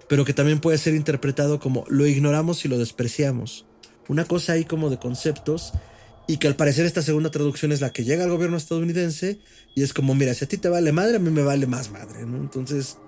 pero 0.09 0.25
que 0.25 0.33
también 0.33 0.61
puede 0.61 0.79
ser 0.79 0.95
interpretado 0.95 1.61
como 1.61 1.85
lo 1.89 2.07
ignoramos 2.07 2.65
y 2.65 2.69
lo 2.69 2.79
despreciamos. 2.79 3.67
Una 4.09 4.25
cosa 4.25 4.53
ahí 4.53 4.65
como 4.65 4.91
de 4.91 4.99
conceptos 4.99 5.73
y 6.27 6.39
que 6.39 6.47
al 6.47 6.57
parecer 6.57 6.87
esta 6.87 7.03
segunda 7.03 7.31
traducción 7.31 7.73
es 7.73 7.81
la 7.81 7.93
que 7.93 8.05
llega 8.05 8.25
al 8.25 8.31
gobierno 8.31 8.57
estadounidense 8.57 9.39
y 9.75 9.83
es 9.83 9.93
como, 9.93 10.15
mira, 10.15 10.35
si 10.35 10.45
a 10.45 10.49
ti 10.49 10.57
te 10.57 10.69
vale 10.69 10.93
madre, 10.93 11.17
a 11.17 11.21
mí 11.21 11.31
me 11.31 11.43
vale 11.43 11.67
más 11.67 11.91
madre, 11.91 12.25
¿no? 12.27 12.39
Entonces, 12.39 12.99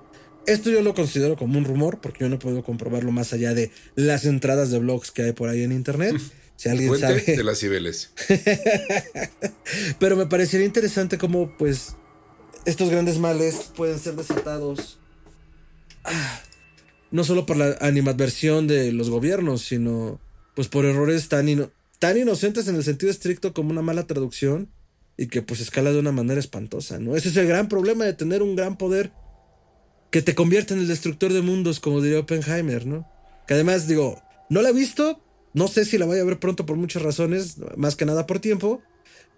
esto 0.46 0.70
yo 0.70 0.82
lo 0.82 0.94
considero 0.94 1.36
como 1.36 1.58
un 1.58 1.64
rumor 1.64 2.00
porque 2.00 2.20
yo 2.20 2.28
no 2.28 2.38
puedo 2.38 2.62
comprobarlo 2.62 3.12
más 3.12 3.32
allá 3.32 3.54
de 3.54 3.70
las 3.94 4.24
entradas 4.24 4.70
de 4.70 4.78
blogs 4.78 5.10
que 5.10 5.22
hay 5.22 5.32
por 5.32 5.48
ahí 5.48 5.62
en 5.62 5.72
internet. 5.72 6.16
Si 6.56 6.68
alguien 6.70 6.88
Fuente 6.88 7.06
sabe. 7.20 7.36
de 7.36 7.44
las 7.44 7.58
Cibeles. 7.58 8.10
Pero 9.98 10.16
me 10.16 10.26
parecería 10.26 10.66
interesante 10.66 11.18
cómo, 11.18 11.56
pues, 11.56 11.96
estos 12.64 12.90
grandes 12.90 13.18
males 13.18 13.70
pueden 13.76 13.98
ser 13.98 14.14
desatados. 14.14 14.98
ah, 16.04 16.40
no 17.10 17.24
solo 17.24 17.46
por 17.46 17.56
la 17.56 17.76
animadversión 17.80 18.66
de 18.66 18.92
los 18.92 19.10
gobiernos, 19.10 19.62
sino 19.62 20.20
pues 20.54 20.68
por 20.68 20.84
errores 20.84 21.28
tan, 21.28 21.48
ino- 21.48 21.70
tan 21.98 22.16
inocentes 22.18 22.66
en 22.68 22.76
el 22.76 22.82
sentido 22.84 23.10
estricto 23.12 23.52
como 23.54 23.70
una 23.70 23.82
mala 23.82 24.06
traducción 24.06 24.68
y 25.16 25.26
que 25.28 25.40
pues 25.42 25.60
escala 25.60 25.92
de 25.92 25.98
una 25.98 26.12
manera 26.12 26.40
espantosa, 26.40 26.98
¿no? 26.98 27.14
Ese 27.16 27.28
es 27.28 27.36
el 27.36 27.46
gran 27.46 27.68
problema 27.68 28.04
de 28.04 28.12
tener 28.14 28.42
un 28.42 28.56
gran 28.56 28.76
poder 28.76 29.12
que 30.10 30.20
te 30.22 30.34
convierte 30.34 30.74
en 30.74 30.80
el 30.80 30.88
destructor 30.88 31.32
de 31.32 31.42
mundos, 31.42 31.78
como 31.80 32.00
diría 32.00 32.18
Oppenheimer, 32.20 32.86
¿no? 32.86 33.08
Que 33.46 33.54
además, 33.54 33.86
digo, 33.86 34.20
no 34.50 34.62
la 34.62 34.70
he 34.70 34.72
visto, 34.72 35.22
no 35.56 35.68
sé 35.68 35.86
si 35.86 35.96
la 35.96 36.04
voy 36.04 36.18
a 36.18 36.24
ver 36.24 36.38
pronto 36.38 36.66
por 36.66 36.76
muchas 36.76 37.02
razones, 37.02 37.56
más 37.76 37.96
que 37.96 38.04
nada 38.04 38.26
por 38.26 38.40
tiempo, 38.40 38.82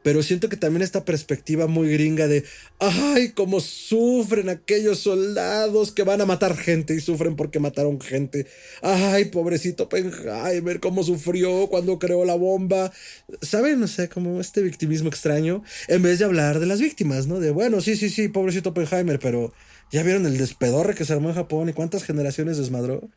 pero 0.03 0.25
siento 0.25 0.49
que 0.49 0.57
también 0.57 0.83
esta 0.83 1.05
perspectiva 1.05 1.69
muy 1.69 1.93
gringa 1.93 2.27
de, 2.27 2.43
ay, 2.81 3.31
cómo 3.37 3.61
sufren 3.61 4.49
aquellos 4.49 4.99
soldados 4.99 5.93
que 5.93 6.03
van 6.03 6.21
a 6.21 6.27
matar 6.27 6.57
gente 6.57 6.97
y 6.97 7.01
sufren 7.01 7.37
porque 7.37 7.61
mataron 7.61 8.01
gente. 8.01 8.49
Ay, 8.83 9.27
pobrecito 9.27 9.85
Oppenheimer, 9.85 10.81
cómo 10.81 11.05
sufrió 11.05 11.69
cuando 11.69 12.01
creó 12.01 12.25
la 12.25 12.35
bomba. 12.35 12.93
¿Saben? 13.41 13.81
O 13.85 13.87
sea, 13.87 14.09
como 14.09 14.41
este 14.41 14.61
victimismo 14.62 15.09
extraño, 15.09 15.62
en 15.87 16.03
vez 16.03 16.19
de 16.19 16.25
hablar 16.25 16.59
de 16.59 16.66
las 16.66 16.81
víctimas, 16.81 17.29
¿no? 17.29 17.39
De, 17.39 17.53
bueno, 17.53 17.81
sí, 17.81 17.95
sí, 17.95 18.11
sí, 18.11 18.27
pobrecito 18.27 18.71
Oppenheimer, 18.71 19.21
pero 19.21 19.53
ya 19.93 20.03
vieron 20.03 20.27
el 20.27 20.37
despedorre 20.37 20.97
que 20.97 21.05
se 21.05 21.12
armó 21.12 21.29
en 21.29 21.37
Japón 21.37 21.69
y 21.69 21.75
cuántas 21.75 22.03
generaciones 22.03 22.57
desmadró. 22.57 23.09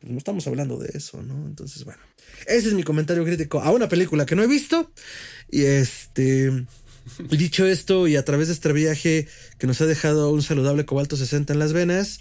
Pues 0.00 0.12
no 0.12 0.18
estamos 0.18 0.46
hablando 0.46 0.78
de 0.78 0.90
eso, 0.94 1.22
¿no? 1.22 1.46
Entonces, 1.46 1.84
bueno, 1.84 2.00
ese 2.46 2.68
es 2.68 2.74
mi 2.74 2.82
comentario 2.82 3.24
crítico 3.24 3.60
a 3.60 3.70
una 3.70 3.88
película 3.88 4.24
que 4.24 4.34
no 4.34 4.42
he 4.42 4.46
visto. 4.46 4.90
Y 5.50 5.62
este, 5.64 6.66
dicho 7.30 7.66
esto, 7.66 8.08
y 8.08 8.16
a 8.16 8.24
través 8.24 8.48
de 8.48 8.54
este 8.54 8.72
viaje 8.72 9.28
que 9.58 9.66
nos 9.66 9.80
ha 9.82 9.86
dejado 9.86 10.32
un 10.32 10.42
saludable 10.42 10.86
cobalto 10.86 11.16
60 11.16 11.52
en 11.52 11.58
las 11.58 11.74
venas, 11.74 12.20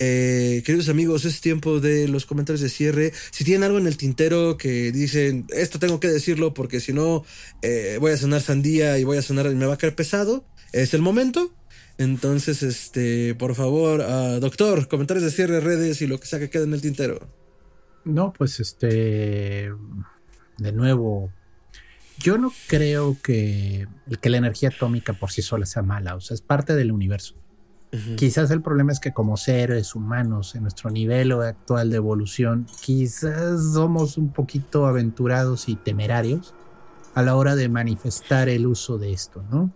eh, 0.00 0.62
queridos 0.64 0.88
amigos, 0.88 1.24
es 1.24 1.40
tiempo 1.40 1.78
de 1.78 2.08
los 2.08 2.26
comentarios 2.26 2.62
de 2.62 2.68
cierre. 2.68 3.12
Si 3.30 3.44
tienen 3.44 3.64
algo 3.64 3.78
en 3.78 3.86
el 3.86 3.96
tintero 3.96 4.56
que 4.56 4.90
dicen, 4.90 5.46
esto 5.50 5.78
tengo 5.78 6.00
que 6.00 6.08
decirlo 6.08 6.52
porque 6.52 6.80
si 6.80 6.92
no 6.92 7.24
eh, 7.62 7.98
voy 8.00 8.12
a 8.12 8.16
sonar 8.16 8.40
sandía 8.40 8.98
y 8.98 9.04
voy 9.04 9.18
a 9.18 9.22
sonar 9.22 9.46
y 9.46 9.54
me 9.54 9.66
va 9.66 9.74
a 9.74 9.78
caer 9.78 9.94
pesado, 9.94 10.44
es 10.72 10.94
el 10.94 11.02
momento. 11.02 11.54
Entonces, 12.00 12.62
este, 12.62 13.34
por 13.34 13.54
favor, 13.54 14.00
ah, 14.00 14.38
doctor, 14.40 14.88
comentarios 14.88 15.22
de 15.22 15.30
cierre, 15.30 15.60
redes 15.60 16.00
y 16.00 16.06
lo 16.06 16.18
que 16.18 16.26
sea 16.26 16.38
que 16.38 16.48
quede 16.48 16.64
en 16.64 16.72
el 16.72 16.80
tintero. 16.80 17.18
No, 18.06 18.32
pues 18.32 18.58
este, 18.58 19.70
de 20.56 20.72
nuevo, 20.72 21.30
yo 22.18 22.38
no 22.38 22.54
creo 22.68 23.18
que, 23.22 23.86
que 24.22 24.30
la 24.30 24.38
energía 24.38 24.70
atómica 24.70 25.12
por 25.12 25.30
sí 25.30 25.42
sola 25.42 25.66
sea 25.66 25.82
mala, 25.82 26.16
o 26.16 26.22
sea, 26.22 26.36
es 26.36 26.40
parte 26.40 26.74
del 26.74 26.90
universo. 26.90 27.34
Quizás 28.16 28.50
el 28.50 28.62
problema 28.62 28.92
es 28.92 29.00
que 29.00 29.12
como 29.12 29.36
seres 29.36 29.94
humanos 29.94 30.54
en 30.54 30.62
nuestro 30.62 30.88
nivel 30.90 31.32
actual 31.32 31.90
de 31.90 31.96
evolución, 31.96 32.66
quizás 32.80 33.74
somos 33.74 34.16
un 34.16 34.32
poquito 34.32 34.86
aventurados 34.86 35.68
y 35.68 35.76
temerarios 35.76 36.54
a 37.14 37.22
la 37.22 37.36
hora 37.36 37.56
de 37.56 37.68
manifestar 37.68 38.48
el 38.48 38.66
uso 38.66 38.96
de 38.96 39.12
esto, 39.12 39.44
¿no? 39.50 39.70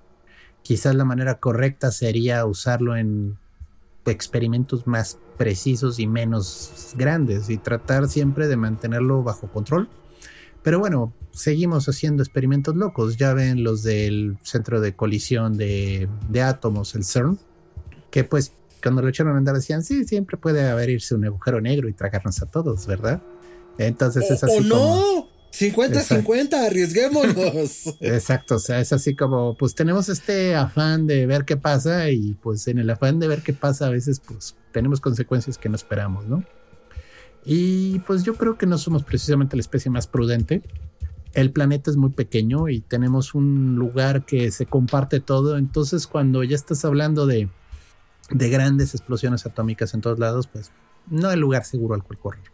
Quizás 0.64 0.94
la 0.94 1.04
manera 1.04 1.40
correcta 1.40 1.92
sería 1.92 2.46
usarlo 2.46 2.96
en 2.96 3.36
experimentos 4.06 4.86
más 4.86 5.18
precisos 5.36 5.98
y 5.98 6.06
menos 6.06 6.94
grandes 6.96 7.50
y 7.50 7.58
tratar 7.58 8.08
siempre 8.08 8.48
de 8.48 8.56
mantenerlo 8.56 9.22
bajo 9.22 9.46
control. 9.48 9.90
Pero 10.62 10.78
bueno, 10.78 11.12
seguimos 11.32 11.86
haciendo 11.86 12.22
experimentos 12.22 12.74
locos. 12.76 13.18
Ya 13.18 13.34
ven 13.34 13.62
los 13.62 13.82
del 13.82 14.38
centro 14.42 14.80
de 14.80 14.96
colisión 14.96 15.58
de, 15.58 16.08
de 16.30 16.40
átomos, 16.40 16.94
el 16.94 17.04
CERN, 17.04 17.38
que 18.10 18.24
pues 18.24 18.52
cuando 18.82 19.02
lo 19.02 19.08
echaron 19.08 19.34
a 19.34 19.38
andar 19.38 19.54
decían, 19.54 19.84
sí, 19.84 20.04
siempre 20.04 20.38
puede 20.38 20.66
haber 20.66 20.88
irse 20.88 21.14
un 21.14 21.26
agujero 21.26 21.60
negro 21.60 21.90
y 21.90 21.92
tragarnos 21.92 22.40
a 22.40 22.46
todos, 22.46 22.86
¿verdad? 22.86 23.22
Entonces 23.76 24.30
es 24.30 24.42
así. 24.42 24.58
¡O 24.58 24.60
no! 24.62 25.33
50-50, 25.58 26.54
arriesguémonos. 26.66 27.86
Exacto, 28.00 28.56
o 28.56 28.58
sea, 28.58 28.80
es 28.80 28.92
así 28.92 29.14
como, 29.14 29.56
pues 29.56 29.74
tenemos 29.74 30.08
este 30.08 30.54
afán 30.54 31.06
de 31.06 31.26
ver 31.26 31.44
qué 31.44 31.56
pasa 31.56 32.10
y 32.10 32.34
pues 32.34 32.66
en 32.66 32.78
el 32.78 32.90
afán 32.90 33.18
de 33.18 33.28
ver 33.28 33.42
qué 33.42 33.52
pasa 33.52 33.86
a 33.86 33.90
veces 33.90 34.20
pues 34.20 34.56
tenemos 34.72 35.00
consecuencias 35.00 35.58
que 35.58 35.68
no 35.68 35.76
esperamos, 35.76 36.26
¿no? 36.26 36.44
Y 37.44 38.00
pues 38.00 38.24
yo 38.24 38.34
creo 38.36 38.56
que 38.56 38.66
no 38.66 38.78
somos 38.78 39.04
precisamente 39.04 39.56
la 39.56 39.60
especie 39.60 39.90
más 39.90 40.06
prudente. 40.06 40.62
El 41.34 41.52
planeta 41.52 41.90
es 41.90 41.96
muy 41.96 42.10
pequeño 42.10 42.68
y 42.68 42.80
tenemos 42.80 43.34
un 43.34 43.76
lugar 43.76 44.24
que 44.24 44.50
se 44.50 44.66
comparte 44.66 45.20
todo, 45.20 45.58
entonces 45.58 46.06
cuando 46.06 46.42
ya 46.42 46.56
estás 46.56 46.84
hablando 46.84 47.26
de 47.26 47.48
de 48.30 48.48
grandes 48.48 48.94
explosiones 48.94 49.46
atómicas 49.46 49.94
en 49.94 50.00
todos 50.00 50.18
lados, 50.18 50.46
pues 50.46 50.70
no 51.08 51.28
hay 51.28 51.38
lugar 51.38 51.64
seguro 51.64 51.94
al 51.94 52.02
cual 52.02 52.18
correr. 52.18 52.44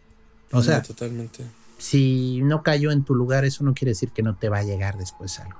O 0.51 0.61
sea, 0.61 0.81
totalmente. 0.81 1.45
Si 1.81 2.41
no 2.43 2.61
cayó 2.61 2.91
en 2.91 3.03
tu 3.03 3.15
lugar, 3.15 3.43
eso 3.43 3.63
no 3.63 3.73
quiere 3.73 3.91
decir 3.91 4.11
que 4.11 4.21
no 4.21 4.35
te 4.35 4.49
va 4.49 4.59
a 4.59 4.63
llegar 4.63 4.97
después 4.97 5.39
algo. 5.39 5.59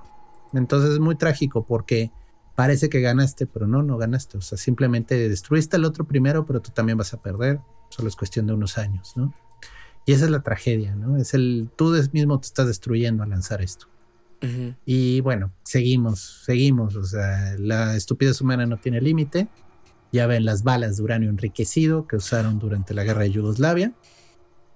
Entonces 0.54 0.92
es 0.92 1.00
muy 1.00 1.16
trágico 1.16 1.66
porque 1.66 2.12
parece 2.56 2.90
que 2.90 3.02
ganaste, 3.02 3.48
pero 3.48 3.66
no, 3.66 3.82
no 3.82 3.98
ganaste. 3.98 4.38
O 4.38 4.42
sea, 4.42 4.58
simplemente 4.58 5.28
destruiste 5.28 5.78
al 5.78 5.86
otro 5.86 6.06
primero, 6.06 6.46
pero 6.46 6.62
tú 6.62 6.72
también 6.72 6.98
vas 6.98 7.14
a 7.14 7.22
perder. 7.22 7.60
Solo 7.90 8.08
es 8.08 8.16
cuestión 8.16 8.46
de 8.46 8.54
unos 8.54 8.78
años, 8.78 9.14
¿no? 9.16 9.34
Y 10.06 10.14
esa 10.14 10.26
es 10.26 10.32
la 10.32 10.42
tragedia, 10.42 10.96
¿no? 10.96 11.18
Es 11.18 11.34
el, 11.34 11.70
tú 11.76 11.92
mismo 12.12 12.40
te 12.40 12.46
estás 12.46 12.68
destruyendo 12.68 13.24
al 13.24 13.30
lanzar 13.30 13.62
esto. 13.62 13.88
Y 14.86 15.22
bueno, 15.22 15.52
seguimos, 15.64 16.44
seguimos. 16.46 16.96
O 16.96 17.04
sea, 17.04 17.56
la 17.60 17.96
estupidez 17.96 18.42
humana 18.42 18.66
no 18.66 18.78
tiene 18.78 19.00
límite 19.00 19.48
ya 20.12 20.28
ven 20.28 20.46
las 20.46 20.64
balas 20.64 20.98
de 20.98 21.04
uranio 21.04 21.30
enriquecido 21.30 22.06
que 22.08 22.18
usaron 22.18 22.60
durante 22.60 22.94
la 22.94 23.04
guerra 23.04 23.22
de 23.22 23.32
Yugoslavia. 23.32 23.94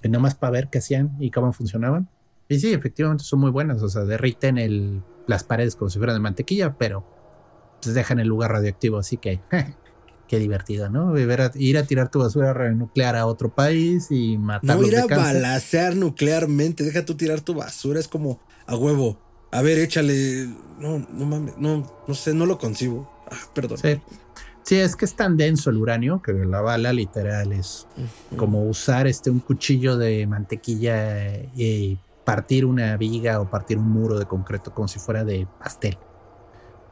Y 0.04 0.10
nomás 0.10 0.36
para 0.36 0.52
ver 0.52 0.70
qué 0.70 0.80
hacían 0.80 1.16
y 1.20 1.32
cómo 1.32 1.52
funcionaban. 1.54 2.10
Y 2.48 2.60
sí, 2.60 2.74
efectivamente 2.74 3.24
son 3.24 3.39
muy 3.39 3.52
buenas. 3.52 3.82
O 3.82 3.89
sea, 3.89 4.04
derriten 4.04 4.58
el, 4.58 5.02
las 5.28 5.43
paredes 5.43 5.76
como 5.76 5.89
si 5.89 5.98
fueran 5.98 6.16
de 6.16 6.20
mantequilla, 6.20 6.78
pero 6.78 7.06
pues 7.82 7.96
dejan 7.96 8.20
el 8.20 8.28
lugar 8.28 8.52
radioactivo. 8.52 9.00
Así 9.00 9.18
que 9.18 9.41
qué 10.28 10.39
divertido, 10.39 10.89
¿no? 10.89 11.18
Ir 11.18 11.41
a, 11.41 11.52
ir 11.56 11.78
a, 11.78 11.84
tirar 11.84 12.10
tu 12.10 12.20
basura 12.20 12.72
nuclear 12.72 13.16
a 13.16 13.26
otro 13.26 13.54
país 13.54 14.08
y 14.12 14.38
matar. 14.38 14.78
No 14.78 14.84
ir 14.86 14.98
a 14.98 15.08
balacear 15.08 15.96
nuclearmente. 15.96 16.84
Deja 16.84 17.06
tú 17.06 17.16
tirar 17.16 17.41
tu 17.41 17.56
basura. 17.56 18.00
Es 18.00 18.08
como 18.08 18.39
a 18.68 18.76
huevo. 18.76 19.20
A 19.52 19.62
ver, 19.62 19.80
échale. 19.80 20.48
No, 20.80 21.00
no 21.00 21.26
mames. 21.26 21.58
No, 21.58 22.04
no 22.08 22.14
sé, 22.14 22.34
no 22.34 22.46
lo 22.46 22.58
concibo. 22.58 23.10
Ah, 23.32 23.38
perdón. 23.54 23.78
Sí. 23.78 24.00
Sí, 24.66 24.80
es 24.80 24.95
que 24.95 25.05
es 25.05 25.16
tan 25.16 25.38
denso 25.38 25.70
el 25.70 25.78
uranio 25.78 26.24
que 26.24 26.34
la 26.34 26.59
bala 26.59 26.91
literal 26.91 27.53
es 27.53 27.86
como 28.36 28.68
usar 28.68 29.05
este 29.05 29.30
un 29.30 29.39
cuchillo 29.39 29.95
de 29.95 30.26
mantequilla 30.26 31.36
y 31.55 31.99
partir 32.24 32.66
una 32.66 32.97
viga 32.97 33.39
o 33.39 33.47
partir 33.47 33.78
un 33.78 33.88
muro 33.88 34.18
de 34.18 34.26
concreto 34.26 34.74
como 34.74 34.88
si 34.88 34.97
fuera 34.97 35.24
de 35.24 35.47
pastel. 35.59 35.99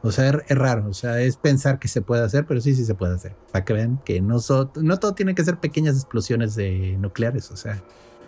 O 0.02 0.12
sea, 0.12 0.40
es, 0.46 0.56
raro, 0.56 0.86
o 0.88 0.94
sea, 0.94 1.20
es 1.20 1.36
pensar 1.36 1.80
que 1.80 1.88
se 1.88 2.00
puede 2.00 2.22
hacer, 2.22 2.46
pero 2.46 2.60
sí, 2.60 2.76
sí 2.76 2.84
se 2.84 2.94
puede 2.94 3.16
hacer. 3.16 3.34
Para 3.50 3.64
que 3.64 3.72
vean 3.72 4.00
que 4.04 4.20
no, 4.20 4.36
no 4.76 4.98
todo 5.00 5.14
tiene 5.14 5.34
que 5.34 5.44
ser 5.44 5.58
pequeñas 5.58 5.96
explosiones 5.96 6.54
de 6.54 6.96
nucleares, 7.00 7.50
o 7.50 7.56
sea, 7.56 7.82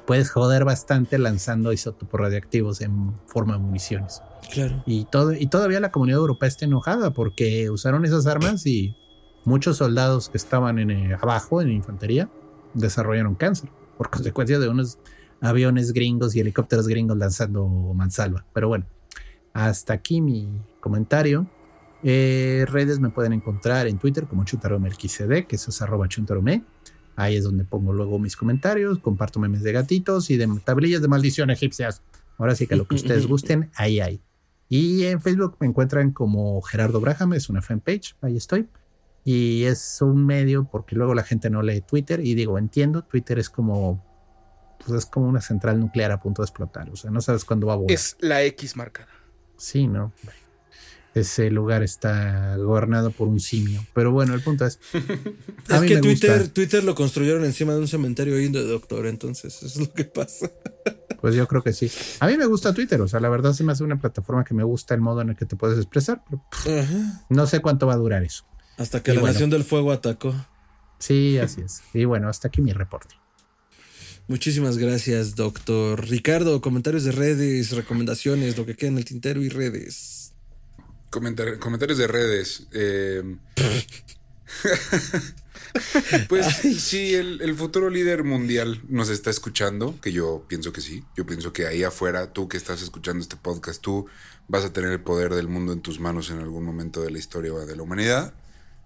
puedes 0.06 0.28
joder 0.28 0.64
bastante 0.64 1.18
lanzando 1.18 1.72
isótopos 1.72 2.18
radioactivos 2.18 2.80
en 2.80 3.14
forma 3.26 3.52
de 3.52 3.60
municiones. 3.60 4.22
Claro. 4.52 4.82
Y, 4.86 5.04
todo, 5.04 5.34
y 5.34 5.46
todavía 5.46 5.78
la 5.78 5.92
comunidad 5.92 6.18
europea 6.18 6.48
está 6.48 6.64
enojada 6.64 7.12
porque 7.12 7.70
usaron 7.70 8.04
esas 8.04 8.26
armas 8.26 8.66
y 8.66 8.96
muchos 9.46 9.78
soldados 9.78 10.28
que 10.28 10.36
estaban 10.36 10.78
en, 10.78 10.90
eh, 10.90 11.16
abajo 11.18 11.62
en 11.62 11.70
infantería 11.70 12.28
desarrollaron 12.74 13.36
cáncer 13.36 13.70
por 13.96 14.10
consecuencia 14.10 14.58
de 14.58 14.68
unos 14.68 14.98
aviones 15.40 15.92
gringos 15.92 16.34
y 16.34 16.40
helicópteros 16.40 16.88
gringos 16.88 17.16
lanzando 17.16 17.66
mansalva. 17.94 18.44
Pero 18.52 18.68
bueno, 18.68 18.84
hasta 19.54 19.94
aquí 19.94 20.20
mi 20.20 20.48
comentario. 20.80 21.46
Eh, 22.02 22.66
redes 22.68 23.00
me 23.00 23.08
pueden 23.08 23.32
encontrar 23.32 23.86
en 23.86 23.98
Twitter 23.98 24.26
como 24.26 24.44
chuntaromelquicd, 24.44 25.46
que 25.46 25.56
eso 25.56 25.70
es 25.70 25.80
arroba 25.80 26.08
chuntarome. 26.08 26.64
Ahí 27.14 27.36
es 27.36 27.44
donde 27.44 27.64
pongo 27.64 27.92
luego 27.92 28.18
mis 28.18 28.36
comentarios, 28.36 28.98
comparto 28.98 29.40
memes 29.40 29.62
de 29.62 29.72
gatitos 29.72 30.28
y 30.28 30.36
de 30.36 30.48
tablillas 30.62 31.00
de 31.00 31.08
maldición 31.08 31.50
egipcias. 31.50 32.02
Ahora 32.36 32.54
sí 32.54 32.66
que 32.66 32.76
lo 32.76 32.86
que 32.86 32.94
ustedes 32.96 33.26
gusten, 33.26 33.70
ahí 33.76 34.00
hay. 34.00 34.20
Y 34.68 35.04
en 35.04 35.20
Facebook 35.22 35.56
me 35.60 35.68
encuentran 35.68 36.10
como 36.10 36.60
Gerardo 36.62 37.00
Braham, 37.00 37.32
es 37.34 37.48
una 37.48 37.62
fanpage, 37.62 38.16
ahí 38.20 38.36
estoy 38.36 38.68
y 39.26 39.64
es 39.64 40.00
un 40.02 40.24
medio 40.24 40.68
porque 40.70 40.94
luego 40.94 41.12
la 41.12 41.24
gente 41.24 41.50
no 41.50 41.60
lee 41.60 41.80
Twitter 41.80 42.20
y 42.20 42.36
digo, 42.36 42.58
entiendo, 42.58 43.02
Twitter 43.02 43.40
es 43.40 43.50
como 43.50 44.06
pues 44.78 44.98
es 44.98 45.06
como 45.06 45.26
una 45.26 45.40
central 45.40 45.80
nuclear 45.80 46.12
a 46.12 46.20
punto 46.20 46.42
de 46.42 46.46
explotar, 46.46 46.88
o 46.90 46.94
sea, 46.94 47.10
no 47.10 47.20
sabes 47.20 47.44
cuándo 47.44 47.66
va 47.66 47.72
a 47.72 47.76
volar. 47.76 47.90
Es 47.90 48.16
la 48.20 48.44
X 48.44 48.76
marcada. 48.76 49.08
Sí, 49.56 49.88
¿no? 49.88 50.12
Ese 51.12 51.50
lugar 51.50 51.82
está 51.82 52.56
gobernado 52.56 53.10
por 53.10 53.26
un 53.26 53.40
simio. 53.40 53.84
Pero 53.94 54.12
bueno, 54.12 54.32
el 54.32 54.42
punto 54.42 54.64
es. 54.64 54.78
es 54.92 55.80
que 55.80 55.98
Twitter, 55.98 56.48
Twitter 56.48 56.84
lo 56.84 56.94
construyeron 56.94 57.44
encima 57.44 57.72
de 57.72 57.80
un 57.80 57.88
cementerio 57.88 58.40
indio 58.40 58.62
de 58.62 58.68
doctor, 58.68 59.06
entonces 59.06 59.56
eso 59.56 59.66
es 59.66 59.88
lo 59.88 59.92
que 59.92 60.04
pasa. 60.04 60.50
Pues 61.18 61.34
yo 61.34 61.48
creo 61.48 61.62
que 61.62 61.72
sí. 61.72 61.90
A 62.20 62.26
mí 62.26 62.36
me 62.36 62.44
gusta 62.44 62.74
Twitter, 62.74 63.00
o 63.00 63.08
sea, 63.08 63.18
la 63.18 63.30
verdad 63.30 63.54
se 63.54 63.64
me 63.64 63.72
hace 63.72 63.82
una 63.82 63.98
plataforma 63.98 64.44
que 64.44 64.52
me 64.52 64.62
gusta 64.62 64.94
el 64.94 65.00
modo 65.00 65.22
en 65.22 65.30
el 65.30 65.36
que 65.36 65.46
te 65.46 65.56
puedes 65.56 65.78
expresar, 65.78 66.22
pero 66.28 66.84
no 67.30 67.46
sé 67.46 67.60
cuánto 67.60 67.86
va 67.86 67.94
a 67.94 67.96
durar 67.96 68.22
eso. 68.22 68.44
Hasta 68.76 69.02
que 69.02 69.14
la 69.14 69.22
Nación 69.22 69.50
del 69.50 69.64
Fuego 69.64 69.92
atacó. 69.92 70.34
Sí, 70.98 71.38
así 71.38 71.62
es. 71.62 71.82
Y 71.94 72.04
bueno, 72.04 72.28
hasta 72.28 72.48
aquí 72.48 72.60
mi 72.60 72.72
reporte. 72.72 73.14
Muchísimas 74.28 74.76
gracias, 74.76 75.36
doctor. 75.36 76.08
Ricardo, 76.08 76.60
comentarios 76.60 77.04
de 77.04 77.12
redes, 77.12 77.70
recomendaciones, 77.72 78.58
lo 78.58 78.66
que 78.66 78.74
queda 78.74 78.90
en 78.90 78.98
el 78.98 79.04
tintero 79.04 79.40
y 79.40 79.48
redes. 79.48 80.32
comentarios 81.10 81.98
de 81.98 82.06
redes. 82.08 82.66
Eh, 82.72 83.22
pues 86.28 86.46
si 86.46 87.14
el, 87.14 87.40
el, 87.40 87.54
futuro 87.54 87.88
líder 87.88 88.24
mundial 88.24 88.82
nos 88.88 89.10
está 89.10 89.30
escuchando, 89.30 89.98
que 90.00 90.12
yo 90.12 90.44
pienso 90.48 90.72
que 90.72 90.80
sí. 90.80 91.04
Yo 91.16 91.24
pienso 91.24 91.52
que 91.52 91.66
ahí 91.66 91.84
afuera, 91.84 92.32
tú 92.32 92.48
que 92.48 92.56
estás 92.56 92.82
escuchando 92.82 93.22
este 93.22 93.36
podcast, 93.36 93.80
tú 93.80 94.06
vas 94.48 94.64
a 94.64 94.72
tener 94.72 94.90
el 94.90 95.00
poder 95.00 95.34
del 95.34 95.46
mundo 95.46 95.72
en 95.72 95.82
tus 95.82 96.00
manos 96.00 96.30
en 96.30 96.40
algún 96.40 96.64
momento 96.64 97.00
de 97.00 97.12
la 97.12 97.18
historia 97.18 97.52
de 97.52 97.76
la 97.76 97.82
humanidad 97.82 98.34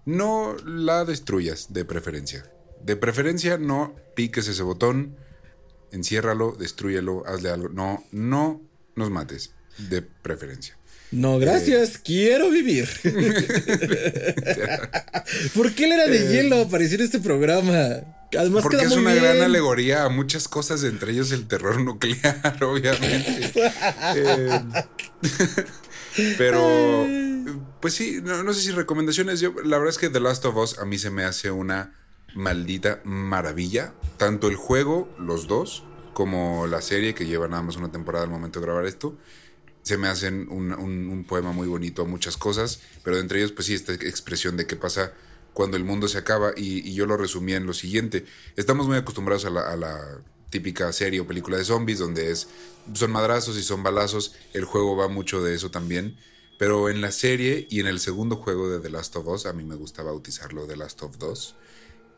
no 0.05 0.55
la 0.65 1.05
destruyas 1.05 1.73
de 1.73 1.85
preferencia. 1.85 2.51
De 2.83 2.95
preferencia 2.95 3.57
no 3.57 3.95
piques 4.15 4.47
ese 4.47 4.63
botón, 4.63 5.15
enciérralo, 5.91 6.55
destruyelo, 6.57 7.23
hazle 7.27 7.49
algo. 7.49 7.69
No, 7.69 8.03
no 8.11 8.61
nos 8.95 9.09
mates, 9.09 9.53
de 9.77 10.01
preferencia. 10.01 10.77
No, 11.11 11.39
gracias, 11.39 11.95
eh, 11.95 11.99
quiero 12.05 12.49
vivir. 12.49 12.87
¿Por 15.53 15.73
qué 15.73 15.85
él 15.85 15.91
era 15.91 16.07
de 16.07 16.25
eh, 16.25 16.31
hielo 16.31 16.61
apareció 16.61 16.97
en 16.97 17.03
este 17.03 17.19
programa? 17.19 18.05
Además 18.37 18.63
Porque 18.63 18.85
es 18.85 18.93
una 18.93 19.13
gran 19.13 19.41
alegoría 19.41 20.05
a 20.05 20.09
muchas 20.09 20.47
cosas, 20.47 20.85
entre 20.85 21.11
ellos 21.11 21.33
el 21.33 21.47
terror 21.47 21.81
nuclear, 21.81 22.57
obviamente. 22.63 23.51
eh, 24.15 24.61
pero, 26.37 27.05
pues 27.79 27.93
sí, 27.93 28.19
no, 28.21 28.53
sé 28.53 28.61
si 28.61 28.71
recomendaciones. 28.71 29.39
Yo, 29.39 29.53
la 29.63 29.77
verdad 29.77 29.89
es 29.89 29.97
que 29.97 30.09
The 30.09 30.19
Last 30.19 30.45
of 30.45 30.55
Us 30.55 30.79
a 30.79 30.85
mí 30.85 30.97
se 30.97 31.09
me 31.09 31.23
hace 31.23 31.51
una 31.51 31.95
maldita 32.35 33.01
maravilla. 33.03 33.93
Tanto 34.17 34.47
el 34.47 34.55
juego, 34.55 35.09
los 35.19 35.47
dos, 35.47 35.83
como 36.13 36.67
la 36.67 36.81
serie 36.81 37.13
que 37.13 37.25
lleva 37.25 37.47
nada 37.47 37.63
más 37.63 37.75
una 37.77 37.91
temporada 37.91 38.25
al 38.25 38.31
momento 38.31 38.59
de 38.59 38.65
grabar 38.65 38.85
esto. 38.85 39.17
Se 39.83 39.97
me 39.97 40.07
hacen 40.07 40.47
un, 40.49 41.25
poema 41.27 41.51
muy 41.51 41.67
bonito 41.67 42.03
a 42.03 42.05
muchas 42.05 42.37
cosas, 42.37 42.81
pero 43.03 43.17
entre 43.17 43.39
ellos, 43.39 43.51
pues 43.51 43.65
sí, 43.65 43.73
esta 43.73 43.93
expresión 43.93 44.55
de 44.57 44.67
qué 44.67 44.75
pasa 44.75 45.13
cuando 45.53 45.75
el 45.75 45.83
mundo 45.83 46.07
se 46.07 46.17
acaba. 46.17 46.51
Y, 46.55 46.93
yo 46.93 47.05
lo 47.05 47.17
resumí 47.17 47.53
en 47.53 47.65
lo 47.65 47.73
siguiente: 47.73 48.25
estamos 48.55 48.87
muy 48.87 48.97
acostumbrados 48.97 49.45
a 49.45 49.49
la 49.49 50.21
típica 50.51 50.91
serie 50.91 51.21
o 51.21 51.27
película 51.27 51.57
de 51.57 51.63
zombies 51.63 51.97
donde 51.97 52.29
es 52.29 52.47
son 52.93 53.11
madrazos 53.11 53.57
y 53.57 53.63
son 53.63 53.83
balazos. 53.83 54.35
El 54.53 54.65
juego 54.65 54.95
va 54.95 55.07
mucho 55.07 55.41
de 55.41 55.55
eso 55.55 55.71
también. 55.71 56.17
Pero 56.61 56.89
en 56.89 57.01
la 57.01 57.11
serie 57.11 57.65
y 57.71 57.79
en 57.79 57.87
el 57.87 57.99
segundo 57.99 58.35
juego 58.35 58.69
de 58.69 58.79
The 58.79 58.91
Last 58.91 59.15
of 59.15 59.25
Us, 59.25 59.47
a 59.47 59.53
mí 59.53 59.63
me 59.63 59.73
gusta 59.73 60.03
bautizarlo 60.03 60.67
The 60.67 60.77
Last 60.77 61.01
of 61.01 61.17
Us, 61.23 61.55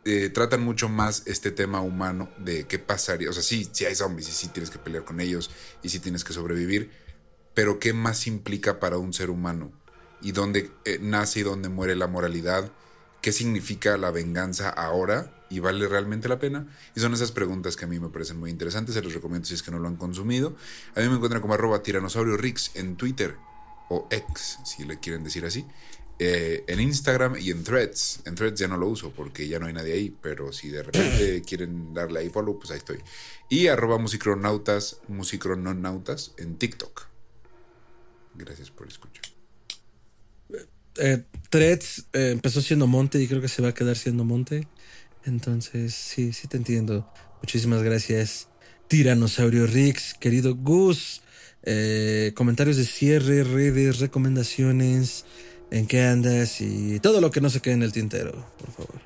eh, 0.03 0.28
tratan 0.28 0.65
mucho 0.65 0.90
más 0.90 1.24
este 1.28 1.49
tema 1.49 1.80
humano 1.80 2.30
de 2.40 2.68
qué 2.68 2.78
pasaría. 2.78 3.30
O 3.30 3.32
sea, 3.32 3.41
sí, 3.41 3.70
sí 3.72 3.86
hay 3.86 3.95
zombies 3.95 4.28
y 4.28 4.32
sí 4.34 4.49
tienes 4.49 4.70
que 4.70 4.80
pelear 4.80 5.06
con 5.06 5.22
ellos 5.22 5.49
y 5.82 5.88
sí 5.88 6.02
tienes 6.02 6.26
que 6.26 6.34
sobrevivir. 6.34 6.91
Pero 7.53 7.80
qué 7.80 7.94
más 7.94 8.28
implica 8.28 8.82
para 8.82 8.98
un 8.98 9.14
ser 9.14 9.30
humano 9.30 9.72
y 10.22 10.34
dónde 10.34 10.72
eh, 10.84 10.99
nace 10.99 11.40
y 11.40 11.44
dónde 11.44 11.70
muere 11.70 11.95
la 11.95 12.07
moralidad. 12.07 12.70
¿Qué 13.22 13.32
significa 13.32 13.95
la 13.95 14.11
venganza 14.11 14.70
ahora? 14.70 15.41
¿Y 15.49 15.60
vale 15.60 15.88
realmente 15.88 16.28
la 16.28 16.40
pena? 16.40 16.68
Y 16.98 16.99
son 16.99 17.14
esas 17.14 17.32
preguntas 17.32 17.78
que 17.78 17.86
a 17.86 17.88
mí 17.88 17.98
me 17.98 18.10
parecen 18.10 18.41
muy 18.41 18.49
interesantes. 18.49 18.94
Se 18.94 19.02
los 19.02 19.14
recomiendo 19.14 19.48
si 19.48 19.53
es 19.53 19.64
que 19.64 19.72
no 19.72 19.80
lo 19.80 19.88
han 19.88 19.95
consumido. 19.95 20.57
A 20.95 20.99
mí 20.99 21.07
me 21.07 21.15
encuentran 21.15 21.41
como 21.41 21.53
arroba 21.53 21.82
tiranosaurio 21.82 22.36
Rix 22.36 22.72
en 22.76 22.98
Twitter 22.98 23.38
o 23.94 24.07
X, 24.10 24.60
si 24.65 24.84
le 24.84 24.99
quieren 24.99 25.24
decir 25.24 25.45
así. 25.45 25.65
Eh, 26.20 26.64
en 26.68 26.80
Instagram 26.80 27.36
y 27.40 27.52
en 27.52 27.64
Threads. 27.64 28.22
En 28.26 28.36
Threads 28.36 28.60
ya 28.60 28.68
no 28.68 28.78
lo 28.78 28.88
uso 28.88 29.11
porque 29.11 29.48
ya 29.48 29.60
no 29.60 29.65
hay 29.65 29.74
nadie 29.74 29.94
ahí, 29.94 30.15
pero 30.22 30.53
si 30.53 30.70
de 30.70 30.84
repente 30.84 31.41
quieren 31.48 31.94
darle 31.94 32.20
ahí 32.20 32.30
follow, 32.30 32.57
pues 32.57 32.72
ahí 32.72 32.78
estoy. 32.78 32.99
Y 33.49 33.68
arroba 33.68 33.98
musicronautas, 33.98 34.99
musicrononautas 35.07 36.34
en 36.38 36.57
TikTok. 36.57 37.07
Gracias 38.36 38.72
por 38.72 38.88
escuchar. 38.88 39.24
Eh, 40.98 41.24
Threads 41.49 42.06
eh, 42.14 42.30
empezó 42.32 42.61
siendo 42.61 42.86
Monte 42.86 43.20
y 43.20 43.28
creo 43.28 43.41
que 43.41 43.48
se 43.48 43.61
va 43.61 43.70
a 43.70 43.74
quedar 43.74 43.98
siendo 43.98 44.24
Monte. 44.24 44.68
Entonces, 45.26 45.94
sí, 45.95 46.34
sí 46.34 46.48
te 46.48 46.57
entiendo. 46.57 47.11
Muchísimas 47.41 47.82
gracias. 47.82 48.48
Tiranosaurio 48.88 49.65
Rix, 49.65 50.14
querido 50.14 50.56
Gus. 50.56 51.23
Eh, 51.65 52.34
comentarios 52.35 52.77
de 52.77 52.84
cierre, 52.84 53.44
redes, 53.44 53.99
recomendaciones, 53.99 55.26
en 55.72 55.88
qué 55.88 56.03
andas 56.06 56.61
y 56.61 56.99
todo 56.99 57.22
lo 57.22 57.31
que 57.31 57.41
no 57.41 57.49
se 57.49 57.61
quede 57.61 57.73
en 57.73 57.84
el 57.84 57.91
tintero, 57.91 58.31
por 58.60 58.72
favor. 58.72 59.02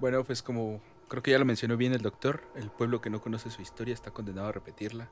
Bueno, 0.00 0.24
pues 0.24 0.42
como 0.42 0.80
creo 1.08 1.22
que 1.22 1.32
ya 1.32 1.38
lo 1.38 1.44
mencionó 1.44 1.76
bien 1.76 1.92
el 1.92 2.02
doctor, 2.02 2.42
el 2.56 2.70
pueblo 2.70 3.00
que 3.00 3.10
no 3.10 3.20
conoce 3.20 3.50
su 3.50 3.62
historia 3.62 3.94
está 3.94 4.10
condenado 4.12 4.48
a 4.48 4.52
repetirla. 4.52 5.10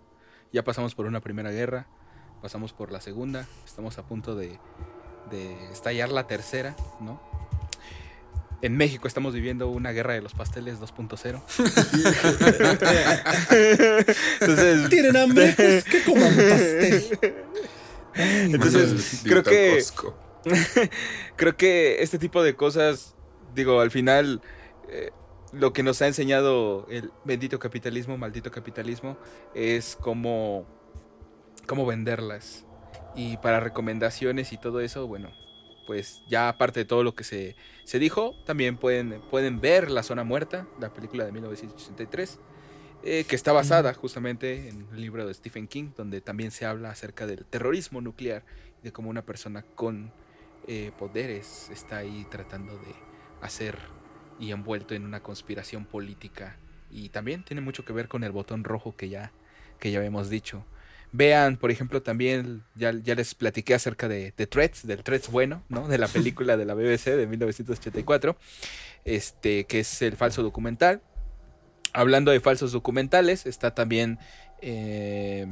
Ya 0.52 0.62
pasamos 0.62 0.94
por 0.94 1.06
una 1.06 1.20
primera 1.20 1.50
guerra, 1.50 1.88
pasamos 2.40 2.72
por 2.72 2.92
la 2.92 3.00
segunda, 3.00 3.46
estamos 3.64 3.98
a 3.98 4.06
punto 4.06 4.36
de, 4.36 4.58
de 5.30 5.72
estallar 5.72 6.10
la 6.10 6.26
tercera, 6.26 6.76
¿no? 7.00 7.20
En 8.62 8.76
México 8.76 9.06
estamos 9.06 9.34
viviendo 9.34 9.68
una 9.68 9.92
guerra 9.92 10.14
de 10.14 10.22
los 10.22 10.32
pasteles 10.32 10.80
2.0. 10.80 11.20
Entonces, 14.40 14.88
¿Tienen 14.88 15.16
hambre? 15.16 15.52
Pues 15.56 15.84
que 15.84 16.02
coman 16.02 16.34
pastel. 16.36 17.18
Entonces, 18.14 19.20
creo 19.24 19.42
que 19.42 19.82
creo 21.36 21.56
que 21.56 22.02
este 22.02 22.18
tipo 22.18 22.42
de 22.42 22.56
cosas, 22.56 23.14
digo, 23.54 23.80
al 23.80 23.90
final 23.90 24.40
eh, 24.88 25.10
lo 25.52 25.72
que 25.72 25.82
nos 25.82 26.02
ha 26.02 26.06
enseñado 26.06 26.86
el 26.90 27.12
bendito 27.24 27.58
capitalismo, 27.58 28.16
maldito 28.16 28.50
capitalismo, 28.50 29.16
es 29.54 29.96
cómo, 30.00 30.66
cómo 31.66 31.86
venderlas. 31.86 32.64
Y 33.14 33.38
para 33.38 33.60
recomendaciones 33.60 34.52
y 34.52 34.58
todo 34.58 34.80
eso, 34.80 35.06
bueno, 35.06 35.30
pues 35.86 36.22
ya 36.28 36.48
aparte 36.48 36.80
de 36.80 36.84
todo 36.84 37.02
lo 37.02 37.14
que 37.14 37.24
se, 37.24 37.56
se 37.84 37.98
dijo, 37.98 38.34
también 38.44 38.76
pueden, 38.76 39.20
pueden 39.30 39.60
ver 39.60 39.90
La 39.90 40.02
Zona 40.02 40.24
Muerta, 40.24 40.66
la 40.80 40.92
película 40.92 41.24
de 41.24 41.32
1983, 41.32 42.38
eh, 43.04 43.24
que 43.28 43.36
está 43.36 43.52
basada 43.52 43.94
justamente 43.94 44.68
en 44.68 44.88
el 44.92 45.00
libro 45.00 45.26
de 45.26 45.32
Stephen 45.32 45.68
King, 45.68 45.90
donde 45.96 46.20
también 46.20 46.50
se 46.50 46.66
habla 46.66 46.90
acerca 46.90 47.26
del 47.26 47.44
terrorismo 47.44 48.00
nuclear, 48.00 48.42
de 48.82 48.92
cómo 48.92 49.10
una 49.10 49.22
persona 49.22 49.62
con 49.62 50.12
eh, 50.66 50.90
poderes 50.98 51.70
está 51.70 51.98
ahí 51.98 52.26
tratando 52.30 52.72
de 52.72 52.94
hacer 53.40 53.78
y 54.40 54.50
envuelto 54.50 54.94
en 54.94 55.04
una 55.04 55.22
conspiración 55.22 55.84
política. 55.84 56.56
Y 56.90 57.10
también 57.10 57.44
tiene 57.44 57.60
mucho 57.60 57.84
que 57.84 57.92
ver 57.92 58.08
con 58.08 58.24
el 58.24 58.32
botón 58.32 58.64
rojo 58.64 58.96
que 58.96 59.08
ya, 59.08 59.32
que 59.78 59.90
ya 59.90 59.98
habíamos 59.98 60.28
dicho. 60.28 60.64
Vean, 61.16 61.56
por 61.56 61.70
ejemplo, 61.70 62.02
también, 62.02 62.62
ya, 62.74 62.92
ya 63.02 63.14
les 63.14 63.34
platiqué 63.34 63.72
acerca 63.72 64.06
de, 64.06 64.34
de 64.36 64.46
Threads, 64.46 64.86
del 64.86 65.02
Threads 65.02 65.30
bueno, 65.30 65.62
¿no? 65.70 65.88
De 65.88 65.96
la 65.96 66.08
película 66.08 66.58
de 66.58 66.66
la 66.66 66.74
BBC 66.74 67.06
de 67.16 67.26
1984, 67.26 68.36
este, 69.06 69.64
que 69.64 69.80
es 69.80 70.02
el 70.02 70.16
falso 70.16 70.42
documental. 70.42 71.00
Hablando 71.94 72.32
de 72.32 72.40
falsos 72.40 72.72
documentales, 72.72 73.46
está 73.46 73.74
también 73.74 74.18
eh, 74.60 75.46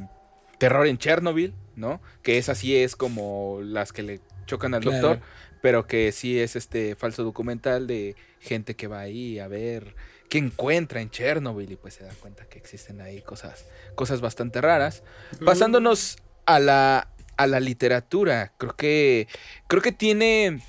Terror 0.59 0.85
en 0.85 0.99
Chernobyl, 0.99 1.55
¿no? 1.75 1.99
Que 2.21 2.37
es 2.37 2.47
así, 2.49 2.75
es 2.75 2.95
como 2.95 3.59
las 3.63 3.91
que 3.91 4.03
le 4.03 4.21
chocan 4.45 4.75
al 4.75 4.81
Claro. 4.81 5.07
doctor, 5.07 5.25
pero 5.63 5.87
que 5.87 6.11
sí 6.11 6.39
es 6.39 6.55
este 6.55 6.95
falso 6.95 7.23
documental 7.23 7.87
de 7.87 8.15
gente 8.39 8.75
que 8.75 8.85
va 8.85 8.99
ahí 8.99 9.39
a 9.39 9.47
ver 9.47 9.95
qué 10.29 10.37
encuentra 10.37 11.01
en 11.01 11.09
Chernobyl 11.09 11.71
y 11.71 11.75
pues 11.75 11.95
se 11.95 12.03
da 12.03 12.13
cuenta 12.19 12.45
que 12.45 12.57
existen 12.57 13.01
ahí 13.01 13.21
cosas, 13.21 13.65
cosas 13.95 14.21
bastante 14.21 14.61
raras. 14.61 15.03
Pasándonos 15.43 16.17
a 16.45 16.59
la, 16.59 17.09
a 17.37 17.47
la 17.47 17.59
literatura, 17.59 18.53
creo 18.57 18.75
que, 18.75 19.27
creo 19.67 19.81
que 19.81 19.91
tiene, 19.91 20.61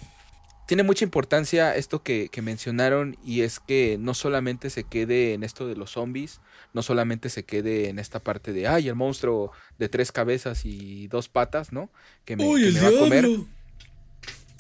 tiene 0.67 0.83
mucha 0.83 1.05
importancia 1.05 1.75
esto 1.77 2.03
que, 2.03 2.29
que 2.31 2.43
mencionaron 2.43 3.17
y 3.25 3.43
es 3.43 3.61
que 3.61 3.97
no 3.99 4.15
solamente 4.15 4.71
se 4.71 4.85
quede 4.85 5.35
en 5.35 5.43
esto 5.43 5.67
de 5.67 5.77
los 5.77 5.93
zombies, 5.93 6.41
no 6.73 6.83
solamente 6.83 7.31
se 7.31 7.45
quede 7.45 7.89
en 7.89 7.99
esta 7.99 8.21
parte 8.21 8.53
de, 8.53 8.69
ay, 8.69 8.89
el 8.89 8.95
monstruo 8.95 9.53
de 9.79 9.89
tres 9.89 10.13
cabezas 10.13 10.65
y 10.65 11.09
dos 11.09 11.29
patas, 11.29 11.73
¿no? 11.73 11.91
Que 12.25 12.37
me, 12.37 12.45
¡Uy, 12.45 12.65
que 12.65 12.73
me 12.73 12.81
va 12.81 12.89
a 12.89 13.01
comer. 13.01 13.25
diablo! 13.25 13.47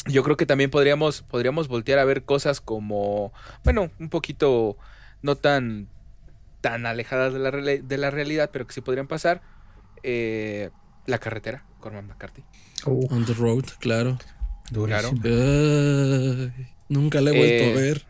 Yo 0.08 0.22
creo 0.22 0.36
que 0.36 0.46
también 0.46 0.70
podríamos, 0.70 1.22
podríamos 1.22 1.68
voltear 1.68 1.98
a 1.98 2.04
ver 2.04 2.24
cosas 2.24 2.60
como, 2.60 3.32
bueno, 3.64 3.90
un 3.98 4.08
poquito 4.08 4.76
no 5.22 5.36
tan, 5.36 5.88
tan 6.60 6.86
alejadas 6.86 7.32
de 7.32 7.38
la, 7.38 7.50
de 7.50 7.98
la 7.98 8.10
realidad, 8.10 8.50
pero 8.52 8.66
que 8.66 8.74
sí 8.74 8.80
podrían 8.80 9.06
pasar. 9.08 9.42
Eh, 10.02 10.70
la 11.06 11.18
carretera, 11.18 11.64
Cormac 11.80 12.04
McCarthy. 12.04 12.42
Uh, 12.84 13.06
On 13.14 13.24
the 13.24 13.34
road, 13.34 13.64
claro. 13.80 14.18
durísimo. 14.70 15.20
Ay, 15.24 16.66
nunca 16.88 17.20
la 17.20 17.30
he 17.30 17.38
vuelto 17.38 17.64
Eh, 17.64 17.72
a 17.72 17.74
ver. 17.74 18.04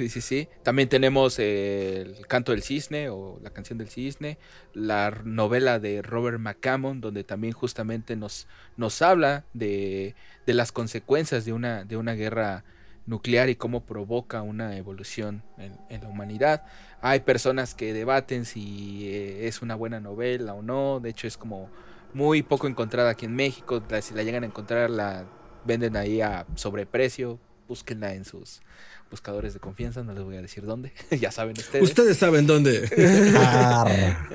Sí, 0.00 0.08
sí, 0.08 0.22
sí. 0.22 0.48
También 0.62 0.88
tenemos 0.88 1.38
el 1.38 2.26
canto 2.26 2.52
del 2.52 2.62
cisne 2.62 3.10
o 3.10 3.38
la 3.42 3.50
canción 3.50 3.76
del 3.76 3.90
cisne, 3.90 4.38
la 4.72 5.10
novela 5.24 5.78
de 5.78 6.00
Robert 6.00 6.38
McCammon, 6.38 7.02
donde 7.02 7.22
también 7.22 7.52
justamente 7.52 8.16
nos, 8.16 8.46
nos 8.78 9.02
habla 9.02 9.44
de, 9.52 10.14
de 10.46 10.54
las 10.54 10.72
consecuencias 10.72 11.44
de 11.44 11.52
una, 11.52 11.84
de 11.84 11.98
una 11.98 12.14
guerra 12.14 12.64
nuclear 13.04 13.50
y 13.50 13.56
cómo 13.56 13.84
provoca 13.84 14.40
una 14.40 14.74
evolución 14.78 15.42
en, 15.58 16.00
la 16.00 16.08
humanidad. 16.08 16.64
Hay 17.02 17.20
personas 17.20 17.74
que 17.74 17.92
debaten 17.92 18.46
si 18.46 19.06
eh, 19.06 19.48
es 19.48 19.60
una 19.60 19.74
buena 19.74 20.00
novela 20.00 20.54
o 20.54 20.62
no, 20.62 21.00
de 21.00 21.10
hecho 21.10 21.26
es 21.26 21.36
como 21.36 21.68
muy 22.14 22.42
poco 22.42 22.68
encontrada 22.68 23.10
aquí 23.10 23.26
en 23.26 23.36
México, 23.36 23.82
si 24.00 24.14
la 24.14 24.22
llegan 24.22 24.44
a 24.44 24.46
encontrar 24.46 24.88
la 24.88 25.26
venden 25.66 25.94
ahí 25.94 26.22
a 26.22 26.46
sobreprecio, 26.54 27.38
búsquenla 27.68 28.14
en 28.14 28.24
sus 28.24 28.62
buscadores 29.10 29.54
de 29.54 29.60
confianza, 29.60 30.02
no 30.02 30.12
les 30.12 30.22
voy 30.22 30.36
a 30.36 30.42
decir 30.42 30.64
dónde, 30.64 30.92
ya 31.10 31.32
saben 31.32 31.56
ustedes. 31.58 31.82
Ustedes 31.82 32.16
saben 32.16 32.46
dónde. 32.46 32.88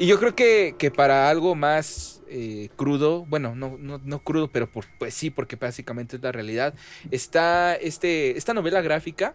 Y 0.00 0.06
yo 0.06 0.20
creo 0.20 0.36
que, 0.36 0.76
que 0.78 0.92
para 0.92 1.28
algo 1.28 1.56
más 1.56 2.22
eh, 2.28 2.68
crudo, 2.76 3.24
bueno, 3.26 3.56
no, 3.56 3.76
no, 3.78 3.98
no 3.98 4.22
crudo, 4.22 4.48
pero 4.48 4.70
por, 4.70 4.84
pues 4.98 5.14
sí, 5.14 5.30
porque 5.30 5.56
básicamente 5.56 6.16
es 6.16 6.22
la 6.22 6.30
realidad, 6.30 6.74
está 7.10 7.74
este, 7.74 8.38
esta 8.38 8.54
novela 8.54 8.80
gráfica, 8.80 9.34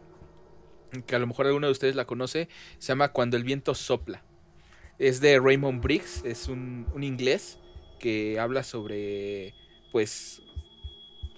que 1.06 1.16
a 1.16 1.20
lo 1.20 1.28
mejor 1.28 1.48
alguno 1.48 1.68
de 1.68 1.72
ustedes 1.72 1.96
la 1.96 2.06
conoce, 2.06 2.48
se 2.78 2.90
llama 2.90 3.12
Cuando 3.12 3.36
el 3.36 3.44
viento 3.44 3.76
sopla. 3.76 4.24
Es 5.00 5.20
de 5.20 5.40
Raymond 5.40 5.82
Briggs, 5.82 6.24
es 6.24 6.48
un, 6.48 6.88
un 6.94 7.04
inglés 7.04 7.58
que 8.00 8.40
habla 8.40 8.64
sobre, 8.64 9.54
pues, 9.92 10.43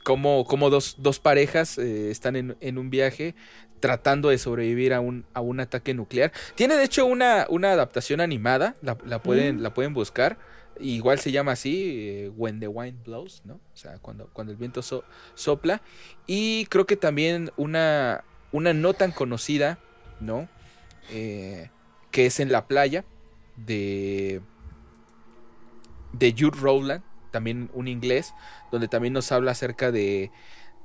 cómo, 0.05 0.45
cómo 0.45 0.69
dos, 0.69 0.95
dos 0.99 1.19
parejas 1.19 1.79
eh, 1.79 2.11
están 2.11 2.35
en, 2.35 2.55
en 2.61 2.77
un 2.77 2.91
viaje 2.91 3.33
tratando 3.79 4.29
de 4.29 4.37
sobrevivir 4.37 4.93
a 4.93 4.99
un, 5.01 5.25
a 5.33 5.41
un 5.41 5.59
ataque 5.59 5.93
nuclear. 5.95 6.31
Tiene 6.53 6.75
de 6.75 6.83
hecho 6.83 7.05
una, 7.07 7.47
una 7.49 7.71
adaptación 7.71 8.21
animada, 8.21 8.75
la, 8.81 8.97
la 9.03 9.21
pueden, 9.21 9.63
la 9.63 9.73
pueden 9.73 9.93
buscar. 9.93 10.37
Igual 10.79 11.19
se 11.19 11.31
llama 11.31 11.53
así, 11.53 11.95
eh, 11.97 12.31
When 12.35 12.59
the 12.59 12.67
Wind 12.67 13.03
Blows, 13.03 13.41
¿no? 13.45 13.55
O 13.55 13.77
sea, 13.77 13.97
cuando, 13.97 14.29
cuando 14.31 14.51
el 14.51 14.57
viento 14.57 14.81
so- 14.81 15.05
sopla. 15.33 15.81
Y 16.27 16.65
creo 16.67 16.85
que 16.85 16.97
también 16.97 17.51
una, 17.57 18.23
una 18.51 18.73
no 18.73 18.93
tan 18.93 19.11
conocida, 19.11 19.79
¿no? 20.19 20.47
Eh, 21.11 21.69
que 22.11 22.27
es 22.27 22.39
en 22.39 22.51
la 22.51 22.67
playa 22.67 23.05
de, 23.55 24.41
de 26.13 26.35
Jude 26.37 26.57
Rowland, 26.59 27.03
también 27.35 27.69
un 27.73 27.89
inglés, 27.89 28.33
donde 28.71 28.87
también 28.87 29.13
nos 29.13 29.29
habla 29.33 29.51
acerca 29.51 29.91
de, 29.91 30.31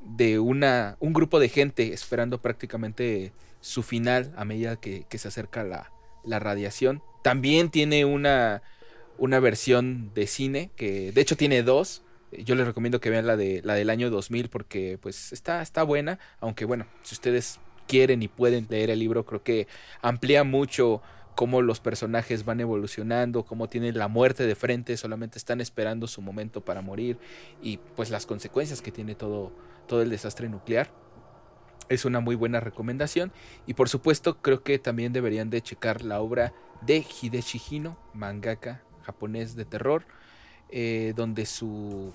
de 0.00 0.40
una, 0.40 0.96
un 0.98 1.12
grupo 1.12 1.38
de 1.38 1.48
gente 1.48 1.92
esperando 1.92 2.42
prácticamente 2.42 3.32
su 3.60 3.84
final 3.84 4.32
a 4.36 4.44
medida 4.44 4.74
que, 4.74 5.04
que 5.08 5.18
se 5.18 5.28
acerca 5.28 5.62
la, 5.62 5.92
la 6.24 6.40
radiación. 6.40 7.04
También 7.22 7.70
tiene 7.70 8.04
una, 8.04 8.62
una 9.16 9.38
versión 9.38 10.12
de 10.12 10.26
cine, 10.26 10.72
que 10.74 11.12
de 11.12 11.20
hecho 11.20 11.36
tiene 11.36 11.62
dos. 11.62 12.02
Yo 12.32 12.56
les 12.56 12.66
recomiendo 12.66 13.00
que 13.00 13.10
vean 13.10 13.28
la, 13.28 13.36
de, 13.36 13.60
la 13.62 13.74
del 13.74 13.88
año 13.88 14.10
2000 14.10 14.48
porque 14.48 14.98
pues 15.00 15.32
está, 15.32 15.62
está 15.62 15.84
buena, 15.84 16.18
aunque 16.40 16.64
bueno, 16.64 16.84
si 17.04 17.14
ustedes 17.14 17.60
quieren 17.86 18.24
y 18.24 18.28
pueden 18.28 18.66
leer 18.70 18.90
el 18.90 18.98
libro, 18.98 19.24
creo 19.24 19.44
que 19.44 19.68
amplía 20.02 20.42
mucho 20.42 21.00
cómo 21.34 21.62
los 21.62 21.80
personajes 21.80 22.44
van 22.44 22.60
evolucionando, 22.60 23.44
cómo 23.44 23.68
tienen 23.68 23.98
la 23.98 24.08
muerte 24.08 24.46
de 24.46 24.54
frente, 24.54 24.96
solamente 24.96 25.38
están 25.38 25.60
esperando 25.60 26.06
su 26.06 26.22
momento 26.22 26.64
para 26.64 26.82
morir 26.82 27.18
y 27.62 27.78
pues 27.96 28.10
las 28.10 28.26
consecuencias 28.26 28.82
que 28.82 28.92
tiene 28.92 29.14
todo, 29.14 29.52
todo 29.86 30.02
el 30.02 30.10
desastre 30.10 30.48
nuclear. 30.48 30.90
Es 31.88 32.04
una 32.04 32.20
muy 32.20 32.36
buena 32.36 32.60
recomendación 32.60 33.32
y 33.66 33.74
por 33.74 33.88
supuesto 33.88 34.40
creo 34.40 34.62
que 34.62 34.78
también 34.78 35.12
deberían 35.12 35.50
de 35.50 35.62
checar 35.62 36.02
la 36.02 36.20
obra 36.20 36.52
de 36.82 37.04
Hideshi 37.04 37.60
Hino, 37.70 37.98
mangaka 38.14 38.82
japonés 39.02 39.56
de 39.56 39.64
terror, 39.64 40.04
eh, 40.68 41.14
donde 41.16 41.46
su 41.46 42.12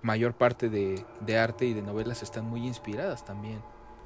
mayor 0.00 0.34
parte 0.34 0.68
de, 0.68 1.04
de 1.20 1.38
arte 1.38 1.66
y 1.66 1.74
de 1.74 1.82
novelas 1.82 2.22
están 2.22 2.46
muy 2.46 2.66
inspiradas 2.66 3.24
también, 3.24 3.60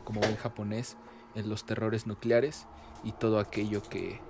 como 0.05 0.20
buen 0.20 0.36
japonés, 0.36 0.97
en 1.34 1.48
los 1.48 1.64
terrores 1.64 2.06
nucleares 2.06 2.66
y 3.04 3.12
todo 3.12 3.38
aquello 3.38 3.82
que, 3.82 4.20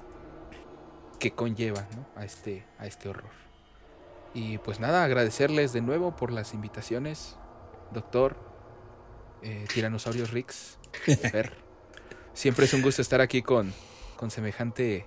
que 1.18 1.32
conlleva 1.32 1.86
a, 2.16 2.24
este, 2.24 2.66
a 2.78 2.86
este 2.86 3.08
horror. 3.08 3.30
Y 4.34 4.58
pues 4.58 4.80
nada, 4.80 5.04
agradecerles 5.04 5.72
de 5.72 5.82
nuevo 5.82 6.16
por 6.16 6.32
las 6.32 6.54
invitaciones, 6.54 7.36
doctor, 7.92 8.36
eh, 9.42 9.66
Tiranosaurios 9.72 10.30
Rix, 10.30 10.78
Siempre 12.34 12.64
es 12.64 12.74
un 12.74 12.82
gusto 12.82 13.02
estar 13.02 13.20
aquí 13.20 13.42
con, 13.42 13.72
con 14.16 14.30
semejante, 14.30 15.06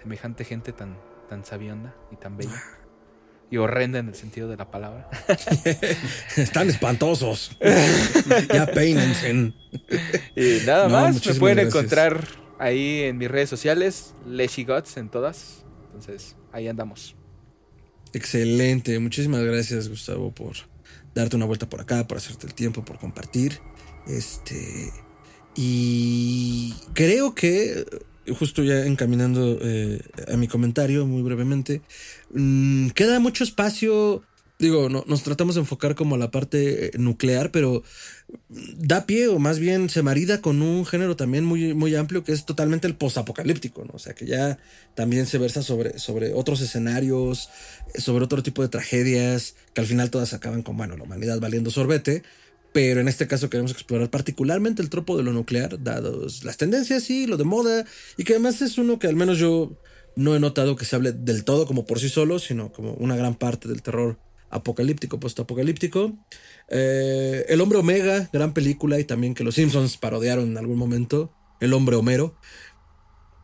semejante 0.00 0.44
gente 0.44 0.72
tan, 0.72 0.98
tan 1.28 1.44
sabionda 1.44 1.94
y 2.10 2.16
tan 2.16 2.36
bella. 2.36 2.62
Y 3.50 3.56
horrenda 3.56 3.98
en 3.98 4.08
el 4.08 4.14
sentido 4.14 4.48
de 4.48 4.56
la 4.56 4.70
palabra. 4.70 5.08
Están 6.36 6.68
espantosos. 6.68 7.56
ya 8.54 8.66
peínense. 8.66 9.52
Y 10.36 10.66
nada 10.66 10.88
más, 10.88 11.26
me 11.26 11.34
pueden 11.34 11.66
encontrar 11.66 12.24
ahí 12.60 13.02
en 13.02 13.18
mis 13.18 13.28
redes 13.28 13.50
sociales, 13.50 14.14
Leshy 14.26 14.64
Gods 14.64 14.96
en 14.98 15.08
todas. 15.08 15.64
Entonces, 15.86 16.36
ahí 16.52 16.68
andamos. 16.68 17.16
Excelente. 18.12 18.98
Muchísimas 18.98 19.42
gracias, 19.42 19.88
Gustavo, 19.88 20.32
por 20.32 20.54
darte 21.14 21.36
una 21.36 21.46
vuelta 21.46 21.68
por 21.68 21.80
acá, 21.80 22.06
por 22.06 22.18
hacerte 22.18 22.46
el 22.46 22.54
tiempo, 22.54 22.84
por 22.84 22.98
compartir. 22.98 23.58
Este. 24.06 24.92
Y 25.56 26.74
creo 26.94 27.34
que, 27.34 27.84
justo 28.28 28.62
ya 28.62 28.86
encaminando 28.86 29.58
eh, 29.62 30.00
a 30.32 30.36
mi 30.36 30.48
comentario 30.48 31.06
muy 31.06 31.22
brevemente, 31.22 31.82
mm, 32.32 32.90
queda 32.90 33.20
mucho 33.20 33.44
espacio 33.44 34.22
digo, 34.60 34.90
no, 34.90 35.04
nos 35.06 35.22
tratamos 35.22 35.54
de 35.54 35.62
enfocar 35.62 35.94
como 35.94 36.14
a 36.14 36.18
la 36.18 36.30
parte 36.30 36.86
eh, 36.86 36.90
nuclear, 36.98 37.50
pero 37.50 37.82
da 38.48 39.06
pie 39.06 39.26
o 39.28 39.38
más 39.38 39.58
bien 39.58 39.88
se 39.88 40.02
marida 40.02 40.40
con 40.40 40.62
un 40.62 40.84
género 40.86 41.16
también 41.16 41.44
muy, 41.44 41.74
muy 41.74 41.96
amplio 41.96 42.22
que 42.22 42.32
es 42.32 42.44
totalmente 42.44 42.86
el 42.86 42.94
postapocalíptico, 42.94 43.84
¿no? 43.84 43.92
O 43.94 43.98
sea, 43.98 44.14
que 44.14 44.26
ya 44.26 44.58
también 44.94 45.26
se 45.26 45.38
versa 45.38 45.62
sobre, 45.62 45.98
sobre 45.98 46.34
otros 46.34 46.60
escenarios, 46.60 47.48
sobre 47.94 48.24
otro 48.24 48.42
tipo 48.42 48.62
de 48.62 48.68
tragedias, 48.68 49.56
que 49.72 49.80
al 49.80 49.86
final 49.86 50.10
todas 50.10 50.34
acaban 50.34 50.62
con, 50.62 50.76
bueno, 50.76 50.96
la 50.96 51.04
humanidad 51.04 51.40
valiendo 51.40 51.70
sorbete. 51.70 52.22
Pero 52.72 53.00
en 53.00 53.08
este 53.08 53.26
caso 53.26 53.50
queremos 53.50 53.72
explorar 53.72 54.10
particularmente 54.10 54.80
el 54.80 54.90
tropo 54.90 55.16
de 55.16 55.24
lo 55.24 55.32
nuclear, 55.32 55.82
dados 55.82 56.44
las 56.44 56.56
tendencias 56.56 57.10
y 57.10 57.26
lo 57.26 57.36
de 57.36 57.44
moda, 57.44 57.84
y 58.16 58.24
que 58.24 58.34
además 58.34 58.62
es 58.62 58.78
uno 58.78 58.98
que 58.98 59.08
al 59.08 59.16
menos 59.16 59.38
yo 59.38 59.76
no 60.16 60.36
he 60.36 60.40
notado 60.40 60.76
que 60.76 60.84
se 60.84 60.96
hable 60.96 61.12
del 61.12 61.44
todo 61.44 61.66
como 61.66 61.84
por 61.84 61.98
sí 61.98 62.08
solo, 62.08 62.38
sino 62.38 62.72
como 62.72 62.92
una 62.94 63.16
gran 63.16 63.34
parte 63.34 63.68
del 63.68 63.82
terror 63.82 64.18
apocalíptico, 64.50 65.20
postapocalíptico. 65.20 66.18
Eh, 66.68 67.46
el 67.48 67.60
hombre 67.60 67.78
Omega, 67.78 68.28
gran 68.32 68.52
película 68.52 68.98
y 68.98 69.04
también 69.04 69.34
que 69.34 69.44
los 69.44 69.54
Simpsons 69.54 69.96
parodiaron 69.96 70.50
en 70.50 70.58
algún 70.58 70.76
momento. 70.76 71.32
El 71.60 71.72
hombre 71.72 71.96
Homero. 71.96 72.36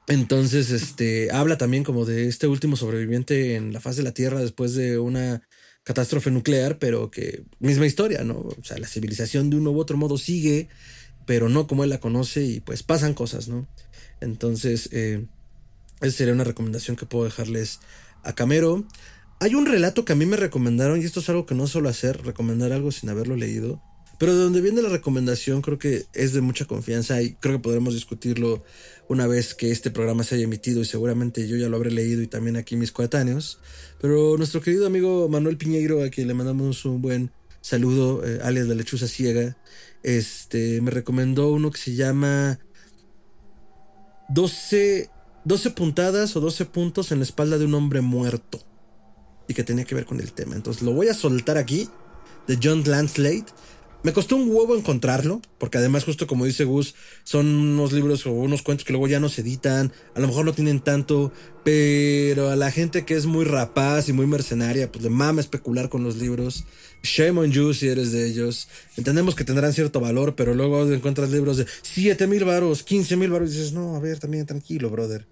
Entonces, 0.09 0.70
este, 0.70 1.31
habla 1.32 1.59
también 1.59 1.82
como 1.82 2.05
de 2.05 2.28
este 2.28 2.47
último 2.47 2.77
sobreviviente 2.77 3.57
en 3.57 3.73
la 3.73 3.81
faz 3.81 3.97
de 3.97 4.03
la 4.03 4.12
Tierra 4.12 4.40
después 4.40 4.74
de 4.74 4.98
una 4.98 5.43
catástrofe 5.86 6.32
nuclear, 6.32 6.80
pero 6.80 7.12
que 7.12 7.44
misma 7.60 7.86
historia, 7.86 8.24
¿no? 8.24 8.38
O 8.38 8.64
sea, 8.64 8.76
la 8.76 8.88
civilización 8.88 9.50
de 9.50 9.56
uno 9.56 9.70
u 9.70 9.78
otro 9.78 9.96
modo 9.96 10.18
sigue, 10.18 10.68
pero 11.26 11.48
no 11.48 11.68
como 11.68 11.84
él 11.84 11.90
la 11.90 12.00
conoce 12.00 12.42
y 12.42 12.58
pues 12.58 12.82
pasan 12.82 13.14
cosas, 13.14 13.46
¿no? 13.46 13.68
Entonces, 14.20 14.88
eh, 14.90 15.26
esa 16.00 16.16
sería 16.16 16.34
una 16.34 16.42
recomendación 16.42 16.96
que 16.96 17.06
puedo 17.06 17.24
dejarles 17.24 17.78
a 18.24 18.34
Camero. 18.34 18.84
Hay 19.38 19.54
un 19.54 19.64
relato 19.64 20.04
que 20.04 20.12
a 20.12 20.16
mí 20.16 20.26
me 20.26 20.36
recomendaron, 20.36 21.00
y 21.00 21.04
esto 21.04 21.20
es 21.20 21.28
algo 21.28 21.46
que 21.46 21.54
no 21.54 21.68
suelo 21.68 21.88
hacer, 21.88 22.20
recomendar 22.26 22.72
algo 22.72 22.90
sin 22.90 23.08
haberlo 23.08 23.36
leído. 23.36 23.80
Pero 24.18 24.34
de 24.34 24.44
donde 24.44 24.60
viene 24.60 24.82
la 24.82 24.88
recomendación 24.88 25.60
creo 25.62 25.78
que 25.78 26.06
es 26.14 26.32
de 26.32 26.40
mucha 26.40 26.64
confianza 26.64 27.20
y 27.20 27.34
creo 27.34 27.56
que 27.56 27.62
podremos 27.62 27.94
discutirlo 27.94 28.64
una 29.09 29.26
vez 29.26 29.55
que 29.55 29.70
este 29.70 29.90
programa 29.90 30.24
se 30.24 30.36
haya 30.36 30.44
emitido 30.44 30.80
y 30.80 30.84
seguramente 30.86 31.47
yo 31.47 31.56
ya 31.56 31.68
lo 31.68 31.76
habré 31.76 31.90
leído 31.90 32.22
y 32.22 32.26
también 32.26 32.56
aquí 32.56 32.76
mis 32.76 32.93
coetáneos. 32.93 33.60
Pero 34.01 34.36
nuestro 34.36 34.60
querido 34.60 34.86
amigo 34.86 35.28
Manuel 35.28 35.59
Piñeiro, 35.59 36.02
a 36.02 36.09
quien 36.09 36.28
le 36.28 36.34
mandamos 36.34 36.84
un 36.84 37.02
buen 37.02 37.30
saludo, 37.60 38.24
eh, 38.24 38.40
alias 38.43 38.68
la 38.68 38.74
lechuza 38.74 39.06
ciega, 39.06 39.56
este, 40.02 40.80
me 40.80 40.90
recomendó 40.90 41.51
uno 41.51 41.70
que 41.70 41.78
se 41.78 41.94
llama 41.94 42.59
12, 44.28 45.10
12 45.44 45.70
puntadas 45.70 46.36
o 46.36 46.40
12 46.40 46.64
puntos 46.66 47.12
en 47.12 47.18
la 47.18 47.24
espalda 47.24 47.59
de 47.59 47.64
un 47.64 47.74
hombre 47.74 48.01
muerto 48.01 48.60
y 49.48 49.55
que 49.55 49.64
tenía 49.64 49.84
que 49.84 49.94
ver 49.94 50.06
con 50.06 50.20
el 50.20 50.32
tema. 50.32 50.56
Entonces 50.56 50.82
lo 50.82 50.93
voy 50.93 51.09
a 51.09 51.14
soltar 51.14 51.59
aquí 51.59 51.88
de 52.47 52.59
John 52.62 52.82
Landslade. 52.84 53.47
Me 54.06 54.12
costó 54.12 54.36
un 54.36 54.48
huevo 54.48 54.76
encontrarlo, 54.76 55.42
porque 55.58 55.78
además 55.78 56.04
justo 56.04 56.28
como 56.28 56.44
dice 56.44 56.62
Gus, 56.62 56.94
son 57.24 57.48
unos 57.48 57.90
libros 57.90 58.24
o 58.24 58.30
unos 58.30 58.62
cuentos 58.62 58.84
que 58.84 58.92
luego 58.92 59.08
ya 59.08 59.18
no 59.18 59.28
se 59.28 59.40
editan, 59.40 59.92
a 60.14 60.20
lo 60.20 60.28
mejor 60.28 60.44
no 60.44 60.52
tienen 60.52 60.78
tanto, 60.78 61.32
pero 61.64 62.50
a 62.50 62.54
la 62.54 62.70
gente 62.70 63.04
que 63.04 63.14
es 63.14 63.26
muy 63.26 63.44
rapaz 63.44 64.08
y 64.08 64.12
muy 64.12 64.28
mercenaria, 64.28 64.92
pues 64.92 65.02
le 65.02 65.10
mama 65.10 65.40
especular 65.40 65.88
con 65.88 66.04
los 66.04 66.18
libros. 66.18 66.66
Shame 67.02 67.40
on 67.40 67.50
you 67.50 67.74
si 67.74 67.88
eres 67.88 68.12
de 68.12 68.28
ellos. 68.28 68.68
Entendemos 68.96 69.34
que 69.34 69.42
tendrán 69.42 69.72
cierto 69.72 69.98
valor, 69.98 70.36
pero 70.36 70.54
luego 70.54 70.88
encuentras 70.88 71.32
libros 71.32 71.56
de 71.56 71.66
7 71.82 72.28
mil 72.28 72.44
varos, 72.44 72.84
15 72.84 73.16
mil 73.16 73.32
varos 73.32 73.50
y 73.50 73.54
dices, 73.54 73.72
no, 73.72 73.96
a 73.96 73.98
ver, 73.98 74.20
también 74.20 74.46
tranquilo, 74.46 74.88
brother. 74.88 75.26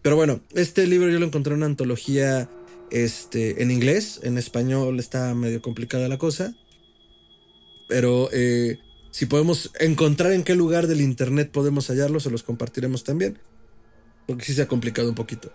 Pero 0.00 0.16
bueno, 0.16 0.40
este 0.54 0.86
libro 0.86 1.10
yo 1.10 1.20
lo 1.20 1.26
encontré 1.26 1.52
en 1.52 1.58
una 1.58 1.66
antología 1.66 2.48
este, 2.90 3.62
en 3.62 3.70
inglés, 3.70 4.20
en 4.22 4.38
español 4.38 4.98
está 4.98 5.34
medio 5.34 5.60
complicada 5.60 6.08
la 6.08 6.16
cosa. 6.16 6.54
Pero 7.88 8.28
eh, 8.32 8.78
si 9.10 9.26
podemos 9.26 9.70
encontrar 9.78 10.32
en 10.32 10.42
qué 10.42 10.54
lugar 10.54 10.86
del 10.86 11.00
internet 11.00 11.50
podemos 11.50 11.88
hallarlo, 11.88 12.20
se 12.20 12.30
los 12.30 12.42
compartiremos 12.42 13.04
también. 13.04 13.38
Porque 14.26 14.44
sí 14.44 14.54
se 14.54 14.62
ha 14.62 14.68
complicado 14.68 15.08
un 15.08 15.14
poquito. 15.14 15.52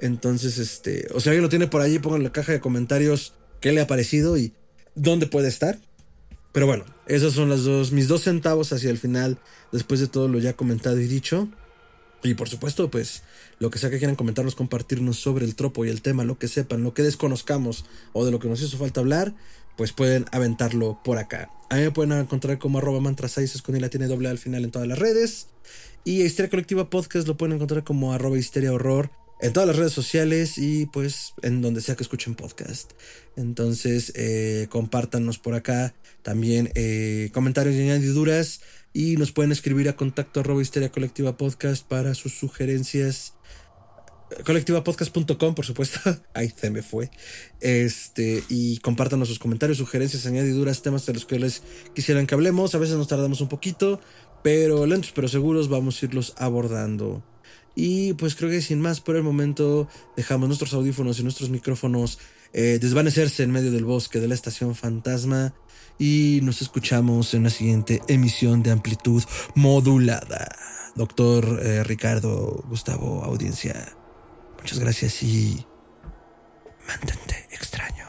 Entonces, 0.00 0.58
este, 0.58 1.08
o 1.12 1.20
si 1.20 1.28
alguien 1.28 1.42
lo 1.42 1.48
tiene 1.48 1.66
por 1.66 1.82
allí, 1.82 1.98
pongan 1.98 2.20
en 2.20 2.24
la 2.24 2.32
caja 2.32 2.52
de 2.52 2.60
comentarios 2.60 3.34
qué 3.60 3.72
le 3.72 3.80
ha 3.80 3.86
parecido 3.86 4.36
y 4.36 4.52
dónde 4.94 5.26
puede 5.26 5.48
estar. 5.48 5.78
Pero 6.52 6.66
bueno, 6.66 6.84
esos 7.06 7.34
son 7.34 7.48
las 7.48 7.64
dos, 7.64 7.92
mis 7.92 8.08
dos 8.08 8.22
centavos 8.22 8.72
hacia 8.72 8.90
el 8.90 8.98
final, 8.98 9.38
después 9.72 10.00
de 10.00 10.08
todo 10.08 10.26
lo 10.26 10.38
ya 10.38 10.54
comentado 10.54 10.98
y 11.00 11.06
dicho. 11.06 11.48
Y 12.22 12.34
por 12.34 12.48
supuesto, 12.48 12.90
pues 12.90 13.22
lo 13.58 13.70
que 13.70 13.78
sea 13.78 13.90
que 13.90 13.98
quieran 13.98 14.16
comentarnos, 14.16 14.54
compartirnos 14.54 15.18
sobre 15.18 15.44
el 15.44 15.54
tropo 15.54 15.84
y 15.84 15.90
el 15.90 16.02
tema, 16.02 16.24
lo 16.24 16.38
que 16.38 16.48
sepan, 16.48 16.82
lo 16.82 16.92
que 16.92 17.02
desconozcamos 17.02 17.84
o 18.12 18.24
de 18.24 18.30
lo 18.30 18.38
que 18.38 18.48
nos 18.48 18.60
hizo 18.60 18.76
falta 18.76 19.00
hablar, 19.00 19.34
pues 19.76 19.92
pueden 19.92 20.26
aventarlo 20.32 21.00
por 21.02 21.18
acá. 21.18 21.50
A 21.70 21.76
mí 21.76 21.82
me 21.82 21.90
pueden 21.90 22.12
encontrar 22.12 22.58
como 22.58 22.78
arroba 22.78 23.00
mantra 23.00 23.28
con 23.62 23.76
y 23.76 23.80
la 23.80 23.88
tiene 23.88 24.06
doble 24.06 24.28
al 24.28 24.38
final 24.38 24.64
en 24.64 24.70
todas 24.70 24.88
las 24.88 24.98
redes. 24.98 25.48
Y 26.04 26.22
Histeria 26.22 26.50
Colectiva 26.50 26.90
Podcast 26.90 27.28
lo 27.28 27.36
pueden 27.36 27.54
encontrar 27.54 27.84
como 27.84 28.12
arroba 28.12 28.38
histeria 28.38 28.72
horror 28.72 29.10
en 29.40 29.52
todas 29.52 29.66
las 29.66 29.76
redes 29.76 29.92
sociales 29.92 30.58
y 30.58 30.86
pues 30.86 31.34
en 31.42 31.62
donde 31.62 31.80
sea 31.80 31.96
que 31.96 32.02
escuchen 32.02 32.34
podcast. 32.34 32.92
Entonces, 33.36 34.12
eh, 34.16 34.66
compártanos 34.70 35.38
por 35.38 35.54
acá 35.54 35.94
también 36.22 36.70
eh, 36.74 37.30
comentarios 37.32 37.74
y 37.76 37.82
añadiduras 37.82 38.60
y 38.92 39.16
nos 39.16 39.32
pueden 39.32 39.52
escribir 39.52 39.88
a 39.88 39.96
contacto 39.96 40.40
arroba 40.40 40.62
colectiva 40.92 41.36
podcast 41.36 41.86
para 41.86 42.14
sus 42.14 42.34
sugerencias 42.34 43.34
colectivapodcast.com, 44.44 45.54
por 45.54 45.64
supuesto. 45.64 45.98
Ahí 46.34 46.52
se 46.54 46.70
me 46.70 46.82
fue. 46.82 47.10
Este, 47.60 48.42
y 48.48 48.78
compártanos 48.78 49.28
sus 49.28 49.38
comentarios, 49.38 49.78
sugerencias, 49.78 50.26
añadiduras, 50.26 50.82
temas 50.82 51.06
de 51.06 51.14
los 51.14 51.26
que 51.26 51.38
les 51.38 51.62
quisieran 51.94 52.26
que 52.26 52.34
hablemos. 52.34 52.74
A 52.74 52.78
veces 52.78 52.96
nos 52.96 53.08
tardamos 53.08 53.40
un 53.40 53.48
poquito, 53.48 54.00
pero 54.42 54.86
lentos 54.86 55.12
pero 55.14 55.28
seguros 55.28 55.68
vamos 55.68 56.02
a 56.02 56.06
irlos 56.06 56.34
abordando. 56.36 57.22
Y 57.74 58.14
pues 58.14 58.34
creo 58.34 58.50
que 58.50 58.62
sin 58.62 58.80
más 58.80 59.00
por 59.00 59.16
el 59.16 59.22
momento 59.22 59.88
dejamos 60.16 60.48
nuestros 60.48 60.74
audífonos 60.74 61.18
y 61.18 61.22
nuestros 61.22 61.50
micrófonos 61.50 62.18
eh, 62.52 62.78
desvanecerse 62.80 63.44
en 63.44 63.52
medio 63.52 63.70
del 63.70 63.84
bosque 63.84 64.20
de 64.20 64.28
la 64.28 64.34
estación 64.34 64.74
fantasma. 64.74 65.54
Y 65.98 66.40
nos 66.42 66.62
escuchamos 66.62 67.34
en 67.34 67.40
una 67.40 67.50
siguiente 67.50 68.00
emisión 68.08 68.62
de 68.62 68.70
amplitud 68.70 69.22
modulada. 69.54 70.48
Doctor 70.96 71.60
eh, 71.62 71.84
Ricardo, 71.84 72.64
Gustavo, 72.68 73.22
audiencia, 73.22 73.96
Muchas 74.60 74.78
gracias 74.78 75.22
y 75.22 75.66
mantente 76.86 77.48
extraño. 77.50 78.06